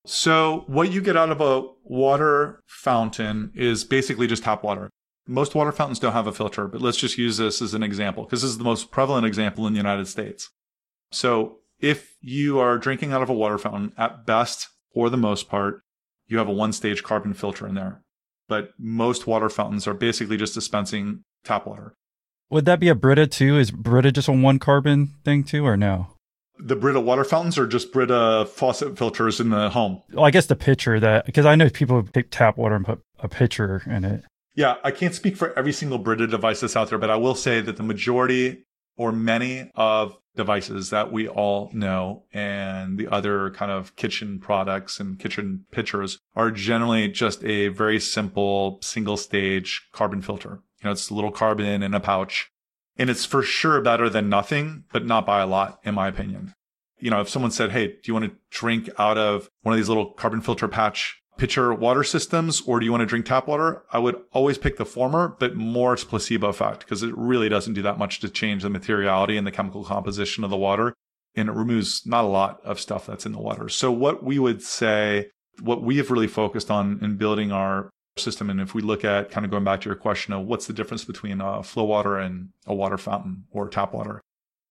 so, 0.06 0.64
what 0.68 0.92
you 0.92 1.02
get 1.02 1.18
out 1.18 1.30
of 1.30 1.42
a 1.42 1.68
water 1.84 2.62
fountain 2.68 3.52
is 3.56 3.84
basically 3.84 4.28
just 4.28 4.44
tap 4.44 4.64
water. 4.64 4.90
Most 5.28 5.54
water 5.54 5.72
fountains 5.72 6.00
don't 6.00 6.14
have 6.14 6.28
a 6.28 6.32
filter, 6.32 6.68
but 6.68 6.82
let's 6.82 6.98
just 6.98 7.18
use 7.18 7.38
this 7.38 7.62
as 7.62 7.74
an 7.74 7.84
example 7.84 8.24
because 8.24 8.42
this 8.42 8.50
is 8.50 8.58
the 8.58 8.64
most 8.64 8.92
prevalent 8.92 9.26
example 9.26 9.68
in 9.68 9.74
the 9.74 9.78
United 9.78 10.08
States. 10.08 10.50
So, 11.12 11.58
if 11.80 12.16
you 12.22 12.60
are 12.60 12.78
drinking 12.78 13.14
out 13.14 13.22
of 13.22 13.30
a 13.30 13.34
water 13.34 13.58
fountain, 13.58 13.94
at 13.98 14.26
best, 14.26 14.70
for 14.94 15.10
the 15.10 15.18
most 15.18 15.50
part, 15.50 15.82
you 16.28 16.38
have 16.38 16.48
a 16.48 16.54
one 16.54 16.74
stage 16.74 17.04
carbon 17.04 17.34
filter 17.34 17.68
in 17.68 17.76
there. 17.76 18.02
But 18.48 18.72
most 18.80 19.28
water 19.28 19.50
fountains 19.50 19.88
are 19.88 19.94
basically 19.94 20.38
just 20.38 20.54
dispensing 20.54 21.24
tap 21.44 21.68
water. 21.68 21.94
Would 22.50 22.66
that 22.66 22.80
be 22.80 22.90
a 22.90 22.96
Brita 22.96 23.28
too? 23.28 23.58
Is 23.58 23.70
Brita 23.70 24.12
just 24.12 24.28
a 24.28 24.32
one 24.32 24.60
carbon 24.60 25.14
thing 25.24 25.44
too, 25.44 25.66
or 25.66 25.78
no? 25.78 26.08
The 26.60 26.76
Brita 26.76 27.00
water 27.00 27.24
fountains 27.24 27.58
or 27.58 27.66
just 27.66 27.92
Brita 27.92 28.48
faucet 28.52 28.98
filters 28.98 29.40
in 29.40 29.50
the 29.50 29.70
home? 29.70 30.02
Well, 30.14 30.26
I 30.26 30.32
guess 30.32 30.48
the 30.48 30.56
pitcher 30.56 31.00
that 31.00 31.26
because 31.26 31.46
I 31.46 31.56
know 31.56 31.70
people 31.70 32.04
take 32.04 32.32
tap 32.32 32.58
water 32.58 32.76
and 32.76 32.86
put 32.86 33.02
a 33.20 33.28
pitcher 33.28 33.84
in 33.86 34.04
it. 34.04 34.24
Yeah, 34.56 34.76
I 34.84 34.92
can't 34.92 35.16
speak 35.16 35.38
for 35.38 35.58
every 35.58 35.72
single 35.72 35.98
Brita 35.98 36.28
device 36.28 36.60
that's 36.60 36.76
out 36.76 36.90
there, 36.90 36.98
but 36.98 37.10
I 37.10 37.16
will 37.16 37.36
say 37.36 37.62
that 37.62 37.78
the 37.78 37.84
majority 37.84 38.66
or 38.98 39.12
many 39.14 39.72
of 39.76 40.18
devices 40.36 40.90
that 40.90 41.12
we 41.12 41.28
all 41.28 41.70
know 41.74 42.24
and 42.34 42.98
the 42.98 43.08
other 43.08 43.50
kind 43.52 43.72
of 43.72 43.96
kitchen 43.96 44.40
products 44.40 45.00
and 45.00 45.20
kitchen 45.20 45.66
pitchers 45.72 46.20
are 46.36 46.52
generally 46.52 47.08
just 47.08 47.44
a 47.44 47.70
very 47.70 48.00
simple 48.00 48.80
single 48.82 49.18
stage 49.18 49.88
carbon 49.92 50.22
filter. 50.22 50.62
You 50.82 50.86
know, 50.86 50.92
it's 50.92 51.10
a 51.10 51.14
little 51.14 51.32
carbon 51.32 51.84
in 51.84 51.94
a 51.94 52.00
pouch 52.00 52.52
and 53.00 53.10
it's 53.10 53.26
for 53.26 53.42
sure 53.42 53.82
better 53.82 54.10
than 54.10 54.30
nothing, 54.30 54.84
but 54.92 55.06
not 55.06 55.26
by 55.26 55.40
a 55.40 55.48
lot, 55.48 55.80
in 55.84 55.96
my 55.96 56.10
opinion. 56.10 56.54
You 57.00 57.10
know, 57.10 57.22
if 57.22 57.30
someone 57.30 57.52
said, 57.52 57.72
Hey, 57.72 57.88
do 57.88 58.02
you 58.04 58.14
want 58.14 58.26
to 58.26 58.38
drink 58.52 58.90
out 59.00 59.18
of 59.18 59.50
one 59.62 59.74
of 59.74 59.78
these 59.78 59.88
little 59.88 60.12
carbon 60.12 60.42
filter 60.42 60.68
patch 60.68 61.16
pitcher 61.38 61.74
water 61.74 62.04
systems 62.04 62.60
or 62.68 62.82
do 62.82 62.86
you 62.86 62.92
want 62.92 63.02
to 63.02 63.06
drink 63.06 63.26
tap 63.26 63.48
water? 63.48 63.84
I 63.94 64.00
would 64.00 64.22
always 64.34 64.58
pick 64.58 64.76
the 64.76 64.86
former, 64.86 65.38
but 65.40 65.56
more 65.56 65.94
it's 65.94 66.04
placebo 66.04 66.50
effect 66.50 66.82
because 66.82 67.02
it 67.02 67.18
really 67.18 67.48
doesn't 67.48 67.74
do 67.74 67.82
that 67.84 67.98
much 67.98 68.20
to 68.20 68.30
change 68.30 68.64
the 68.64 68.70
materiality 68.70 69.38
and 69.38 69.48
the 69.48 69.52
chemical 69.52 69.86
composition 69.86 70.44
of 70.44 70.50
the 70.50 70.58
water. 70.58 70.94
And 71.36 71.48
it 71.48 71.54
removes 71.54 72.06
not 72.06 72.26
a 72.26 72.28
lot 72.28 72.60
of 72.66 72.82
stuff 72.82 73.06
that's 73.06 73.26
in 73.26 73.32
the 73.32 73.40
water. 73.40 73.70
So 73.70 73.90
what 73.94 74.22
we 74.22 74.38
would 74.38 74.62
say, 74.62 75.30
what 75.62 75.82
we 75.82 75.96
have 75.98 76.12
really 76.12 76.28
focused 76.28 76.70
on 76.70 77.00
in 77.02 77.16
building 77.16 77.54
our 77.54 77.90
system. 78.20 78.50
And 78.50 78.62
if 78.62 78.74
we 78.74 78.82
look 78.82 79.04
at 79.04 79.32
kind 79.32 79.46
of 79.46 79.52
going 79.52 79.64
back 79.64 79.82
to 79.82 79.90
your 79.90 79.96
question 79.96 80.34
of 80.34 80.46
what's 80.46 80.68
the 80.68 80.74
difference 80.74 81.04
between 81.04 81.38
FloWater 81.40 82.24
and 82.24 82.50
a 82.68 82.74
water 82.74 82.98
fountain 82.98 83.46
or 83.52 83.68
tap 83.68 83.94
water, 83.94 84.22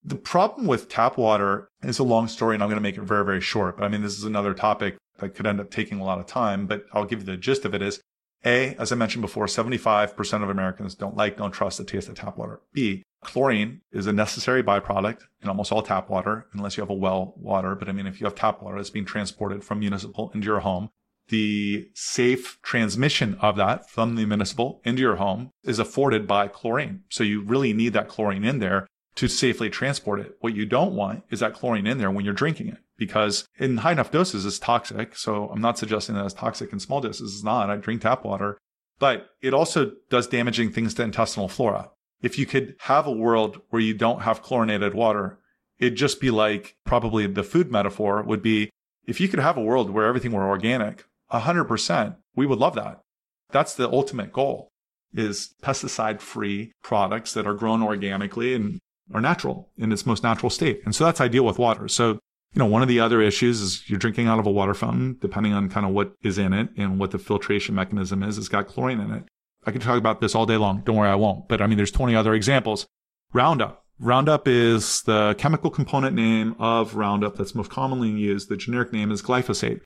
the 0.05 0.17
problem 0.17 0.67
with 0.67 0.89
tap 0.89 1.19
water 1.19 1.69
is 1.83 1.99
a 1.99 2.05
long 2.05 2.29
story 2.29 2.55
and 2.55 2.63
I'm 2.63 2.69
going 2.69 2.77
to 2.77 2.83
make 2.83 2.97
it 2.97 3.03
very, 3.03 3.25
very 3.25 3.41
short. 3.41 3.77
But 3.77 3.85
I 3.85 3.89
mean, 3.89 4.03
this 4.03 4.17
is 4.17 4.25
another 4.25 4.55
topic 4.55 4.97
that 5.19 5.35
could 5.35 5.47
end 5.47 5.61
up 5.61 5.71
taking 5.71 5.99
a 5.99 6.05
lot 6.05 6.21
of 6.21 6.27
time, 6.27 6.67
but 6.67 6.85
I'll 6.93 7.05
give 7.05 7.21
you 7.21 7.27
the 7.27 7.37
gist 7.37 7.65
of 7.65 7.75
it 7.75 7.83
is 7.83 8.01
A, 8.45 8.75
as 8.77 8.93
I 8.93 8.95
mentioned 8.95 9.23
before, 9.23 9.47
75% 9.47 10.43
of 10.43 10.49
Americans 10.49 10.95
don't 10.95 11.17
like, 11.17 11.37
don't 11.37 11.51
trust 11.51 11.79
the 11.79 11.85
taste 11.85 12.09
of 12.09 12.15
tap 12.15 12.39
water. 12.39 12.61
B, 12.73 13.03
chlorine 13.23 13.81
is 13.93 14.07
a 14.07 14.13
necessary 14.13 14.63
byproduct 14.63 15.23
in 15.43 15.49
almost 15.49 15.73
all 15.73 15.83
tap 15.83 16.09
water, 16.09 16.47
unless 16.53 16.77
you 16.77 16.83
have 16.83 16.91
a 16.91 16.95
well 16.95 17.35
water. 17.37 17.75
But 17.75 17.89
I 17.89 17.93
mean, 17.93 18.07
if 18.07 18.21
you 18.21 18.27
have 18.27 18.37
tap 18.37 18.63
water 18.63 18.77
that's 18.77 18.91
being 18.91 19.05
transported 19.05 19.65
from 19.65 19.81
municipal 19.81 20.31
into 20.35 20.47
your 20.47 20.61
home, 20.61 20.91
the 21.29 21.89
safe 21.95 22.59
transmission 22.63 23.37
of 23.41 23.57
that 23.57 23.89
from 23.91 24.17
the 24.17 24.27
municipal 24.27 24.81
into 24.85 25.03
your 25.03 25.17
home 25.17 25.51
is 25.65 25.79
afforded 25.79 26.27
by 26.27 26.49
chlorine. 26.49 27.03
So 27.11 27.25
you 27.25 27.43
really 27.43 27.73
need 27.73 27.93
that 27.93 28.09
chlorine 28.09 28.45
in 28.45 28.59
there 28.59 28.87
to 29.17 29.29
safely 29.29 29.69
transport 29.69 30.21
it. 30.21 30.37
What 30.41 30.55
you 30.55 30.65
don't 30.65 30.95
want 30.95 31.25
is 31.31 31.41
that 31.41 31.55
chlorine 31.55 31.87
in 31.87 31.99
there 31.99 32.11
when 32.11 32.25
you're 32.25 32.35
drinking 32.35 32.69
it 32.69 32.79
because 32.97 33.47
in 33.59 33.79
high 33.79 33.93
enough 33.93 34.11
doses 34.11 34.47
it's 34.47 34.59
toxic. 34.59 35.17
So 35.17 35.49
I'm 35.49 35.61
not 35.61 35.79
suggesting 35.79 36.15
that 36.15 36.25
it's 36.25 36.35
toxic 36.35 36.73
in 36.73 36.81
small 36.81 37.01
doses. 37.01 37.35
It's 37.35 37.45
not. 37.45 37.71
I 37.71 37.77
drink 37.77 38.03
tap 38.03 38.25
water, 38.25 38.59
but 38.99 39.31
it 39.41 39.55
also 39.55 39.93
does 40.11 40.27
damaging 40.27 40.73
things 40.73 40.95
to 40.95 41.03
intestinal 41.03 41.49
flora. 41.49 41.91
If 42.23 42.39
you 42.39 42.47
could 42.47 42.77
have 42.81 43.07
a 43.07 43.13
world 43.13 43.61
where 43.71 43.83
you 43.83 43.95
don't 43.95 44.23
have 44.23 44.43
chlorinated 44.43 44.95
water, 44.95 45.39
it'd 45.79 45.97
just 45.97 46.21
be 46.21 46.31
like 46.31 46.77
probably 46.85 47.27
the 47.27 47.45
food 47.45 47.71
metaphor 47.71 48.23
would 48.23 48.43
be 48.43 48.71
if 49.07 49.21
you 49.21 49.29
could 49.29 49.41
have 49.41 49.57
a 49.57 49.63
world 49.63 49.91
where 49.91 50.07
everything 50.07 50.33
were 50.33 50.47
organic, 50.47 51.05
100%. 51.33 52.17
We 52.35 52.47
would 52.47 52.59
love 52.59 52.75
that. 52.75 53.01
That's 53.51 53.75
the 53.75 53.89
ultimate 53.89 54.33
goal 54.33 54.69
is 55.15 55.55
pesticide 55.63 56.21
free 56.21 56.73
products 56.83 57.33
that 57.33 57.47
are 57.47 57.55
grown 57.55 57.83
organically 57.83 58.55
and 58.55 58.79
are 59.13 59.21
natural 59.21 59.71
in 59.79 59.91
its 59.91 60.05
most 60.05 60.23
natural 60.23 60.51
state. 60.51 60.83
And 60.85 60.95
so 60.95 61.05
that's 61.05 61.21
ideal 61.21 61.45
with 61.45 61.59
water. 61.59 61.89
So, 61.89 62.11
you 62.11 62.59
know, 62.59 62.67
one 62.67 62.83
of 62.83 62.89
the 62.89 63.01
other 63.01 63.23
issues 63.23 63.61
is 63.61 63.89
you're 63.89 63.99
drinking 63.99 64.27
out 64.27 64.39
of 64.39 64.47
a 64.47 64.51
water 64.51 64.75
fountain, 64.75 65.17
depending 65.21 65.53
on 65.53 65.71
kind 65.71 65.87
of 65.87 65.93
what 65.93 66.13
is 66.23 66.39
in 66.39 66.53
it 66.53 66.69
and 66.77 66.99
what 66.99 67.11
the 67.11 67.19
filtration 67.19 67.75
mechanism 67.75 68.23
is. 68.23 68.37
It's 68.37 68.49
got 68.49 68.69
chlorine 68.69 69.01
in 69.01 69.13
it. 69.13 69.25
I 69.67 69.71
could 69.71 69.83
talk 69.83 69.99
about 69.99 70.21
this 70.21 70.35
all 70.35 70.47
day 70.47 70.57
long. 70.57 70.83
Don't 70.85 70.97
worry, 70.97 71.09
I 71.09 71.15
won't. 71.15 71.49
But 71.49 71.61
I 71.63 71.67
mean, 71.67 71.77
there's 71.77 71.91
20 71.91 72.15
other 72.15 72.35
examples. 72.35 72.87
Roundup. 73.33 73.85
Roundup 73.99 74.47
is 74.47 75.03
the 75.03 75.35
chemical 75.39 75.71
component 75.71 76.15
name 76.15 76.55
of 76.59 76.95
Roundup 76.95 77.37
that's 77.37 77.55
most 77.55 77.71
commonly 77.71 78.11
used. 78.11 78.49
The 78.49 78.57
generic 78.57 78.93
name 78.93 79.11
is 79.11 79.23
glyphosate. 79.23 79.81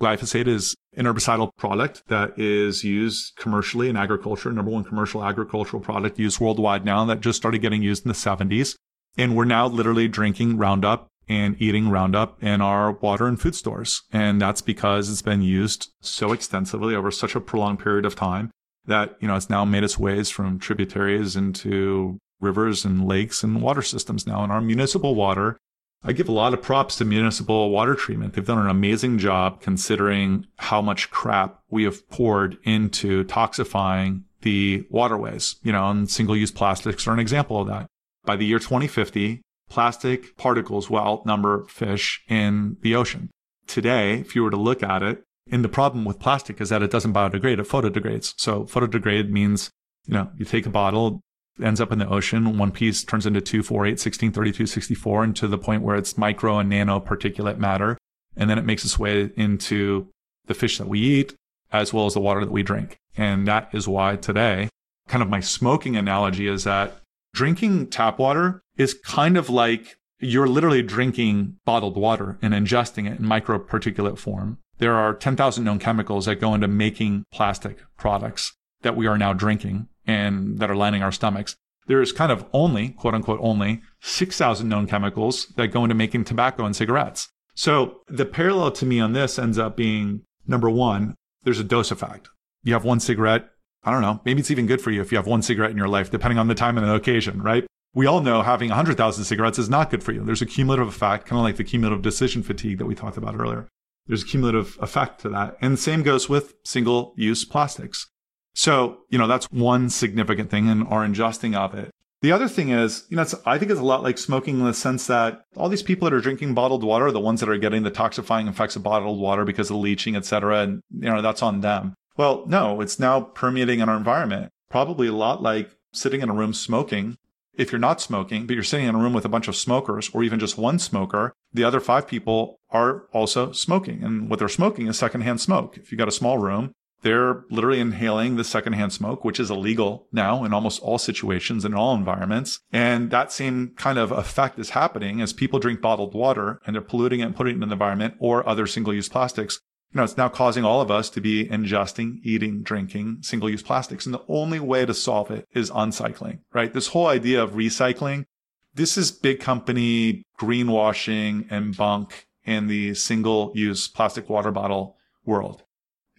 Glyphosate 0.00 0.46
is 0.46 0.74
an 0.96 1.06
herbicidal 1.06 1.50
product 1.56 2.02
that 2.08 2.38
is 2.38 2.84
used 2.84 3.34
commercially 3.36 3.88
in 3.88 3.96
agriculture, 3.96 4.52
number 4.52 4.70
one 4.70 4.84
commercial 4.84 5.24
agricultural 5.24 5.82
product 5.82 6.18
used 6.18 6.40
worldwide 6.40 6.84
now 6.84 7.04
that 7.04 7.20
just 7.20 7.36
started 7.36 7.60
getting 7.60 7.82
used 7.82 8.04
in 8.04 8.08
the 8.08 8.14
70s. 8.14 8.76
And 9.16 9.36
we're 9.36 9.44
now 9.44 9.66
literally 9.66 10.08
drinking 10.08 10.56
Roundup 10.56 11.08
and 11.28 11.60
eating 11.60 11.90
Roundup 11.90 12.42
in 12.42 12.60
our 12.60 12.92
water 12.92 13.26
and 13.26 13.40
food 13.40 13.54
stores. 13.54 14.02
And 14.12 14.40
that's 14.40 14.60
because 14.60 15.10
it's 15.10 15.22
been 15.22 15.42
used 15.42 15.90
so 16.00 16.32
extensively 16.32 16.94
over 16.94 17.10
such 17.10 17.34
a 17.34 17.40
prolonged 17.40 17.80
period 17.80 18.06
of 18.06 18.14
time 18.14 18.50
that, 18.86 19.16
you 19.20 19.28
know, 19.28 19.36
it's 19.36 19.50
now 19.50 19.64
made 19.64 19.84
its 19.84 19.98
ways 19.98 20.30
from 20.30 20.58
tributaries 20.58 21.36
into 21.36 22.18
rivers 22.40 22.84
and 22.84 23.06
lakes 23.06 23.42
and 23.42 23.60
water 23.60 23.82
systems 23.82 24.26
now. 24.26 24.42
And 24.42 24.52
our 24.52 24.60
municipal 24.60 25.14
water 25.14 25.58
I 26.04 26.12
give 26.12 26.28
a 26.28 26.32
lot 26.32 26.54
of 26.54 26.62
props 26.62 26.96
to 26.96 27.04
municipal 27.04 27.70
water 27.70 27.94
treatment. 27.94 28.34
They've 28.34 28.46
done 28.46 28.58
an 28.58 28.70
amazing 28.70 29.18
job 29.18 29.60
considering 29.60 30.46
how 30.56 30.80
much 30.80 31.10
crap 31.10 31.60
we 31.70 31.84
have 31.84 32.08
poured 32.08 32.56
into 32.62 33.24
toxifying 33.24 34.22
the 34.42 34.86
waterways, 34.90 35.56
you 35.62 35.72
know, 35.72 35.90
and 35.90 36.08
single 36.08 36.36
use 36.36 36.52
plastics 36.52 37.06
are 37.08 37.12
an 37.12 37.18
example 37.18 37.60
of 37.60 37.66
that. 37.66 37.86
By 38.24 38.36
the 38.36 38.46
year 38.46 38.60
2050, 38.60 39.42
plastic 39.68 40.36
particles 40.36 40.88
will 40.88 41.00
outnumber 41.00 41.64
fish 41.64 42.22
in 42.28 42.76
the 42.82 42.94
ocean. 42.94 43.30
Today, 43.66 44.20
if 44.20 44.34
you 44.34 44.44
were 44.44 44.50
to 44.50 44.56
look 44.56 44.82
at 44.82 45.02
it, 45.02 45.24
and 45.50 45.64
the 45.64 45.68
problem 45.68 46.04
with 46.04 46.20
plastic 46.20 46.60
is 46.60 46.68
that 46.68 46.82
it 46.82 46.90
doesn't 46.90 47.12
biodegrade, 47.12 47.58
it 47.58 47.68
photodegrades. 47.68 48.34
So 48.36 48.64
photodegrade 48.64 49.30
means, 49.30 49.70
you 50.06 50.14
know, 50.14 50.30
you 50.36 50.44
take 50.44 50.66
a 50.66 50.70
bottle, 50.70 51.20
ends 51.62 51.80
up 51.80 51.92
in 51.92 51.98
the 51.98 52.08
ocean. 52.08 52.58
One 52.58 52.72
piece 52.72 53.04
turns 53.04 53.26
into 53.26 53.40
2, 53.40 53.62
4, 53.62 53.86
8, 53.86 54.00
16, 54.00 54.32
32, 54.32 54.66
64, 54.66 55.24
and 55.24 55.36
to 55.36 55.48
the 55.48 55.58
point 55.58 55.82
where 55.82 55.96
it's 55.96 56.18
micro 56.18 56.58
and 56.58 56.68
nano 56.68 57.00
particulate 57.00 57.58
matter. 57.58 57.98
And 58.36 58.48
then 58.48 58.58
it 58.58 58.64
makes 58.64 58.84
its 58.84 58.98
way 58.98 59.30
into 59.36 60.08
the 60.46 60.54
fish 60.54 60.78
that 60.78 60.88
we 60.88 61.00
eat, 61.00 61.34
as 61.72 61.92
well 61.92 62.06
as 62.06 62.14
the 62.14 62.20
water 62.20 62.40
that 62.40 62.52
we 62.52 62.62
drink. 62.62 62.96
And 63.16 63.46
that 63.48 63.68
is 63.72 63.88
why 63.88 64.16
today, 64.16 64.68
kind 65.08 65.22
of 65.22 65.28
my 65.28 65.40
smoking 65.40 65.96
analogy 65.96 66.46
is 66.46 66.64
that 66.64 67.00
drinking 67.34 67.88
tap 67.88 68.18
water 68.18 68.62
is 68.76 68.94
kind 68.94 69.36
of 69.36 69.50
like 69.50 69.96
you're 70.20 70.46
literally 70.46 70.82
drinking 70.82 71.56
bottled 71.64 71.96
water 71.96 72.38
and 72.42 72.54
ingesting 72.54 73.10
it 73.10 73.18
in 73.18 73.24
microparticulate 73.24 74.18
form. 74.18 74.58
There 74.78 74.94
are 74.94 75.14
10,000 75.14 75.64
known 75.64 75.78
chemicals 75.78 76.26
that 76.26 76.36
go 76.36 76.54
into 76.54 76.68
making 76.68 77.24
plastic 77.32 77.78
products 77.96 78.54
that 78.82 78.96
we 78.96 79.06
are 79.06 79.18
now 79.18 79.32
drinking 79.32 79.88
and 80.08 80.58
that 80.58 80.70
are 80.70 80.76
lining 80.76 81.02
our 81.02 81.12
stomachs. 81.12 81.54
There 81.86 82.02
is 82.02 82.12
kind 82.12 82.32
of 82.32 82.44
only, 82.52 82.88
quote 82.88 83.14
unquote, 83.14 83.38
only 83.40 83.82
6,000 84.00 84.68
known 84.68 84.88
chemicals 84.88 85.46
that 85.56 85.68
go 85.68 85.84
into 85.84 85.94
making 85.94 86.24
tobacco 86.24 86.64
and 86.64 86.74
cigarettes. 86.74 87.28
So 87.54 88.00
the 88.08 88.24
parallel 88.24 88.72
to 88.72 88.86
me 88.86 88.98
on 89.00 89.12
this 89.12 89.38
ends 89.38 89.58
up 89.58 89.76
being 89.76 90.22
number 90.46 90.70
one, 90.70 91.14
there's 91.44 91.60
a 91.60 91.64
dose 91.64 91.90
effect. 91.90 92.28
You 92.62 92.72
have 92.72 92.84
one 92.84 93.00
cigarette. 93.00 93.48
I 93.84 93.92
don't 93.92 94.02
know. 94.02 94.20
Maybe 94.24 94.40
it's 94.40 94.50
even 94.50 94.66
good 94.66 94.80
for 94.80 94.90
you 94.90 95.00
if 95.00 95.12
you 95.12 95.18
have 95.18 95.26
one 95.26 95.42
cigarette 95.42 95.70
in 95.70 95.76
your 95.76 95.88
life, 95.88 96.10
depending 96.10 96.38
on 96.38 96.48
the 96.48 96.54
time 96.54 96.76
and 96.76 96.86
the 96.86 96.94
occasion, 96.94 97.42
right? 97.42 97.66
We 97.94 98.06
all 98.06 98.20
know 98.20 98.42
having 98.42 98.68
100,000 98.68 99.24
cigarettes 99.24 99.58
is 99.58 99.70
not 99.70 99.90
good 99.90 100.02
for 100.02 100.12
you. 100.12 100.24
There's 100.24 100.42
a 100.42 100.46
cumulative 100.46 100.88
effect, 100.88 101.26
kind 101.26 101.38
of 101.38 101.44
like 101.44 101.56
the 101.56 101.64
cumulative 101.64 102.02
decision 102.02 102.42
fatigue 102.42 102.78
that 102.78 102.86
we 102.86 102.94
talked 102.94 103.16
about 103.16 103.38
earlier. 103.38 103.66
There's 104.06 104.22
a 104.22 104.26
cumulative 104.26 104.78
effect 104.80 105.20
to 105.22 105.28
that. 105.30 105.56
And 105.60 105.72
the 105.74 105.78
same 105.78 106.02
goes 106.02 106.28
with 106.28 106.54
single 106.64 107.14
use 107.16 107.44
plastics. 107.44 108.08
So, 108.54 108.98
you 109.08 109.18
know, 109.18 109.26
that's 109.26 109.46
one 109.50 109.88
significant 109.90 110.50
thing 110.50 110.66
in 110.66 110.82
our 110.86 111.06
ingesting 111.06 111.54
of 111.56 111.74
it. 111.74 111.90
The 112.20 112.32
other 112.32 112.48
thing 112.48 112.70
is, 112.70 113.04
you 113.10 113.16
know, 113.16 113.24
I 113.46 113.58
think 113.58 113.70
it's 113.70 113.80
a 113.80 113.84
lot 113.84 114.02
like 114.02 114.18
smoking 114.18 114.58
in 114.58 114.64
the 114.64 114.74
sense 114.74 115.06
that 115.06 115.42
all 115.56 115.68
these 115.68 115.84
people 115.84 116.10
that 116.10 116.14
are 116.16 116.20
drinking 116.20 116.54
bottled 116.54 116.82
water 116.82 117.06
are 117.06 117.12
the 117.12 117.20
ones 117.20 117.38
that 117.38 117.48
are 117.48 117.56
getting 117.58 117.84
the 117.84 117.92
toxifying 117.92 118.48
effects 118.48 118.74
of 118.74 118.82
bottled 118.82 119.20
water 119.20 119.44
because 119.44 119.70
of 119.70 119.76
leaching, 119.76 120.16
et 120.16 120.24
cetera. 120.24 120.62
And, 120.62 120.82
you 120.90 121.08
know, 121.08 121.22
that's 121.22 121.42
on 121.42 121.60
them. 121.60 121.94
Well, 122.16 122.44
no, 122.48 122.80
it's 122.80 122.98
now 122.98 123.20
permeating 123.20 123.78
in 123.78 123.88
our 123.88 123.96
environment. 123.96 124.50
Probably 124.68 125.06
a 125.06 125.12
lot 125.12 125.42
like 125.42 125.70
sitting 125.92 126.20
in 126.20 126.28
a 126.28 126.34
room 126.34 126.52
smoking. 126.52 127.16
If 127.54 127.70
you're 127.70 127.78
not 127.78 128.00
smoking, 128.00 128.46
but 128.46 128.54
you're 128.54 128.64
sitting 128.64 128.86
in 128.86 128.94
a 128.96 128.98
room 128.98 129.12
with 129.12 129.24
a 129.24 129.28
bunch 129.28 129.46
of 129.46 129.54
smokers 129.54 130.10
or 130.12 130.24
even 130.24 130.40
just 130.40 130.58
one 130.58 130.80
smoker, 130.80 131.32
the 131.52 131.64
other 131.64 131.80
five 131.80 132.08
people 132.08 132.58
are 132.70 133.06
also 133.12 133.52
smoking. 133.52 134.02
And 134.02 134.28
what 134.28 134.40
they're 134.40 134.48
smoking 134.48 134.88
is 134.88 134.98
secondhand 134.98 135.40
smoke. 135.40 135.76
If 135.76 135.92
you've 135.92 135.98
got 135.98 136.08
a 136.08 136.12
small 136.12 136.38
room, 136.38 136.72
they're 137.02 137.44
literally 137.50 137.80
inhaling 137.80 138.36
the 138.36 138.44
secondhand 138.44 138.92
smoke, 138.92 139.24
which 139.24 139.38
is 139.38 139.50
illegal 139.50 140.06
now 140.12 140.44
in 140.44 140.52
almost 140.52 140.82
all 140.82 140.98
situations 140.98 141.64
and 141.64 141.74
all 141.74 141.94
environments. 141.94 142.60
And 142.72 143.10
that 143.10 143.32
same 143.32 143.72
kind 143.76 143.98
of 143.98 144.10
effect 144.10 144.58
is 144.58 144.70
happening 144.70 145.20
as 145.20 145.32
people 145.32 145.60
drink 145.60 145.80
bottled 145.80 146.14
water 146.14 146.60
and 146.66 146.74
they're 146.74 146.82
polluting 146.82 147.20
it 147.20 147.24
and 147.24 147.36
putting 147.36 147.52
it 147.52 147.62
in 147.62 147.68
the 147.68 147.74
environment 147.74 148.14
or 148.18 148.48
other 148.48 148.66
single 148.66 148.92
use 148.92 149.08
plastics. 149.08 149.60
You 149.92 149.98
know, 149.98 150.04
it's 150.04 150.18
now 150.18 150.28
causing 150.28 150.64
all 150.64 150.80
of 150.80 150.90
us 150.90 151.08
to 151.10 151.20
be 151.20 151.46
ingesting, 151.46 152.18
eating, 152.22 152.62
drinking 152.62 153.18
single 153.22 153.48
use 153.48 153.62
plastics. 153.62 154.04
And 154.04 154.14
the 154.14 154.24
only 154.28 154.60
way 154.60 154.84
to 154.84 154.92
solve 154.92 155.30
it 155.30 155.46
is 155.54 155.70
uncycling, 155.70 156.40
right? 156.52 156.74
This 156.74 156.88
whole 156.88 157.06
idea 157.06 157.42
of 157.42 157.52
recycling, 157.52 158.26
this 158.74 158.98
is 158.98 159.10
big 159.10 159.40
company 159.40 160.24
greenwashing 160.38 161.46
and 161.50 161.76
bunk 161.76 162.26
in 162.44 162.66
the 162.66 162.94
single 162.94 163.52
use 163.54 163.88
plastic 163.88 164.28
water 164.28 164.50
bottle 164.50 164.96
world. 165.24 165.62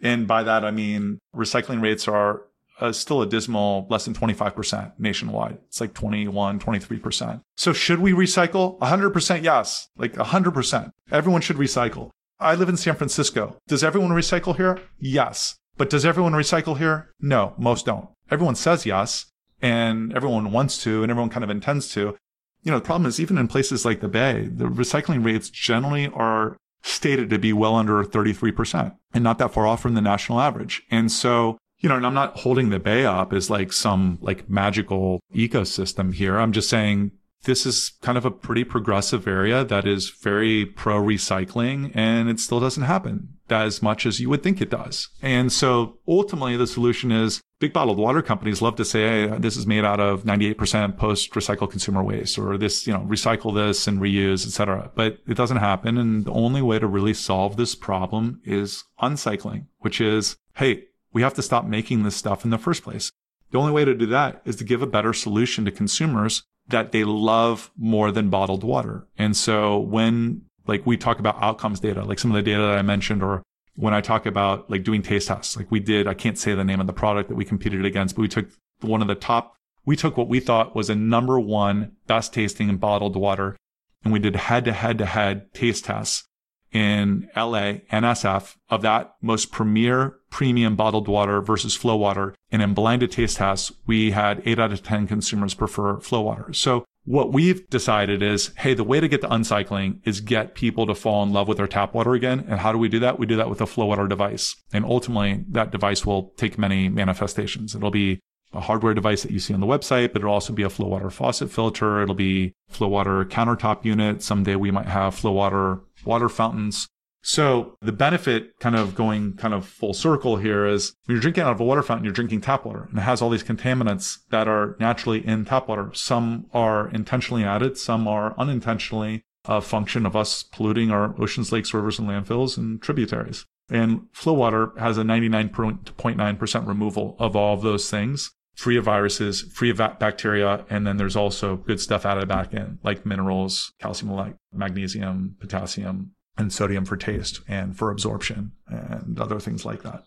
And 0.02 0.28
by 0.28 0.44
that, 0.44 0.64
I 0.64 0.72
mean 0.72 1.20
recycling 1.36 1.82
rates 1.82 2.08
are 2.08 2.44
uh, 2.80 2.92
still 2.92 3.22
a 3.22 3.28
dismal 3.28 3.88
less 3.90 4.06
than 4.06 4.14
25% 4.14 4.94
nationwide. 4.98 5.58
It's 5.68 5.82
like 5.82 5.94
21, 5.94 6.60
23%. 6.60 7.42
So 7.58 7.74
should 7.74 8.00
we 8.00 8.14
recycle? 8.14 8.80
100% 8.80 9.44
yes. 9.44 9.90
Like 9.98 10.14
100%. 10.14 10.92
Everyone 11.12 11.42
should 11.42 11.58
recycle. 11.58 12.12
I 12.40 12.56
live 12.56 12.70
in 12.70 12.78
San 12.78 12.96
Francisco. 12.96 13.58
Does 13.68 13.84
everyone 13.84 14.12
recycle 14.12 14.56
here? 14.56 14.80
Yes. 14.98 15.58
But 15.78 15.90
does 15.90 16.06
everyone 16.06 16.34
recycle 16.34 16.78
here? 16.78 17.12
No, 17.20 17.54
most 17.58 17.86
don't. 17.86 18.10
Everyone 18.32 18.56
says 18.56 18.86
yes 18.86 19.26
and 19.62 20.16
everyone 20.16 20.52
wants 20.52 20.82
to 20.84 21.04
and 21.04 21.12
everyone 21.12 21.30
kind 21.30 21.44
of 21.44 21.50
intends 21.50 21.90
to. 21.94 22.18
You 22.62 22.72
know, 22.72 22.80
the 22.80 22.86
problem 22.86 23.08
is 23.08 23.20
even 23.20 23.38
in 23.38 23.48
places 23.48 23.86
like 23.86 24.02
the 24.02 24.10
Bay, 24.10 24.50
the 24.52 24.66
recycling 24.66 25.24
rates 25.24 25.50
generally 25.50 26.08
are 26.08 26.58
stated 26.82 27.30
to 27.30 27.40
be 27.40 27.54
well 27.54 27.76
under 27.76 28.04
33% 28.04 28.96
and 29.14 29.24
not 29.24 29.38
that 29.38 29.54
far 29.54 29.68
off 29.68 29.82
from 29.82 29.96
the 29.96 30.02
national 30.02 30.40
average. 30.40 30.84
And 30.90 31.12
so, 31.12 31.58
you 31.80 31.90
know, 31.90 31.96
and 31.96 32.06
I'm 32.06 32.14
not 32.14 32.38
holding 32.38 32.70
the 32.70 32.80
Bay 32.80 33.06
up 33.06 33.34
as 33.34 33.50
like 33.50 33.74
some 33.74 34.18
like 34.22 34.50
magical 34.50 35.20
ecosystem 35.34 36.14
here. 36.14 36.38
I'm 36.38 36.52
just 36.52 36.70
saying 36.70 37.12
this 37.44 37.66
is 37.66 37.94
kind 38.02 38.18
of 38.18 38.26
a 38.26 38.32
pretty 38.32 38.64
progressive 38.64 39.28
area 39.28 39.64
that 39.64 39.88
is 39.88 40.10
very 40.10 40.66
pro 40.66 41.02
recycling 41.02 41.92
and 41.96 42.30
it 42.30 42.40
still 42.40 42.60
doesn't 42.60 42.84
happen 42.84 43.36
as 43.50 43.82
much 43.82 44.06
as 44.06 44.20
you 44.20 44.30
would 44.30 44.44
think 44.44 44.62
it 44.62 44.70
does. 44.70 45.10
And 45.22 45.52
so 45.52 45.98
ultimately 46.08 46.56
the 46.58 46.68
solution 46.68 47.12
is 47.12 47.42
big 47.60 47.74
bottled 47.74 47.98
water 47.98 48.22
companies 48.22 48.62
love 48.62 48.76
to 48.78 48.86
say, 48.86 49.28
Hey, 49.28 49.38
this 49.38 49.58
is 49.58 49.68
made 49.68 49.86
out 49.86 50.00
of 50.00 50.24
98% 50.24 50.98
post 50.98 51.32
recycled 51.34 51.72
consumer 51.72 52.04
waste 52.04 52.38
or 52.38 52.58
this, 52.58 52.88
you 52.88 52.94
know, 52.94 53.02
recycle 53.02 53.54
this 53.54 53.88
and 53.88 54.00
reuse, 54.00 54.46
etc. 54.46 54.92
But 54.96 55.20
it 55.28 55.36
doesn't 55.36 55.58
happen. 55.58 55.98
And 55.98 56.26
the 56.26 56.32
only 56.32 56.62
way 56.62 56.80
to 56.80 56.88
really 56.88 57.14
solve 57.14 57.58
this 57.58 57.76
problem 57.76 58.42
is 58.44 58.84
uncycling, 59.02 59.66
which 59.80 60.00
is, 60.02 60.38
Hey, 60.56 60.86
we 61.12 61.22
have 61.22 61.34
to 61.36 61.42
stop 61.42 61.66
making 61.66 62.04
this 62.04 62.16
stuff 62.16 62.46
in 62.46 62.52
the 62.52 62.58
first 62.58 62.84
place. 62.84 63.12
The 63.52 63.58
only 63.58 63.72
way 63.72 63.84
to 63.84 63.96
do 63.96 64.06
that 64.08 64.42
is 64.46 64.56
to 64.58 64.64
give 64.64 64.84
a 64.84 64.88
better 64.88 65.12
solution 65.12 65.66
to 65.66 65.72
consumers 65.72 66.44
that 66.70 66.92
they 66.92 67.04
love 67.04 67.72
more 67.78 68.12
than 68.12 68.30
bottled 68.30 68.64
water. 68.64 69.08
And 69.18 69.36
so 69.36 69.80
when 69.80 70.42
like 70.68 70.86
we 70.86 70.98
talk 70.98 71.20
about 71.20 71.42
outcomes 71.42 71.80
data, 71.80 72.04
like 72.04 72.20
some 72.20 72.32
of 72.32 72.36
the 72.36 72.44
data 72.44 72.62
that 72.62 72.78
I 72.78 72.82
mentioned, 72.82 73.24
or 73.24 73.44
when 73.76 73.94
I 73.94 74.02
talk 74.02 74.26
about 74.26 74.70
like 74.70 74.84
doing 74.84 75.02
taste 75.02 75.28
tests, 75.28 75.58
like 75.58 75.72
we 75.72 75.80
did, 75.80 76.08
I 76.08 76.14
can't 76.14 76.38
say 76.38 76.54
the 76.54 76.64
name 76.64 76.80
of 76.80 76.88
the 76.88 76.94
product 76.94 77.30
that 77.30 77.36
we 77.36 77.46
competed 77.46 77.86
against, 77.86 78.16
but 78.16 78.22
we 78.22 78.28
took 78.28 78.50
one 78.82 79.02
of 79.02 79.08
the 79.08 79.16
top, 79.16 79.56
we 79.86 79.96
took 79.96 80.16
what 80.16 80.30
we 80.30 80.40
thought 80.40 80.76
was 80.76 80.90
a 80.90 80.96
number 80.96 81.40
one 81.40 81.94
best 82.08 82.34
tasting 82.34 82.76
bottled 82.78 83.16
water 83.16 83.58
and 84.04 84.14
we 84.14 84.20
did 84.20 84.36
head 84.36 84.66
to 84.66 84.74
head 84.74 84.98
to 84.98 85.06
head 85.06 85.54
taste 85.54 85.86
tests 85.86 86.26
in 86.72 87.30
LA, 87.36 87.82
NSF 87.92 88.56
of 88.70 88.82
that 88.82 89.16
most 89.22 89.52
premier 89.52 90.16
premium 90.30 90.76
bottled 90.76 91.08
water 91.08 91.42
versus 91.42 91.78
FloWater. 91.78 92.34
And 92.52 92.62
in 92.62 92.74
blinded 92.74 93.12
taste 93.12 93.38
tests, 93.38 93.72
we 93.86 94.12
had 94.12 94.42
eight 94.46 94.60
out 94.60 94.72
of 94.72 94.84
10 94.84 95.08
consumers 95.08 95.54
prefer 95.54 95.96
FloWater. 95.96 96.56
So 96.56 96.86
what 97.06 97.34
we've 97.34 97.68
decided 97.70 98.22
is, 98.22 98.52
hey, 98.58 98.74
the 98.74 98.84
way 98.84 99.00
to 99.00 99.08
get 99.08 99.22
to 99.22 99.28
uncycling 99.28 100.00
is 100.06 100.22
get 100.22 100.54
people 100.54 100.86
to 100.86 100.94
fall 100.94 101.24
in 101.24 101.34
love 101.34 101.48
with 101.48 101.58
their 101.58 101.68
tap 101.68 101.94
water 101.94 102.14
again. 102.14 102.46
And 102.48 102.60
how 102.60 102.72
do 102.72 102.78
we 102.78 102.90
do 102.90 103.00
that? 103.00 103.18
We 103.18 103.26
do 103.26 103.38
that 103.38 103.50
with 103.50 103.62
a 103.62 103.66
FloWater 103.66 104.08
device. 104.08 104.56
And 104.72 104.86
ultimately 104.86 105.44
that 105.50 105.72
device 105.72 106.06
will 106.06 106.34
take 106.38 106.60
many 106.60 106.90
manifestations. 106.90 107.74
It'll 107.74 107.90
be 107.90 108.20
a 108.54 108.62
hardware 108.62 108.94
device 108.94 109.22
that 109.24 109.32
you 109.32 109.40
see 109.40 109.54
on 109.54 109.60
the 109.60 109.68
website, 109.68 110.12
but 110.12 110.22
it'll 110.22 110.34
also 110.34 110.54
be 110.54 110.64
a 110.64 110.70
FloWater 110.70 111.12
faucet 111.12 111.52
filter. 111.52 112.02
It'll 112.02 112.16
be 112.16 112.54
FloWater 112.72 113.26
countertop 113.26 113.86
unit. 113.86 114.24
Someday 114.24 114.56
we 114.56 114.72
might 114.72 114.88
have 114.88 115.16
FloWater 115.16 115.82
water 116.06 116.30
fountains. 116.30 116.88
So 117.22 117.76
the 117.82 117.92
benefit 117.92 118.58
kind 118.60 118.76
of 118.76 118.96
going 118.96 119.34
kind 119.34 119.54
of 119.54 119.66
full 119.66 119.94
circle 119.94 120.38
here 120.38 120.66
is 120.66 120.96
when 121.06 121.16
you're 121.16 121.22
drinking 121.22 121.44
out 121.44 121.52
of 121.52 121.60
a 121.60 121.66
water 121.66 121.84
fountain, 121.84 122.06
you're 122.06 122.14
drinking 122.14 122.42
tap 122.42 122.66
water 122.66 122.88
and 122.90 122.98
it 122.98 123.02
has 123.02 123.22
all 123.22 123.30
these 123.30 123.44
contaminants 123.44 124.20
that 124.30 124.48
are 124.48 124.78
naturally 124.80 125.26
in 125.28 125.44
tap 125.44 125.68
water. 125.68 125.92
Some 125.94 126.46
are 126.54 126.90
intentionally 126.90 127.44
added. 127.44 127.78
Some 127.78 128.08
are 128.08 128.34
unintentionally 128.38 129.24
a 129.46 129.62
function 129.62 130.06
of 130.06 130.16
us 130.16 130.44
polluting 130.44 130.92
our 130.92 131.20
oceans, 131.22 131.52
lakes, 131.52 131.74
rivers, 131.74 132.00
and 132.00 132.08
landfills 132.08 132.58
and 132.58 132.82
tributaries. 132.82 133.46
And 133.70 134.08
FloWater 134.14 134.78
has 134.78 134.98
a 134.98 135.04
99.9% 135.04 136.68
removal 136.68 137.16
of 137.20 137.36
all 137.36 137.54
of 137.54 137.62
those 137.62 137.90
things, 137.90 138.32
free 138.60 138.76
of 138.76 138.84
viruses, 138.84 139.44
free 139.54 139.70
of 139.70 139.78
bacteria. 139.78 140.66
And 140.70 140.86
then 140.86 140.98
there's 140.98 141.16
also 141.16 141.56
good 141.56 141.80
stuff 141.80 142.06
added 142.06 142.28
back 142.28 142.54
in, 142.54 142.78
like 142.84 143.06
minerals, 143.06 143.72
calcium, 143.80 144.12
like 144.12 144.36
magnesium, 144.52 145.38
potassium, 145.40 146.12
and 146.38 146.52
sodium 146.52 146.84
for 146.84 146.98
taste 146.98 147.40
and 147.48 147.78
for 147.78 147.90
absorption 147.90 148.52
and 148.68 149.18
other 149.18 149.40
things 149.40 149.64
like 149.64 149.84
that. 149.84 150.04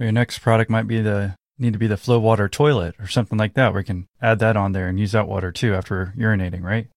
Your 0.00 0.10
next 0.10 0.40
product 0.40 0.68
might 0.68 0.88
be 0.88 1.00
the 1.00 1.36
need 1.58 1.72
to 1.74 1.78
be 1.78 1.86
the 1.86 1.94
FloWater 1.94 2.50
toilet 2.50 2.96
or 2.98 3.06
something 3.06 3.38
like 3.38 3.54
that 3.54 3.72
where 3.72 3.82
you 3.82 3.86
can 3.86 4.08
add 4.20 4.40
that 4.40 4.56
on 4.56 4.72
there 4.72 4.88
and 4.88 4.98
use 4.98 5.12
that 5.12 5.28
water 5.28 5.52
too 5.52 5.72
after 5.72 6.12
urinating, 6.18 6.62
right? 6.62 6.88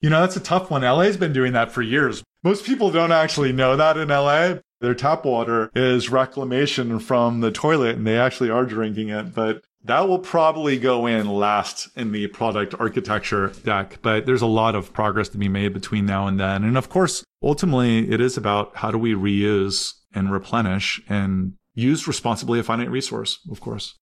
You 0.00 0.08
know, 0.08 0.20
that's 0.22 0.36
a 0.36 0.40
tough 0.40 0.70
one. 0.70 0.80
LA's 0.80 1.18
been 1.18 1.34
doing 1.34 1.52
that 1.52 1.72
for 1.72 1.82
years. 1.82 2.24
Most 2.42 2.64
people 2.64 2.90
don't 2.90 3.12
actually 3.12 3.52
know 3.52 3.76
that 3.76 3.98
in 3.98 4.08
LA. 4.08 4.60
Their 4.80 4.94
tap 4.94 5.26
water 5.26 5.70
is 5.74 6.08
reclamation 6.08 7.00
from 7.00 7.40
the 7.40 7.50
toilet 7.52 7.96
and 7.96 8.06
they 8.06 8.18
actually 8.18 8.48
are 8.48 8.64
drinking 8.64 9.10
it, 9.10 9.34
but 9.34 9.62
that 9.84 10.08
will 10.08 10.18
probably 10.18 10.78
go 10.78 11.06
in 11.06 11.28
last 11.28 11.88
in 11.96 12.12
the 12.12 12.28
product 12.28 12.74
architecture 12.78 13.48
deck, 13.64 13.98
but 14.02 14.26
there's 14.26 14.42
a 14.42 14.46
lot 14.46 14.74
of 14.74 14.92
progress 14.92 15.28
to 15.30 15.38
be 15.38 15.48
made 15.48 15.72
between 15.72 16.06
now 16.06 16.26
and 16.26 16.38
then. 16.38 16.62
And 16.64 16.78
of 16.78 16.88
course, 16.88 17.24
ultimately, 17.42 18.10
it 18.10 18.20
is 18.20 18.36
about 18.36 18.76
how 18.76 18.90
do 18.90 18.98
we 18.98 19.14
reuse 19.14 19.94
and 20.14 20.32
replenish 20.32 21.02
and 21.08 21.54
use 21.74 22.06
responsibly 22.06 22.60
a 22.60 22.62
finite 22.62 22.90
resource, 22.90 23.40
of 23.50 23.60
course. 23.60 23.96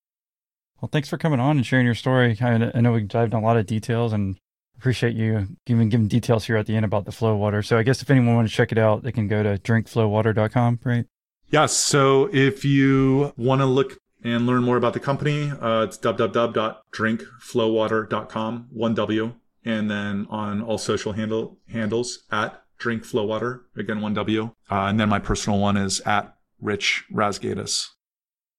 Well, 0.81 0.89
thanks 0.91 1.09
for 1.09 1.17
coming 1.17 1.39
on 1.39 1.57
and 1.57 1.65
sharing 1.65 1.85
your 1.85 1.95
story. 1.95 2.37
I, 2.41 2.57
know 2.57 2.91
we 2.91 3.01
dived 3.03 3.33
in 3.33 3.39
a 3.39 3.43
lot 3.43 3.57
of 3.57 3.65
details 3.65 4.13
and 4.13 4.37
appreciate 4.77 5.15
you 5.15 5.47
even 5.67 5.89
giving 5.89 6.07
details 6.07 6.45
here 6.45 6.57
at 6.57 6.65
the 6.65 6.75
end 6.75 6.85
about 6.85 7.05
the 7.05 7.11
FloWater. 7.11 7.63
So 7.63 7.77
I 7.77 7.83
guess 7.83 8.01
if 8.01 8.09
anyone 8.09 8.35
wants 8.35 8.51
to 8.51 8.57
check 8.57 8.71
it 8.71 8.79
out, 8.79 9.03
they 9.03 9.11
can 9.11 9.27
go 9.27 9.43
to 9.43 9.57
drinkflowater.com, 9.59 10.79
right? 10.83 11.05
Yes. 11.49 11.73
So 11.73 12.29
if 12.33 12.65
you 12.65 13.33
want 13.37 13.61
to 13.61 13.65
look 13.65 13.97
and 14.23 14.45
learn 14.45 14.63
more 14.63 14.77
about 14.77 14.93
the 14.93 14.99
company, 14.99 15.49
uh, 15.49 15.81
it's 15.83 15.97
www.drinkflowater.com, 15.97 18.67
one 18.71 18.93
W, 18.93 19.33
and 19.65 19.91
then 19.91 20.27
on 20.29 20.61
all 20.61 20.77
social 20.77 21.13
handle 21.13 21.57
handles 21.69 22.23
at 22.31 22.63
drinkflowater, 22.79 23.61
again 23.75 24.01
one 24.01 24.13
W, 24.13 24.51
uh, 24.69 24.85
and 24.85 24.99
then 24.99 25.09
my 25.09 25.19
personal 25.19 25.59
one 25.59 25.77
is 25.77 25.99
at 26.01 26.35
Rich 26.59 27.05
Razgaitis. 27.13 27.87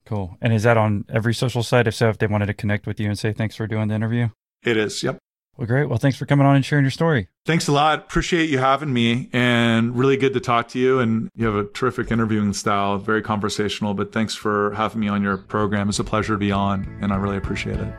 Cool. 0.04 0.36
And 0.40 0.52
is 0.52 0.64
that 0.64 0.76
on 0.76 1.04
every 1.08 1.34
social 1.34 1.62
site? 1.62 1.86
If 1.86 1.94
so, 1.94 2.08
if 2.08 2.18
they 2.18 2.26
wanted 2.26 2.46
to 2.46 2.54
connect 2.54 2.86
with 2.86 2.98
you 2.98 3.08
and 3.08 3.18
say 3.18 3.32
thanks 3.32 3.56
for 3.56 3.66
doing 3.66 3.88
the 3.88 3.94
interview, 3.94 4.28
it 4.64 4.76
is. 4.76 5.02
Yep. 5.02 5.18
Well, 5.56 5.66
great. 5.66 5.88
Well, 5.88 5.98
thanks 5.98 6.16
for 6.16 6.24
coming 6.24 6.46
on 6.46 6.56
and 6.56 6.64
sharing 6.64 6.84
your 6.84 6.90
story. 6.90 7.28
Thanks 7.44 7.68
a 7.68 7.72
lot. 7.72 7.98
Appreciate 7.98 8.48
you 8.48 8.58
having 8.58 8.92
me 8.92 9.28
and 9.32 9.96
really 9.96 10.16
good 10.16 10.32
to 10.32 10.40
talk 10.40 10.68
to 10.68 10.78
you. 10.78 10.98
And 10.98 11.28
you 11.34 11.44
have 11.46 11.54
a 11.54 11.64
terrific 11.64 12.10
interviewing 12.10 12.54
style, 12.54 12.96
very 12.98 13.20
conversational, 13.20 13.92
but 13.92 14.12
thanks 14.12 14.34
for 14.34 14.72
having 14.74 15.00
me 15.00 15.08
on 15.08 15.22
your 15.22 15.36
program. 15.36 15.90
It's 15.90 15.98
a 15.98 16.04
pleasure 16.04 16.34
to 16.34 16.38
be 16.38 16.52
on, 16.52 16.98
and 17.02 17.12
I 17.12 17.16
really 17.16 17.36
appreciate 17.36 17.78
it. 17.78 17.94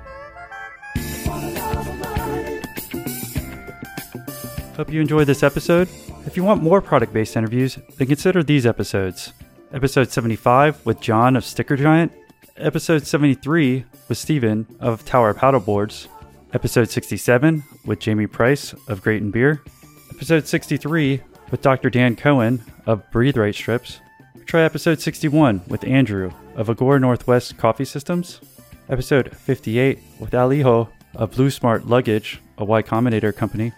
Hope 4.75 4.91
you 4.91 4.99
enjoyed 4.99 5.27
this 5.27 5.43
episode. 5.43 5.87
If 6.25 6.35
you 6.35 6.43
want 6.43 6.63
more 6.63 6.81
product 6.81 7.13
based 7.13 7.35
interviews, 7.37 7.77
then 7.97 8.07
consider 8.07 8.41
these 8.41 8.65
episodes 8.65 9.31
Episode 9.71 10.11
75 10.11 10.85
with 10.85 10.99
John 11.01 11.35
of 11.35 11.43
Sticker 11.43 11.75
Giant, 11.75 12.11
Episode 12.57 13.07
73 13.07 13.85
with 14.07 14.17
Steven 14.17 14.67
of 14.79 15.03
Tower 15.03 15.33
Paddleboards 15.33 16.07
episode 16.53 16.89
67 16.89 17.63
with 17.85 17.99
Jamie 17.99 18.27
Price 18.27 18.73
of 18.87 19.01
Great 19.01 19.21
and 19.23 19.33
Beer, 19.33 19.63
episode 20.11 20.47
63 20.47 21.19
with 21.49 21.61
Dr. 21.61 21.89
Dan 21.89 22.15
Cohen 22.15 22.61
of 22.85 23.09
Breathe 23.11 23.37
Right 23.37 23.55
Strips, 23.55 23.99
try 24.45 24.61
episode 24.61 25.01
61 25.01 25.63
with 25.67 25.83
Andrew 25.83 26.31
of 26.55 26.69
Agora 26.69 26.99
Northwest 26.99 27.57
Coffee 27.57 27.85
Systems, 27.85 28.39
episode 28.87 29.35
58 29.35 29.99
with 30.19 30.31
Alijo 30.31 30.89
of 31.15 31.31
Blue 31.31 31.49
Smart 31.49 31.87
Luggage, 31.87 32.39
a 32.59 32.65
Y 32.65 32.83
Combinator 32.83 33.35
company, 33.35 33.71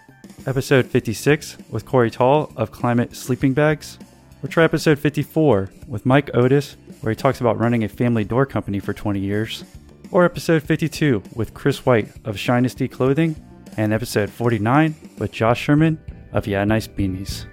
episode 0.46 0.86
56 0.86 1.56
with 1.70 1.86
Corey 1.86 2.10
Tall 2.10 2.52
of 2.56 2.72
Climate 2.72 3.16
Sleeping 3.16 3.54
Bags, 3.54 3.98
or 4.42 4.48
try 4.48 4.64
episode 4.64 4.98
54 4.98 5.70
with 5.88 6.04
Mike 6.04 6.30
Otis, 6.34 6.76
where 7.00 7.10
he 7.10 7.16
talks 7.16 7.40
about 7.40 7.58
running 7.58 7.84
a 7.84 7.88
family 7.88 8.24
door 8.24 8.44
company 8.44 8.80
for 8.80 8.92
20 8.92 9.18
years, 9.18 9.64
or 10.10 10.24
episode 10.24 10.62
52 10.62 11.22
with 11.34 11.54
Chris 11.54 11.84
White 11.86 12.08
of 12.24 12.36
Shinesty 12.36 12.90
Clothing, 12.90 13.36
and 13.76 13.92
episode 13.92 14.30
49 14.30 14.94
with 15.18 15.32
Josh 15.32 15.60
Sherman 15.60 15.98
of 16.32 16.46
Yeah 16.46 16.64
Nice 16.64 16.88
Beanies. 16.88 17.46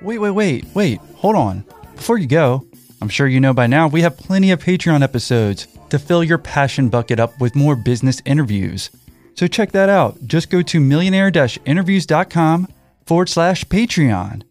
Wait, 0.00 0.18
wait, 0.18 0.30
wait, 0.30 0.64
wait, 0.74 1.00
hold 1.16 1.36
on. 1.36 1.64
Before 1.96 2.18
you 2.18 2.26
go, 2.26 2.66
I'm 3.02 3.08
sure 3.08 3.26
you 3.26 3.40
know 3.40 3.52
by 3.52 3.66
now 3.66 3.88
we 3.88 4.02
have 4.02 4.16
plenty 4.16 4.50
of 4.50 4.62
Patreon 4.62 5.02
episodes 5.02 5.66
to 5.90 5.98
fill 5.98 6.24
your 6.24 6.38
passion 6.38 6.88
bucket 6.88 7.20
up 7.20 7.38
with 7.40 7.54
more 7.54 7.76
business 7.76 8.22
interviews. 8.24 8.90
So 9.34 9.46
check 9.46 9.72
that 9.72 9.88
out. 9.88 10.26
Just 10.26 10.50
go 10.50 10.62
to 10.62 10.80
millionaire 10.80 11.30
interviews.com 11.64 12.68
forward 13.06 13.28
slash 13.28 13.64
Patreon. 13.64 14.42